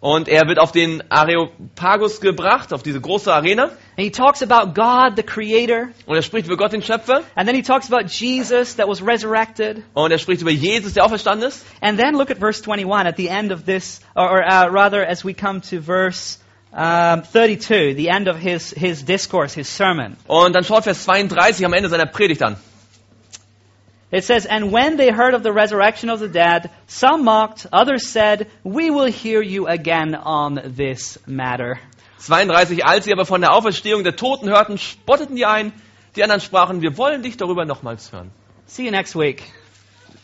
Und 0.04 0.28
er 0.28 0.46
wird 0.48 0.58
auf 0.58 0.70
den 0.70 1.02
Areopagus 1.10 2.20
gebracht, 2.20 2.74
auf 2.74 2.82
diese 2.82 3.00
große 3.00 3.32
Arena. 3.32 3.70
and 3.96 4.04
he 4.04 4.10
talks 4.10 4.42
about 4.42 4.74
God, 4.74 5.16
the 5.16 5.22
Creator, 5.22 5.88
Und 6.04 6.16
er 6.16 6.20
spricht 6.20 6.46
über 6.46 6.58
Gott, 6.58 6.72
den 6.74 6.82
Schöpfer. 6.82 7.22
and 7.34 7.46
then 7.48 7.56
he 7.56 7.62
talks 7.62 7.90
about 7.90 8.08
Jesus 8.08 8.76
that 8.76 8.86
was 8.86 9.00
resurrected. 9.00 9.82
Und 9.94 10.10
er 10.10 10.18
spricht 10.18 10.42
über 10.42 10.50
Jesus, 10.50 10.92
der 10.92 11.06
auferstanden 11.06 11.48
ist. 11.48 11.64
And 11.80 11.98
then 11.98 12.16
look 12.16 12.30
at 12.30 12.36
verse 12.36 12.62
21 12.62 13.06
at 13.06 13.16
the 13.16 13.28
end 13.28 13.50
of 13.50 13.64
this, 13.64 14.02
or, 14.14 14.42
uh, 14.42 14.66
rather, 14.70 15.08
as 15.08 15.24
we 15.24 15.32
come 15.32 15.62
to 15.70 15.80
verse 15.80 16.38
um, 16.72 17.22
32, 17.32 17.94
the 17.96 18.08
end 18.08 18.28
of 18.28 18.36
his, 18.36 18.74
his 18.76 19.06
discourse, 19.06 19.54
his 19.54 19.74
sermon. 19.74 20.18
Und 20.26 20.54
dann 20.54 20.64
schaut 20.64 20.84
Vers 20.84 21.04
32 21.04 21.64
am 21.64 21.72
Ende 21.72 21.88
seiner 21.88 22.04
Predigt 22.06 22.42
an. 22.42 22.56
It 24.14 24.22
says, 24.22 24.46
And 24.46 24.70
when 24.70 24.96
they 24.96 25.10
heard 25.10 25.34
of 25.34 25.42
the 25.42 25.52
resurrection 25.52 26.08
of 26.08 26.20
the 26.20 26.28
dead, 26.28 26.70
some 26.86 27.24
mocked, 27.24 27.66
others 27.72 28.06
said, 28.06 28.46
We 28.62 28.90
will 28.90 29.10
hear 29.10 29.42
you 29.42 29.66
again 29.66 30.14
on 30.14 30.60
this 30.76 31.18
matter. 31.26 31.80
32, 32.20 32.84
als 32.86 33.06
sie 33.06 33.12
aber 33.12 33.26
von 33.26 33.40
der 33.40 33.52
Auferstehung 33.52 34.04
der 34.04 34.14
Toten 34.14 34.48
hörten, 34.48 34.78
spotteten 34.78 35.34
die 35.34 35.44
einen. 35.44 35.72
Die 36.14 36.22
anderen 36.22 36.40
sprachen, 36.40 36.80
wir 36.80 36.96
wollen 36.96 37.22
dich 37.22 37.36
darüber 37.36 37.64
nochmals 37.64 38.12
hören. 38.12 38.30
See 38.66 38.84
you 38.84 38.92
next 38.92 39.16
week. 39.16 39.42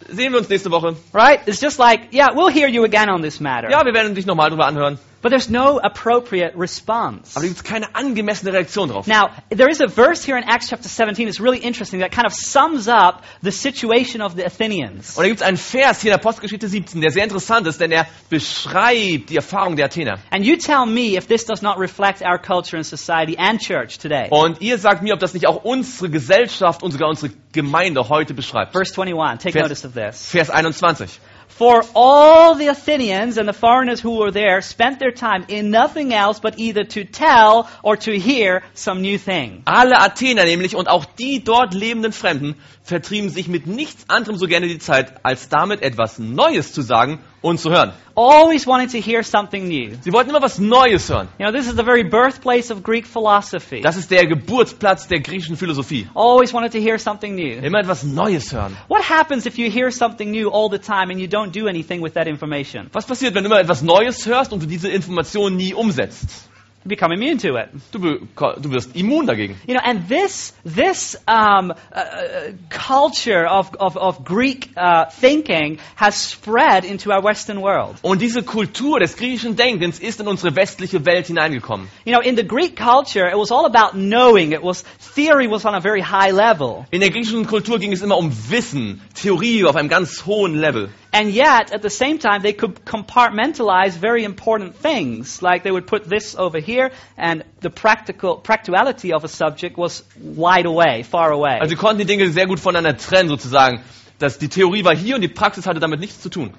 Sehen 0.09 0.33
wir 0.33 0.39
uns 0.39 0.49
nächste 0.49 0.71
Woche. 0.71 0.95
Right? 1.13 1.41
It's 1.47 1.61
just 1.61 1.81
like, 1.81 2.13
yeah, 2.13 2.29
we'll 2.33 2.49
hear 2.49 2.69
you 2.69 2.85
again 2.85 3.11
on 3.11 3.23
this 3.23 3.41
matter. 3.41 3.71
Ja, 3.71 3.85
wir 3.85 3.93
werden 3.93 4.15
dich 4.15 4.25
nochmal 4.25 4.51
darüber 4.51 4.67
anhören. 4.67 5.01
But 5.23 5.31
there's 5.31 5.51
no 5.51 5.79
appropriate 5.79 6.55
response. 6.57 7.37
Aber 7.37 7.43
da 7.43 7.49
gibt 7.49 7.59
es 7.59 7.65
keine 7.65 7.95
angemessene 7.95 8.53
Reaktion 8.55 8.89
drauf. 8.89 9.07
Now, 9.07 9.31
there 9.51 9.69
is 9.71 9.81
a 9.83 9.87
verse 9.87 10.25
here 10.25 10.39
in 10.39 10.45
Acts 10.49 10.69
chapter 10.69 10.89
17 10.89 11.27
that's 11.27 11.41
really 11.41 11.59
interesting 11.59 12.01
that 12.01 12.11
kind 12.11 12.27
of 12.27 12.33
sums 12.33 12.89
up 12.89 13.23
the 13.43 13.53
situation 13.53 14.23
of 14.23 14.35
the 14.37 14.45
Athenians. 14.47 15.17
Und 15.19 15.25
da 15.25 15.29
gibt 15.29 15.41
es 15.43 15.47
einen 15.47 15.59
Vers 15.59 16.01
hier 16.01 16.13
in 16.13 16.19
Apostelgeschichte 16.19 16.69
17, 16.69 17.01
der 17.03 17.11
sehr 17.11 17.25
interessant 17.25 17.67
ist, 17.67 17.81
denn 17.81 17.93
er 17.93 18.07
beschreibt 18.31 19.31
die 19.31 19.37
Erfahrung 19.37 19.77
der 19.77 19.87
Athener. 19.87 20.19
And 20.31 20.45
you 20.45 20.57
tell 20.57 20.87
me 20.87 21.17
if 21.17 21.27
this 21.27 21.45
does 21.45 21.63
not 21.63 21.79
reflect 21.79 22.23
our 22.23 22.39
culture 22.39 22.77
and 22.77 22.87
society 22.87 23.37
and 23.39 23.61
church 23.61 23.99
today. 23.99 24.29
Und 24.31 24.61
ihr 24.61 24.79
sagt 24.79 25.03
mir, 25.03 25.15
ob 25.15 25.21
das 25.21 25.35
nicht 25.35 25.47
auch 25.47 25.65
unsere 25.65 26.09
Gesellschaft 26.11 26.83
und 26.83 26.93
sogar 26.93 27.09
unsere 27.09 27.33
Gemeinde 27.53 28.09
heute 28.09 28.35
beschreibt. 28.35 28.73
Verse 28.73 28.93
21, 29.01 29.39
take 29.43 29.53
Vers- 29.53 29.63
notice 29.69 29.85
of 29.85 29.93
this. 29.95 30.31
Vers 30.31 30.51
21. 30.51 31.21
For 31.61 31.85
all 31.95 32.55
the 32.55 32.69
Athenians 32.69 33.37
and 33.37 33.47
the 33.47 33.53
foreigners 33.53 34.01
who 34.01 34.17
were 34.17 34.31
there 34.31 34.63
spent 34.63 34.99
their 34.99 35.13
time 35.13 35.45
in 35.49 35.71
nothing 35.71 36.15
else 36.15 36.41
but 36.41 36.59
either 36.59 36.85
to 36.85 37.05
tell 37.05 37.69
or 37.83 37.99
to 37.99 38.19
hear 38.19 38.63
some 38.73 39.03
new 39.03 39.19
thing. 39.19 39.61
Alle 39.67 39.99
Athener 39.99 40.47
nämlich 40.47 40.75
und 40.75 40.89
auch 40.89 41.05
die 41.05 41.45
dort 41.45 41.75
lebenden 41.75 42.13
Fremden 42.13 42.55
vertrieben 42.83 43.29
sich 43.29 43.47
mit 43.47 43.67
nichts 43.67 44.09
anderem 44.09 44.39
so 44.39 44.47
gerne 44.47 44.69
die 44.69 44.79
Zeit, 44.79 45.23
als 45.23 45.51
damit 45.51 45.83
etwas 45.83 46.19
Neues 46.19 46.73
zu 46.73 46.81
sagen 46.81 47.21
und 47.43 47.59
zu 47.59 47.71
hören. 47.71 47.93
Always 48.15 48.67
wanting 48.67 48.89
to 48.89 48.99
hear 48.99 49.23
something 49.23 49.69
new. 49.69 49.97
Sie 50.03 50.13
wollten 50.13 50.31
immer 50.31 50.43
was 50.43 50.59
Neues 50.59 51.09
hören. 51.09 51.29
You 51.39 51.47
know, 51.47 51.53
this 51.53 51.67
is 51.67 51.77
the 51.77 51.85
very 51.85 52.03
birthplace 52.03 52.71
of 52.71 52.83
Greek 52.83 53.07
philosophy. 53.07 53.81
Das 53.81 53.97
ist 53.97 54.11
der 54.11 54.27
Geburtsplatz 54.27 55.09
der 55.09 55.21
griechischen 55.21 55.57
Philosophie. 55.57 56.07
Always 56.15 56.53
wanted 56.53 56.73
to 56.73 56.79
hear 56.79 56.99
something 56.99 57.35
new. 57.35 57.65
Immer 57.65 57.81
etwas 57.81 58.03
Neues 58.03 58.53
hören. 58.53 58.77
What 58.89 59.09
happens 59.09 59.47
if 59.47 59.57
you 59.57 59.71
hear 59.71 59.91
something 59.91 60.31
new 60.31 60.51
all 60.51 60.69
the 60.71 60.79
time 60.79 61.11
and 61.11 61.19
you 61.19 61.29
don't 61.29 61.53
do 61.53 61.67
anything 61.67 62.03
with 62.03 62.15
that 62.15 62.27
information? 62.27 62.91
Was 62.93 63.07
passiert, 63.07 63.35
wenn 63.35 63.45
du 63.45 63.51
immer 63.51 63.61
etwas 63.61 63.83
Neues 63.83 64.27
hörst 64.27 64.53
und 64.53 64.63
du 64.63 64.67
diese 64.67 64.89
Information 64.89 65.57
nie 65.57 65.73
umsetzt? 65.73 66.50
Become 66.87 67.13
immune 67.13 67.39
to 67.39 67.57
it. 67.57 67.69
Du, 67.93 67.99
du 67.99 68.71
wirst 68.71 68.97
immun 68.97 69.27
dagegen. 69.27 69.57
You 69.67 69.75
know, 69.75 69.83
and 69.85 70.09
this 70.09 70.55
this 70.65 71.15
um, 71.29 71.73
uh, 71.93 72.53
culture 72.71 73.47
of 73.47 73.75
of, 73.79 73.99
of 73.99 74.25
Greek 74.25 74.71
uh, 74.79 75.05
thinking 75.11 75.79
has 75.97 76.15
spread 76.15 76.87
into 76.87 77.13
our 77.13 77.23
Western 77.23 77.61
world. 77.61 77.97
Und 78.03 78.23
diese 78.23 78.43
Kultur 78.43 78.99
des 78.99 79.17
griechischen 79.17 79.57
Denkens 79.57 79.99
ist 79.99 80.21
in 80.21 80.27
unsere 80.27 80.57
westliche 80.57 81.05
Welt 81.05 81.27
hineingekommen. 81.27 81.89
You 82.07 82.15
know, 82.15 82.21
in 82.21 82.37
the 82.37 82.45
Greek 82.45 82.77
culture, 82.77 83.29
it 83.29 83.37
was 83.37 83.51
all 83.51 83.67
about 83.67 83.95
knowing. 83.95 84.53
It 84.53 84.63
was 84.63 84.83
theory 85.15 85.49
was 85.49 85.67
on 85.67 85.75
a 85.75 85.81
very 85.81 86.01
high 86.01 86.31
level, 86.31 86.87
In 86.91 87.01
der 87.01 87.11
griechischen 87.11 87.47
Kultur 87.47 87.79
ging 87.79 87.93
es 87.93 88.01
immer 88.01 88.17
um 88.17 88.33
Wissen, 88.49 89.03
Theorie 89.15 89.65
auf 89.65 89.77
einem 89.77 89.89
ganz 89.89 90.25
hohen 90.25 90.55
Level. 90.55 90.89
And 91.13 91.31
yet 91.31 91.73
at 91.73 91.83
the 91.83 91.91
same 91.91 92.19
time 92.19 92.43
they 92.43 92.53
could 92.53 92.85
compartmentalize 92.85 93.93
very 93.93 94.25
important 94.25 94.77
things. 94.77 95.43
Like 95.43 95.63
they 95.63 95.71
would 95.71 95.87
put 95.87 96.09
this 96.09 96.35
over 96.37 96.59
here, 96.59 96.91
and 97.17 97.45
the 97.61 97.71
practical 97.71 98.37
practicality 98.37 99.13
of 99.13 99.25
a 99.25 99.29
subject 99.29 99.77
was 99.77 100.05
wide 100.21 100.67
away, 100.67 101.03
far 101.03 101.31
away. 101.33 101.59
Also 101.61 101.71
sie 101.71 101.77
konnten 101.77 101.99
die 101.99 102.07
Dinge 102.07 102.31
sehr 102.31 102.47
gut 102.47 102.61
voneinander 102.61 102.97
trennen 102.97 103.29
sozusagen. 103.29 103.81
Dass 104.19 104.39
die 104.39 104.49
Theorie 104.49 104.85
war 104.85 104.95
hier 104.95 105.15
und 105.15 105.23
die 105.23 105.29
Praxis 105.29 105.67
hatte 105.67 105.81
damit 105.81 105.99
nichts 106.01 106.21
zu 106.21 106.29
tun. 106.29 106.53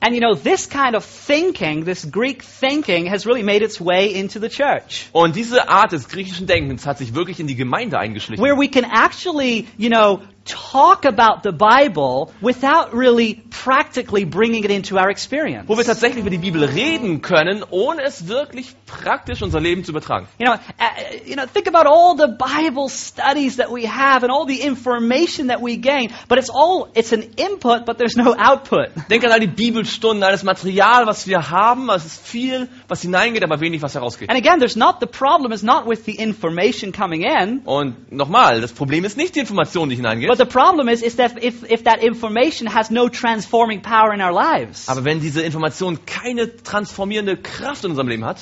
And 0.00 0.14
you 0.14 0.20
know, 0.20 0.36
this 0.36 0.68
kind 0.68 0.94
of 0.94 1.04
thinking, 1.04 1.84
this 1.84 2.04
Greek 2.04 2.44
thinking, 2.44 3.06
has 3.06 3.26
really 3.26 3.42
made 3.42 3.62
its 3.62 3.80
way 3.80 4.14
into 4.14 4.38
the 4.38 4.48
church. 4.48 5.08
Und 5.10 5.34
diese 5.34 5.68
Art 5.68 5.90
des 5.90 6.08
griechischen 6.08 6.46
Denkens 6.46 6.86
hat 6.86 6.98
sich 6.98 7.14
wirklich 7.14 7.40
in 7.40 7.48
die 7.48 7.56
Gemeinde 7.56 7.98
eingeschlichen. 7.98 8.44
Where 8.44 8.56
we 8.56 8.68
can 8.68 8.84
actually, 8.84 9.66
you 9.76 9.88
know, 9.88 10.20
talk 10.48 11.04
about 11.04 11.42
the 11.42 11.52
Bible 11.52 12.32
without 12.40 12.94
really 12.94 13.34
practically 13.50 14.24
bringing 14.24 14.64
it 14.64 14.70
into 14.70 14.98
our 14.98 15.10
experience. 15.10 15.68
Wo 15.68 15.76
wir 15.76 15.84
tatsächlich 15.84 16.20
über 16.20 16.30
die 16.30 16.38
Bibel 16.38 16.64
reden 16.64 17.22
können, 17.22 17.64
ohne 17.70 18.02
es 18.02 18.26
wirklich 18.26 18.74
praktisch 18.86 19.42
unser 19.42 19.60
Leben 19.60 19.84
zu 19.84 19.92
übertragen. 19.92 20.26
You 20.38 20.46
know, 20.46 20.54
uh, 20.54 21.26
you 21.26 21.36
know, 21.36 21.46
think 21.46 21.68
about 21.68 21.86
all 21.86 22.16
the 22.16 22.28
Bible 22.28 22.88
studies 22.88 23.56
that 23.56 23.70
we 23.70 23.86
have 23.86 24.24
and 24.24 24.32
all 24.32 24.46
the 24.46 24.62
information 24.62 25.48
that 25.48 25.60
we 25.60 25.76
gain, 25.76 26.10
but 26.28 26.38
it's 26.38 26.50
all, 26.50 26.88
it's 26.94 27.12
an 27.12 27.22
input, 27.36 27.84
but 27.86 27.98
there's 27.98 28.16
no 28.16 28.34
output. 28.36 28.88
Denk 29.08 29.24
an 29.24 29.32
all 29.32 29.40
die 29.40 29.46
Bibelstunden, 29.46 30.22
all 30.22 30.32
das 30.32 30.44
Material, 30.44 31.06
was 31.06 31.26
wir 31.26 31.50
haben. 31.50 31.90
Es 31.90 32.04
ist 32.04 32.26
viel, 32.26 32.68
was 32.88 33.02
hineingeht, 33.02 33.44
aber 33.44 33.60
wenig, 33.60 33.82
was 33.82 33.94
herausgeht. 33.94 34.30
And 34.30 34.38
again, 34.38 34.58
there's 34.58 34.76
not, 34.76 35.00
the 35.00 35.06
problem 35.06 35.52
is 35.52 35.62
not 35.62 35.86
with 35.86 36.04
the 36.04 36.12
information 36.12 36.92
coming 36.92 37.22
in, 37.22 37.62
Und 37.64 38.10
nochmal, 38.10 38.60
das 38.60 38.72
Problem 38.72 39.04
ist 39.04 39.16
nicht 39.16 39.34
die 39.34 39.40
Information, 39.40 39.88
die 39.88 39.96
hineingeht. 39.96 40.28
But 40.38 40.46
the 40.46 40.52
problem 40.52 40.88
is, 40.88 41.02
is 41.02 41.16
that 41.16 41.42
if, 41.42 41.70
if 41.70 41.84
that 41.84 42.02
information 42.02 42.66
has 42.66 42.90
no 42.90 43.08
transforming 43.08 43.80
power 43.80 44.14
in 44.14 44.20
our 44.20 44.32
lives. 44.32 44.88
Aber 44.88 45.04
wenn 45.04 45.20
diese 45.20 45.42
Information 45.42 45.98
keine 46.06 46.56
transformierende 46.62 47.36
Kraft 47.36 47.84
in 47.84 47.90
unserem 47.90 48.08
Leben 48.08 48.24
hat, 48.24 48.38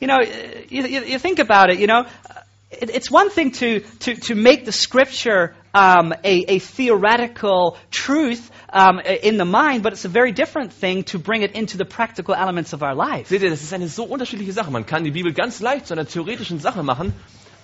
You 0.00 0.08
know, 0.08 0.20
you, 0.20 0.86
you, 0.86 1.00
you 1.04 1.18
think 1.18 1.38
about 1.38 1.70
it, 1.70 1.78
you 1.78 1.86
know, 1.86 2.04
it, 2.70 2.90
it's 2.90 3.10
one 3.10 3.30
thing 3.30 3.52
to, 3.52 3.80
to, 4.00 4.14
to 4.14 4.34
make 4.34 4.66
the 4.66 4.72
scripture 4.72 5.54
um, 5.72 6.12
a, 6.22 6.44
a 6.48 6.58
theoretical 6.58 7.78
truth 7.90 8.50
um, 8.70 9.00
in 9.00 9.38
the 9.38 9.46
mind, 9.46 9.82
but 9.82 9.94
it's 9.94 10.04
a 10.04 10.10
very 10.10 10.32
different 10.32 10.74
thing 10.74 11.04
to 11.04 11.18
bring 11.18 11.42
it 11.42 11.52
into 11.52 11.78
the 11.78 11.86
practical 11.86 12.34
elements 12.34 12.74
of 12.74 12.82
our 12.82 12.94
life. 12.94 13.28
seht 13.28 13.42
ihr, 13.42 13.48
das 13.48 13.62
ist 13.62 13.72
eine 13.72 13.88
so 13.88 14.04
unterschiedliche 14.04 14.52
Sache. 14.52 14.70
Man 14.70 14.84
kann 14.84 15.04
die 15.04 15.12
Bibel 15.12 15.32
ganz 15.32 15.60
leicht 15.60 15.86
zu 15.86 15.94
einer 15.94 16.06
theoretischen 16.06 16.60
Sache 16.60 16.82
machen, 16.82 17.14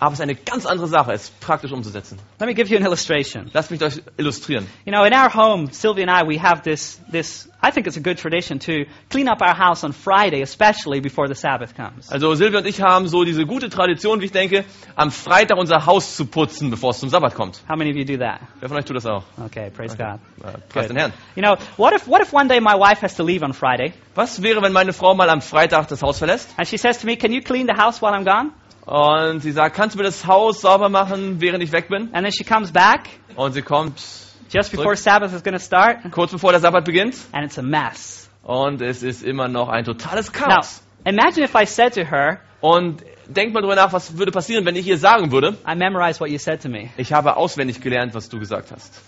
Aber 0.02 0.14
es 0.14 0.18
ist 0.18 0.22
eine 0.24 0.34
ganz 0.34 0.66
andere 0.66 0.88
Sache, 0.88 1.12
es 1.12 1.30
praktisch 1.30 1.70
umzusetzen. 1.70 2.18
Let 2.40 2.48
me 2.48 2.54
give 2.54 2.68
you 2.68 2.76
an 2.76 2.84
illustration. 2.84 3.48
Lasst 3.52 3.70
mich 3.70 3.80
euch 3.84 4.02
illustrieren. 4.16 4.66
You 4.84 4.90
know, 4.90 5.04
in 5.04 5.14
our 5.14 5.32
home, 5.32 5.68
Sylvia 5.70 6.04
and 6.08 6.10
I, 6.10 6.26
we 6.26 6.40
have 6.42 6.62
this, 6.64 7.00
this, 7.12 7.48
I 7.62 7.70
think 7.70 7.86
it's 7.86 7.96
a 7.96 8.00
good 8.00 8.18
tradition 8.18 8.58
to 8.66 8.86
clean 9.10 9.28
up 9.28 9.40
our 9.40 9.54
house 9.54 9.84
on 9.84 9.92
Friday, 9.92 10.42
especially 10.42 10.98
before 10.98 11.28
the 11.28 11.36
Sabbath 11.36 11.76
comes. 11.76 12.10
Also 12.10 12.34
Silvia 12.34 12.58
und 12.58 12.66
ich 12.66 12.82
haben 12.82 13.06
so 13.06 13.22
diese 13.22 13.46
gute 13.46 13.68
Tradition, 13.68 14.20
wie 14.20 14.24
ich 14.24 14.32
denke, 14.32 14.64
am 14.96 15.12
Freitag 15.12 15.56
unser 15.56 15.86
Haus 15.86 16.16
zu 16.16 16.26
putzen, 16.26 16.70
bevor 16.70 16.90
es 16.90 16.98
zum 16.98 17.08
Sabbat 17.08 17.36
kommt. 17.36 17.62
How 17.68 17.76
many 17.76 17.90
of 17.90 17.96
you 17.96 18.04
do 18.04 18.18
that? 18.18 18.40
Wer 18.58 18.70
von 18.70 18.78
euch 18.78 18.84
tut 18.84 18.96
das 18.96 19.06
auch? 19.06 19.22
Okay, 19.46 19.70
praise 19.70 19.96
God. 19.96 20.18
Äh, 20.44 20.58
Preis 20.68 20.88
den 20.88 20.96
Herrn. 20.96 21.12
You 21.36 21.42
know, 21.42 21.56
what 21.76 21.94
if, 21.94 22.08
what 22.08 22.20
if 22.20 22.32
one 22.32 22.48
day 22.48 22.58
my 22.58 22.74
wife 22.74 23.02
has 23.02 23.14
to 23.14 23.22
leave 23.22 23.44
on 23.44 23.52
Friday 23.52 23.92
Was 24.16 24.42
wäre, 24.42 24.62
wenn 24.62 24.72
meine 24.72 24.92
Frau 24.92 25.14
mal 25.14 25.30
am 25.30 25.40
Freitag 25.40 25.86
das 25.86 26.02
Haus 26.02 26.18
verlässt 26.18 26.52
and 26.56 26.66
she 26.66 26.76
says 26.76 26.98
to 26.98 27.06
me, 27.06 27.16
can 27.16 27.32
you 27.32 27.40
clean 27.40 27.68
the 27.68 27.80
house 27.80 28.02
while 28.02 28.12
I'm 28.12 28.24
gone? 28.24 28.50
Und 28.86 29.40
sie 29.40 29.52
sagt, 29.52 29.76
kannst 29.76 29.94
du 29.94 29.98
mir 29.98 30.04
das 30.04 30.26
Haus 30.26 30.60
sauber 30.60 30.88
machen, 30.88 31.40
während 31.40 31.62
ich 31.62 31.72
weg 31.72 31.88
bin? 31.88 32.12
And 32.14 32.24
then 32.24 32.32
she 32.32 32.44
comes 32.44 32.72
back 32.72 33.08
Und 33.36 33.52
sie 33.52 33.62
kommt 33.62 34.02
just 34.50 34.70
before 34.72 34.96
Sabbath 34.96 35.32
is 35.32 35.42
going 35.42 35.54
to 35.56 35.62
start 35.64 35.98
kurz 36.10 36.32
bevor 36.32 36.52
der 36.52 36.60
Sabbat 36.60 36.84
beginnt 36.84 37.14
and 37.32 37.44
it's 37.44 37.58
a 37.58 37.62
mess. 37.62 38.28
und 38.42 38.82
es 38.82 39.02
ist 39.02 39.22
immer 39.22 39.48
noch 39.48 39.68
ein 39.68 39.84
totales 39.84 40.32
Now, 40.32 40.46
Chaos. 40.46 40.82
imagine 41.04 41.44
if 41.44 41.54
I 41.54 41.64
said 41.64 41.94
to 41.94 42.00
her, 42.04 42.40
Und 42.60 43.02
denkt 43.26 43.54
mal 43.54 43.60
drüber 43.60 43.74
nach, 43.76 43.92
was 43.92 44.18
würde 44.18 44.30
passieren, 44.32 44.64
wenn 44.66 44.76
ich 44.76 44.86
ihr 44.86 44.98
sagen 44.98 45.30
würde, 45.32 45.56
I 45.66 45.74
memorized 45.74 46.20
what 46.20 46.28
you 46.30 46.38
said 46.38 46.60
to 46.62 46.68
me. 46.68 46.90
ich 46.96 47.12
habe 47.12 47.36
auswendig 47.36 47.80
gelernt, 47.80 48.14
was 48.14 48.28
du 48.28 48.38
gesagt 48.38 48.70
hast. 48.72 49.00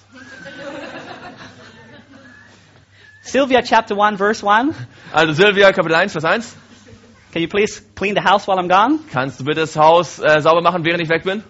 Sylvia 3.22 3.62
chapter 3.62 3.96
1 3.98 4.18
verse 4.18 4.42
1. 4.46 4.74
Also 5.12 5.32
Silvia, 5.32 5.72
Kapitel 5.72 5.94
1, 5.94 6.12
Vers 6.12 6.24
1. 6.24 6.56
Can 7.34 7.42
you 7.42 7.48
please 7.48 7.82
clean 7.96 8.14
the 8.14 8.20
house 8.20 8.46
while 8.46 8.60
I'm 8.60 8.68
gone? 8.68 9.00
Kannst 9.10 9.40
du 9.40 9.44
bitte 9.44 9.62
das 9.62 9.74
Haus 9.74 10.20
äh, 10.20 10.40
sauber 10.40 10.62
machen, 10.62 10.84
während 10.84 11.02
ich 11.02 11.08
weg 11.08 11.24
bin? 11.24 11.42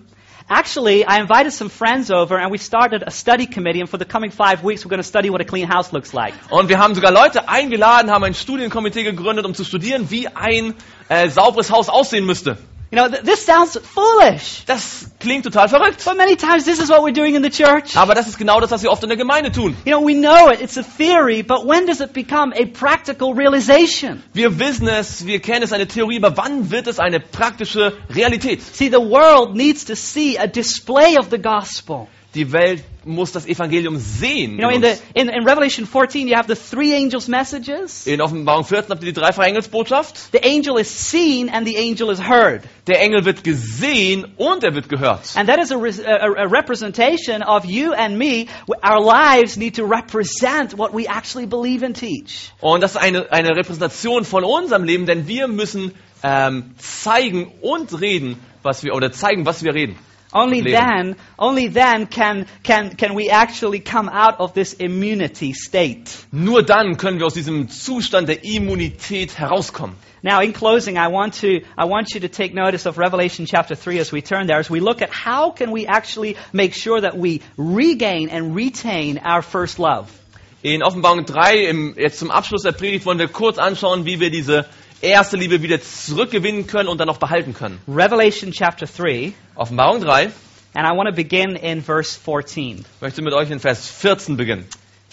Actually, 0.48 1.04
I 1.04 1.20
invited 1.20 1.52
some 1.52 1.68
friends 1.68 2.10
over 2.10 2.38
and 2.38 2.50
we 2.50 2.56
started 2.56 3.02
a 3.06 3.10
study 3.10 3.44
committee 3.44 3.80
and 3.80 3.90
for 3.90 3.98
the 3.98 4.06
coming 4.06 4.30
five 4.30 4.64
weeks 4.64 4.82
we're 4.82 4.88
going 4.88 5.02
to 5.02 5.06
study 5.06 5.28
what 5.28 5.42
a 5.42 5.44
clean 5.44 5.68
house 5.68 5.92
looks 5.92 6.14
like. 6.14 6.32
Und 6.48 6.70
wir 6.70 6.78
haben 6.78 6.94
sogar 6.94 7.12
Leute 7.12 7.50
eingeladen, 7.50 8.10
haben 8.10 8.24
ein 8.24 8.32
Studienkomitee 8.32 9.02
gegründet, 9.02 9.44
um 9.44 9.52
zu 9.52 9.62
studieren, 9.62 10.10
wie 10.10 10.26
ein 10.28 10.72
äh, 11.10 11.28
sauberes 11.28 11.70
Haus 11.70 11.90
aussehen 11.90 12.24
müsste. 12.24 12.56
You 12.94 13.00
know, 13.00 13.08
th- 13.08 13.24
this 13.24 13.44
sounds 13.44 13.76
foolish. 13.76 14.62
Das 14.66 15.10
klingt 15.18 15.42
total 15.42 15.66
verrückt. 15.66 16.04
But 16.04 16.16
many 16.16 16.36
times 16.36 16.64
this 16.64 16.78
is 16.78 16.90
what 16.90 17.02
we're 17.02 17.10
doing 17.10 17.34
in 17.34 17.42
the 17.42 17.50
church. 17.50 17.96
Aber 17.96 18.14
das 18.14 18.28
ist 18.28 18.38
genau 18.38 18.60
das, 18.60 18.70
was 18.70 18.84
wir 18.84 18.92
oft 18.92 19.02
in 19.02 19.08
der 19.08 19.18
Gemeinde 19.18 19.50
tun. 19.50 19.76
You 19.84 19.90
know, 19.90 20.06
we 20.06 20.14
know 20.14 20.48
it, 20.52 20.60
it's 20.60 20.76
a 20.76 20.84
theory, 20.84 21.42
but 21.42 21.66
when 21.66 21.86
does 21.86 22.00
it 22.00 22.12
become 22.12 22.52
a 22.54 22.66
practical 22.66 23.34
realization? 23.34 24.22
Wir 24.32 24.60
wissen 24.60 24.86
es, 24.86 25.26
wir 25.26 25.40
kennen 25.40 25.64
es, 25.64 25.72
eine 25.72 25.88
Theorie, 25.88 26.18
aber 26.22 26.36
wann 26.36 26.70
wird 26.70 26.86
es 26.86 27.00
eine 27.00 27.18
praktische 27.18 27.94
Realität? 28.14 28.62
See, 28.62 28.90
the 28.90 29.00
world 29.00 29.56
needs 29.56 29.86
to 29.86 29.96
see 29.96 30.38
a 30.38 30.46
display 30.46 31.18
of 31.18 31.30
the 31.30 31.38
gospel. 31.38 32.06
Die 32.34 32.50
Welt 32.52 32.82
muss 33.04 33.32
das 33.32 33.46
Evangelium 33.46 33.98
sehen. 33.98 34.58
You 34.58 34.58
know, 34.58 34.70
in, 34.70 34.82
the, 34.82 34.98
in, 35.14 35.28
in 35.28 35.44
Revelation 35.44 35.86
14, 35.86 36.26
you 36.26 36.36
have 36.36 36.48
the 36.48 36.56
three 36.56 36.92
angels' 36.94 37.28
messages. 37.28 38.06
In 38.06 38.20
Offenbarung 38.20 38.64
14 38.64 38.90
habt 38.90 39.02
ihr 39.02 39.12
die 39.12 39.20
dreifache 39.20 39.46
Engelsbotschaft. 39.46 40.32
The 40.32 40.42
angel 40.42 40.78
is 40.78 40.88
seen 40.88 41.48
and 41.48 41.66
the 41.66 41.76
angel 41.76 42.10
is 42.10 42.18
heard. 42.18 42.62
Der 42.86 43.00
Engel 43.00 43.24
wird 43.24 43.44
gesehen 43.44 44.26
und 44.36 44.64
er 44.64 44.74
wird 44.74 44.88
gehört. 44.88 45.36
And 45.36 45.48
that 45.48 45.58
is 45.58 45.70
a, 45.70 45.76
a, 45.76 46.44
a 46.44 46.48
representation 46.48 47.42
of 47.42 47.64
you 47.64 47.92
and 47.92 48.18
me. 48.18 48.46
Our 48.82 49.00
lives 49.00 49.56
need 49.56 49.76
to 49.76 49.84
represent 49.84 50.76
what 50.76 50.92
we 50.92 51.06
actually 51.06 51.46
believe 51.46 51.84
and 51.84 51.96
teach. 51.96 52.50
Und 52.60 52.82
das 52.82 52.92
ist 52.92 52.96
eine, 52.96 53.30
eine 53.30 53.56
Repräsentation 53.56 54.24
von 54.24 54.44
unserem 54.44 54.84
Leben, 54.84 55.06
denn 55.06 55.28
wir 55.28 55.46
müssen 55.46 55.92
ähm, 56.22 56.74
zeigen 56.78 57.52
und 57.60 58.00
reden, 58.00 58.40
was 58.62 58.82
wir, 58.82 58.94
oder 58.94 59.12
zeigen, 59.12 59.46
was 59.46 59.62
wir 59.62 59.74
reden. 59.74 59.96
Only 60.34 60.62
then, 60.62 61.14
only 61.38 61.68
then 61.68 62.08
can, 62.08 62.46
can, 62.64 62.96
can 62.96 63.14
we 63.14 63.30
actually 63.30 63.78
come 63.78 64.08
out 64.08 64.40
of 64.40 64.52
this 64.52 64.72
immunity 64.72 65.52
state. 65.52 66.10
Nur 66.32 66.64
dann 66.64 66.96
können 66.96 67.18
wir 67.18 67.26
aus 67.26 67.34
diesem 67.34 67.68
Zustand 67.68 68.28
der 68.28 68.42
Immunität 68.42 69.38
herauskommen. 69.38 69.94
Now, 70.24 70.40
in 70.40 70.52
closing, 70.52 70.96
I 70.96 71.08
want 71.08 71.34
to, 71.42 71.60
I 71.76 71.84
want 71.84 72.14
you 72.14 72.20
to 72.20 72.28
take 72.28 72.54
notice 72.54 72.86
of 72.86 72.98
Revelation 72.98 73.46
chapter 73.46 73.76
3 73.76 73.98
as 73.98 74.10
we 74.10 74.22
turn 74.22 74.46
there, 74.46 74.58
as 74.58 74.70
we 74.70 74.80
look 74.80 75.02
at 75.02 75.10
how 75.10 75.50
can 75.50 75.70
we 75.70 75.86
actually 75.86 76.36
make 76.52 76.74
sure 76.74 77.00
that 77.00 77.16
we 77.16 77.42
regain 77.56 78.30
and 78.30 78.56
retain 78.56 79.18
our 79.18 79.42
first 79.42 79.78
love. 79.78 80.10
In 80.62 80.80
Offenbarung 80.80 81.26
3, 81.26 81.66
im, 81.66 81.94
jetzt 81.96 82.18
zum 82.18 82.30
Abschluss 82.30 82.62
der 82.62 82.72
Predigt, 82.72 83.04
wollen 83.04 83.18
wir 83.18 83.28
kurz 83.28 83.58
anschauen, 83.58 84.06
wie 84.06 84.18
wir 84.18 84.30
diese 84.30 84.64
erste 85.04 85.36
Liebe 85.36 85.62
wieder 85.62 85.80
zurückgewinnen 85.80 86.66
können 86.66 86.88
und 86.88 86.98
dann 86.98 87.08
auch 87.08 87.18
behalten 87.18 87.54
können. 87.54 87.80
Revelation 87.86 88.52
chapter 88.52 88.86
3, 88.86 89.32
Offenbarung 89.54 90.00
3, 90.00 90.30
and 90.74 90.86
I 90.86 90.96
want 90.96 91.08
to 91.08 91.14
begin 91.14 91.56
in 91.56 91.82
verse 91.82 92.18
14. 92.18 92.78
ich 92.78 93.00
möchte 93.00 93.22
mit 93.22 93.32
euch 93.34 93.50
in 93.50 93.60
Vers 93.60 93.88
14 93.88 94.36
beginnen. 94.36 94.66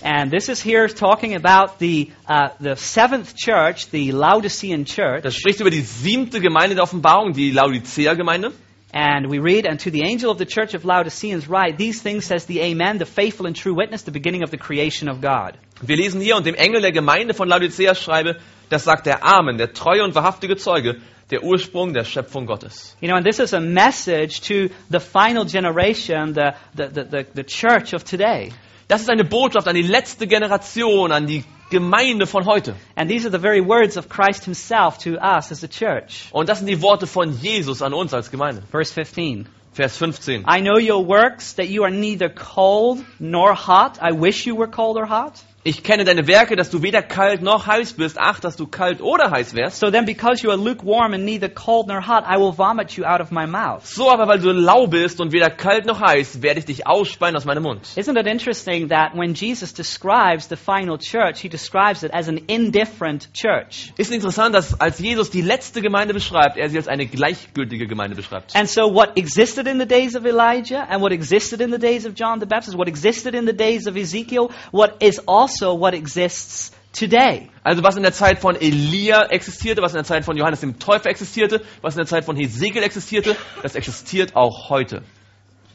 And 0.04 0.32
this 0.32 0.50
is 0.50 0.64
here 0.66 0.88
talking 0.88 1.36
about 1.36 1.78
the, 1.78 2.12
uh, 2.28 2.50
the 2.60 2.76
seventh 2.76 3.36
church, 3.36 3.92
the 3.92 4.12
Laodicean 4.12 4.86
church. 4.86 5.22
Das 5.22 5.36
spricht 5.36 5.60
über 5.60 5.70
die 5.70 5.82
siebte 5.82 6.42
Gemeinde 6.42 6.74
der 6.74 6.84
Offenbarung, 6.84 7.34
die 7.34 7.52
Laodicea-Gemeinde. 7.52 8.52
And 8.94 9.30
we 9.30 9.40
read, 9.40 9.66
And 9.66 9.80
to 9.82 9.92
the 9.92 10.04
angel 10.04 10.32
of 10.32 10.38
the 10.38 10.46
church 10.46 10.74
of 10.74 10.84
Laodiceans 10.84 11.48
write, 11.48 11.78
These 11.78 12.02
things 12.02 12.26
says 12.26 12.46
the 12.46 12.62
Amen, 12.62 12.98
the 12.98 13.06
faithful 13.06 13.46
and 13.46 13.56
true 13.56 13.74
witness, 13.74 14.04
the 14.04 14.12
beginning 14.12 14.44
of 14.44 14.52
the 14.52 14.58
creation 14.58 15.08
of 15.08 15.22
God. 15.22 15.58
Wir 15.82 15.98
lesen 15.98 16.22
hier, 16.22 16.36
und 16.36 16.46
dem 16.46 16.56
Engel 16.56 16.82
der 16.82 16.92
Gemeinde 16.92 17.34
von 17.34 17.48
Laodicea 17.48 17.96
schreibe, 17.96 18.40
das 18.70 18.84
sagt 18.84 19.06
der 19.06 19.24
Amen, 19.26 19.58
der 19.58 19.74
treue 19.74 20.04
und 20.04 20.14
wahrhaftige 20.14 20.58
Zeuge, 20.58 20.98
der 21.30 21.44
Ursprung 21.44 21.94
der 21.94 22.04
Schöpfung 22.04 22.46
Gottes. 22.46 22.98
You 23.00 23.08
know, 23.08 23.16
and 23.16 23.26
this 23.26 23.40
is 23.40 23.54
a 23.54 23.62
message 23.62 24.42
to 24.42 24.70
the 24.90 25.00
final 25.00 25.46
generation, 25.46 26.34
the, 26.34 26.54
the, 26.76 26.88
the, 26.88 27.04
the, 27.06 27.26
the 27.34 27.44
church 27.44 27.94
of 27.94 28.04
today. 28.04 28.52
Das 28.90 29.02
ist 29.02 29.10
eine 29.10 29.24
Botschaft 29.24 29.70
an 29.70 29.76
die 29.76 29.84
letzte 29.84 30.28
Generation, 30.28 31.14
an 31.14 31.26
die 31.26 31.46
Gemeinde 31.72 32.28
von 32.28 32.46
heute. 32.46 32.76
And 32.96 33.10
these 33.10 33.26
are 33.26 33.32
the 33.32 33.42
very 33.42 33.62
words 33.62 33.98
of 33.98 34.10
Christ 34.10 34.46
himself 34.46 35.00
to 35.00 35.18
us 35.18 35.52
as 35.52 35.64
a 35.64 35.68
church. 35.68 36.30
Und 36.32 36.48
das 36.50 36.60
sind 36.60 36.68
die 36.68 36.82
Worte 36.82 37.08
von 37.08 37.32
Jesus 37.42 37.82
an 37.82 37.94
uns 37.94 38.14
als 38.14 38.30
Gemeinde. 38.30 38.62
Verse 38.72 38.94
15. 38.94 39.48
Vers 39.74 39.98
15. 39.98 40.44
I 40.46 40.60
know 40.60 40.78
your 40.78 41.06
works, 41.06 41.54
that 41.54 41.70
you 41.70 41.84
are 41.84 41.92
neither 41.92 42.30
cold 42.30 43.04
nor 43.20 43.54
hot. 43.54 44.00
I 44.02 44.12
wish 44.12 44.46
you 44.46 44.56
were 44.56 44.68
cold 44.68 44.98
or 44.98 45.06
hot. 45.06 45.42
Ich 45.64 45.84
kenne 45.84 46.06
deine 46.06 46.26
Werke, 46.26 46.56
dass 46.56 46.72
du 46.72 46.82
weder 46.82 47.04
kalt 47.04 47.44
noch 47.44 47.68
heiß 47.68 47.94
bist. 47.94 48.18
Ach, 48.20 48.40
dass 48.40 48.56
du 48.56 48.66
kalt 48.66 49.00
oder 49.00 49.30
heiß 49.30 49.54
wärst. 49.54 49.80
So 49.80 49.92
then, 49.92 50.06
because 50.08 50.42
you 50.42 50.50
are 50.50 50.58
lukewarm 50.58 51.14
and 51.14 51.24
neither 51.24 51.50
cold 51.50 51.88
nor 51.88 52.02
hot, 52.02 52.24
I 52.28 52.40
will 52.40 52.58
vomit 52.58 52.94
you 52.94 53.06
out 53.06 53.22
of 53.22 53.30
my 53.30 53.46
mouth. 53.46 53.86
So 53.86 54.10
aber, 54.10 54.28
weil 54.28 54.40
du 54.40 54.52
lau 54.52 54.88
bist 54.88 55.22
und 55.22 55.32
weder 55.32 55.52
kalt 55.52 55.86
noch 55.86 56.02
heiß, 56.02 56.42
werde 56.42 56.62
ich 56.62 56.66
dich 56.66 56.88
ausspeien 56.88 57.36
aus 57.36 57.46
meinem 57.46 57.62
Mund. 57.62 57.86
Isn't 57.96 58.20
it 58.20 58.26
interesting 58.26 58.90
that 58.90 59.14
when 59.14 59.36
Jesus 59.36 59.72
describes 59.72 60.50
the 60.50 60.56
final 60.56 60.98
church, 60.98 61.42
he 61.42 61.48
describes 61.48 62.02
it 62.02 62.12
as 62.12 62.28
an 62.28 62.38
indifferent 62.48 63.32
church? 63.32 63.94
Ist 63.98 64.12
interessant, 64.12 64.56
dass 64.56 64.82
als 64.82 64.98
Jesus 64.98 65.30
die 65.30 65.44
letzte 65.44 65.84
Gemeinde 65.84 66.16
beschreibt, 66.16 66.58
er 66.58 66.72
sie 66.72 66.78
als 66.78 66.88
eine 66.88 67.06
gleichgültige 67.06 67.86
Gemeinde 67.86 68.16
beschreibt. 68.16 68.56
And 68.56 68.68
so, 68.68 68.92
what 68.92 69.16
existed 69.16 69.68
in 69.68 69.80
the 69.80 69.86
days 69.86 70.16
of 70.16 70.26
Elijah, 70.26 70.88
and 70.90 71.04
what 71.04 71.12
existed 71.12 71.62
in 71.62 71.72
the 71.72 71.78
days 71.78 72.08
of 72.08 72.16
John 72.16 72.40
the 72.40 72.48
Baptist, 72.48 72.76
what 72.76 72.88
existed 72.88 73.36
in 73.36 73.46
the 73.46 73.54
days 73.54 73.86
of 73.86 73.96
Ezekiel, 73.96 74.50
what 74.72 74.96
is 75.04 75.20
also 75.28 75.51
what 75.60 75.94
exists 75.94 76.72
today. 76.94 77.50
Also 77.64 77.84
was 77.84 77.98
in 77.98 78.04
der 78.04 78.14
Zeit 78.14 78.40
von 78.40 78.56
Elia 78.56 79.26
existierte, 79.30 79.82
was 79.82 79.94
in 79.94 79.98
der 79.98 80.06
Zeit 80.06 80.26
von 80.26 80.38
Johannes 80.38 80.62
dem 80.62 80.80
Täufer 80.80 81.10
existierte, 81.10 81.62
was 81.82 81.96
in 81.96 82.00
der 82.00 82.08
Zeit 82.08 82.26
von 82.26 82.36
Hesekiel 82.36 82.84
existierte, 82.84 83.36
das 83.62 83.76
existiert 83.76 84.36
auch 84.36 84.70
heute. 84.70 85.04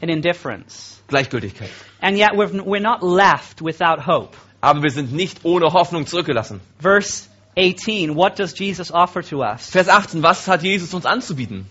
An 0.01 0.09
indifference. 0.09 1.01
Gleichgültigkeit. 1.09 1.71
And 2.01 2.19
yet, 2.19 2.33
we're, 2.33 2.51
we're 2.65 2.81
not 2.81 3.03
left 3.03 3.63
without 3.63 4.07
hope. 4.07 4.37
Aber 4.61 4.83
wir 4.83 4.91
sind 4.91 5.13
nicht 5.13 5.45
ohne 5.45 5.73
Hoffnung 5.73 6.07
zurückgelassen. 6.07 6.61
Verse 6.79 7.29
18 7.57 8.15
What 8.15 8.39
does 8.39 8.59
Jesus 8.59 8.91
offer 8.93 9.23
to 9.23 9.43
us? 9.43 9.71
Vers 9.71 9.89
18, 9.89 10.23
was 10.23 10.47
hat 10.47 10.63
Jesus 10.63 10.93
uns 10.93 11.07
anzubieten? 11.07 11.67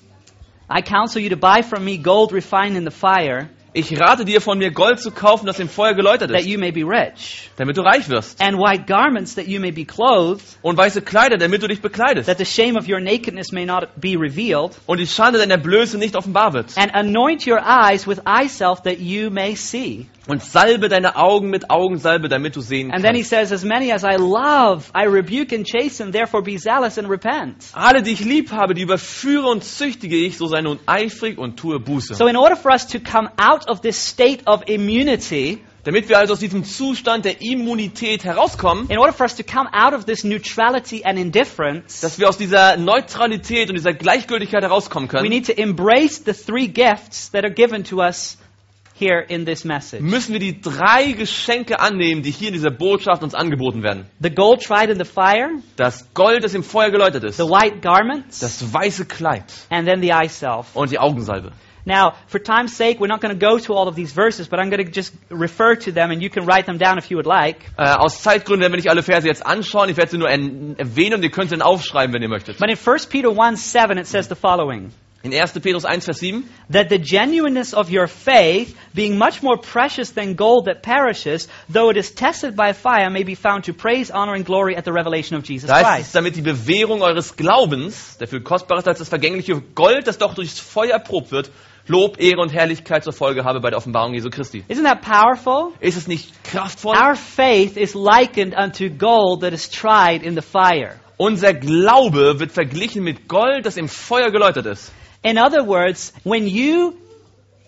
I 0.70 0.82
counsel 0.82 1.22
you 1.22 1.30
to 1.30 1.38
buy 1.38 1.62
from 1.62 1.86
me 1.86 1.98
gold 1.98 2.32
refined 2.32 2.76
in 2.76 2.86
the 2.86 2.92
fire, 2.92 3.50
Ich 3.78 4.00
rate 4.00 4.24
dir 4.24 4.40
von 4.40 4.58
mir 4.58 4.72
Gold 4.72 5.02
zu 5.02 5.12
kaufen, 5.12 5.46
das 5.46 5.60
im 5.60 5.68
Feuer 5.68 5.94
geläutert 5.96 6.32
that 6.32 6.40
ist, 6.40 6.48
you 6.48 6.58
may 6.58 6.72
be 6.72 6.84
rich, 6.88 7.50
damit 7.58 7.76
du 7.76 7.82
reich 7.82 8.08
wirst. 8.08 8.42
and 8.42 8.58
white 8.58 8.86
garments, 8.88 9.36
that 9.36 9.48
you 9.48 9.60
may 9.60 9.72
be 9.72 9.84
clothed, 9.84 10.46
Und 10.62 10.78
weiße 10.78 11.02
Kleider, 11.02 11.38
damit 11.38 11.62
du 11.62 11.68
dich 11.68 11.82
bekleidest. 11.82 12.28
that 12.30 12.38
the 12.38 12.46
shame 12.46 12.78
of 12.78 12.88
your 12.88 13.02
nakedness 13.02 13.52
may 13.52 13.66
not 13.66 13.90
be 14.00 14.16
revealed, 14.18 14.72
Und 14.86 15.00
die 15.02 15.08
Schande 15.08 15.40
deiner 15.40 15.58
Blöße 15.58 15.98
nicht 15.98 16.16
offenbar 16.16 16.54
wird. 16.54 16.68
and 16.78 16.96
anoint 16.96 17.46
your 17.46 17.60
eyes 17.60 18.08
with 18.08 18.20
eye 18.26 18.48
salve, 18.48 18.82
that 18.84 19.00
you 19.00 19.30
may 19.30 19.56
see. 19.58 20.06
Und 20.28 20.44
salbe 20.44 20.90
deine 20.90 21.16
Augen 21.18 21.50
mit 21.50 21.70
Augensalbe, 21.70 22.30
damit 22.30 22.56
du 22.56 22.62
sehen 22.62 22.92
And 22.92 23.04
then 23.04 23.14
he 23.14 23.22
kannst. 23.22 23.30
says, 23.30 23.52
As 23.52 23.64
many 23.64 23.92
as 23.92 24.04
I 24.04 24.16
love, 24.18 24.92
I 24.96 25.06
rebuke 25.06 25.54
and 25.56 25.66
chasten, 25.66 26.12
therefore 26.12 26.42
be 26.42 26.58
zealous 26.58 26.98
and 26.98 27.10
repent. 27.10 27.66
Alle, 27.74 28.02
die 28.02 28.12
ich 28.12 28.26
lieb 28.26 28.52
habe, 28.52 28.74
die 28.74 28.82
überführe 28.82 29.48
und 29.48 29.64
züchtige 29.64 30.16
ich, 30.16 30.38
so 30.38 30.48
sei 30.48 30.62
nun 30.62 30.80
eifrig 30.88 31.38
und 31.38 31.58
tue 31.58 31.80
Buße. 31.80 32.16
So, 32.16 32.28
in 32.28 32.38
order 32.38 32.56
for 32.56 32.72
us 32.72 32.88
to 32.88 33.00
come 33.00 33.30
out 33.38 33.70
of 33.70 33.82
this 33.82 33.98
state 33.98 34.42
of 34.48 34.64
immunity, 34.68 35.60
Damit 35.84 36.10
wir 36.10 36.18
also 36.18 36.34
aus 36.34 36.40
diesem 36.40 36.64
Zustand 36.64 37.26
der 37.26 37.42
Immunität 37.42 38.24
herauskommen, 38.24 38.90
in 38.90 38.98
order 38.98 39.14
for 39.14 39.26
us 39.26 39.36
to 39.36 39.44
come 39.44 39.70
out 39.72 39.94
of 39.94 40.06
this 40.06 40.24
neutrality 40.24 41.04
and 41.06 41.20
indifference, 41.20 42.02
dass 42.02 42.18
wir 42.18 42.28
aus 42.28 42.40
dieser 42.40 42.76
Neutralität 42.78 43.70
und 43.70 43.76
dieser 43.76 43.94
Gleichgültigkeit 43.94 44.64
herauskommen 44.64 45.08
we 45.08 45.18
können, 45.18 45.30
need 45.30 45.46
to 45.46 45.54
embrace 45.54 46.24
the 46.26 46.34
three 46.34 46.68
gifts 46.68 47.30
that 47.30 47.44
are 47.44 47.54
given 47.54 47.84
to 47.84 47.98
us 48.02 48.40
here 49.00 49.20
in 49.28 49.46
this 49.46 49.64
message. 49.66 50.02
müssen 50.02 50.34
wir 50.34 50.40
die 50.40 50.62
drei 50.62 51.12
Geschenke 51.14 51.80
annehmen, 51.80 52.22
die 52.22 52.32
hier 52.32 52.48
in 52.50 52.54
dieser 52.54 52.72
Botschaft 52.72 53.24
uns 53.24 53.34
angeboten 53.36 53.84
werden. 53.84 54.06
The 54.22 54.30
gold 54.32 54.62
tried 54.64 54.90
in 54.90 54.98
the 54.98 55.06
fire, 55.06 55.50
Das 55.76 56.08
Gold, 56.14 56.44
das 56.44 56.54
im 56.54 56.64
Feuer 56.64 56.90
geläutert 56.92 57.24
ist, 57.24 57.38
the 57.38 57.44
white 57.44 57.80
garments, 57.82 58.40
das 58.40 58.74
weiße 58.74 59.06
Kleid 59.06 59.44
and 59.70 59.88
then 59.88 60.02
the 60.02 60.12
eye 60.12 60.30
self. 60.30 60.76
und 60.76 60.92
die 60.92 61.00
Augensalbe. 61.00 61.52
Now, 61.88 62.14
for 62.26 62.42
time's 62.42 62.76
sake, 62.76 63.00
we're 63.00 63.08
not 63.08 63.22
going 63.22 63.38
to 63.38 63.46
go 63.48 63.60
to 63.60 63.72
all 63.76 63.88
of 63.88 63.94
these 63.96 64.12
verses, 64.12 64.48
but 64.48 64.58
I'm 64.60 64.72
going 64.72 64.84
to 64.84 64.92
just 64.92 65.14
refer 65.30 65.76
to 65.76 65.92
them 65.92 66.10
and 66.10 66.20
you 66.20 66.32
can 66.32 66.48
write 66.48 66.66
them 66.66 66.80
down 66.80 66.98
if 66.98 67.12
you 67.12 67.18
would 67.18 67.28
like. 67.28 67.58
Äh, 67.78 67.84
aus 67.94 68.24
Zeitgründen 68.24 68.62
werden 68.62 68.72
wir 68.74 68.78
nicht 68.78 68.90
alle 68.90 69.04
Verse 69.04 69.28
jetzt 69.28 69.46
anschauen, 69.46 69.90
ich 69.90 69.96
werde 69.96 70.10
sie 70.10 70.18
nur 70.18 70.28
en- 70.32 70.74
erwähnen 70.80 71.18
und 71.18 71.24
ihr 71.24 71.30
könnt 71.30 71.52
sie 71.52 71.56
dann 71.56 71.62
aufschreiben, 71.62 72.12
wenn 72.16 72.24
ihr 72.24 72.28
möchtet. 72.30 72.58
But 72.58 72.72
in 72.72 72.78
1 72.78 73.06
Peter 73.06 73.30
1 73.40 73.72
7, 73.72 74.00
it 74.00 74.08
says 74.08 74.28
the 74.28 74.34
following 74.36 74.90
In 75.26 75.32
1. 75.32 75.60
Petrus 75.60 75.86
1, 75.86 76.02
Vers 76.02 76.20
7, 76.20 76.48
that 76.70 76.90
the 76.90 77.00
genuineness 77.00 77.74
of 77.74 77.90
your 77.90 78.06
faith, 78.06 78.78
being 78.94 79.18
much 79.18 79.42
more 79.42 79.58
precious 79.58 80.12
than 80.12 80.36
gold 80.36 80.66
that 80.66 80.84
perishes, 80.84 81.48
though 81.68 81.90
it 81.90 81.98
is 81.98 82.12
tested 82.12 82.56
by 82.56 82.74
fire, 82.74 83.10
may 83.10 83.24
be 83.24 83.34
found 83.34 83.64
to 83.64 83.74
praise, 83.74 84.12
honor, 84.12 84.36
and 84.36 84.46
glory 84.46 84.76
at 84.76 84.86
the 84.86 84.94
revelation 84.94 85.36
of 85.36 85.44
Jesus 85.44 85.68
da 85.68 85.78
heißt 85.78 85.82
es, 85.82 85.96
Christ. 85.96 86.16
damit 86.16 86.36
die 86.36 86.44
Bewährung 86.44 87.02
eures 87.02 87.36
Glaubens, 87.36 88.18
der 88.20 88.28
viel 88.28 88.42
kostbarer 88.42 88.78
ist 88.82 88.88
als 88.88 89.00
das 89.00 89.10
vergängliche 89.10 89.60
Gold, 89.74 90.06
das 90.06 90.20
doch 90.20 90.36
durchs 90.36 90.60
Feuer 90.60 90.92
erprobt 90.92 91.32
wird, 91.32 91.50
Lob, 91.88 92.20
Ehre 92.20 92.42
und 92.42 92.54
Herrlichkeit 92.54 93.04
zur 93.04 93.14
Folge 93.14 93.44
habe 93.44 93.62
bei 93.62 93.72
der 93.72 93.78
Offenbarung 93.78 94.14
Jesu 94.14 94.30
Christi. 94.30 94.64
Isn't 94.68 94.84
that 94.84 95.02
powerful? 95.02 95.72
Ist 95.80 95.98
es 95.98 96.08
nicht 96.08 96.44
kraftvoll? 96.44 96.96
Our 96.96 97.16
faith 97.16 97.78
is 97.78 97.96
likened 97.96 98.54
unto 98.56 98.90
gold 98.90 99.42
that 99.42 99.54
is 99.54 99.72
tried 99.72 100.22
in 100.22 100.36
the 100.36 100.44
fire. 100.44 101.00
Unser 101.18 101.56
Glaube 101.56 102.40
wird 102.40 102.52
verglichen 102.52 103.04
mit 103.04 103.28
Gold, 103.28 103.66
das 103.66 103.78
im 103.78 103.88
Feuer 103.88 104.30
geläutert 104.30 104.68
ist. 104.68 104.92
In 105.26 105.40
other 105.40 105.64
words, 105.64 106.14
when 106.24 106.48
you 106.48 106.96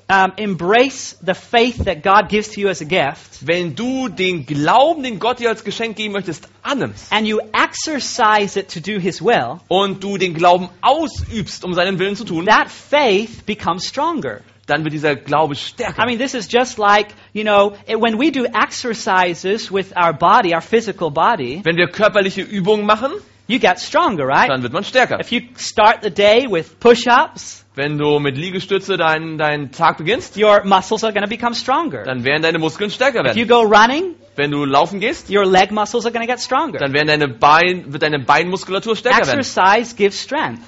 um, 0.07 0.33
embrace 0.37 1.13
the 1.23 1.33
faith 1.33 1.85
that 1.85 2.03
God 2.03 2.29
gives 2.29 2.49
to 2.49 2.61
you 2.61 2.69
as 2.69 2.81
a 2.81 2.85
gift, 2.85 3.41
Wenn 3.41 3.73
du 3.73 4.09
den 4.09 4.45
Glauben, 4.45 5.01
den 5.01 5.17
Gott 5.17 5.39
dir 5.39 5.49
als 5.49 5.63
Geschenk 5.63 5.95
geben 5.95 6.13
möchtest, 6.13 6.47
annimmst 6.61 7.11
and 7.11 7.27
you 7.27 7.39
exercise 7.53 8.59
it 8.59 8.69
to 8.69 8.79
do 8.79 8.99
His 8.99 9.23
will, 9.23 9.59
und 9.69 10.03
du 10.03 10.17
den 10.19 10.35
Glauben 10.35 10.69
ausübst, 10.81 11.65
um 11.65 11.73
seinen 11.73 11.97
Willen 11.97 12.15
zu 12.15 12.25
tun, 12.25 12.45
that 12.45 12.69
faith 12.69 13.43
becomes 13.47 13.87
stronger. 13.87 14.41
dann 14.67 14.83
wird 14.83 14.93
dieser 14.93 15.15
Glaube 15.15 15.55
stärker. 15.55 16.03
I 16.03 16.05
mean, 16.05 16.19
this 16.19 16.35
is 16.35 16.47
just 16.51 16.77
like, 16.77 17.07
you 17.33 17.43
know, 17.43 17.75
when 17.87 18.19
we 18.19 18.31
do 18.31 18.45
exercises 18.45 19.71
with 19.71 19.93
our 19.95 20.13
body, 20.13 20.53
our 20.53 20.61
physical 20.61 21.09
body, 21.09 21.61
Wenn 21.63 21.77
wir 21.77 21.87
körperliche 21.87 22.41
Übungen 22.43 22.85
machen, 22.85 23.13
you 23.47 23.59
get 23.59 23.79
stronger, 23.79 24.25
right? 24.27 24.49
dann 24.49 24.61
wird 24.63 24.73
man 24.73 24.83
stärker. 24.83 25.19
If 25.19 25.31
you 25.31 25.41
start 25.57 26.03
the 26.03 26.09
day 26.11 26.45
with 26.49 26.79
push-ups, 26.79 27.65
Wenn 27.75 27.97
du 27.99 28.19
mit 28.19 28.35
Liegestütze 28.37 28.97
deinen, 28.97 29.37
deinen 29.37 29.71
Tag 29.71 29.97
beginnst, 29.97 30.35
your 30.37 30.63
muscles 30.65 31.03
are 31.03 31.13
going 31.13 31.23
to 31.23 31.29
become 31.29 31.53
stronger. 31.53 32.03
dann 32.03 32.23
werden 32.23 32.41
deine 32.41 32.57
Muskeln 32.59 32.89
stärker 32.89 33.19
If 33.25 33.35
you 33.35 33.47
werden. 33.47 33.69
go 33.69 33.75
running, 33.75 34.15
Wenn 34.35 34.51
du 34.51 34.65
laufen 34.65 34.99
gehst, 34.99 35.29
your 35.29 35.45
leg 35.45 35.71
muscles 35.71 36.05
are 36.05 36.11
going 36.13 36.25
to 36.25 36.31
get 36.31 36.39
stronger. 36.41 36.79
dann 36.79 36.93
werden 36.93 37.07
deine 37.07 37.27
Bein, 37.27 37.91
wird 37.93 38.01
deine 38.03 38.19
Beinmuskulatur 38.19 38.95
stärker 38.95 39.27
werden. 39.27 39.39
Exercise 39.39 39.95
gives 39.95 40.21
strength. 40.21 40.61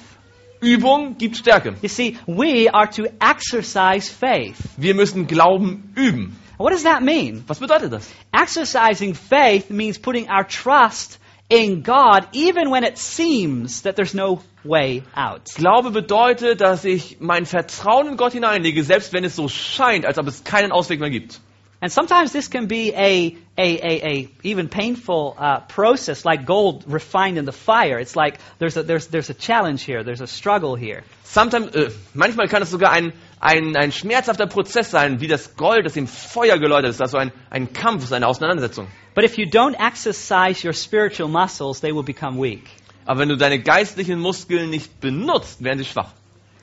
Übung 0.62 1.16
gibt 1.16 1.38
Stärke. 1.38 1.74
You 1.80 1.88
see, 1.88 2.18
we 2.26 2.68
are 2.72 2.88
to 2.90 3.04
exercise 3.18 4.12
faith. 4.12 4.56
Wir 4.76 4.94
müssen 4.94 5.26
Glauben 5.26 5.90
üben. 5.96 6.36
What 6.58 6.72
does 6.74 6.82
that 6.82 7.00
mean? 7.00 7.42
Was 7.46 7.58
bedeutet 7.60 7.90
das? 7.92 8.10
Exercising 8.32 9.14
faith 9.14 9.70
means 9.70 9.98
putting 9.98 10.28
our 10.30 10.46
trust 10.46 11.18
in 11.50 11.82
God 11.82 12.28
even 12.32 12.70
when 12.70 12.84
it 12.84 12.96
seems 12.96 13.82
that 13.82 13.96
there's 13.96 14.14
no 14.14 14.40
way 14.64 15.02
out. 15.14 15.46
Glaube 15.56 15.90
bedeutet, 15.90 16.60
dass 16.60 16.84
ich 16.84 17.20
mein 17.20 17.44
Vertrauen 17.44 18.06
in 18.06 18.16
Gott 18.16 18.32
hineinlege, 18.32 18.82
selbst 18.84 19.12
wenn 19.12 19.24
es 19.24 19.36
so 19.36 19.48
scheint, 19.48 20.06
als 20.06 20.18
ob 20.18 20.26
es 20.28 20.44
keinen 20.44 20.72
Ausweg 20.72 21.00
mehr 21.00 21.10
gibt. 21.10 21.40
And 21.82 21.90
sometimes 21.90 22.32
this 22.32 22.48
can 22.48 22.66
be 22.66 22.92
a, 22.92 23.36
a, 23.56 23.78
a, 23.80 24.06
a 24.06 24.28
even 24.42 24.68
painful 24.68 25.34
uh, 25.38 25.60
process, 25.60 26.26
like 26.26 26.44
gold 26.44 26.84
refined 26.86 27.38
in 27.38 27.46
the 27.46 27.52
fire. 27.52 27.98
It's 27.98 28.14
like 28.14 28.38
there's 28.58 28.76
a, 28.76 28.82
there's, 28.82 29.06
there's 29.06 29.30
a 29.30 29.34
challenge 29.34 29.82
here, 29.82 30.04
there's 30.04 30.20
a 30.20 30.26
struggle 30.26 30.74
here. 30.74 31.04
Sometimes, 31.24 31.74
äh, 31.74 31.90
manchmal 32.14 32.48
kann 32.50 32.60
es 32.60 32.70
sogar 32.70 32.92
ein, 32.92 33.14
ein, 33.40 33.74
ein 33.74 33.90
schmerzhafter 33.90 34.46
Prozess 34.46 34.90
sein, 34.90 35.20
wie 35.20 35.26
das 35.26 35.56
Gold, 35.56 35.86
das 35.86 35.96
im 35.96 36.06
Feuer 36.06 36.58
geläutert 36.58 36.90
ist. 36.90 37.00
Also 37.00 37.16
ein, 37.16 37.32
ein 37.48 37.72
Kampf, 37.72 38.04
ist 38.04 38.12
eine 38.12 38.26
Auseinandersetzung. 38.26 38.86
But 39.14 39.24
if 39.24 39.38
you 39.38 39.46
don't 39.46 39.74
exercise 39.74 40.64
your 40.64 40.74
spiritual 40.74 41.28
muscles, 41.28 41.80
they 41.80 41.92
will 41.92 42.04
become 42.04 42.40
weak. 42.40 42.64
Aber 43.06 43.20
wenn 43.20 43.30
du 43.30 43.36
deine 43.36 43.58
geistlichen 43.58 44.20
Muskeln 44.20 44.70
nicht 44.70 45.00
benutzt, 45.00 45.64
werden 45.64 45.78
sie 45.78 45.86
schwach. 45.86 46.12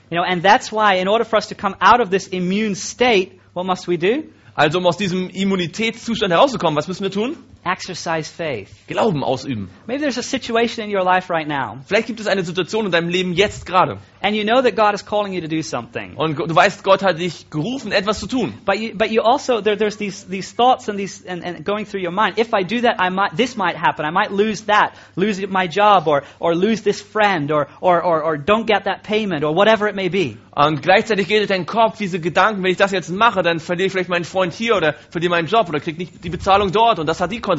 You 0.10 0.18
know, 0.18 0.24
and 0.24 0.44
that's 0.44 0.72
why, 0.72 1.02
in 1.02 1.10
order 1.10 1.26
for 1.26 1.38
us 1.38 1.48
to 1.50 1.56
come 1.56 1.76
out 1.82 2.00
of 2.00 2.10
this 2.10 2.28
immune 2.28 2.76
state, 2.76 3.32
what 3.54 3.66
must 3.66 3.88
we 3.88 3.98
do? 3.98 4.24
Also 4.56 4.78
um 4.80 4.88
aus 4.88 4.98
diesem 4.98 5.30
Immunitätszustand 5.30 6.32
herauszukommen, 6.32 6.78
was 6.78 6.88
müssen 6.88 7.04
wir 7.04 7.12
tun? 7.12 7.38
Exercise 7.72 8.32
faith. 8.32 8.70
Glauben 8.88 9.24
ausüben. 9.24 9.70
Maybe 9.86 10.02
there's 10.02 10.18
a 10.18 10.24
situation 10.24 10.86
in 10.86 10.96
your 10.96 11.04
life 11.04 11.30
right 11.30 11.48
now, 11.48 11.78
Vielleicht 11.86 12.08
gibt 12.08 12.20
es 12.20 12.28
eine 12.28 12.44
Situation 12.44 12.86
in 12.86 12.92
deinem 12.92 13.10
Leben 13.10 13.34
jetzt 13.34 13.66
gerade. 13.66 13.98
and 14.22 14.36
you 14.36 14.44
know 14.44 14.62
that 14.62 14.76
God 14.76 14.96
is 14.96 15.04
calling 15.04 15.32
you 15.34 15.42
to 15.42 15.48
do 15.48 15.62
something. 15.62 16.16
Und 16.16 16.38
du 16.38 16.56
weißt, 16.56 16.84
Gott 16.84 17.04
hat 17.04 17.20
dich 17.20 17.50
gerufen, 17.50 17.92
etwas 17.92 18.20
zu 18.20 18.28
tun. 18.28 18.54
But 18.66 18.80
you, 18.80 18.94
but 18.96 19.12
you 19.12 19.22
also 19.22 19.62
there, 19.62 19.78
there's 19.78 19.98
these 19.98 20.26
these 20.28 20.52
thoughts 20.52 20.90
and 20.90 20.98
these 20.98 21.24
and, 21.26 21.44
and 21.44 21.64
going 21.64 21.86
through 21.86 22.02
your 22.04 22.12
mind. 22.12 22.38
If 22.40 22.54
I 22.54 22.64
do 22.64 22.82
that, 22.82 22.96
I 23.00 23.10
might 23.10 23.36
this 23.38 23.56
might 23.56 23.76
happen. 23.76 24.06
I 24.06 24.12
might 24.12 24.32
lose 24.32 24.66
that, 24.66 24.96
lose 25.16 25.40
my 25.48 25.68
job, 25.68 26.08
or 26.08 26.24
or 26.40 26.56
lose 26.56 26.82
this 26.82 27.00
friend, 27.02 27.52
or 27.52 27.68
or 27.80 28.02
or, 28.04 28.24
or 28.24 28.38
don't 28.38 28.66
get 28.66 28.86
that 28.86 29.04
payment, 29.04 29.44
or 29.44 29.54
whatever 29.54 29.88
it 29.88 29.96
may 29.96 30.10
be. 30.10 30.38
Und 30.56 30.82
gleichzeitig 30.82 31.28
geht 31.28 31.44
in 31.44 31.48
deinen 31.48 31.66
Kopf 31.68 32.00
diese 32.00 32.20
Gedanken, 32.20 32.64
wenn 32.64 32.72
ich 32.72 32.78
das 32.78 32.92
jetzt 32.92 33.10
mache, 33.12 33.44
dann 33.44 33.60
verliere 33.60 33.86
ich 33.88 33.92
vielleicht 33.92 34.10
meinen 34.10 34.24
Freund 34.26 34.54
hier 34.54 34.76
oder 34.76 34.96
verliere 35.12 35.30
meinen 35.30 35.48
Job 35.48 35.70
oder 35.70 35.80
kriege 35.80 36.00
nicht 36.00 36.24
die 36.24 36.32
Bezahlung 36.32 36.72
dort 36.72 36.98
und 36.98 37.06
das 37.06 37.22
hat 37.22 37.32
die 37.32 37.40
Konsequenzen. 37.40 37.57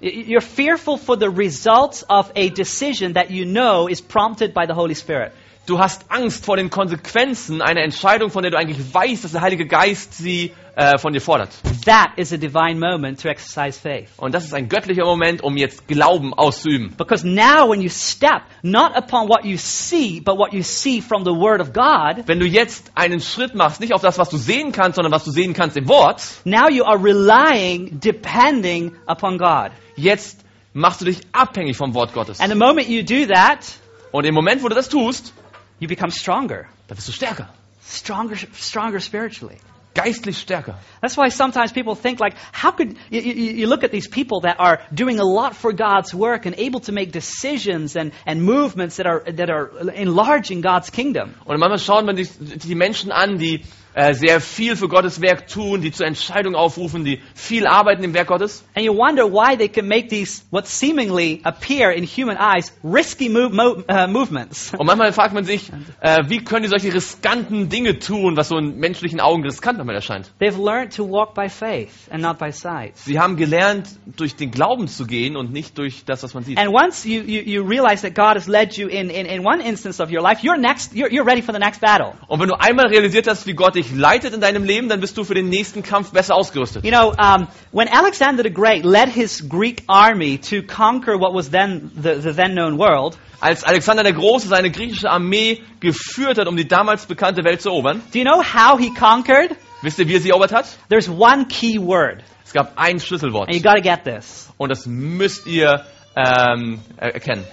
You're 0.00 0.40
fearful 0.40 0.96
for 0.96 1.16
the 1.16 1.30
results 1.30 2.02
of 2.02 2.30
a 2.36 2.50
decision 2.50 3.14
that 3.14 3.30
you 3.30 3.44
know 3.44 3.88
is 3.88 4.00
prompted 4.00 4.54
by 4.54 4.66
the 4.66 4.74
Holy 4.74 4.94
Spirit. 4.94 5.32
Du 5.68 5.78
hast 5.78 6.10
Angst 6.10 6.46
vor 6.46 6.56
den 6.56 6.70
Konsequenzen 6.70 7.60
einer 7.60 7.82
Entscheidung, 7.82 8.30
von 8.30 8.42
der 8.42 8.50
du 8.50 8.56
eigentlich 8.56 8.78
weißt, 8.94 9.22
dass 9.22 9.32
der 9.32 9.42
Heilige 9.42 9.66
Geist 9.66 10.14
sie 10.14 10.54
äh, 10.74 10.96
von 10.96 11.12
dir 11.12 11.20
fordert. 11.20 11.50
That 11.84 12.12
is 12.16 12.32
a 12.32 12.38
divine 12.38 12.78
moment 12.78 13.20
to 13.20 13.28
exercise 13.28 13.78
faith. 13.78 14.08
Und 14.16 14.32
das 14.32 14.46
ist 14.46 14.54
ein 14.54 14.70
göttlicher 14.70 15.04
Moment, 15.04 15.42
um 15.42 15.58
jetzt 15.58 15.86
Glauben 15.86 16.32
auszuüben. 16.32 16.94
Because 16.96 17.28
now 17.28 17.68
when 17.68 17.82
you 17.82 17.90
step 17.90 18.44
not 18.62 18.96
upon 18.96 19.28
what 19.28 19.44
you 19.44 19.58
see, 19.58 20.22
but 20.24 20.38
what 20.38 20.54
you 20.54 20.62
see 20.62 21.02
from 21.02 21.24
the 21.26 21.32
Word 21.32 21.60
of 21.60 21.74
God, 21.74 22.26
Wenn 22.26 22.40
du 22.40 22.46
jetzt 22.46 22.90
einen 22.94 23.20
Schritt 23.20 23.54
machst, 23.54 23.78
nicht 23.78 23.92
auf 23.92 24.00
das, 24.00 24.16
was 24.16 24.30
du 24.30 24.38
sehen 24.38 24.72
kannst, 24.72 24.96
sondern 24.96 25.12
was 25.12 25.24
du 25.24 25.30
sehen 25.30 25.52
kannst 25.52 25.76
im 25.76 25.86
Wort, 25.86 26.22
now 26.46 26.70
you 26.70 26.82
are 26.84 26.98
relying, 26.98 28.00
depending 28.00 28.92
upon 29.06 29.36
God. 29.36 29.72
jetzt 29.96 30.40
machst 30.72 31.02
du 31.02 31.04
dich 31.04 31.20
abhängig 31.32 31.76
vom 31.76 31.92
Wort 31.92 32.14
Gottes. 32.14 32.40
And 32.40 32.50
the 32.50 32.58
moment 32.58 32.88
you 32.88 33.02
do 33.02 33.30
that, 33.30 33.66
Und 34.10 34.24
im 34.24 34.34
Moment, 34.34 34.62
wo 34.62 34.68
du 34.68 34.74
das 34.74 34.88
tust, 34.88 35.34
you 35.80 35.88
become 35.88 36.10
stronger. 36.10 36.66
dann 36.88 36.96
bist 36.96 37.08
du 37.08 37.12
stärker. 37.12 37.48
Stronger, 37.82 38.36
stronger 38.52 39.00
spiritually. 39.00 39.56
Geistlich 39.94 40.38
stärker. 40.38 40.76
That's 41.00 41.16
why 41.16 41.28
sometimes 41.28 41.72
people 41.72 41.94
think 41.94 42.20
like, 42.20 42.34
how 42.52 42.70
could, 42.70 42.96
you, 43.10 43.20
you, 43.20 43.52
you 43.52 43.66
look 43.66 43.82
at 43.82 43.90
these 43.90 44.06
people 44.06 44.42
that 44.42 44.60
are 44.60 44.80
doing 44.92 45.18
a 45.18 45.24
lot 45.24 45.56
for 45.56 45.72
God's 45.72 46.14
work 46.14 46.46
and 46.46 46.54
able 46.56 46.80
to 46.80 46.92
make 46.92 47.10
decisions 47.10 47.96
and, 47.96 48.12
and 48.24 48.42
movements 48.42 48.96
that 48.98 49.06
are, 49.06 49.24
that 49.26 49.50
are 49.50 49.90
enlarging 49.90 50.60
God's 50.60 50.90
kingdom. 50.90 51.34
Und 51.46 51.58
manchmal 51.58 51.78
schaut 51.78 52.04
man 52.04 52.16
sich 52.16 52.30
die 52.38 52.74
Menschen 52.74 53.10
an, 53.10 53.38
die 53.38 53.64
sehr 54.12 54.40
viel 54.40 54.76
für 54.76 54.88
Gottes 54.88 55.20
Werk 55.20 55.48
tun, 55.48 55.80
die 55.80 55.92
zur 55.92 56.06
Entscheidung 56.06 56.54
aufrufen, 56.54 57.04
die 57.04 57.20
viel 57.34 57.66
arbeiten 57.66 58.04
im 58.04 58.14
Werk 58.14 58.28
Gottes. 58.28 58.64
And 58.74 58.84
you 58.84 58.94
wonder 58.94 59.24
why 59.24 59.56
they 59.56 59.68
can 59.68 59.88
make 59.88 60.08
these, 60.08 60.42
what 60.50 60.66
seemingly 60.66 61.40
appear 61.44 61.90
in 61.90 62.04
human 62.04 62.36
eyes, 62.36 62.72
risky 62.84 63.28
move, 63.28 63.52
mo, 63.52 63.82
uh, 63.88 64.06
movements. 64.06 64.72
Und 64.76 64.86
manchmal 64.86 65.12
fragt 65.12 65.34
man 65.34 65.44
sich, 65.44 65.70
äh, 66.00 66.24
wie 66.28 66.38
können 66.38 66.62
die 66.62 66.68
solche 66.68 66.92
riskanten 66.92 67.68
Dinge 67.68 67.98
tun, 67.98 68.36
was 68.36 68.48
so 68.48 68.58
in 68.58 68.78
menschlichen 68.78 69.20
Augen 69.20 69.42
riskant 69.42 69.78
manchmal 69.78 69.96
erscheint. 69.96 70.32
They've 70.40 70.58
learned 70.58 70.94
to 70.96 71.04
walk 71.04 71.34
by 71.34 71.48
faith 71.48 72.08
and 72.10 72.22
not 72.22 72.38
by 72.38 72.52
sight. 72.52 72.96
Sie 72.96 73.18
haben 73.18 73.36
gelernt, 73.36 73.88
durch 74.16 74.36
den 74.36 74.50
Glauben 74.50 74.88
zu 74.88 75.06
gehen 75.06 75.36
und 75.36 75.52
nicht 75.52 75.78
durch 75.78 76.04
das, 76.04 76.22
was 76.22 76.34
man 76.34 76.44
sieht. 76.44 76.58
And 76.58 76.72
once 76.72 77.04
you, 77.04 77.22
you, 77.22 77.42
you 77.42 77.62
realize 77.62 78.02
that 78.02 78.14
God 78.14 78.36
has 78.36 78.46
led 78.46 78.76
you 78.76 78.88
in, 78.88 79.10
in, 79.10 79.26
in 79.26 79.44
one 79.44 79.60
instance 79.60 80.02
of 80.02 80.10
your 80.10 80.22
life, 80.22 80.42
you're, 80.42 80.58
next, 80.58 80.94
you're, 80.94 81.10
you're 81.10 81.26
ready 81.26 81.42
for 81.42 81.52
the 81.52 81.58
next 81.58 81.80
battle. 81.80 82.14
Und 82.28 82.40
wenn 82.40 82.48
du 82.48 82.54
einmal 82.58 82.86
realisiert 82.86 83.26
hast, 83.26 83.46
wie 83.46 83.54
Gott 83.54 83.74
dich 83.78 83.90
leitet 83.92 84.34
in 84.34 84.40
deinem 84.40 84.64
Leben, 84.64 84.88
dann 84.88 85.00
bist 85.00 85.16
du 85.16 85.24
für 85.24 85.34
den 85.34 85.48
nächsten 85.48 85.82
Kampf 85.82 86.10
besser 86.12 86.34
ausgerüstet. 86.34 86.84
You 86.84 86.90
know, 86.90 87.10
um, 87.18 87.46
when 87.72 87.88
Alexander 87.88 88.42
the 88.42 88.52
Great 88.52 88.84
led 88.84 89.08
his 89.08 89.48
Greek 89.48 89.82
army 89.86 90.38
to 90.38 90.62
conquer 90.62 91.18
what 91.18 91.32
was 91.34 91.50
then 91.50 91.90
the, 91.96 92.20
the 92.20 92.32
then 92.32 92.52
known 92.52 92.78
world, 92.78 93.16
Als 93.40 93.62
Alexander 93.64 94.02
der 94.02 94.12
Große 94.14 94.48
seine 94.48 94.70
griechische 94.72 95.08
Armee 95.08 95.62
geführt 95.78 96.38
hat, 96.38 96.48
um 96.48 96.56
die 96.56 96.66
damals 96.66 97.06
bekannte 97.06 97.44
Welt 97.44 97.62
zu 97.62 97.68
erobern, 97.68 98.02
do 98.12 98.18
you 98.18 98.24
know 98.24 98.42
how 98.42 98.78
he 98.78 98.90
conquered? 98.92 99.54
wisst 99.82 99.98
ihr, 100.00 100.08
wie 100.08 100.14
er 100.16 100.20
sie 100.20 100.30
erobert 100.30 100.52
hat? 100.52 100.66
There's 100.88 101.08
one 101.08 101.46
key 101.46 101.78
word. 101.78 102.24
Es 102.44 102.52
gab 102.52 102.72
ein 102.76 102.98
Schlüsselwort. 102.98 103.48
And 103.48 103.56
you 103.56 103.62
got 103.62 103.76
to 103.76 103.82
get 103.82 104.02
this 104.04 104.50
Und 104.58 104.70
das 104.70 104.86
müsst 104.86 105.46
ihr 105.46 105.84
ähm, 106.16 106.80
er- 106.96 107.14
erkennen. 107.14 107.44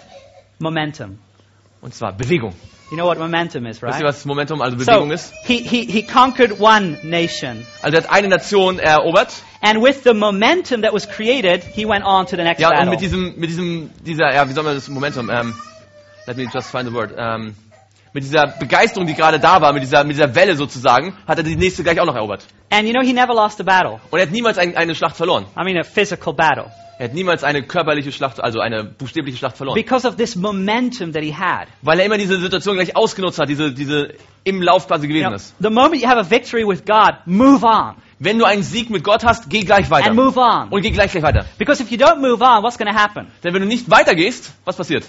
momentum. 0.57 1.19
Und 1.81 1.93
zwar 1.93 2.14
Bewegung. 2.14 2.56
You 2.91 2.98
know 2.98 3.06
what 3.07 3.18
momentum 3.18 3.66
is, 3.66 3.82
Wisst 3.82 3.94
right? 3.94 4.02
ihr, 4.02 4.07
was 4.07 4.26
Momentum, 4.26 4.62
also 4.62 4.78
Bewegung 4.78 5.07
So 5.10 5.14
ist? 5.14 5.34
he, 5.44 5.57
he, 5.64 5.86
he 5.86 6.03
conquered 6.03 6.60
one 6.60 6.99
nation. 7.03 7.66
Also 7.82 7.98
er 7.98 8.03
hat 8.03 8.12
eine 8.12 8.28
Nation 8.28 8.78
erobert. 8.80 9.30
And 9.62 9.82
with 9.82 10.03
the 10.03 10.14
momentum 10.14 10.84
that 10.84 10.94
was 10.94 11.07
created, 11.10 11.64
he 11.64 11.86
went 11.86 12.06
on 12.06 12.28
to 12.28 12.36
the 12.36 12.44
next 12.44 12.60
Ja, 12.62 12.70
und 12.70 12.76
battle. 12.76 12.91
mit 12.91 13.02
diesem, 13.02 13.34
mit 13.38 13.49
diesem, 13.49 13.90
dieser, 14.06 14.32
ja, 14.34 14.48
wie 14.48 14.53
soll 14.53 14.64
man 14.64 14.76
das 14.76 14.88
Momentum, 14.88 15.30
ähm, 15.32 15.56
let 16.28 16.38
me 16.38 16.44
just 16.53 16.70
find 16.70 16.86
the 16.88 16.94
word, 16.94 17.12
ähm, 17.18 17.56
mit 18.14 18.24
dieser 18.24 18.48
Begeisterung, 18.60 19.07
die 19.07 19.16
gerade 19.16 19.40
da 19.40 19.60
war, 19.62 19.74
mit 19.74 19.82
dieser, 19.82 20.03
mit 20.03 20.16
dieser 20.16 20.36
Welle 20.36 20.56
sozusagen, 20.56 21.18
hat 21.28 21.38
er 21.40 21.44
die 21.44 21.56
nächste 21.56 21.82
gleich 21.84 21.99
auch 21.99 22.06
noch 22.06 22.16
erobert. 22.16 22.45
And 22.70 22.88
you 22.88 22.94
know, 22.94 23.02
he 23.02 23.14
never 23.14 23.34
lost 23.34 23.60
a 23.60 23.64
battle. 23.64 23.99
Und 24.12 24.20
er 24.20 24.28
hat 24.28 24.32
niemals 24.32 24.57
ein, 24.60 24.78
eine 24.78 24.94
Schlacht 24.94 25.18
verloren. 25.18 25.45
I 25.60 25.64
mean, 25.64 25.78
a 25.78 25.84
physical 25.84 26.34
battle. 26.34 26.72
Er 26.98 27.06
hat 27.06 27.14
niemals 27.14 27.44
eine 27.44 27.62
körperliche 27.64 28.12
Schlacht, 28.12 28.42
also 28.42 28.60
eine 28.60 28.84
buchstäbliche 28.86 29.38
Schlacht 29.38 29.58
verloren. 29.58 29.76
Because 29.76 30.08
of 30.08 30.16
this 30.16 30.36
momentum 30.36 31.12
that 31.12 31.24
he 31.24 31.34
had. 31.34 31.68
Weil 31.82 32.00
er 32.00 32.06
immer 32.06 32.18
diese 32.18 32.40
Situation 32.40 32.76
gleich 32.76 32.96
ausgenutzt 32.96 33.38
hat, 33.38 33.50
diese, 33.50 33.74
diese 33.74 34.14
im 34.46 34.62
Lauf 34.62 34.88
quasi 34.88 35.08
You 35.08 35.10
gewesen 35.10 35.28
know, 35.28 35.36
ist. 35.36 35.54
the 35.60 35.70
moment 35.70 36.02
you 36.02 36.08
have 36.08 36.20
a 36.20 36.30
victory 36.30 36.66
with 36.66 36.86
God, 36.86 37.16
move 37.26 37.66
on. 37.66 37.96
Wenn 38.20 38.40
du 38.40 38.46
einen 38.46 38.64
Sieg 38.64 38.90
mit 38.90 39.04
Gott 39.04 39.26
hast, 39.26 39.50
geh 39.50 39.62
gleich 39.62 39.90
weiter. 39.90 40.08
And 40.08 40.16
move 40.16 40.40
on. 40.40 40.70
Und 40.70 40.82
geh 40.82 40.92
gleich 40.92 41.12
gleich 41.12 41.24
weiter. 41.24 41.46
Because 41.58 41.84
if 41.84 41.92
you 41.92 41.98
don't 41.98 42.22
move 42.22 42.42
on, 42.42 42.64
what's 42.64 42.78
going 42.78 42.92
to 42.92 42.98
happen? 42.98 43.28
Denn 43.44 43.54
wenn 43.54 43.62
du 43.62 43.68
nicht 43.68 43.90
weitergehst, 43.92 44.54
was 44.64 44.78
passiert? 44.78 45.06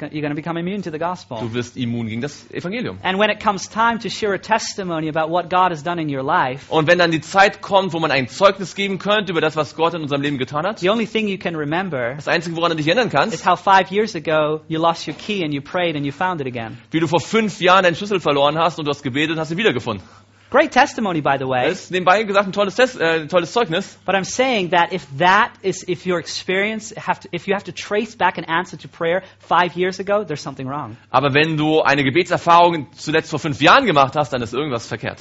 You're 0.00 0.20
going 0.22 0.30
to 0.30 0.36
become 0.36 0.56
immune 0.56 0.82
to 0.82 0.90
the 0.92 0.98
gospel. 0.98 1.38
Du 1.40 1.52
wirst 1.54 1.76
immun 1.76 2.06
gegen 2.06 2.20
das 2.20 2.48
Evangelium. 2.52 2.98
And 3.02 3.18
when 3.18 3.30
it 3.30 3.40
comes 3.42 3.68
time 3.68 3.98
to 3.98 4.08
share 4.08 4.32
a 4.32 4.38
testimony 4.38 5.08
about 5.08 5.30
what 5.32 5.50
God 5.50 5.70
has 5.72 5.82
done 5.82 6.00
in 6.00 6.08
your 6.08 6.22
life, 6.22 6.66
Und 6.68 6.86
wenn 6.86 6.98
dann 6.98 7.10
die 7.10 7.20
Zeit 7.20 7.60
kommt, 7.62 7.92
wo 7.92 7.98
man 7.98 8.10
ein 8.10 8.28
Zeugnis 8.28 8.74
geben 8.74 8.98
könnte 8.98 9.32
über 9.32 9.40
das, 9.40 9.56
was 9.56 9.74
Gott 9.74 9.94
in 9.94 10.02
unserem 10.02 10.22
Leben 10.22 10.38
getan 10.38 10.64
hat, 10.66 10.78
the 10.78 10.88
only 10.90 11.06
thing 11.06 11.26
you 11.28 11.38
can 11.38 11.56
remember 11.56 12.14
das 12.14 12.28
Einzige, 12.28 12.56
woran 12.56 12.70
du 12.70 12.76
dich 12.76 12.86
erinnern 12.86 13.08
is 13.08 13.12
kannst, 13.12 13.46
how 13.46 13.58
five 13.58 13.90
years 13.90 14.14
ago 14.14 14.60
you 14.68 14.80
lost 14.80 15.06
your 15.08 15.14
key 15.16 15.42
and 15.44 15.52
you 15.52 15.60
prayed 15.60 15.96
and 15.96 16.06
you 16.06 16.12
found 16.12 16.40
it 16.40 16.46
again. 16.46 16.78
wie 16.90 17.00
du 17.00 17.06
vor 17.08 17.20
fünf 17.20 17.60
Jahren 17.60 17.82
deinen 17.82 17.96
Schlüssel 17.96 18.20
verloren 18.20 18.56
hast 18.56 18.78
und 18.78 18.84
du 18.84 18.90
hast 18.90 19.02
gebetet 19.02 19.32
und 19.32 19.40
hast 19.40 19.50
ihn 19.50 19.58
wiedergefunden. 19.58 20.06
Great 20.50 20.72
testimony, 20.72 21.20
by 21.20 21.36
the 21.38 21.46
way. 21.46 21.68
Das 21.68 21.80
ist 21.84 21.90
nebenbei 21.90 22.22
gesagt 22.22 22.46
ein 22.46 22.52
tolles, 22.52 22.74
Test, 22.74 22.98
äh, 22.98 23.26
tolles 23.26 23.52
Zeugnis. 23.52 23.98
But 24.06 24.14
I'm 24.14 24.24
saying 24.24 24.70
that 24.70 24.92
if 24.94 25.06
that 25.18 25.50
is, 25.60 25.86
if 25.86 26.06
your 26.06 26.18
experience, 26.18 26.94
have 26.96 27.20
to, 27.20 27.28
if 27.32 27.46
you 27.46 27.54
have 27.54 27.64
to 27.64 27.72
trace 27.72 28.16
back 28.16 28.38
an 28.38 28.44
answer 28.44 28.78
to 28.78 28.88
prayer 28.88 29.22
five 29.40 29.76
years 29.76 30.00
ago, 30.00 30.24
there's 30.24 30.42
something 30.42 30.66
wrong. 30.66 30.96
Aber 31.10 31.34
wenn 31.34 31.58
du 31.58 31.82
eine 31.82 32.02
Gebetserfahrung 32.02 32.86
zuletzt 32.92 33.28
vor 33.28 33.38
fünf 33.38 33.60
Jahren 33.60 33.84
gemacht 33.84 34.16
hast, 34.16 34.32
dann 34.32 34.40
ist 34.40 34.54
irgendwas 34.54 34.86
verkehrt. 34.86 35.18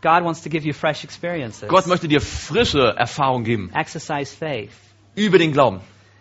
God 0.00 0.24
wants 0.24 0.42
to 0.42 0.48
give 0.48 0.66
you 0.66 0.72
fresh 0.72 1.04
experiences. 1.04 1.68
Gott 1.68 1.86
möchte 1.86 2.08
dir 2.08 2.22
frische 2.22 2.94
Erfahrung 2.96 3.44
geben 3.44 3.70
Exercise 3.74 4.34
faith. 4.34 4.72
über 5.14 5.38
den 5.38 5.52
Glauben. 5.52 5.80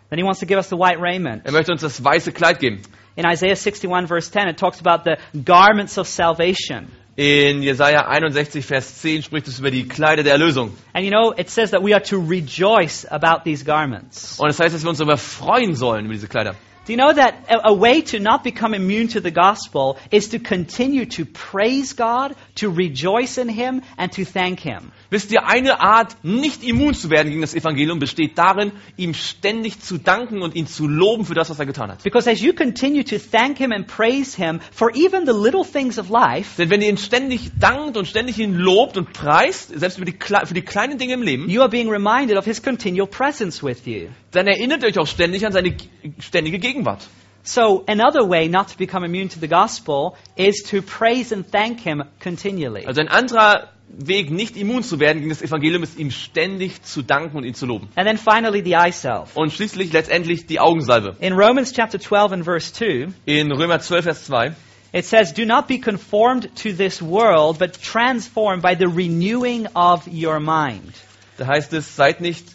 Then 0.10 0.20
He 0.20 0.26
wants 0.26 0.42
to 0.42 0.46
give 0.46 0.58
us 0.58 0.70
the 0.70 0.78
white 0.78 1.00
raiment. 1.00 1.46
Er 1.46 1.54
möchte 1.54 1.72
uns 1.72 1.82
das 1.82 2.04
weiße 2.04 2.34
Kleid 2.34 2.60
geben. 2.60 2.82
In 3.16 3.26
Isaiah 3.26 3.56
61, 3.56 4.08
verse 4.08 4.32
10, 4.32 4.48
it 4.50 4.58
talks 4.58 4.80
about 4.86 5.04
the 5.06 5.18
garments 5.44 5.98
of 5.98 6.08
salvation. 6.08 6.92
In 7.16 7.62
Jesaja 7.62 8.08
61, 8.08 8.66
Vers 8.66 9.02
10 9.02 9.22
spricht 9.22 9.48
es 9.48 9.60
über 9.60 9.70
die 9.70 9.88
Kleider 9.88 10.24
der 10.24 10.34
Erlösung. 10.34 10.72
And 10.94 11.06
you 11.06 11.12
know, 11.12 11.32
it 11.38 11.48
says 11.48 11.70
that 11.70 11.84
we 11.84 11.94
are 11.94 12.02
to 12.02 12.18
rejoice 12.18 13.06
about 13.06 13.44
these 13.44 13.64
garments. 13.64 14.40
Und 14.40 14.48
das 14.48 14.60
heißt, 14.60 14.74
dass 14.74 14.84
wir 14.84 14.90
uns 14.90 14.98
darüber 14.98 15.18
freuen 15.18 15.76
sollen 15.76 16.06
über 16.06 16.16
diese 16.16 16.28
Kleider. 16.28 16.56
Do 16.86 16.92
you 16.92 16.98
know 16.98 17.14
that 17.14 17.36
a 17.48 17.72
way 17.72 18.02
to 18.02 18.20
not 18.20 18.44
become 18.44 18.74
immune 18.74 19.08
to 19.10 19.22
the 19.22 19.32
gospel 19.32 19.98
is 20.12 20.30
to 20.30 20.40
continue 20.40 21.06
to 21.06 21.24
praise 21.24 21.94
God, 21.94 22.36
to 22.56 22.70
rejoice 22.70 23.38
in 23.38 23.48
Him, 23.48 23.84
and 23.96 24.12
to 24.14 24.26
thank 24.26 24.60
Him? 24.60 24.92
Wisst 25.14 25.32
ihr, 25.32 25.46
eine 25.46 25.80
Art, 25.80 26.16
nicht 26.24 26.64
immun 26.64 26.96
zu 26.96 27.12
werden 27.12 27.30
gegen 27.30 27.42
das 27.42 27.54
Evangelium, 27.54 28.00
besteht 28.00 28.36
darin, 28.36 28.72
ihm 28.98 29.14
ständig 29.14 29.80
zu 29.80 30.00
danken 30.00 30.42
und 30.42 30.56
ihn 30.56 30.66
zu 30.66 30.88
loben 30.88 31.24
für 31.24 31.36
das, 31.36 31.52
was 31.52 31.60
er 31.60 31.68
getan 31.68 31.92
hat. 31.92 32.02
Because 32.02 32.28
as 32.28 32.42
you 32.42 32.52
continue 32.52 33.04
to 33.04 33.18
thank 33.20 33.60
Him 33.60 33.72
and 33.72 33.86
praise 33.86 34.36
Him 34.36 34.60
for 34.72 34.90
even 34.96 35.28
the 35.28 35.32
little 35.32 35.64
things 35.64 36.00
of 36.00 36.10
life, 36.10 36.56
Denn 36.58 36.72
wenn 36.72 36.82
ihr 36.82 36.90
ihn 36.90 36.98
ständig 36.98 37.52
dankt 37.60 37.96
und 37.96 38.08
ständig 38.08 38.40
ihn 38.40 38.56
lobt 38.56 38.98
und 38.98 39.14
preist, 39.14 39.78
selbst 39.80 40.00
für 40.00 40.06
die, 40.06 40.18
für 40.46 40.54
die 40.56 40.64
kleinen 40.64 40.98
Dinge 40.98 41.14
im 41.14 41.22
Leben, 41.22 41.48
you 41.48 41.62
are 41.62 41.70
being 41.70 41.90
reminded 41.90 42.36
of 42.36 42.46
His 42.46 42.64
continual 42.64 43.06
presence 43.06 43.62
with 43.62 43.86
you. 43.86 44.08
dann 44.32 44.48
erinnert 44.48 44.82
ihr 44.82 44.90
euch 44.90 44.98
auch 44.98 45.06
ständig 45.06 45.46
an 45.46 45.52
seine 45.52 45.78
ständige 46.18 46.58
Gegenwart. 46.58 47.08
So 47.44 47.84
another 47.88 48.28
way 48.28 48.48
not 48.48 48.70
to 48.70 48.78
become 48.80 49.06
immune 49.06 49.30
to 49.30 49.40
the 49.40 49.50
gospel 49.50 50.16
is 50.38 50.64
to 50.72 50.82
praise 50.82 51.32
and 51.32 51.46
thank 51.52 51.82
Him 51.82 52.02
continually. 52.20 52.88
Also 52.88 53.02
ein 53.02 53.10
anderer 53.10 53.73
Weg, 53.88 54.32
nicht 54.32 54.58
immun 54.58 54.82
zu 54.82 55.00
werden 55.00 55.20
gegen 55.20 55.30
das 55.30 55.42
Evangelium, 55.42 55.84
ist 55.84 56.00
ihm 56.00 56.10
ständig 56.10 56.82
zu 56.82 57.04
danken 57.04 57.38
und 57.38 57.44
ihn 57.44 57.54
zu 57.54 57.66
loben. 57.66 57.90
And 57.96 58.08
then 58.08 58.18
finally, 58.18 58.64
the 58.64 58.76
eye 58.76 58.92
self. 58.92 59.36
Und 59.36 59.54
schließlich 59.54 59.94
letztendlich 59.94 60.48
die 60.48 60.60
Augensalbe. 60.60 61.16
In 61.20 61.34
Romans 61.34 61.74
chapter 61.74 62.00
12 62.00 62.32
and 62.32 62.46
verse 62.46 62.74
2, 62.74 63.14
In 63.26 63.52
Römer 63.52 63.80
12, 63.80 64.04
Vers 64.04 64.26
2. 64.26 64.54
It 64.94 65.06
says, 65.06 65.34
Do 65.34 65.46
not 65.46 65.68
be 65.68 65.80
conformed 65.80 66.56
to 66.64 66.72
this 66.72 67.02
world, 67.02 67.60
but 67.60 67.82
transformed 67.82 68.62
by 68.62 68.76
the 68.76 68.88
renewing 68.88 69.68
of 69.76 70.08
your 70.08 70.40
mind. 70.40 70.94
Da 71.38 71.48
heißt 71.48 71.74
es, 71.74 71.96
seid 71.96 72.22
nicht 72.22 72.46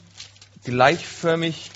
gleichförmig 0.64 1.70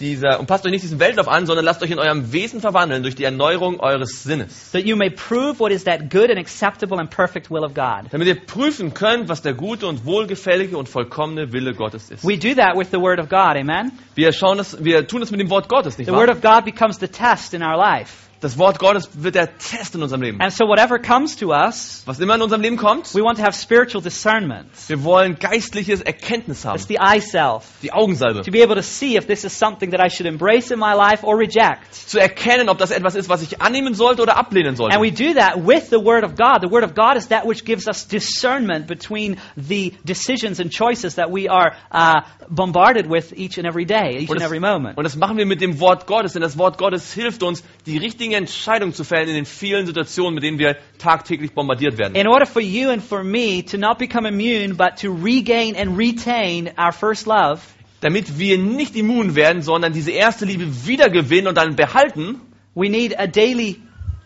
dieser, 0.00 0.40
und 0.40 0.46
passt 0.46 0.64
euch 0.64 0.70
nicht 0.72 0.82
diesen 0.82 0.98
Weltlauf 1.00 1.28
an, 1.28 1.46
sondern 1.46 1.64
lasst 1.64 1.82
euch 1.82 1.90
in 1.90 1.98
eurem 1.98 2.32
Wesen 2.32 2.60
verwandeln 2.60 3.02
durch 3.02 3.14
die 3.14 3.24
Erneuerung 3.24 3.80
eures 3.80 4.22
Sinnes. 4.22 4.70
That 4.72 4.84
you 4.84 4.96
may 4.96 5.10
prove 5.10 5.60
what 5.60 5.70
is 5.72 5.84
that 5.84 6.10
good 6.10 6.30
and 6.30 6.38
acceptable 6.38 6.98
and 6.98 7.10
perfect 7.10 7.50
will 7.50 7.64
of 7.64 7.74
God. 7.74 8.10
Damit 8.10 8.26
ihr 8.28 8.40
prüfen 8.40 8.94
könnt, 8.94 9.28
was 9.28 9.42
der 9.42 9.54
gute 9.54 9.86
und 9.86 10.04
wohlgefällige 10.04 10.76
und 10.76 10.88
vollkommene 10.88 11.52
Wille 11.52 11.74
Gottes 11.74 12.10
ist. 12.10 12.26
We 12.26 12.38
do 12.38 12.54
that 12.54 12.76
with 12.76 12.88
the 12.90 12.98
Word 13.00 13.20
of 13.20 13.28
God, 13.28 13.56
amen? 13.56 13.92
Wir 14.14 14.32
schauen 14.32 14.58
das, 14.58 14.82
wir 14.82 15.06
tun 15.06 15.20
das 15.20 15.30
mit 15.30 15.40
dem 15.40 15.50
Wort 15.50 15.68
Gottes, 15.68 15.98
nicht 15.98 16.08
The 16.08 16.12
Word 16.12 16.28
wahr? 16.28 16.36
of 16.36 16.42
God 16.42 16.64
becomes 16.64 16.98
the 16.98 17.08
test 17.08 17.54
in 17.54 17.62
our 17.62 17.76
life. 17.76 18.31
Das 18.42 18.58
Wort 18.58 18.80
Gottes 18.80 19.08
wird 19.14 19.36
der 19.36 19.56
Test 19.56 19.94
in 19.94 20.02
unserem 20.02 20.20
Leben. 20.20 20.40
And 20.40 20.52
so 20.52 20.66
whatever 20.66 20.98
comes 20.98 21.36
to 21.36 21.52
us, 21.52 22.02
Was 22.06 22.18
immer 22.18 22.34
in 22.34 22.42
unserem 22.42 22.60
Leben 22.60 22.76
kommt, 22.76 23.14
we 23.14 23.22
want 23.22 23.38
to 23.38 23.44
have 23.44 23.54
spiritual 23.56 24.02
discernment. 24.02 24.68
wir 24.88 25.04
wollen 25.04 25.36
geistliches 25.38 26.00
Erkenntnis 26.02 26.64
haben. 26.64 26.74
It's 26.76 26.88
the 26.88 26.98
eye 26.98 27.20
self. 27.20 27.66
Die 27.82 27.92
Augensalbe. 27.92 28.42
To 28.42 28.50
be 28.50 28.60
able 28.62 28.74
to 28.74 28.82
see 28.82 29.16
if 29.16 29.28
this 29.28 29.44
is 29.44 29.56
something 29.56 29.92
that 29.92 30.00
I 30.04 30.10
should 30.10 30.26
embrace 30.26 30.72
in 30.72 30.80
my 30.80 30.92
life 30.92 31.24
or 31.24 31.38
reject. 31.38 31.94
Zu 31.94 32.18
erkennen, 32.18 32.68
ob 32.68 32.78
das 32.78 32.90
etwas 32.90 33.14
ist, 33.14 33.28
was 33.28 33.42
ich 33.42 33.62
annehmen 33.62 33.94
sollte 33.94 34.22
oder 34.22 34.36
ablehnen 34.36 34.74
sollte. 34.74 34.96
And 34.96 35.04
we 35.04 35.12
do 35.12 35.34
that 35.34 35.64
with 35.64 35.90
the 35.90 36.04
Word 36.04 36.24
of 36.24 36.34
God. 36.34 36.62
The 36.62 36.70
Word 36.70 36.82
of 36.82 36.94
God 36.96 37.16
is 37.16 37.28
that 37.28 37.46
which 37.46 37.64
gives 37.64 37.86
us 37.86 38.08
discernment 38.08 38.88
between 38.88 39.36
the 39.56 39.94
decisions 40.04 40.58
and 40.58 40.72
choices 40.72 41.14
that 41.14 41.30
we 41.30 41.48
are 41.48 41.76
uh, 41.92 42.22
bombarded 42.50 43.08
with 43.08 43.32
each 43.36 43.56
and 43.58 43.68
every 43.68 43.84
day, 43.84 44.18
each 44.18 44.28
Und 44.28 44.36
and 44.36 44.40
das, 44.40 44.46
every 44.46 44.58
moment. 44.58 44.98
und 44.98 45.04
das 45.04 45.14
machen 45.14 45.36
wir 45.36 45.46
mit 45.46 45.60
dem 45.60 45.78
Wort 45.78 46.08
Gottes, 46.08 46.32
denn 46.32 46.42
das 46.42 46.58
Wort 46.58 46.76
Gottes 46.76 47.12
hilft 47.12 47.44
uns, 47.44 47.62
die 47.86 47.98
richtigen 47.98 48.31
Entscheidungen 48.34 48.94
zu 48.94 49.04
fällen 49.04 49.28
in 49.28 49.34
den 49.34 49.46
vielen 49.46 49.86
Situationen, 49.86 50.34
mit 50.34 50.44
denen 50.44 50.58
wir 50.58 50.76
tagtäglich 50.98 51.52
bombardiert 51.52 51.98
werden. 51.98 52.14
In 52.14 52.26
order 52.26 52.46
for 52.46 52.62
you 52.62 52.90
and 52.90 53.02
for 53.02 53.22
me 53.24 53.62
to 53.64 53.78
not 53.78 53.98
become 53.98 54.28
immune, 54.28 54.74
but 54.76 54.96
to 55.00 55.12
regain 55.12 55.76
and 55.76 55.98
retain 55.98 56.70
our 56.78 56.92
first 56.92 57.26
love, 57.26 57.60
Damit 58.00 58.36
wir 58.38 58.58
nicht 58.58 58.96
immun 58.96 59.36
werden, 59.36 59.62
sondern 59.62 59.92
diese 59.92 60.10
erste 60.10 60.44
Liebe 60.44 60.86
wiedergewinnen 60.86 61.46
und 61.46 61.56
dann 61.56 61.76
behalten, 61.76 62.40
we 62.74 62.88
need 62.88 63.16
a 63.18 63.28
daily 63.28 63.80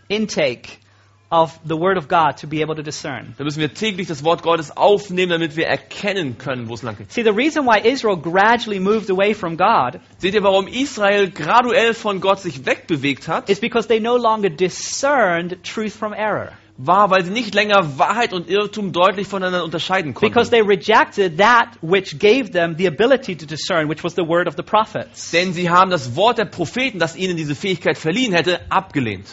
intake 0.07 0.79
of 1.29 1.59
the 1.67 1.75
Word 1.75 1.97
of 1.97 2.07
God 2.07 2.37
to 2.39 2.47
be 2.47 2.61
able 2.61 2.75
to 2.75 2.81
discern. 2.81 3.33
dann 3.37 3.45
müssen 3.45 3.59
wir 3.59 3.73
täglich 3.73 4.07
das 4.07 4.23
Wort 4.23 4.43
Gottes 4.43 4.75
aufnehmen, 4.77 5.31
damit 5.31 5.55
wir 5.57 5.67
erkennen 5.67 6.37
können, 6.37 6.69
wo 6.69 6.73
es 6.73 6.83
lang 6.83 6.97
geht. 6.97 7.11
See, 7.11 7.23
the 7.23 7.31
reason 7.31 7.65
why 7.65 7.79
Israel 7.79 8.15
gradually 8.17 8.79
moved 8.79 9.09
away 9.09 9.33
from 9.33 9.57
God 9.57 9.99
Seht 10.19 10.33
ihr, 10.33 10.43
warum 10.43 10.67
Israel 10.67 11.29
graduell 11.29 11.93
von 11.93 12.21
Gott 12.21 12.39
sich 12.39 12.65
wegbewegt 12.65 13.27
hat? 13.27 13.49
is 13.49 13.59
because 13.59 13.87
they 13.87 13.99
no 13.99 14.15
longer 14.15 14.49
discerned 14.49 15.57
truth 15.63 15.93
from 15.93 16.13
error. 16.13 16.51
War, 16.79 17.09
weil 17.09 17.25
sie 17.25 17.31
nicht 17.31 17.55
länger 17.55 17.97
Wahrheit 17.97 18.33
und 18.33 18.47
Irrtum 18.49 18.91
deutlich 18.93 19.27
voneinander 19.27 19.63
unterscheiden 19.63 20.13
Because 20.13 20.51
konnten. 20.51 20.51
they 20.51 20.61
rejected 20.61 21.39
that 21.39 21.69
which 21.81 22.19
gave 22.19 22.51
them 22.51 22.75
the 22.77 22.85
ability 22.87 23.35
to 23.35 23.47
discern, 23.47 23.89
which 23.89 24.03
was 24.03 24.13
the 24.13 24.21
word 24.21 24.47
of 24.47 24.55
the 24.57 24.61
prophets. 24.61 25.31
Denn 25.31 25.53
sie 25.53 25.71
haben 25.71 25.89
das 25.89 26.15
Wort 26.15 26.37
der 26.37 26.45
Propheten, 26.45 26.99
das 26.99 27.15
ihnen 27.15 27.35
diese 27.35 27.55
Fähigkeit 27.55 27.97
verliehen 27.97 28.31
hätte, 28.31 28.59
abgelehnt. 28.69 29.25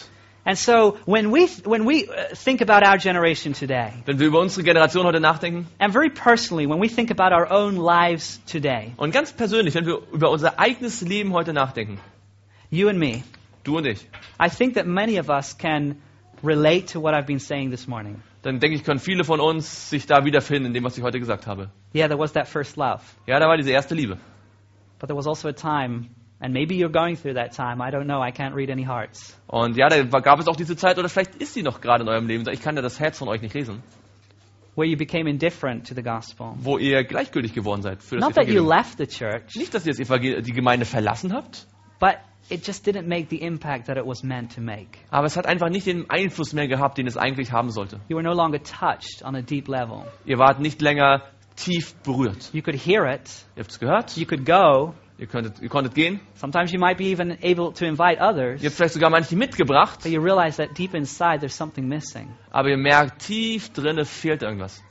And 0.47 0.57
so 0.59 0.99
when 1.05 1.31
we, 1.31 1.47
when 1.63 1.85
we 1.85 2.07
uh, 2.07 2.35
think 2.35 2.61
about 2.61 2.83
our 2.83 2.99
generation 2.99 3.53
today, 3.53 3.91
Wenn 4.05 4.19
wir 4.19 4.27
über 4.27 4.39
unsere 4.39 4.63
Generation 4.63 5.03
heute 5.03 5.19
nachdenken, 5.19 5.65
and 5.79 5.91
very 5.91 6.11
personally, 6.11 6.67
when 6.67 6.79
we 6.79 6.87
think 6.87 7.09
about 7.09 7.33
our 7.33 7.51
own 7.51 7.77
lives 7.77 8.39
today, 8.45 8.93
und 8.97 9.11
ganz 9.11 9.33
persönlich, 9.33 9.73
wenn 9.73 9.87
wir 9.87 10.01
über 10.13 10.29
unser 10.29 10.59
eigenes 10.59 11.01
Leben 11.01 11.33
heute 11.33 11.51
nachdenken, 11.51 11.99
you 12.69 12.89
and 12.89 12.99
me, 12.99 13.23
du 13.63 13.77
und 13.77 13.87
ich, 13.87 14.07
I 14.39 14.49
think 14.49 14.75
that 14.75 14.85
many 14.85 15.17
of 15.17 15.29
us 15.29 15.57
can 15.57 15.99
relate 16.43 16.93
to 16.93 17.01
what 17.01 17.15
I've 17.15 17.25
been 17.25 17.39
saying 17.39 17.71
this 17.71 17.87
morning. 17.87 18.21
dann 18.43 18.59
denke 18.59 18.75
ich, 18.75 18.83
können 18.83 18.99
viele 18.99 19.23
von 19.23 19.39
uns 19.39 19.89
sich 19.89 20.05
da 20.05 20.25
wiederfinden 20.25 20.67
in 20.67 20.73
dem, 20.75 20.83
was 20.83 20.95
ich 20.95 21.03
heute 21.03 21.19
gesagt 21.19 21.47
habe. 21.47 21.71
Yeah, 21.95 22.07
there 22.07 22.19
was 22.19 22.33
that 22.33 22.47
first 22.47 22.77
love. 22.77 23.01
Ja, 23.25 23.39
da 23.39 23.47
war 23.47 23.57
diese 23.57 23.71
erste 23.71 23.95
Liebe. 23.95 24.19
But 24.99 25.09
there 25.09 25.17
was 25.17 25.25
also 25.25 25.47
a 25.47 25.53
time, 25.53 26.09
and 26.39 26.53
maybe 26.53 26.75
you're 26.75 26.91
going 26.91 27.15
through 27.15 27.35
that 27.35 27.55
time, 27.55 27.81
I 27.81 27.91
don't 27.91 28.05
know, 28.05 28.21
I 28.21 28.31
can't 28.31 28.53
read 28.55 28.69
any 28.69 28.83
hearts. 28.85 29.39
Und 29.47 29.77
ja, 29.77 29.87
da 29.89 30.03
gab 30.19 30.39
es 30.39 30.47
auch 30.47 30.55
diese 30.55 30.75
Zeit, 30.75 30.97
oder 30.99 31.09
vielleicht 31.09 31.35
ist 31.35 31.53
sie 31.53 31.63
noch 31.63 31.81
gerade 31.81 32.03
in 32.03 32.09
eurem 32.09 32.27
Leben. 32.27 32.47
Ich 32.51 32.61
kann 32.61 32.75
ja 32.75 32.81
das 32.81 32.99
Herz 32.99 33.17
von 33.17 33.27
euch 33.27 33.41
nicht 33.41 33.53
lesen. 33.53 33.81
where 34.77 34.85
you 34.85 34.97
became 34.97 35.29
indifferent 35.29 35.87
to 35.87 35.95
the 35.95 36.03
gospel. 36.03 36.53
wo 36.57 36.77
ihr 36.77 37.05
gleichgültig 37.05 37.53
geworden 37.53 37.81
seid 37.81 38.03
für 38.03 38.17
das 38.17 38.25
Not 38.25 38.35
that 38.35 38.47
you 38.47 38.55
Evangelium. 38.65 38.67
left 38.77 38.97
the 38.97 39.07
church, 39.07 39.55
Nicht, 39.55 39.73
dass 39.73 39.85
ihr 39.85 39.93
das 39.93 39.99
Evangel 40.01 40.41
die 40.41 40.51
Gemeinde 40.51 40.85
verlassen 40.85 41.31
habt, 41.33 41.65
but 42.01 42.17
it 42.49 42.67
just 42.67 42.85
didn't 42.85 43.07
make 43.07 43.27
the 43.29 43.37
impact 43.41 43.85
that 43.87 43.95
it 43.97 44.05
was 44.05 44.21
meant 44.21 44.53
to 44.53 44.59
make. 44.61 44.97
aber 45.11 45.27
es 45.27 45.37
hat 45.37 45.45
einfach 45.47 45.69
nicht 45.69 45.87
den 45.87 46.09
Einfluss 46.09 46.51
mehr 46.51 46.67
gehabt, 46.67 46.97
den 46.97 47.07
es 47.07 47.15
eigentlich 47.15 47.53
haben 47.53 47.69
sollte. 47.69 48.01
You 48.09 48.17
were 48.17 48.23
no 48.23 48.33
longer 48.33 48.61
touched 48.61 49.23
on 49.23 49.33
a 49.37 49.41
deep 49.41 49.69
level. 49.69 50.03
Ihr 50.25 50.37
wart 50.39 50.59
nicht 50.59 50.81
länger 50.81 51.21
tief 51.55 51.95
berührt. 52.03 52.49
You 52.51 52.61
could 52.61 52.75
hear 52.77 53.05
it, 53.05 53.21
Ihr 53.55 53.61
habt 53.63 53.71
es 53.71 53.79
gehört, 53.79 54.17
you 54.17 54.25
could 54.25 54.45
go. 54.45 54.93
Ihr, 55.17 55.27
könntet, 55.27 55.61
ihr 55.61 55.69
konntet 55.69 55.95
gehen, 55.95 56.19
Sometimes 56.35 56.71
you 56.71 56.79
might 56.79 56.97
be 56.97 57.05
even 57.05 57.31
able 57.43 57.71
to 57.73 57.85
invite 57.85 58.19
others, 58.21 58.61
ihr 58.61 58.69
habt 58.69 58.75
vielleicht 58.77 58.93
sogar 58.93 59.09
manche 59.09 59.35
mitgebracht, 59.35 60.01
but 60.03 60.11
you 60.11 60.21
realize 60.21 60.57
that 60.57 60.77
deep 60.77 60.93
inside 60.93 61.39
there's 61.39 61.55
something 61.55 61.87
missing. 61.87 62.29
aber 62.51 62.69
ihr 62.69 62.77
merkt, 62.77 63.19
tief 63.25 63.71
drinne 63.73 64.05
fehlt 64.05 64.41
irgendwas. 64.43 64.81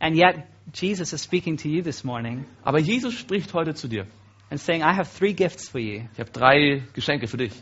And 0.00 0.16
yet, 0.16 0.44
Jesus 0.72 1.12
is 1.12 1.22
speaking 1.22 1.56
to 1.58 1.68
you 1.68 1.82
this 1.82 2.04
morning 2.04 2.44
Aber 2.64 2.78
Jesus 2.78 3.14
spricht 3.14 3.52
heute 3.54 3.74
zu 3.74 3.88
dir. 3.88 4.06
and 4.50 4.58
saying, 4.60 4.82
I 4.82 4.92
have 4.94 5.08
three 5.18 5.32
gifts 5.32 5.68
for 5.68 5.80
you. 5.80 6.02
Ich 6.14 6.18
habe 6.20 6.30
drei 6.30 6.82
Geschenke 6.94 7.26
für 7.28 7.36
dich. 7.36 7.52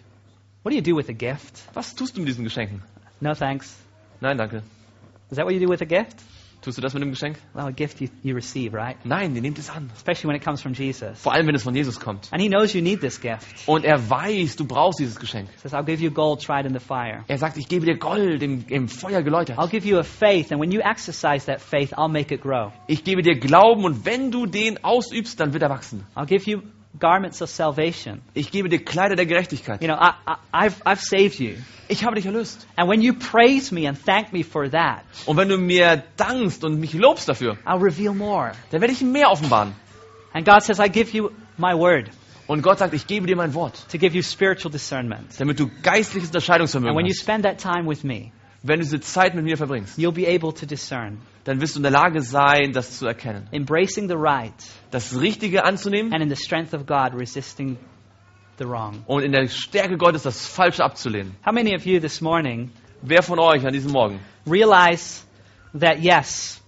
What 0.62 0.72
do 0.72 0.76
you 0.76 0.82
do 0.82 0.96
with 0.96 1.08
a 1.08 1.12
gift? 1.12 1.62
Was 1.74 1.94
tust 1.94 2.16
du 2.16 2.20
mit 2.20 2.28
diesen 2.28 2.44
Geschenken? 2.44 2.82
No 3.20 3.34
thanks. 3.34 3.76
Nein, 4.20 4.36
danke. 4.38 4.62
Is 5.30 5.36
that 5.36 5.44
what 5.44 5.52
you 5.54 5.60
do 5.60 5.68
with 5.68 5.80
a 5.82 5.84
gift? 5.84 6.16
Tust 6.60 6.76
du 6.76 6.82
das 6.82 6.92
mit 6.92 7.02
dem 7.02 7.10
Geschenk? 7.10 7.38
Well, 7.54 7.66
a 7.66 7.70
gift 7.70 8.00
you, 8.00 8.08
you 8.22 8.34
receive, 8.34 8.74
right? 8.74 8.96
Nein, 9.04 9.34
ihr 9.36 9.42
nehmt 9.42 9.58
es 9.58 9.70
an. 9.70 9.90
Especially 9.94 10.28
when 10.28 10.36
it 10.36 10.44
comes 10.44 10.60
from 10.60 10.72
Jesus. 10.72 11.20
Vor 11.20 11.32
allem, 11.32 11.46
wenn 11.46 11.54
es 11.54 11.62
von 11.62 11.74
Jesus 11.74 12.00
kommt. 12.00 12.32
And 12.32 12.42
he 12.42 12.48
knows 12.48 12.74
you 12.74 12.82
need 12.82 13.00
this 13.00 13.20
gift. 13.20 13.46
Und 13.66 13.84
er 13.84 14.10
weiß, 14.10 14.56
du 14.56 14.66
brauchst 14.66 14.98
dieses 14.98 15.18
Geschenk. 15.20 15.48
He 15.50 15.58
says, 15.58 15.72
I'll 15.72 15.84
give 15.84 16.02
you 16.02 16.10
gold 16.10 16.42
tried 16.42 16.66
in 16.66 16.72
the 16.72 16.80
fire. 16.80 17.24
Er 17.28 17.38
sagt, 17.38 17.58
ich 17.58 17.68
gebe 17.68 17.86
dir 17.86 17.96
Gold 17.96 18.42
im, 18.42 18.64
im 18.68 18.88
Feuer 18.88 19.22
geläutert. 19.22 19.58
I'll 19.58 19.70
give 19.70 19.86
you 19.86 19.98
a 19.98 20.02
faith, 20.02 20.50
and 20.50 20.60
when 20.60 20.72
you 20.72 20.80
exercise 20.80 21.46
that 21.46 21.60
faith, 21.60 21.92
I'll 21.92 22.10
make 22.10 22.34
it 22.34 22.40
grow. 22.40 22.72
Ich 22.88 23.04
gebe 23.04 23.22
dir 23.22 23.38
Glauben 23.38 23.84
und 23.84 24.04
wenn 24.04 24.30
du 24.32 24.46
den 24.46 24.82
ausübst, 24.82 25.38
dann 25.38 25.52
wird 25.52 25.62
er 25.62 25.70
wachsen. 25.70 26.04
I'll 26.16 26.26
give 26.26 26.50
you 26.50 26.62
garments 26.98 27.40
of 27.42 27.50
salvation. 27.50 28.20
Ich 28.34 28.50
gebe 28.50 28.68
dir 28.68 28.84
Kleider 28.84 29.16
der 29.16 29.26
Gerechtigkeit. 29.26 29.82
You 29.82 29.88
know, 29.88 29.96
I, 29.96 30.12
I, 30.26 30.66
I've, 30.68 30.82
I've 30.84 31.00
saved 31.00 31.38
you. 31.40 31.54
Ich 31.88 32.04
habe 32.04 32.16
dich 32.16 32.26
erlöst. 32.26 32.66
And 32.76 32.88
when 32.88 33.00
you 33.00 33.14
praise 33.14 33.72
me 33.74 33.88
and 33.88 33.98
thank 34.04 34.32
me 34.32 34.44
for 34.44 34.70
that, 34.70 35.02
Und 35.26 35.36
wenn 35.36 35.48
du 35.48 35.56
mir 35.58 36.02
dankst 36.16 36.64
und 36.64 36.78
mich 36.80 36.92
lobst 36.94 37.28
dafür, 37.28 37.56
I'll 37.64 37.82
reveal 37.82 38.14
more. 38.14 38.52
dann 38.70 38.80
werde 38.80 38.92
ich 38.92 39.00
mehr 39.02 39.30
offenbaren. 39.30 39.72
And 40.34 40.44
God 40.46 40.62
says, 40.62 40.78
I 40.78 40.88
give 40.90 41.16
you 41.16 41.30
my 41.56 41.72
word 41.74 42.10
Und 42.46 42.62
Gott 42.62 42.78
sagt, 42.78 42.94
ich 42.94 43.06
gebe 43.06 43.26
dir 43.26 43.36
mein 43.36 43.52
Wort, 43.54 43.74
to 43.90 43.98
give 43.98 44.14
you 44.16 44.22
spiritual 44.22 44.70
discernment. 44.70 45.38
damit 45.38 45.58
du 45.60 45.68
geistliches 45.82 46.28
And 46.28 46.34
Unterscheidungsvermögen 46.36 46.96
when 46.96 47.06
you 47.06 47.12
hast. 47.12 47.20
spend 47.22 47.44
that 47.44 47.58
time 47.58 47.86
with 47.88 48.04
me, 48.04 48.32
Wenn 48.62 48.80
du 48.80 48.84
diese 48.84 49.00
Zeit 49.00 49.34
mit 49.34 49.44
mir 49.44 49.56
verbringst, 49.56 49.98
you'll 49.98 50.12
be 50.12 50.26
able 50.26 50.52
to 50.52 50.66
discern, 50.66 51.18
dann 51.44 51.60
wirst 51.60 51.76
du 51.76 51.78
in 51.78 51.84
der 51.84 51.92
Lage 51.92 52.20
sein, 52.22 52.72
das 52.72 52.98
zu 52.98 53.06
erkennen. 53.06 53.46
embracing 53.52 54.08
the 54.08 54.16
right 54.16 54.52
Das 54.90 55.18
Richtige 55.18 55.64
anzunehmen 55.64 56.12
and 56.12 56.22
in 56.22 56.28
the 56.28 56.36
strength 56.36 56.74
of 56.74 56.84
God, 56.86 57.14
resisting 57.14 57.76
the 58.58 58.64
wrong. 58.64 59.04
und 59.06 59.22
in 59.22 59.30
der 59.32 59.46
Stärke 59.48 59.96
Gottes 59.96 60.22
das 60.24 60.46
Falsche 60.48 60.82
abzulehnen. 60.84 61.36
How 61.46 61.52
many 61.52 61.74
of 61.76 61.86
you 61.86 62.00
this 62.00 62.20
morning 62.20 62.70
Wer 63.00 63.22
von 63.22 63.38
euch 63.38 63.64
an 63.64 63.72
diesem 63.72 63.92
Morgen 63.92 64.18
realize 64.44 65.22
that, 65.78 66.00
yes, 66.00 66.60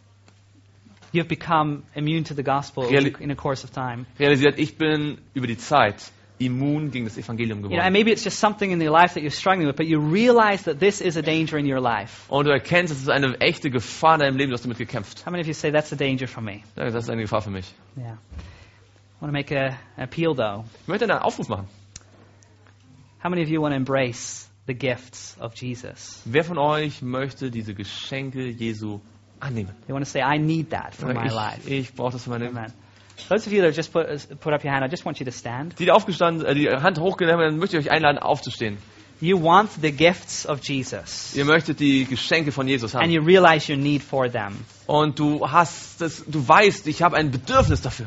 you've 1.12 1.27
become 1.27 1.83
immune 1.97 2.23
to 2.23 2.35
the 2.35 2.45
gospel 2.45 2.85
in 2.85 3.31
a 3.33 3.35
course 3.35 3.65
of 3.65 3.73
time? 3.73 4.07
realisiert, 4.17 4.61
ich 4.61 4.79
bin 4.79 5.19
über 5.35 5.49
die 5.49 5.59
Zeit 5.59 6.12
immun 6.41 6.91
gegen 6.91 7.05
das 7.05 7.17
Evangelium 7.19 7.59
You 7.61 7.69
know, 7.69 7.77
geworden. 7.77 7.93
maybe 7.93 8.11
it's 8.11 8.25
just 8.25 8.39
something 8.41 8.73
in 8.73 8.81
your 8.81 8.91
life 8.91 9.15
that 9.15 9.23
you're 9.23 9.31
struggling 9.31 9.69
with, 9.69 9.77
but 9.77 9.87
you 9.87 10.01
realize 10.01 10.65
that 10.65 10.81
this 10.81 11.01
is 11.01 11.17
a 11.17 11.23
danger 11.23 11.59
in 11.59 11.67
your 11.71 11.81
life. 11.81 12.25
Und 12.29 12.47
du 12.47 12.51
erkennst, 12.51 12.93
es 12.93 13.01
ist 13.03 13.09
eine 13.11 13.39
echte 13.41 13.71
Gefahr 13.71 14.15
in 14.15 14.21
deinem 14.21 14.37
Leben, 14.37 14.51
du 14.51 14.55
hast 14.55 14.65
damit 14.65 14.79
gekämpft. 14.79 15.25
How 15.27 15.31
many 15.31 15.43
of 15.43 15.47
you 15.47 15.55
say 15.55 15.71
that's 15.71 15.93
a 15.93 15.97
danger 15.97 16.27
for 16.27 16.43
me? 16.43 16.62
Ja, 16.77 16.91
Das 16.91 17.05
ist 17.05 17.11
eine 17.11 17.23
Gefahr 17.23 17.43
für 17.43 17.51
mich. 17.51 17.73
Yeah. 17.97 18.15
I 18.15 19.23
want 19.23 19.33
to 19.33 19.33
make 19.33 19.53
a, 19.55 19.77
an 19.97 20.05
appeal 20.05 20.35
though. 20.35 20.65
Ich 20.83 20.89
möchte 20.89 21.05
einen 21.05 21.19
Aufruf 21.19 21.49
machen. 21.49 21.69
How 23.23 23.29
many 23.29 23.43
of 23.43 23.49
you 23.51 23.61
want 23.61 23.73
to 23.73 23.77
embrace 23.77 24.49
the 24.67 24.75
gifts 24.75 25.37
of 25.41 25.55
Jesus? 25.55 26.23
Wer 26.25 26.43
von 26.45 26.57
euch 26.57 27.03
möchte 27.03 27.51
diese 27.51 27.75
Geschenke 27.75 28.49
Jesu 28.49 29.01
annehmen? 29.41 29.75
You 29.89 29.95
want 29.95 30.07
to 30.07 30.11
say, 30.11 30.23
I 30.23 30.39
need 30.39 30.71
that 30.71 30.95
for 30.95 31.12
my 31.12 31.27
Ich, 31.27 31.33
life. 31.35 31.69
ich 31.71 31.93
brauche 31.95 32.12
das 32.12 32.25
für 32.25 32.31
meine 32.31 32.49
Amen. 32.49 32.73
Those 33.29 33.47
of 33.47 33.53
you 33.53 33.61
that 33.61 33.69
have 33.69 33.77
just 33.77 33.93
put, 33.93 34.07
put 34.41 34.53
up 34.53 34.65
your 34.65 34.73
hand, 34.73 34.85
I 34.85 34.89
just 34.89 35.05
want 35.05 35.19
you 35.21 35.25
to 35.27 35.33
stand. 35.33 35.79
Die, 35.79 35.85
die 35.85 35.91
aufgestanden, 35.93 36.45
äh, 36.47 36.55
die 36.55 36.69
Hand 36.71 36.99
hochgenommen 36.99 37.41
haben, 37.41 37.51
dann 37.53 37.59
möchte 37.59 37.79
ich 37.79 37.87
euch 37.87 37.91
einladen, 37.93 38.19
aufzustehen. 38.19 38.79
You 39.23 39.43
want 39.43 39.71
the 39.83 39.93
gifts 39.93 40.47
of 40.47 40.61
Jesus. 40.63 41.35
Ihr 41.35 41.45
möchtet 41.45 41.79
die 41.79 42.07
Geschenke 42.07 42.53
von 42.53 42.67
Jesus 42.67 42.95
And 42.95 43.05
haben. 43.05 43.11
you 43.11 43.23
realize 43.23 43.71
your 43.71 43.79
need 43.79 44.03
for 44.03 44.31
them. 44.31 44.65
Und 44.87 45.19
du 45.19 45.47
hast 45.51 46.01
das, 46.01 46.25
du 46.27 46.47
weißt, 46.49 46.87
ich 46.87 47.03
habe 47.03 47.17
ein 47.17 47.31
Bedürfnis 47.31 47.83
dafür. 47.83 48.07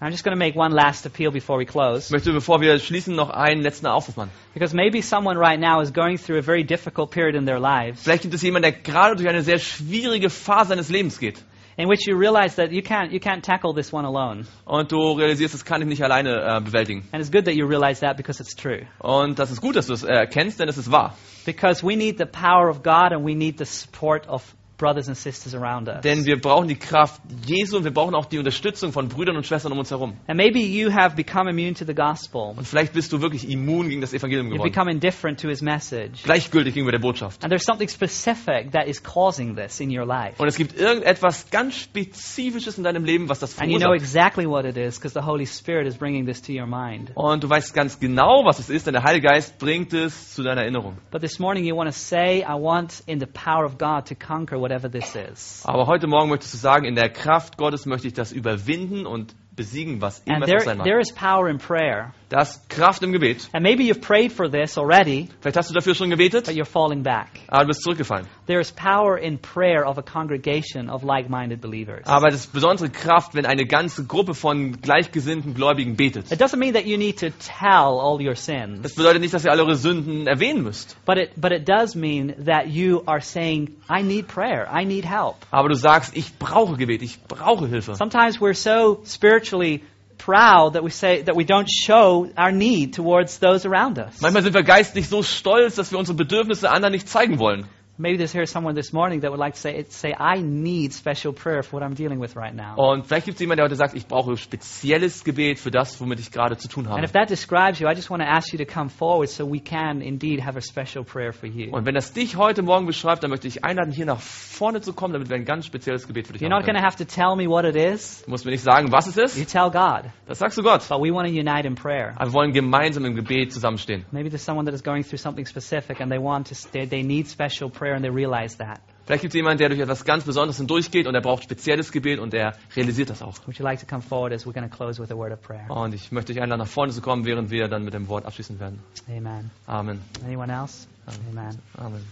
I'm 0.00 0.10
just 0.10 0.22
going 0.22 0.32
to 0.32 0.38
make 0.38 0.54
one 0.56 0.72
last 0.72 1.06
appeal 1.06 1.32
before 1.32 1.58
we 1.58 1.64
close. 1.66 2.12
möchte, 2.12 2.32
bevor 2.32 2.60
wir 2.60 2.78
schließen, 2.78 3.16
noch 3.16 3.30
einen 3.30 3.62
letzten 3.62 3.86
Aufruf 3.86 4.16
machen. 4.16 4.30
Because 4.54 4.76
maybe 4.76 5.02
someone 5.02 5.36
right 5.36 5.58
now 5.58 5.80
is 5.80 5.92
going 5.92 6.18
through 6.18 6.38
a 6.38 6.42
very 6.42 6.62
difficult 6.62 7.10
period 7.10 7.34
in 7.34 7.46
their 7.46 7.58
lives 7.58 8.02
Vielleicht 8.04 8.22
gibt 8.22 8.34
es 8.34 8.42
jemanden, 8.42 8.70
der 8.70 8.72
gerade 8.80 9.16
durch 9.16 9.28
eine 9.28 9.42
sehr 9.42 9.58
schwierige 9.58 10.30
Phase 10.30 10.68
seines 10.68 10.88
Lebens 10.88 11.18
geht. 11.18 11.42
In 11.78 11.88
which 11.88 12.06
you 12.08 12.16
realize 12.16 12.56
that 12.56 12.72
you 12.72 12.82
can't, 12.82 13.12
you 13.12 13.20
can't 13.20 13.42
tackle 13.42 13.72
this 13.72 13.92
one 13.92 14.04
alone. 14.04 14.46
Und 14.66 14.90
du 14.90 15.12
realisierst, 15.12 15.54
das 15.54 15.64
kann 15.64 15.80
ich 15.80 15.88
nicht 15.88 16.02
alleine 16.02 16.30
äh, 16.30 16.60
bewältigen. 16.60 17.04
And 17.12 17.22
it's 17.22 17.30
good 17.30 17.44
that 17.44 17.54
you 17.54 17.66
realize 17.66 18.00
that 18.00 18.16
because 18.16 18.40
it's 18.40 18.54
true. 18.54 18.86
Und 18.98 19.38
das 19.38 19.52
ist 19.52 19.60
gut, 19.60 19.76
dass 19.76 19.86
du 19.86 19.92
es 19.92 20.02
erkennst, 20.02 20.58
denn 20.58 20.68
es 20.68 20.76
ist 20.76 20.90
wahr. 20.90 21.14
Because 21.46 21.86
we 21.86 21.96
need 21.96 22.18
the 22.18 22.26
power 22.26 22.68
of 22.68 22.82
God 22.82 23.12
and 23.12 23.24
we 23.24 23.34
need 23.34 23.58
the 23.58 23.64
support 23.64 24.26
of 24.28 24.54
brothers 24.78 25.08
and 25.08 25.16
sisters 25.16 25.54
around 25.54 25.88
us. 25.88 26.00
Denn 26.02 26.24
wir 26.24 26.40
brauchen 26.40 26.68
die 26.68 26.76
Kraft 26.76 27.20
Jesu 27.44 27.76
und 27.76 27.84
wir 27.84 27.92
brauchen 27.92 28.14
auch 28.14 28.26
die 28.26 28.38
Unterstützung 28.38 28.92
von 28.92 29.08
Brüdern 29.08 29.36
und 29.36 29.44
Schwestern 29.44 29.72
um 29.72 29.78
uns 29.78 29.90
herum. 29.90 30.16
And 30.26 30.36
maybe 30.36 30.60
you 30.60 30.90
have 30.90 31.16
become 31.16 31.50
immune 31.50 31.74
to 31.74 31.84
the 31.84 31.94
gospel. 31.94 32.54
Und 32.56 32.66
vielleicht 32.66 32.92
bist 32.92 33.12
du 33.12 33.20
wirklich 33.20 33.50
immun 33.50 33.88
gegen 33.88 34.00
das 34.00 34.14
Evangelium 34.14 34.50
geworden. 34.50 34.70
become 34.70 34.90
indifferent 34.90 35.40
to 35.40 35.48
his 35.48 35.60
message. 35.60 36.22
Gleichgültig 36.24 36.74
gegenüber 36.74 36.92
der 36.92 37.00
Botschaft. 37.00 37.42
And 37.42 37.50
there's 37.50 37.64
something 37.64 37.88
specific 37.88 38.72
that 38.72 38.86
is 38.86 39.02
causing 39.02 39.56
this 39.56 39.80
in 39.80 39.90
your 39.90 40.06
life. 40.06 40.34
Und 40.38 40.48
es 40.48 40.56
gibt 40.56 40.78
irgendetwas 40.78 41.50
ganz 41.50 41.76
Spezifisches 41.76 42.78
in 42.78 42.84
deinem 42.84 43.04
Leben, 43.04 43.28
was 43.28 43.40
das 43.40 43.58
And 43.58 43.70
you 43.70 43.78
know 43.78 43.88
verursacht. 43.88 44.02
exactly 44.02 44.46
what 44.46 44.64
it 44.64 44.76
is 44.76 44.96
because 44.98 45.14
the 45.14 45.24
Holy 45.24 45.46
Spirit 45.46 45.86
is 45.86 45.96
bringing 45.96 46.26
this 46.26 46.40
to 46.42 46.52
your 46.52 46.66
mind. 46.66 47.10
Und 47.14 47.42
du 47.42 47.50
weißt 47.50 47.74
ganz 47.74 47.98
genau, 47.98 48.44
was 48.44 48.58
es 48.58 48.70
ist, 48.70 48.86
denn 48.86 48.94
der 48.94 49.02
Heilige 49.02 49.28
Geist 49.28 49.58
bringt 49.58 49.92
es 49.92 50.34
zu 50.34 50.42
deiner 50.42 50.62
Erinnerung. 50.62 50.98
But 51.10 51.20
this 51.20 51.38
morning 51.38 51.64
you 51.64 51.76
want 51.76 51.88
to 51.90 51.98
say, 51.98 52.40
I 52.42 52.54
want 52.60 53.02
in 53.06 53.20
the 53.20 53.26
power 53.26 53.64
of 53.64 53.78
God 53.78 54.06
to 54.08 54.14
conquer 54.14 54.58
whatever 54.68 54.90
this 54.90 55.14
is. 55.14 55.62
Aber 55.64 55.86
heute 55.86 56.06
Morgen 56.06 56.28
möchtest 56.28 56.54
du 56.54 56.58
sagen, 56.58 56.84
in 56.84 56.94
der 56.94 57.08
Kraft 57.10 57.56
Gottes 57.56 57.86
möchte 57.86 58.06
ich 58.06 58.14
das 58.14 58.32
überwinden 58.32 59.06
und 59.06 59.34
besiegen, 59.58 60.00
was 60.00 60.22
immer 60.24 60.40
es 60.40 60.46
there, 60.46 60.60
sein 60.60 60.78
mag. 60.78 60.86
there 60.86 60.98
is 61.00 61.12
power 61.12 61.48
in 61.50 61.58
prayer. 61.58 62.14
Da 62.30 62.42
ist 62.42 62.68
Kraft 62.68 63.02
im 63.02 63.12
Gebet. 63.12 63.48
And 63.52 63.62
maybe 63.62 63.82
you've 63.84 64.02
prayed 64.02 64.32
for 64.32 64.50
this 64.50 64.76
already, 64.76 65.28
Vielleicht 65.40 65.56
hast 65.56 65.70
du 65.70 65.74
dafür 65.74 65.94
schon 65.94 66.10
gebetet, 66.10 66.44
but 66.46 66.54
you're 66.54 66.64
falling 66.66 67.02
back. 67.02 67.28
aber 67.48 67.62
du 67.62 67.68
bist 67.68 67.82
zurückgefallen. 67.82 68.26
There 68.46 68.60
is 68.60 68.70
power 68.70 69.16
in 69.18 69.38
prayer 69.38 69.86
of 69.86 69.96
a 69.98 70.02
congregation 70.02 70.88
of 70.90 71.02
like 71.02 71.28
minded 71.30 71.60
believers. 71.60 72.06
Aber 72.06 72.28
das 72.28 72.40
ist 72.44 72.52
besondere 72.52 72.90
Kraft, 72.90 73.34
wenn 73.34 73.46
eine 73.46 73.64
ganze 73.66 74.04
Gruppe 74.06 74.34
von 74.34 74.80
gleichgesinnten 74.80 75.54
Gläubigen 75.54 75.96
betet. 75.96 76.30
It 76.30 76.40
doesn't 76.40 76.58
mean 76.58 76.74
that 76.74 76.84
you 76.84 76.98
need 76.98 77.18
to 77.20 77.28
tell 77.30 77.98
all 77.98 78.20
your 78.20 78.34
Das 78.34 78.44
sins, 78.44 78.94
bedeutet 78.94 79.20
nicht, 79.22 79.32
dass 79.32 79.44
ihr 79.44 79.50
alle 79.50 79.62
eure 79.62 79.76
Sünden 79.76 80.26
erwähnen 80.26 80.62
müsst. 80.62 80.96
but 81.06 81.16
it, 81.16 81.30
but 81.36 81.50
it 81.52 81.66
does 81.68 81.94
mean 81.94 82.34
that 82.44 82.66
you 82.68 83.02
are 83.06 83.20
saying, 83.22 83.70
I 83.90 84.02
need 84.02 84.28
prayer, 84.28 84.68
I 84.70 84.84
need 84.84 85.04
help. 85.06 85.36
Aber 85.50 85.70
du 85.70 85.74
sagst, 85.76 86.14
ich 86.16 86.38
brauche 86.38 86.76
Gebet, 86.76 87.00
ich 87.02 87.22
brauche 87.24 87.66
Hilfe. 87.66 87.94
Sometimes 87.94 88.38
we're 88.40 88.54
so 88.54 89.00
spiritually 89.48 89.84
proud 90.18 90.74
that 90.74 90.82
we 90.82 90.90
say 90.90 91.22
that 91.22 91.36
we 91.36 91.44
don't 91.44 91.68
show 91.68 92.28
our 92.36 92.52
need 92.52 92.92
towards 92.92 93.38
those 93.38 93.64
around 93.64 93.98
us. 93.98 94.20
Manchmal 94.20 94.42
sind 94.42 94.54
wir 94.54 94.62
geistlich 94.62 95.08
so 95.08 95.22
stolz, 95.22 95.76
dass 95.76 95.92
wir 95.92 95.98
unsere 95.98 96.16
Bedürfnisse 96.16 96.70
anderen 96.70 96.92
nicht 96.92 97.08
zeigen 97.08 97.38
wollen. 97.38 97.66
Maybe 98.00 98.16
there's 98.16 98.32
here 98.32 98.46
someone 98.46 98.76
this 98.76 98.92
morning 98.92 99.22
that 99.22 99.32
would 99.32 99.40
like 99.40 99.54
to 99.54 99.60
say, 99.60 99.84
say, 99.88 100.14
I 100.16 100.40
need 100.40 100.92
special 100.92 101.32
prayer 101.32 101.64
for 101.64 101.80
what 101.80 101.82
I'm 101.82 101.94
dealing 101.96 102.20
with 102.20 102.36
right 102.36 102.54
now. 102.54 102.76
Und 102.76 103.06
vielleicht 103.08 103.26
gibt 103.26 103.34
es 103.34 103.40
jemanden, 103.40 103.56
der 103.56 103.64
heute 103.64 103.74
sagt, 103.74 103.96
ich 103.96 104.06
brauche 104.06 104.36
spezielles 104.36 105.24
Gebet 105.24 105.58
für 105.58 105.72
das, 105.72 106.00
womit 106.00 106.20
ich 106.20 106.30
gerade 106.30 106.56
zu 106.56 106.68
tun 106.68 106.84
And 106.86 106.92
habe. 106.94 107.04
if 107.04 107.10
that 107.12 107.28
describes 107.28 107.80
you, 107.80 107.88
I 107.88 107.94
just 107.94 108.08
want 108.08 108.22
to 108.22 108.28
ask 108.28 108.52
you 108.52 108.58
to 108.58 108.64
come 108.64 108.88
forward 108.88 109.28
so 109.28 109.44
we 109.44 109.58
can 109.58 110.00
indeed 110.00 110.44
have 110.46 110.56
a 110.56 110.60
special 110.60 111.02
prayer 111.04 111.32
for 111.32 111.48
you. 111.48 111.72
Und 111.72 111.86
wenn 111.86 111.94
das 111.96 112.12
dich 112.12 112.36
heute 112.36 112.62
Morgen 112.62 112.86
beschreibt, 112.86 113.24
dann 113.24 113.30
möchte 113.30 113.48
ich 113.48 113.64
einladen, 113.64 113.90
hier 113.92 114.06
nach 114.06 114.20
vorne 114.20 114.80
zu 114.80 114.92
kommen, 114.92 115.12
damit 115.12 115.28
wir 115.28 115.34
ein 115.36 115.44
ganz 115.44 115.66
spezielles 115.66 116.06
Gebet 116.06 116.28
für 116.28 116.34
dich 116.34 116.42
You're 116.42 116.52
haben 116.52 116.60
not 116.60 116.66
going 116.66 116.76
to 116.76 116.82
have 116.84 116.96
to 116.98 117.04
tell 117.04 117.34
me 117.34 117.48
what 117.48 117.64
it 117.64 117.74
is. 117.74 118.22
Du 118.24 118.30
musst 118.30 118.44
mir 118.44 118.52
nicht 118.52 118.62
sagen, 118.62 118.92
was 118.92 119.08
es 119.08 119.16
You 119.16 119.42
ist. 119.42 119.50
tell 119.52 119.70
God. 119.70 120.10
Das 120.28 120.38
sagst 120.38 120.56
du 120.56 120.62
Gott. 120.62 120.86
But 120.88 121.00
we 121.00 121.12
want 121.12 121.26
to 121.26 121.32
unite 121.34 121.66
in 121.66 121.74
prayer. 121.74 122.12
Aber 122.14 122.26
wir 122.30 122.34
wollen 122.34 122.52
gemeinsam 122.52 123.04
im 123.06 123.16
Gebet 123.16 123.52
zusammenstehen. 123.52 124.04
Maybe 124.12 124.28
there's 124.28 124.44
someone 124.44 124.66
that 124.66 124.74
is 124.74 124.84
going 124.84 125.02
through 125.02 125.18
something 125.18 125.46
specific 125.46 126.00
and 126.00 126.12
they 126.12 126.20
want 126.22 126.46
to, 126.48 126.54
they, 126.70 126.86
they 126.86 127.02
need 127.02 127.26
special 127.26 127.68
prayer 127.68 127.87
and 127.94 128.04
they 128.04 128.10
realize 128.10 128.56
that. 128.58 128.80
Vielleicht 129.08 129.22
gibt 129.22 129.32
es 129.32 129.36
jemanden, 129.36 129.56
der 129.58 129.70
durch 129.70 129.80
etwas 129.80 130.04
ganz 130.04 130.24
Besonderes 130.24 130.58
hindurchgeht 130.58 131.06
und 131.06 131.14
er 131.14 131.22
braucht 131.22 131.42
spezielles 131.42 131.92
Gebet 131.92 132.18
und 132.18 132.34
er 132.34 132.54
realisiert 132.76 133.08
das 133.08 133.22
auch. 133.22 133.38
Would 133.46 133.58
you 133.58 133.64
like 133.64 133.80
to 133.80 133.86
come 133.86 134.02
forward 134.02 134.34
as 134.34 134.46
we're 134.46 134.52
going 134.52 134.68
to 134.68 134.76
close 134.76 135.00
with 135.00 135.10
a 135.10 135.16
word 135.16 135.32
of 135.32 135.40
prayer? 135.40 135.70
Und 135.70 135.94
ich 135.94 136.12
möchte 136.12 136.34
dich 136.34 136.42
einladen, 136.42 136.60
nach 136.60 136.68
vorne 136.68 136.92
zu 136.92 137.00
kommen, 137.00 137.24
während 137.24 137.50
wir 137.50 137.68
dann 137.68 137.84
mit 137.84 137.94
dem 137.94 138.08
Wort 138.08 138.26
abschließen 138.26 138.60
werden. 138.60 138.80
Amen. 139.08 139.50
Amen. 139.66 140.02
Anyone 140.22 140.52
else? 140.52 140.86
Amen. 141.06 141.58
Amen. 141.78 142.04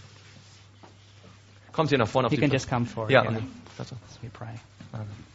Kommt 1.71 1.89
hier 1.89 1.99
nach 1.99 2.07
vorne 2.07 2.27
auf 2.27 2.31
You 2.31 2.37
die 2.37 2.41
can 2.41 2.51
just 2.51 2.67
come 2.67 2.87
forward. 2.87 3.11
Ja, 3.11 3.23
we 3.23 4.29
pray. 4.33 4.55
Amen. 4.91 5.26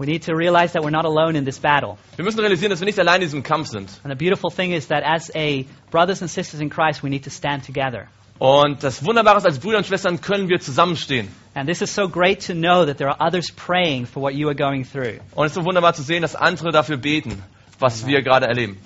We 0.00 0.06
need 0.06 0.22
to 0.22 0.34
realize 0.34 0.72
that 0.72 0.82
we're 0.82 0.88
not 0.88 1.04
alone 1.04 1.36
in 1.36 1.44
this 1.44 1.58
battle. 1.58 1.98
Wir 2.16 2.24
müssen 2.24 2.40
realisieren, 2.40 2.70
dass 2.70 2.80
wir 2.80 2.86
nicht 2.86 2.98
allein 2.98 3.16
in 3.16 3.26
diesem 3.26 3.42
Kampf 3.42 3.68
sind. 3.68 3.90
And 4.02 4.10
the 4.10 4.16
beautiful 4.16 4.50
thing 4.50 4.72
is 4.72 4.86
that 4.86 5.02
as 5.04 5.30
a 5.36 5.66
brothers 5.90 6.22
and 6.22 6.30
sisters 6.30 6.62
in 6.62 6.70
Christ, 6.70 7.02
we 7.02 7.10
need 7.10 7.24
to 7.24 7.30
stand 7.30 7.66
together. 7.66 8.08
Und 8.38 8.82
das 8.82 9.04
Wunderbare 9.04 9.36
ist, 9.36 9.44
als 9.44 9.58
Brüder 9.58 9.76
und 9.76 9.86
Schwestern 9.86 10.22
können 10.22 10.48
wir 10.48 10.58
zusammenstehen. 10.58 11.28
And 11.52 11.68
this 11.68 11.82
is 11.82 11.94
so 11.94 12.08
great 12.08 12.46
to 12.46 12.54
know 12.54 12.86
that 12.86 12.96
there 12.96 13.10
are 13.10 13.18
others 13.20 13.52
praying 13.52 14.06
for 14.06 14.22
what 14.22 14.32
you 14.32 14.48
are 14.48 14.54
going 14.54 14.86
through. 14.86 15.20
Und 15.34 15.44
es 15.44 15.52
ist 15.52 15.56
so 15.56 15.66
wunderbar 15.66 15.92
zu 15.92 16.02
sehen, 16.02 16.22
dass 16.22 16.34
andere 16.34 16.72
dafür 16.72 16.96
beten, 16.96 17.42
was 17.78 18.06
wir 18.06 18.22
gerade 18.22 18.46
erleben. 18.46 18.78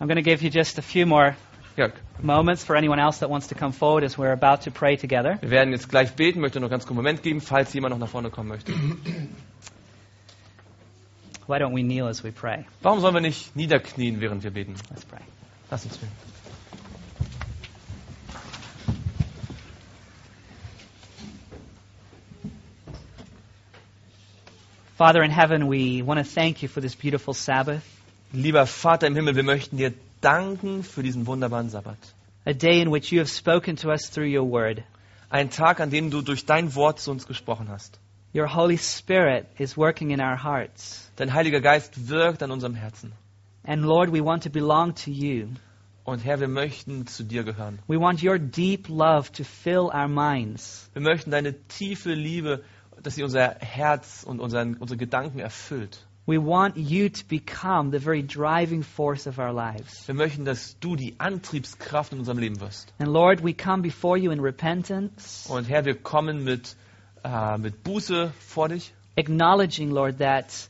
I'm 0.00 0.08
going 0.08 0.16
to 0.16 0.22
give 0.22 0.42
you 0.42 0.50
just 0.50 0.80
a 0.80 0.82
few 0.82 1.06
more 1.06 1.36
Ja, 1.78 1.90
moments 2.20 2.64
for 2.64 2.74
anyone 2.74 3.00
else 3.00 3.20
that 3.20 3.30
wants 3.30 3.46
to 3.46 3.54
come 3.54 3.72
forward 3.72 4.02
as 4.02 4.18
we're 4.18 4.32
about 4.32 4.62
to 4.62 4.70
pray 4.72 4.96
together. 4.96 5.38
wir 5.40 5.50
werden 5.50 5.72
jetzt 5.72 5.88
gleich 5.88 6.12
beten, 6.16 6.40
möchte 6.40 6.58
noch 6.58 6.70
ganz 6.70 6.82
kurz 6.86 6.90
einen 6.90 6.96
Moment 6.96 7.22
geben, 7.22 7.40
falls 7.40 7.72
jemand 7.72 7.92
noch 7.92 8.00
nach 8.00 8.08
vorne 8.08 8.30
kommen 8.30 8.48
möchte. 8.48 8.72
Why 11.46 11.58
don't 11.58 11.76
we 11.76 11.82
kneel 11.82 12.08
as 12.08 12.24
we 12.24 12.32
pray? 12.32 12.66
Warum 12.82 12.98
sollen 12.98 13.14
wir 13.14 13.20
nicht 13.20 13.54
niederknien, 13.54 14.20
während 14.20 14.42
wir 14.42 14.50
beten? 14.50 14.74
Let's 14.90 15.04
pray. 15.04 15.20
Lass 15.70 15.84
uns 15.84 15.96
beten. 15.98 16.10
Father 24.96 25.22
in 25.22 25.30
heaven, 25.30 25.70
we 25.70 26.02
want 26.04 26.18
to 26.18 26.24
thank 26.28 26.60
you 26.60 26.68
for 26.68 26.80
this 26.80 26.96
beautiful 26.96 27.32
Sabbath, 27.32 27.82
Lieber 28.32 28.66
Vater 28.66 29.06
im 29.06 29.14
Himmel, 29.14 29.36
wir 29.36 29.42
möchten 29.44 29.76
dir 29.78 29.94
danken 30.20 30.82
für 30.82 31.02
diesen 31.02 31.26
wunderbaren 31.26 31.70
Sabbat. 31.70 31.98
a 32.48 32.54
day 32.54 32.80
in 32.80 32.90
which 32.90 33.12
you 33.12 33.18
have 33.18 33.28
spoken 33.28 33.76
to 33.76 33.90
us 33.90 34.08
through 34.08 34.26
your 34.26 34.44
word. 34.44 34.82
Ein 35.30 35.50
Tag, 35.50 35.80
an 35.80 35.90
dem 35.90 36.10
du 36.10 36.22
durch 36.22 36.46
dein 36.46 36.74
Wort 36.74 36.98
zu 36.98 37.10
uns 37.10 37.26
gesprochen 37.26 37.68
hast. 37.68 37.98
Your 38.32 38.46
Holy 38.46 38.78
Spirit 38.78 39.46
is 39.58 39.76
working 39.76 40.12
in 40.12 40.20
our 40.20 40.42
hearts. 40.42 41.10
Dein 41.16 41.34
Heiliger 41.34 41.60
Geist 41.60 42.08
wirkt 42.08 42.42
an 42.42 42.50
unserem 42.50 42.74
Herzen. 42.74 43.12
And 43.64 43.84
Lord, 43.84 44.10
we 44.10 44.24
want 44.24 44.44
to 44.44 44.50
belong 44.50 44.94
to 45.04 45.10
you. 45.10 45.48
Und 46.04 46.24
Herr, 46.24 46.40
wir 46.40 46.48
möchten 46.48 47.06
zu 47.06 47.22
dir 47.22 47.44
gehören. 47.44 47.80
We 47.86 48.00
want 48.00 48.22
your 48.22 48.38
deep 48.38 48.88
love 48.88 49.30
to 49.32 49.44
fill 49.44 49.90
our 49.92 50.08
minds. 50.08 50.88
Wir 50.94 51.02
möchten 51.02 51.30
deine 51.30 51.52
tiefe 51.68 52.14
Liebe, 52.14 52.64
dass 53.02 53.16
sie 53.16 53.24
unser 53.24 53.56
Herz 53.60 54.24
und 54.24 54.40
unseren, 54.40 54.76
unsere 54.76 54.96
Gedanken 54.96 55.38
erfüllt. 55.38 56.06
We 56.28 56.36
want 56.36 56.76
you 56.76 57.08
to 57.08 57.24
become 57.26 57.90
the 57.90 57.98
very 57.98 58.20
driving 58.20 58.82
force 58.82 59.26
of 59.26 59.38
our 59.38 59.50
lives. 59.50 60.06
Wir 60.06 60.14
möchten, 60.14 60.44
dass 60.44 60.76
du 60.78 60.94
die 60.94 61.14
Antriebskraft 61.18 62.12
in 62.12 62.18
unserem 62.18 62.38
Leben 62.38 62.60
wirst. 62.60 62.92
And 62.98 63.10
Lord, 63.10 63.42
we 63.42 63.54
come 63.54 63.80
before 63.82 64.18
you 64.18 64.30
in 64.30 64.40
repentance, 64.40 65.48
Und 65.48 65.70
Herr, 65.70 65.86
wir 65.86 65.94
kommen 65.94 66.44
mit, 66.44 66.76
äh, 67.24 67.56
mit 67.56 67.82
Buße 67.82 68.30
vor 68.40 68.68
dich 68.68 68.92
acknowledging, 69.16 69.90
Lord, 69.90 70.18
that 70.18 70.68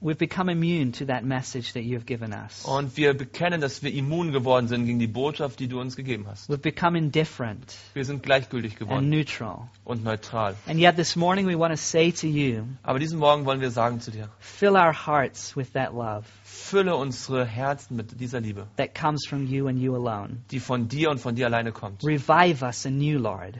we've 0.00 0.18
become 0.18 0.48
immune 0.50 0.92
to 0.92 1.04
that 1.06 1.24
message 1.24 1.72
that 1.72 1.82
you 1.82 1.96
have 1.96 2.06
given 2.06 2.32
us. 2.32 2.64
und 2.64 2.96
wir 2.96 3.14
bekennen, 3.14 3.60
dass 3.60 3.82
wir 3.82 3.92
immun 3.92 4.32
geworden 4.32 4.68
sind 4.68 4.86
gegen 4.86 4.98
die 4.98 5.06
Botschaft, 5.06 5.58
die 5.60 5.68
du 5.68 5.80
uns 5.80 5.96
gegeben 5.96 6.26
hast. 6.28 6.48
We've 6.50 6.58
become 6.58 6.96
indifferent 6.96 7.76
Wir 7.94 8.04
sind 8.04 8.22
gleichgültig 8.22 8.72
and 8.72 8.78
geworden 8.80 9.08
neutral. 9.10 9.68
und 9.84 10.04
neutral. 10.04 10.54
And 10.66 10.78
yet 10.78 10.96
this 10.96 11.16
morning 11.16 11.46
we 11.46 11.58
want 11.58 11.72
to 11.72 11.76
say 11.76 12.12
to 12.12 12.26
you, 12.26 12.64
Aber 12.82 12.98
diesen 12.98 13.18
Morgen 13.18 13.44
wollen 13.44 13.60
wir 13.60 13.70
sagen 13.70 14.00
zu 14.00 14.10
dir, 14.10 14.28
fill 14.38 14.76
our 14.76 14.92
hearts 14.92 15.56
with 15.56 15.72
that 15.72 15.92
love 15.92 16.24
fülle 16.44 16.96
unsere 16.96 17.44
Herzen 17.46 17.96
mit 17.96 18.20
dieser 18.20 18.40
Liebe, 18.40 18.66
that 18.76 18.94
comes 18.94 19.26
from 19.26 19.46
you 19.46 19.66
and 19.68 19.78
you 19.80 19.94
alone. 19.94 20.38
die 20.50 20.60
von 20.60 20.88
dir 20.88 21.10
und 21.10 21.18
von 21.18 21.34
dir 21.34 21.46
alleine 21.46 21.72
kommt. 21.72 22.04
Revive 22.04 22.62
us 22.64 22.84
anew, 22.86 23.18
Lord. 23.18 23.54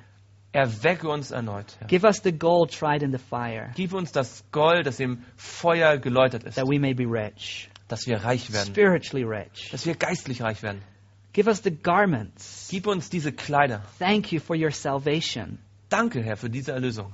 Erwecke 0.53 1.09
uns 1.09 1.31
erneut, 1.31 1.77
Herr. 1.79 1.89
Give 1.89 2.05
us 2.05 2.23
the 2.23 2.33
gold 2.33 2.71
tried 2.73 3.03
in 3.03 3.13
the 3.13 3.19
fire, 3.19 3.71
Gib 3.77 3.93
uns 3.93 4.13
das 4.13 4.45
Gold, 4.51 4.87
das 4.87 4.99
im 4.99 5.23
Feuer 5.37 5.99
geläutert 5.99 6.45
ist, 6.45 6.57
that 6.57 6.67
we 6.67 6.79
may 6.79 6.95
be 6.95 7.05
rich, 7.05 7.69
dass 7.89 8.07
wir 8.07 8.25
reich 8.25 8.51
werden, 8.53 8.69
spiritually 8.73 9.25
rich. 9.25 9.69
dass 9.71 9.85
wir 9.85 9.95
geistlich 9.95 10.41
reich 10.43 10.63
werden. 10.63 10.81
Give 11.35 11.49
us 11.49 11.63
the 11.63 11.71
garments. 11.71 12.69
Gib 12.71 12.87
uns 12.87 13.11
diese 13.11 13.33
Kleider. 13.33 13.83
Thank 13.99 14.33
you 14.33 14.41
for 14.41 14.57
your 14.57 14.71
salvation. 14.71 15.59
Danke, 15.91 16.23
Herr, 16.23 16.37
für 16.37 16.49
diese 16.51 16.73
Erlösung. 16.73 17.13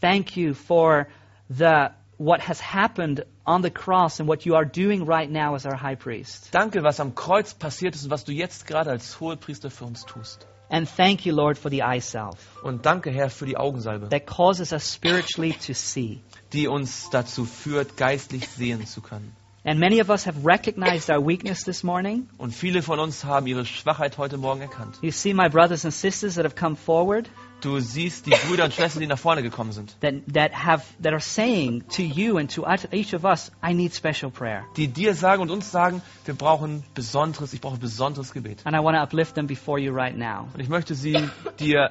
Thank 0.00 0.36
you 0.36 0.54
for 0.54 1.08
the 1.48 1.88
what 2.18 2.40
has 2.40 2.60
happened 2.60 3.24
on 3.44 3.62
the 3.62 3.70
cross 3.70 4.20
and 4.20 4.28
what 4.28 4.46
you 4.46 4.54
are 4.54 4.64
doing 4.64 5.04
right 5.04 5.30
now 5.30 5.54
as 5.54 5.66
our 5.66 5.76
high 5.76 5.96
priest. 5.96 6.50
Danke, 6.52 6.82
was 6.82 7.00
am 7.00 7.14
Kreuz 7.14 7.52
passiert 7.54 7.94
ist 7.94 8.04
und 8.04 8.10
was 8.10 8.24
du 8.24 8.32
jetzt 8.32 8.66
gerade 8.66 8.90
als 8.90 9.18
Hohepriester 9.20 9.70
für 9.70 9.84
uns 9.84 10.04
tust. 10.06 10.46
And 10.68 10.88
thank 10.88 11.24
you, 11.24 11.34
Lord, 11.34 11.58
for 11.58 11.70
the 11.70 11.82
eye 11.82 12.00
salve 12.00 12.38
Und 12.62 12.84
danke, 12.84 13.10
Herr, 13.10 13.30
für 13.30 13.46
die 13.46 13.56
Augensalbe, 13.56 14.08
that 14.08 14.26
causes 14.26 14.72
us 14.72 14.92
spiritually 14.92 15.54
to 15.66 15.74
see. 15.74 16.20
die 16.52 16.66
uns 16.68 17.08
dazu 17.10 17.44
führt, 17.44 17.96
geistlich 17.96 18.48
sehen 18.48 18.86
zu 18.86 19.00
können. 19.00 19.34
And 19.64 19.80
many 19.80 20.00
of 20.00 20.10
us 20.10 20.26
have 20.26 20.44
recognized 20.44 21.10
our 21.10 21.20
weakness 21.20 21.64
this 21.64 21.82
morning. 21.82 22.28
Und 22.38 22.52
viele 22.54 22.82
von 22.82 23.00
uns 23.00 23.24
haben 23.24 23.48
ihre 23.48 23.64
Schwachheit 23.64 24.16
heute 24.16 24.36
Morgen 24.36 24.60
erkannt. 24.60 24.96
You 25.02 25.10
see 25.10 25.34
my 25.34 25.48
brothers 25.48 25.84
and 25.84 25.92
sisters 25.92 26.36
that 26.36 26.44
have 26.44 26.54
come 26.54 26.76
forward 26.76 27.28
Du 27.66 27.80
siehst 27.80 28.26
die 28.26 28.30
Brüder 28.30 28.62
und 28.66 28.72
Schwestern, 28.72 29.00
die 29.00 29.08
nach 29.08 29.18
vorne 29.18 29.42
gekommen 29.42 29.72
sind, 29.72 30.00
that, 30.00 30.14
that 30.32 30.52
have 30.54 30.84
that 31.02 31.12
are 31.12 31.20
saying 31.20 31.82
to 31.88 32.02
you 32.02 32.38
and 32.38 32.48
to 32.54 32.64
each 32.92 33.12
of 33.12 33.24
us, 33.24 33.50
I 33.60 33.74
need 33.74 33.92
special 33.92 34.30
prayer. 34.30 34.62
die 34.76 34.86
dir 34.86 35.16
sagen 35.16 35.42
und 35.42 35.50
uns 35.50 35.72
sagen, 35.72 36.00
wir 36.26 36.34
brauchen 36.34 36.84
besonderes, 36.94 37.52
ich 37.54 37.60
brauche 37.60 37.78
besonderes 37.78 38.32
Gebet. 38.32 38.60
And 38.64 38.76
I 38.76 38.78
want 38.78 38.96
to 38.96 39.02
uplift 39.02 39.34
them 39.34 39.48
before 39.48 39.80
you 39.80 39.92
right 39.92 40.16
now. 40.16 40.46
Und 40.54 40.60
ich 40.60 40.68
möchte 40.68 40.94
sie 40.94 41.28
dir, 41.58 41.90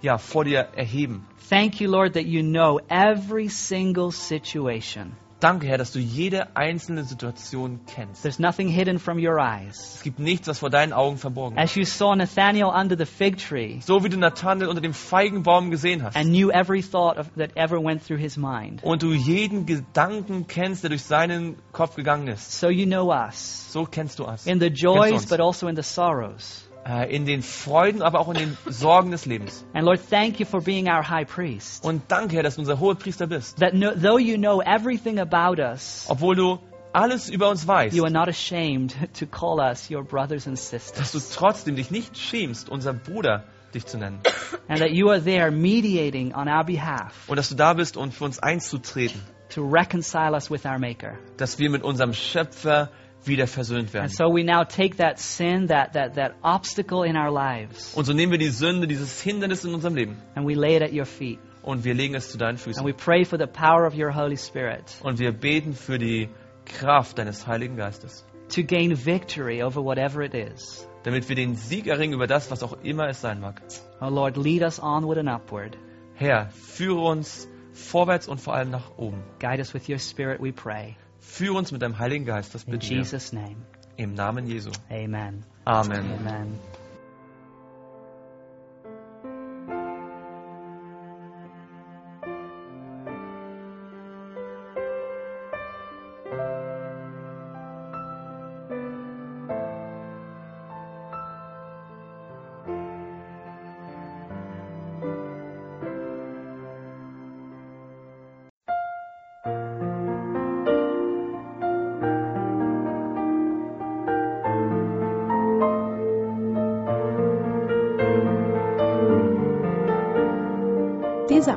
ja, 0.00 0.16
vor 0.16 0.44
dir 0.44 0.68
erheben. 0.76 1.26
Thank 1.50 1.80
you, 1.80 1.90
Lord, 1.90 2.14
that 2.14 2.26
you 2.26 2.42
know 2.44 2.80
every 2.88 3.48
single 3.48 4.12
situation. 4.12 5.16
Danke, 5.38 5.66
Herr, 5.66 5.76
dass 5.76 5.92
du 5.92 5.98
jede 5.98 6.56
einzelne 6.56 7.04
Situation 7.04 7.80
kennst. 7.86 8.22
There's 8.22 8.38
nothing 8.38 8.68
hidden 8.68 8.98
from 8.98 9.18
your 9.18 9.38
eyes. 9.38 9.96
Es 9.96 10.02
gibt 10.02 10.18
nichts, 10.18 10.48
was 10.48 10.60
vor 10.60 10.70
deinen 10.70 10.94
Augen 10.94 11.18
verborgen 11.18 11.58
ist. 11.58 11.62
As 11.62 11.74
you 11.76 11.84
saw 11.84 12.14
Nathanael 12.16 12.68
under 12.74 12.96
the 12.96 13.04
fig 13.04 13.36
tree 13.36 13.80
So 13.82 14.02
wie 14.02 14.08
du 14.08 14.16
Nathanael 14.16 14.68
unter 14.68 14.80
dem 14.80 14.94
Feigenbaum 14.94 15.70
gesehen 15.70 16.02
hast. 16.02 16.16
and 16.16 16.30
knew 16.30 16.50
every 16.50 16.80
thought 16.82 17.18
of, 17.18 17.26
that 17.36 17.50
ever 17.54 17.76
went 17.82 18.02
through 18.06 18.18
his 18.18 18.38
mind, 18.38 18.82
Und 18.82 19.02
du 19.02 19.12
jeden 19.12 19.66
Gedanken 19.66 20.46
kennst, 20.46 20.84
der 20.84 20.88
durch 20.90 21.02
seinen 21.02 21.56
Kopf 21.72 21.96
gegangen 21.96 22.28
ist. 22.28 22.58
so 22.58 22.70
you 22.70 22.86
know 22.86 23.12
us 23.12 23.70
So 23.72 23.84
kennst 23.84 24.18
du 24.18 24.24
uns. 24.24 24.46
in 24.46 24.58
the 24.58 24.68
joys, 24.68 25.26
but 25.26 25.40
also 25.40 25.68
in 25.68 25.76
the 25.76 25.82
sorrows. 25.82 26.65
Äh, 26.88 27.12
In 27.14 27.26
den 27.26 27.42
Freuden, 27.42 28.00
aber 28.02 28.20
auch 28.20 28.28
in 28.28 28.34
den 28.36 28.58
Sorgen 28.66 29.10
des 29.10 29.26
Lebens. 29.26 29.64
And 29.74 29.84
Lord, 29.84 30.00
thank 30.08 30.38
you 30.38 30.46
for 30.46 30.60
being 30.62 30.86
our 30.88 31.08
high 31.08 31.26
priest. 31.26 31.84
Und 31.84 32.02
danke, 32.08 32.36
Herr, 32.36 32.42
dass 32.44 32.54
du 32.54 32.60
unser 32.60 32.78
hoher 32.78 32.94
Priester 32.94 33.26
bist. 33.26 33.58
That 33.58 33.74
no, 33.74 33.90
though 33.90 34.18
you 34.18 34.36
know 34.36 34.60
everything 34.62 35.18
about 35.18 35.60
us, 35.60 36.06
Obwohl 36.08 36.36
du 36.36 36.58
alles 36.92 37.28
über 37.28 37.50
uns 37.50 37.66
weißt, 37.66 37.94
you 37.96 38.04
are 38.04 38.12
not 38.12 38.28
ashamed 38.28 38.94
to 39.18 39.26
call 39.26 39.58
us 39.58 39.90
your 39.90 40.04
brothers 40.04 40.46
and 40.46 40.56
dass 40.56 40.70
sisters. 40.70 41.12
du 41.12 41.18
trotzdem 41.34 41.74
dich 41.76 41.90
nicht 41.90 42.16
schämst, 42.16 42.68
unser 42.68 42.92
Bruder 42.92 43.44
dich 43.74 43.84
zu 43.84 43.98
nennen. 43.98 44.20
And 44.68 44.78
that 44.78 44.90
you 44.92 45.10
are 45.10 45.20
there 45.22 45.50
mediating 45.50 46.34
on 46.34 46.48
our 46.48 46.64
behalf 46.64 47.12
Und 47.28 47.36
dass 47.36 47.48
du 47.48 47.54
da 47.56 47.74
bist, 47.74 47.96
um 47.96 48.12
für 48.12 48.24
uns 48.24 48.38
einzutreten. 48.38 49.20
to 49.48 49.62
reconcile 49.62 50.32
us 50.34 50.50
with 50.50 50.64
our 50.64 50.78
Maker. 50.78 51.14
Dass 51.36 51.58
wir 51.58 51.68
mit 51.68 51.82
unserem 51.82 52.12
Schöpfer 52.12 52.90
wieder 53.26 53.46
versöhnt 53.46 53.92
werden. 53.92 54.04
And 54.04 54.12
so 54.14 54.24
we 54.34 54.44
now 54.44 54.64
take 54.64 54.96
that 54.96 55.18
sin, 55.18 55.68
that, 55.68 55.92
that, 55.94 56.14
that 56.14 56.34
obstacle 56.42 57.04
in 57.04 57.16
our 57.16 57.30
lives, 57.32 57.94
Und 57.94 58.04
so 58.04 58.12
nehmen 58.12 58.32
wir 58.32 58.38
die 58.38 58.48
Sünde, 58.50 58.86
dieses 58.86 59.20
Hindernis 59.20 59.64
in 59.64 59.74
unserem 59.74 59.94
Leben 59.94 60.16
and 60.34 60.46
we 60.46 60.54
lay 60.54 60.76
it 60.76 60.82
at 60.82 60.92
your 60.92 61.06
feet. 61.06 61.38
und 61.62 61.84
wir 61.84 61.94
legen 61.94 62.14
es 62.14 62.30
zu 62.30 62.38
deinen 62.38 62.50
And 62.56 62.60
Füßen. 62.60 62.84
we 62.86 62.92
pray 62.92 63.24
for 63.24 63.38
the 63.38 63.46
power 63.46 63.86
of 63.86 63.94
your 63.94 64.14
Holy 64.14 64.36
Spirit 64.36 64.84
Und 65.02 65.18
wir 65.18 65.32
beten 65.32 65.72
für 65.74 65.98
die 65.98 66.28
Kraft 66.64 67.18
deines 67.18 67.46
Heiligen 67.46 67.76
Geistes, 67.76 68.24
to 68.48 68.62
gain 68.62 68.92
victory 69.04 69.62
over 69.62 69.82
whatever 69.84 70.22
it 70.22 70.34
is. 70.34 70.86
damit 71.04 71.28
wir 71.28 71.36
den 71.36 71.54
Sieg 71.54 71.86
erringen 71.86 72.14
über 72.14 72.26
das, 72.26 72.50
was 72.50 72.62
auch 72.64 72.76
immer 72.82 73.08
es 73.08 73.20
sein 73.20 73.40
mag. 73.40 73.62
Oh 74.00 74.08
Lord, 74.08 74.36
lead 74.36 74.62
us 74.62 74.80
onward 74.82 75.18
and 75.18 75.28
upward. 75.28 75.76
Herr, 76.14 76.50
führe 76.50 77.00
uns 77.00 77.48
vorwärts 77.72 78.26
und 78.26 78.40
vor 78.40 78.54
allem 78.54 78.70
nach 78.70 78.96
oben. 78.96 79.22
Guide 79.38 79.58
us 79.58 79.72
with 79.74 79.88
your 79.88 79.98
Spirit, 79.98 80.40
we 80.40 80.50
pray. 80.52 80.96
Führe 81.26 81.58
uns 81.58 81.72
mit 81.72 81.82
deinem 81.82 81.98
Heiligen 81.98 82.24
Geist, 82.24 82.54
das 82.54 82.64
In 82.64 82.70
bitten 82.72 82.88
wir. 82.88 82.96
Jesus' 82.98 83.32
name, 83.32 83.56
Im 83.96 84.14
Namen 84.14 84.46
Jesu. 84.46 84.70
amen. 84.88 85.44
Amen. 85.64 86.12
Amen. 86.20 86.58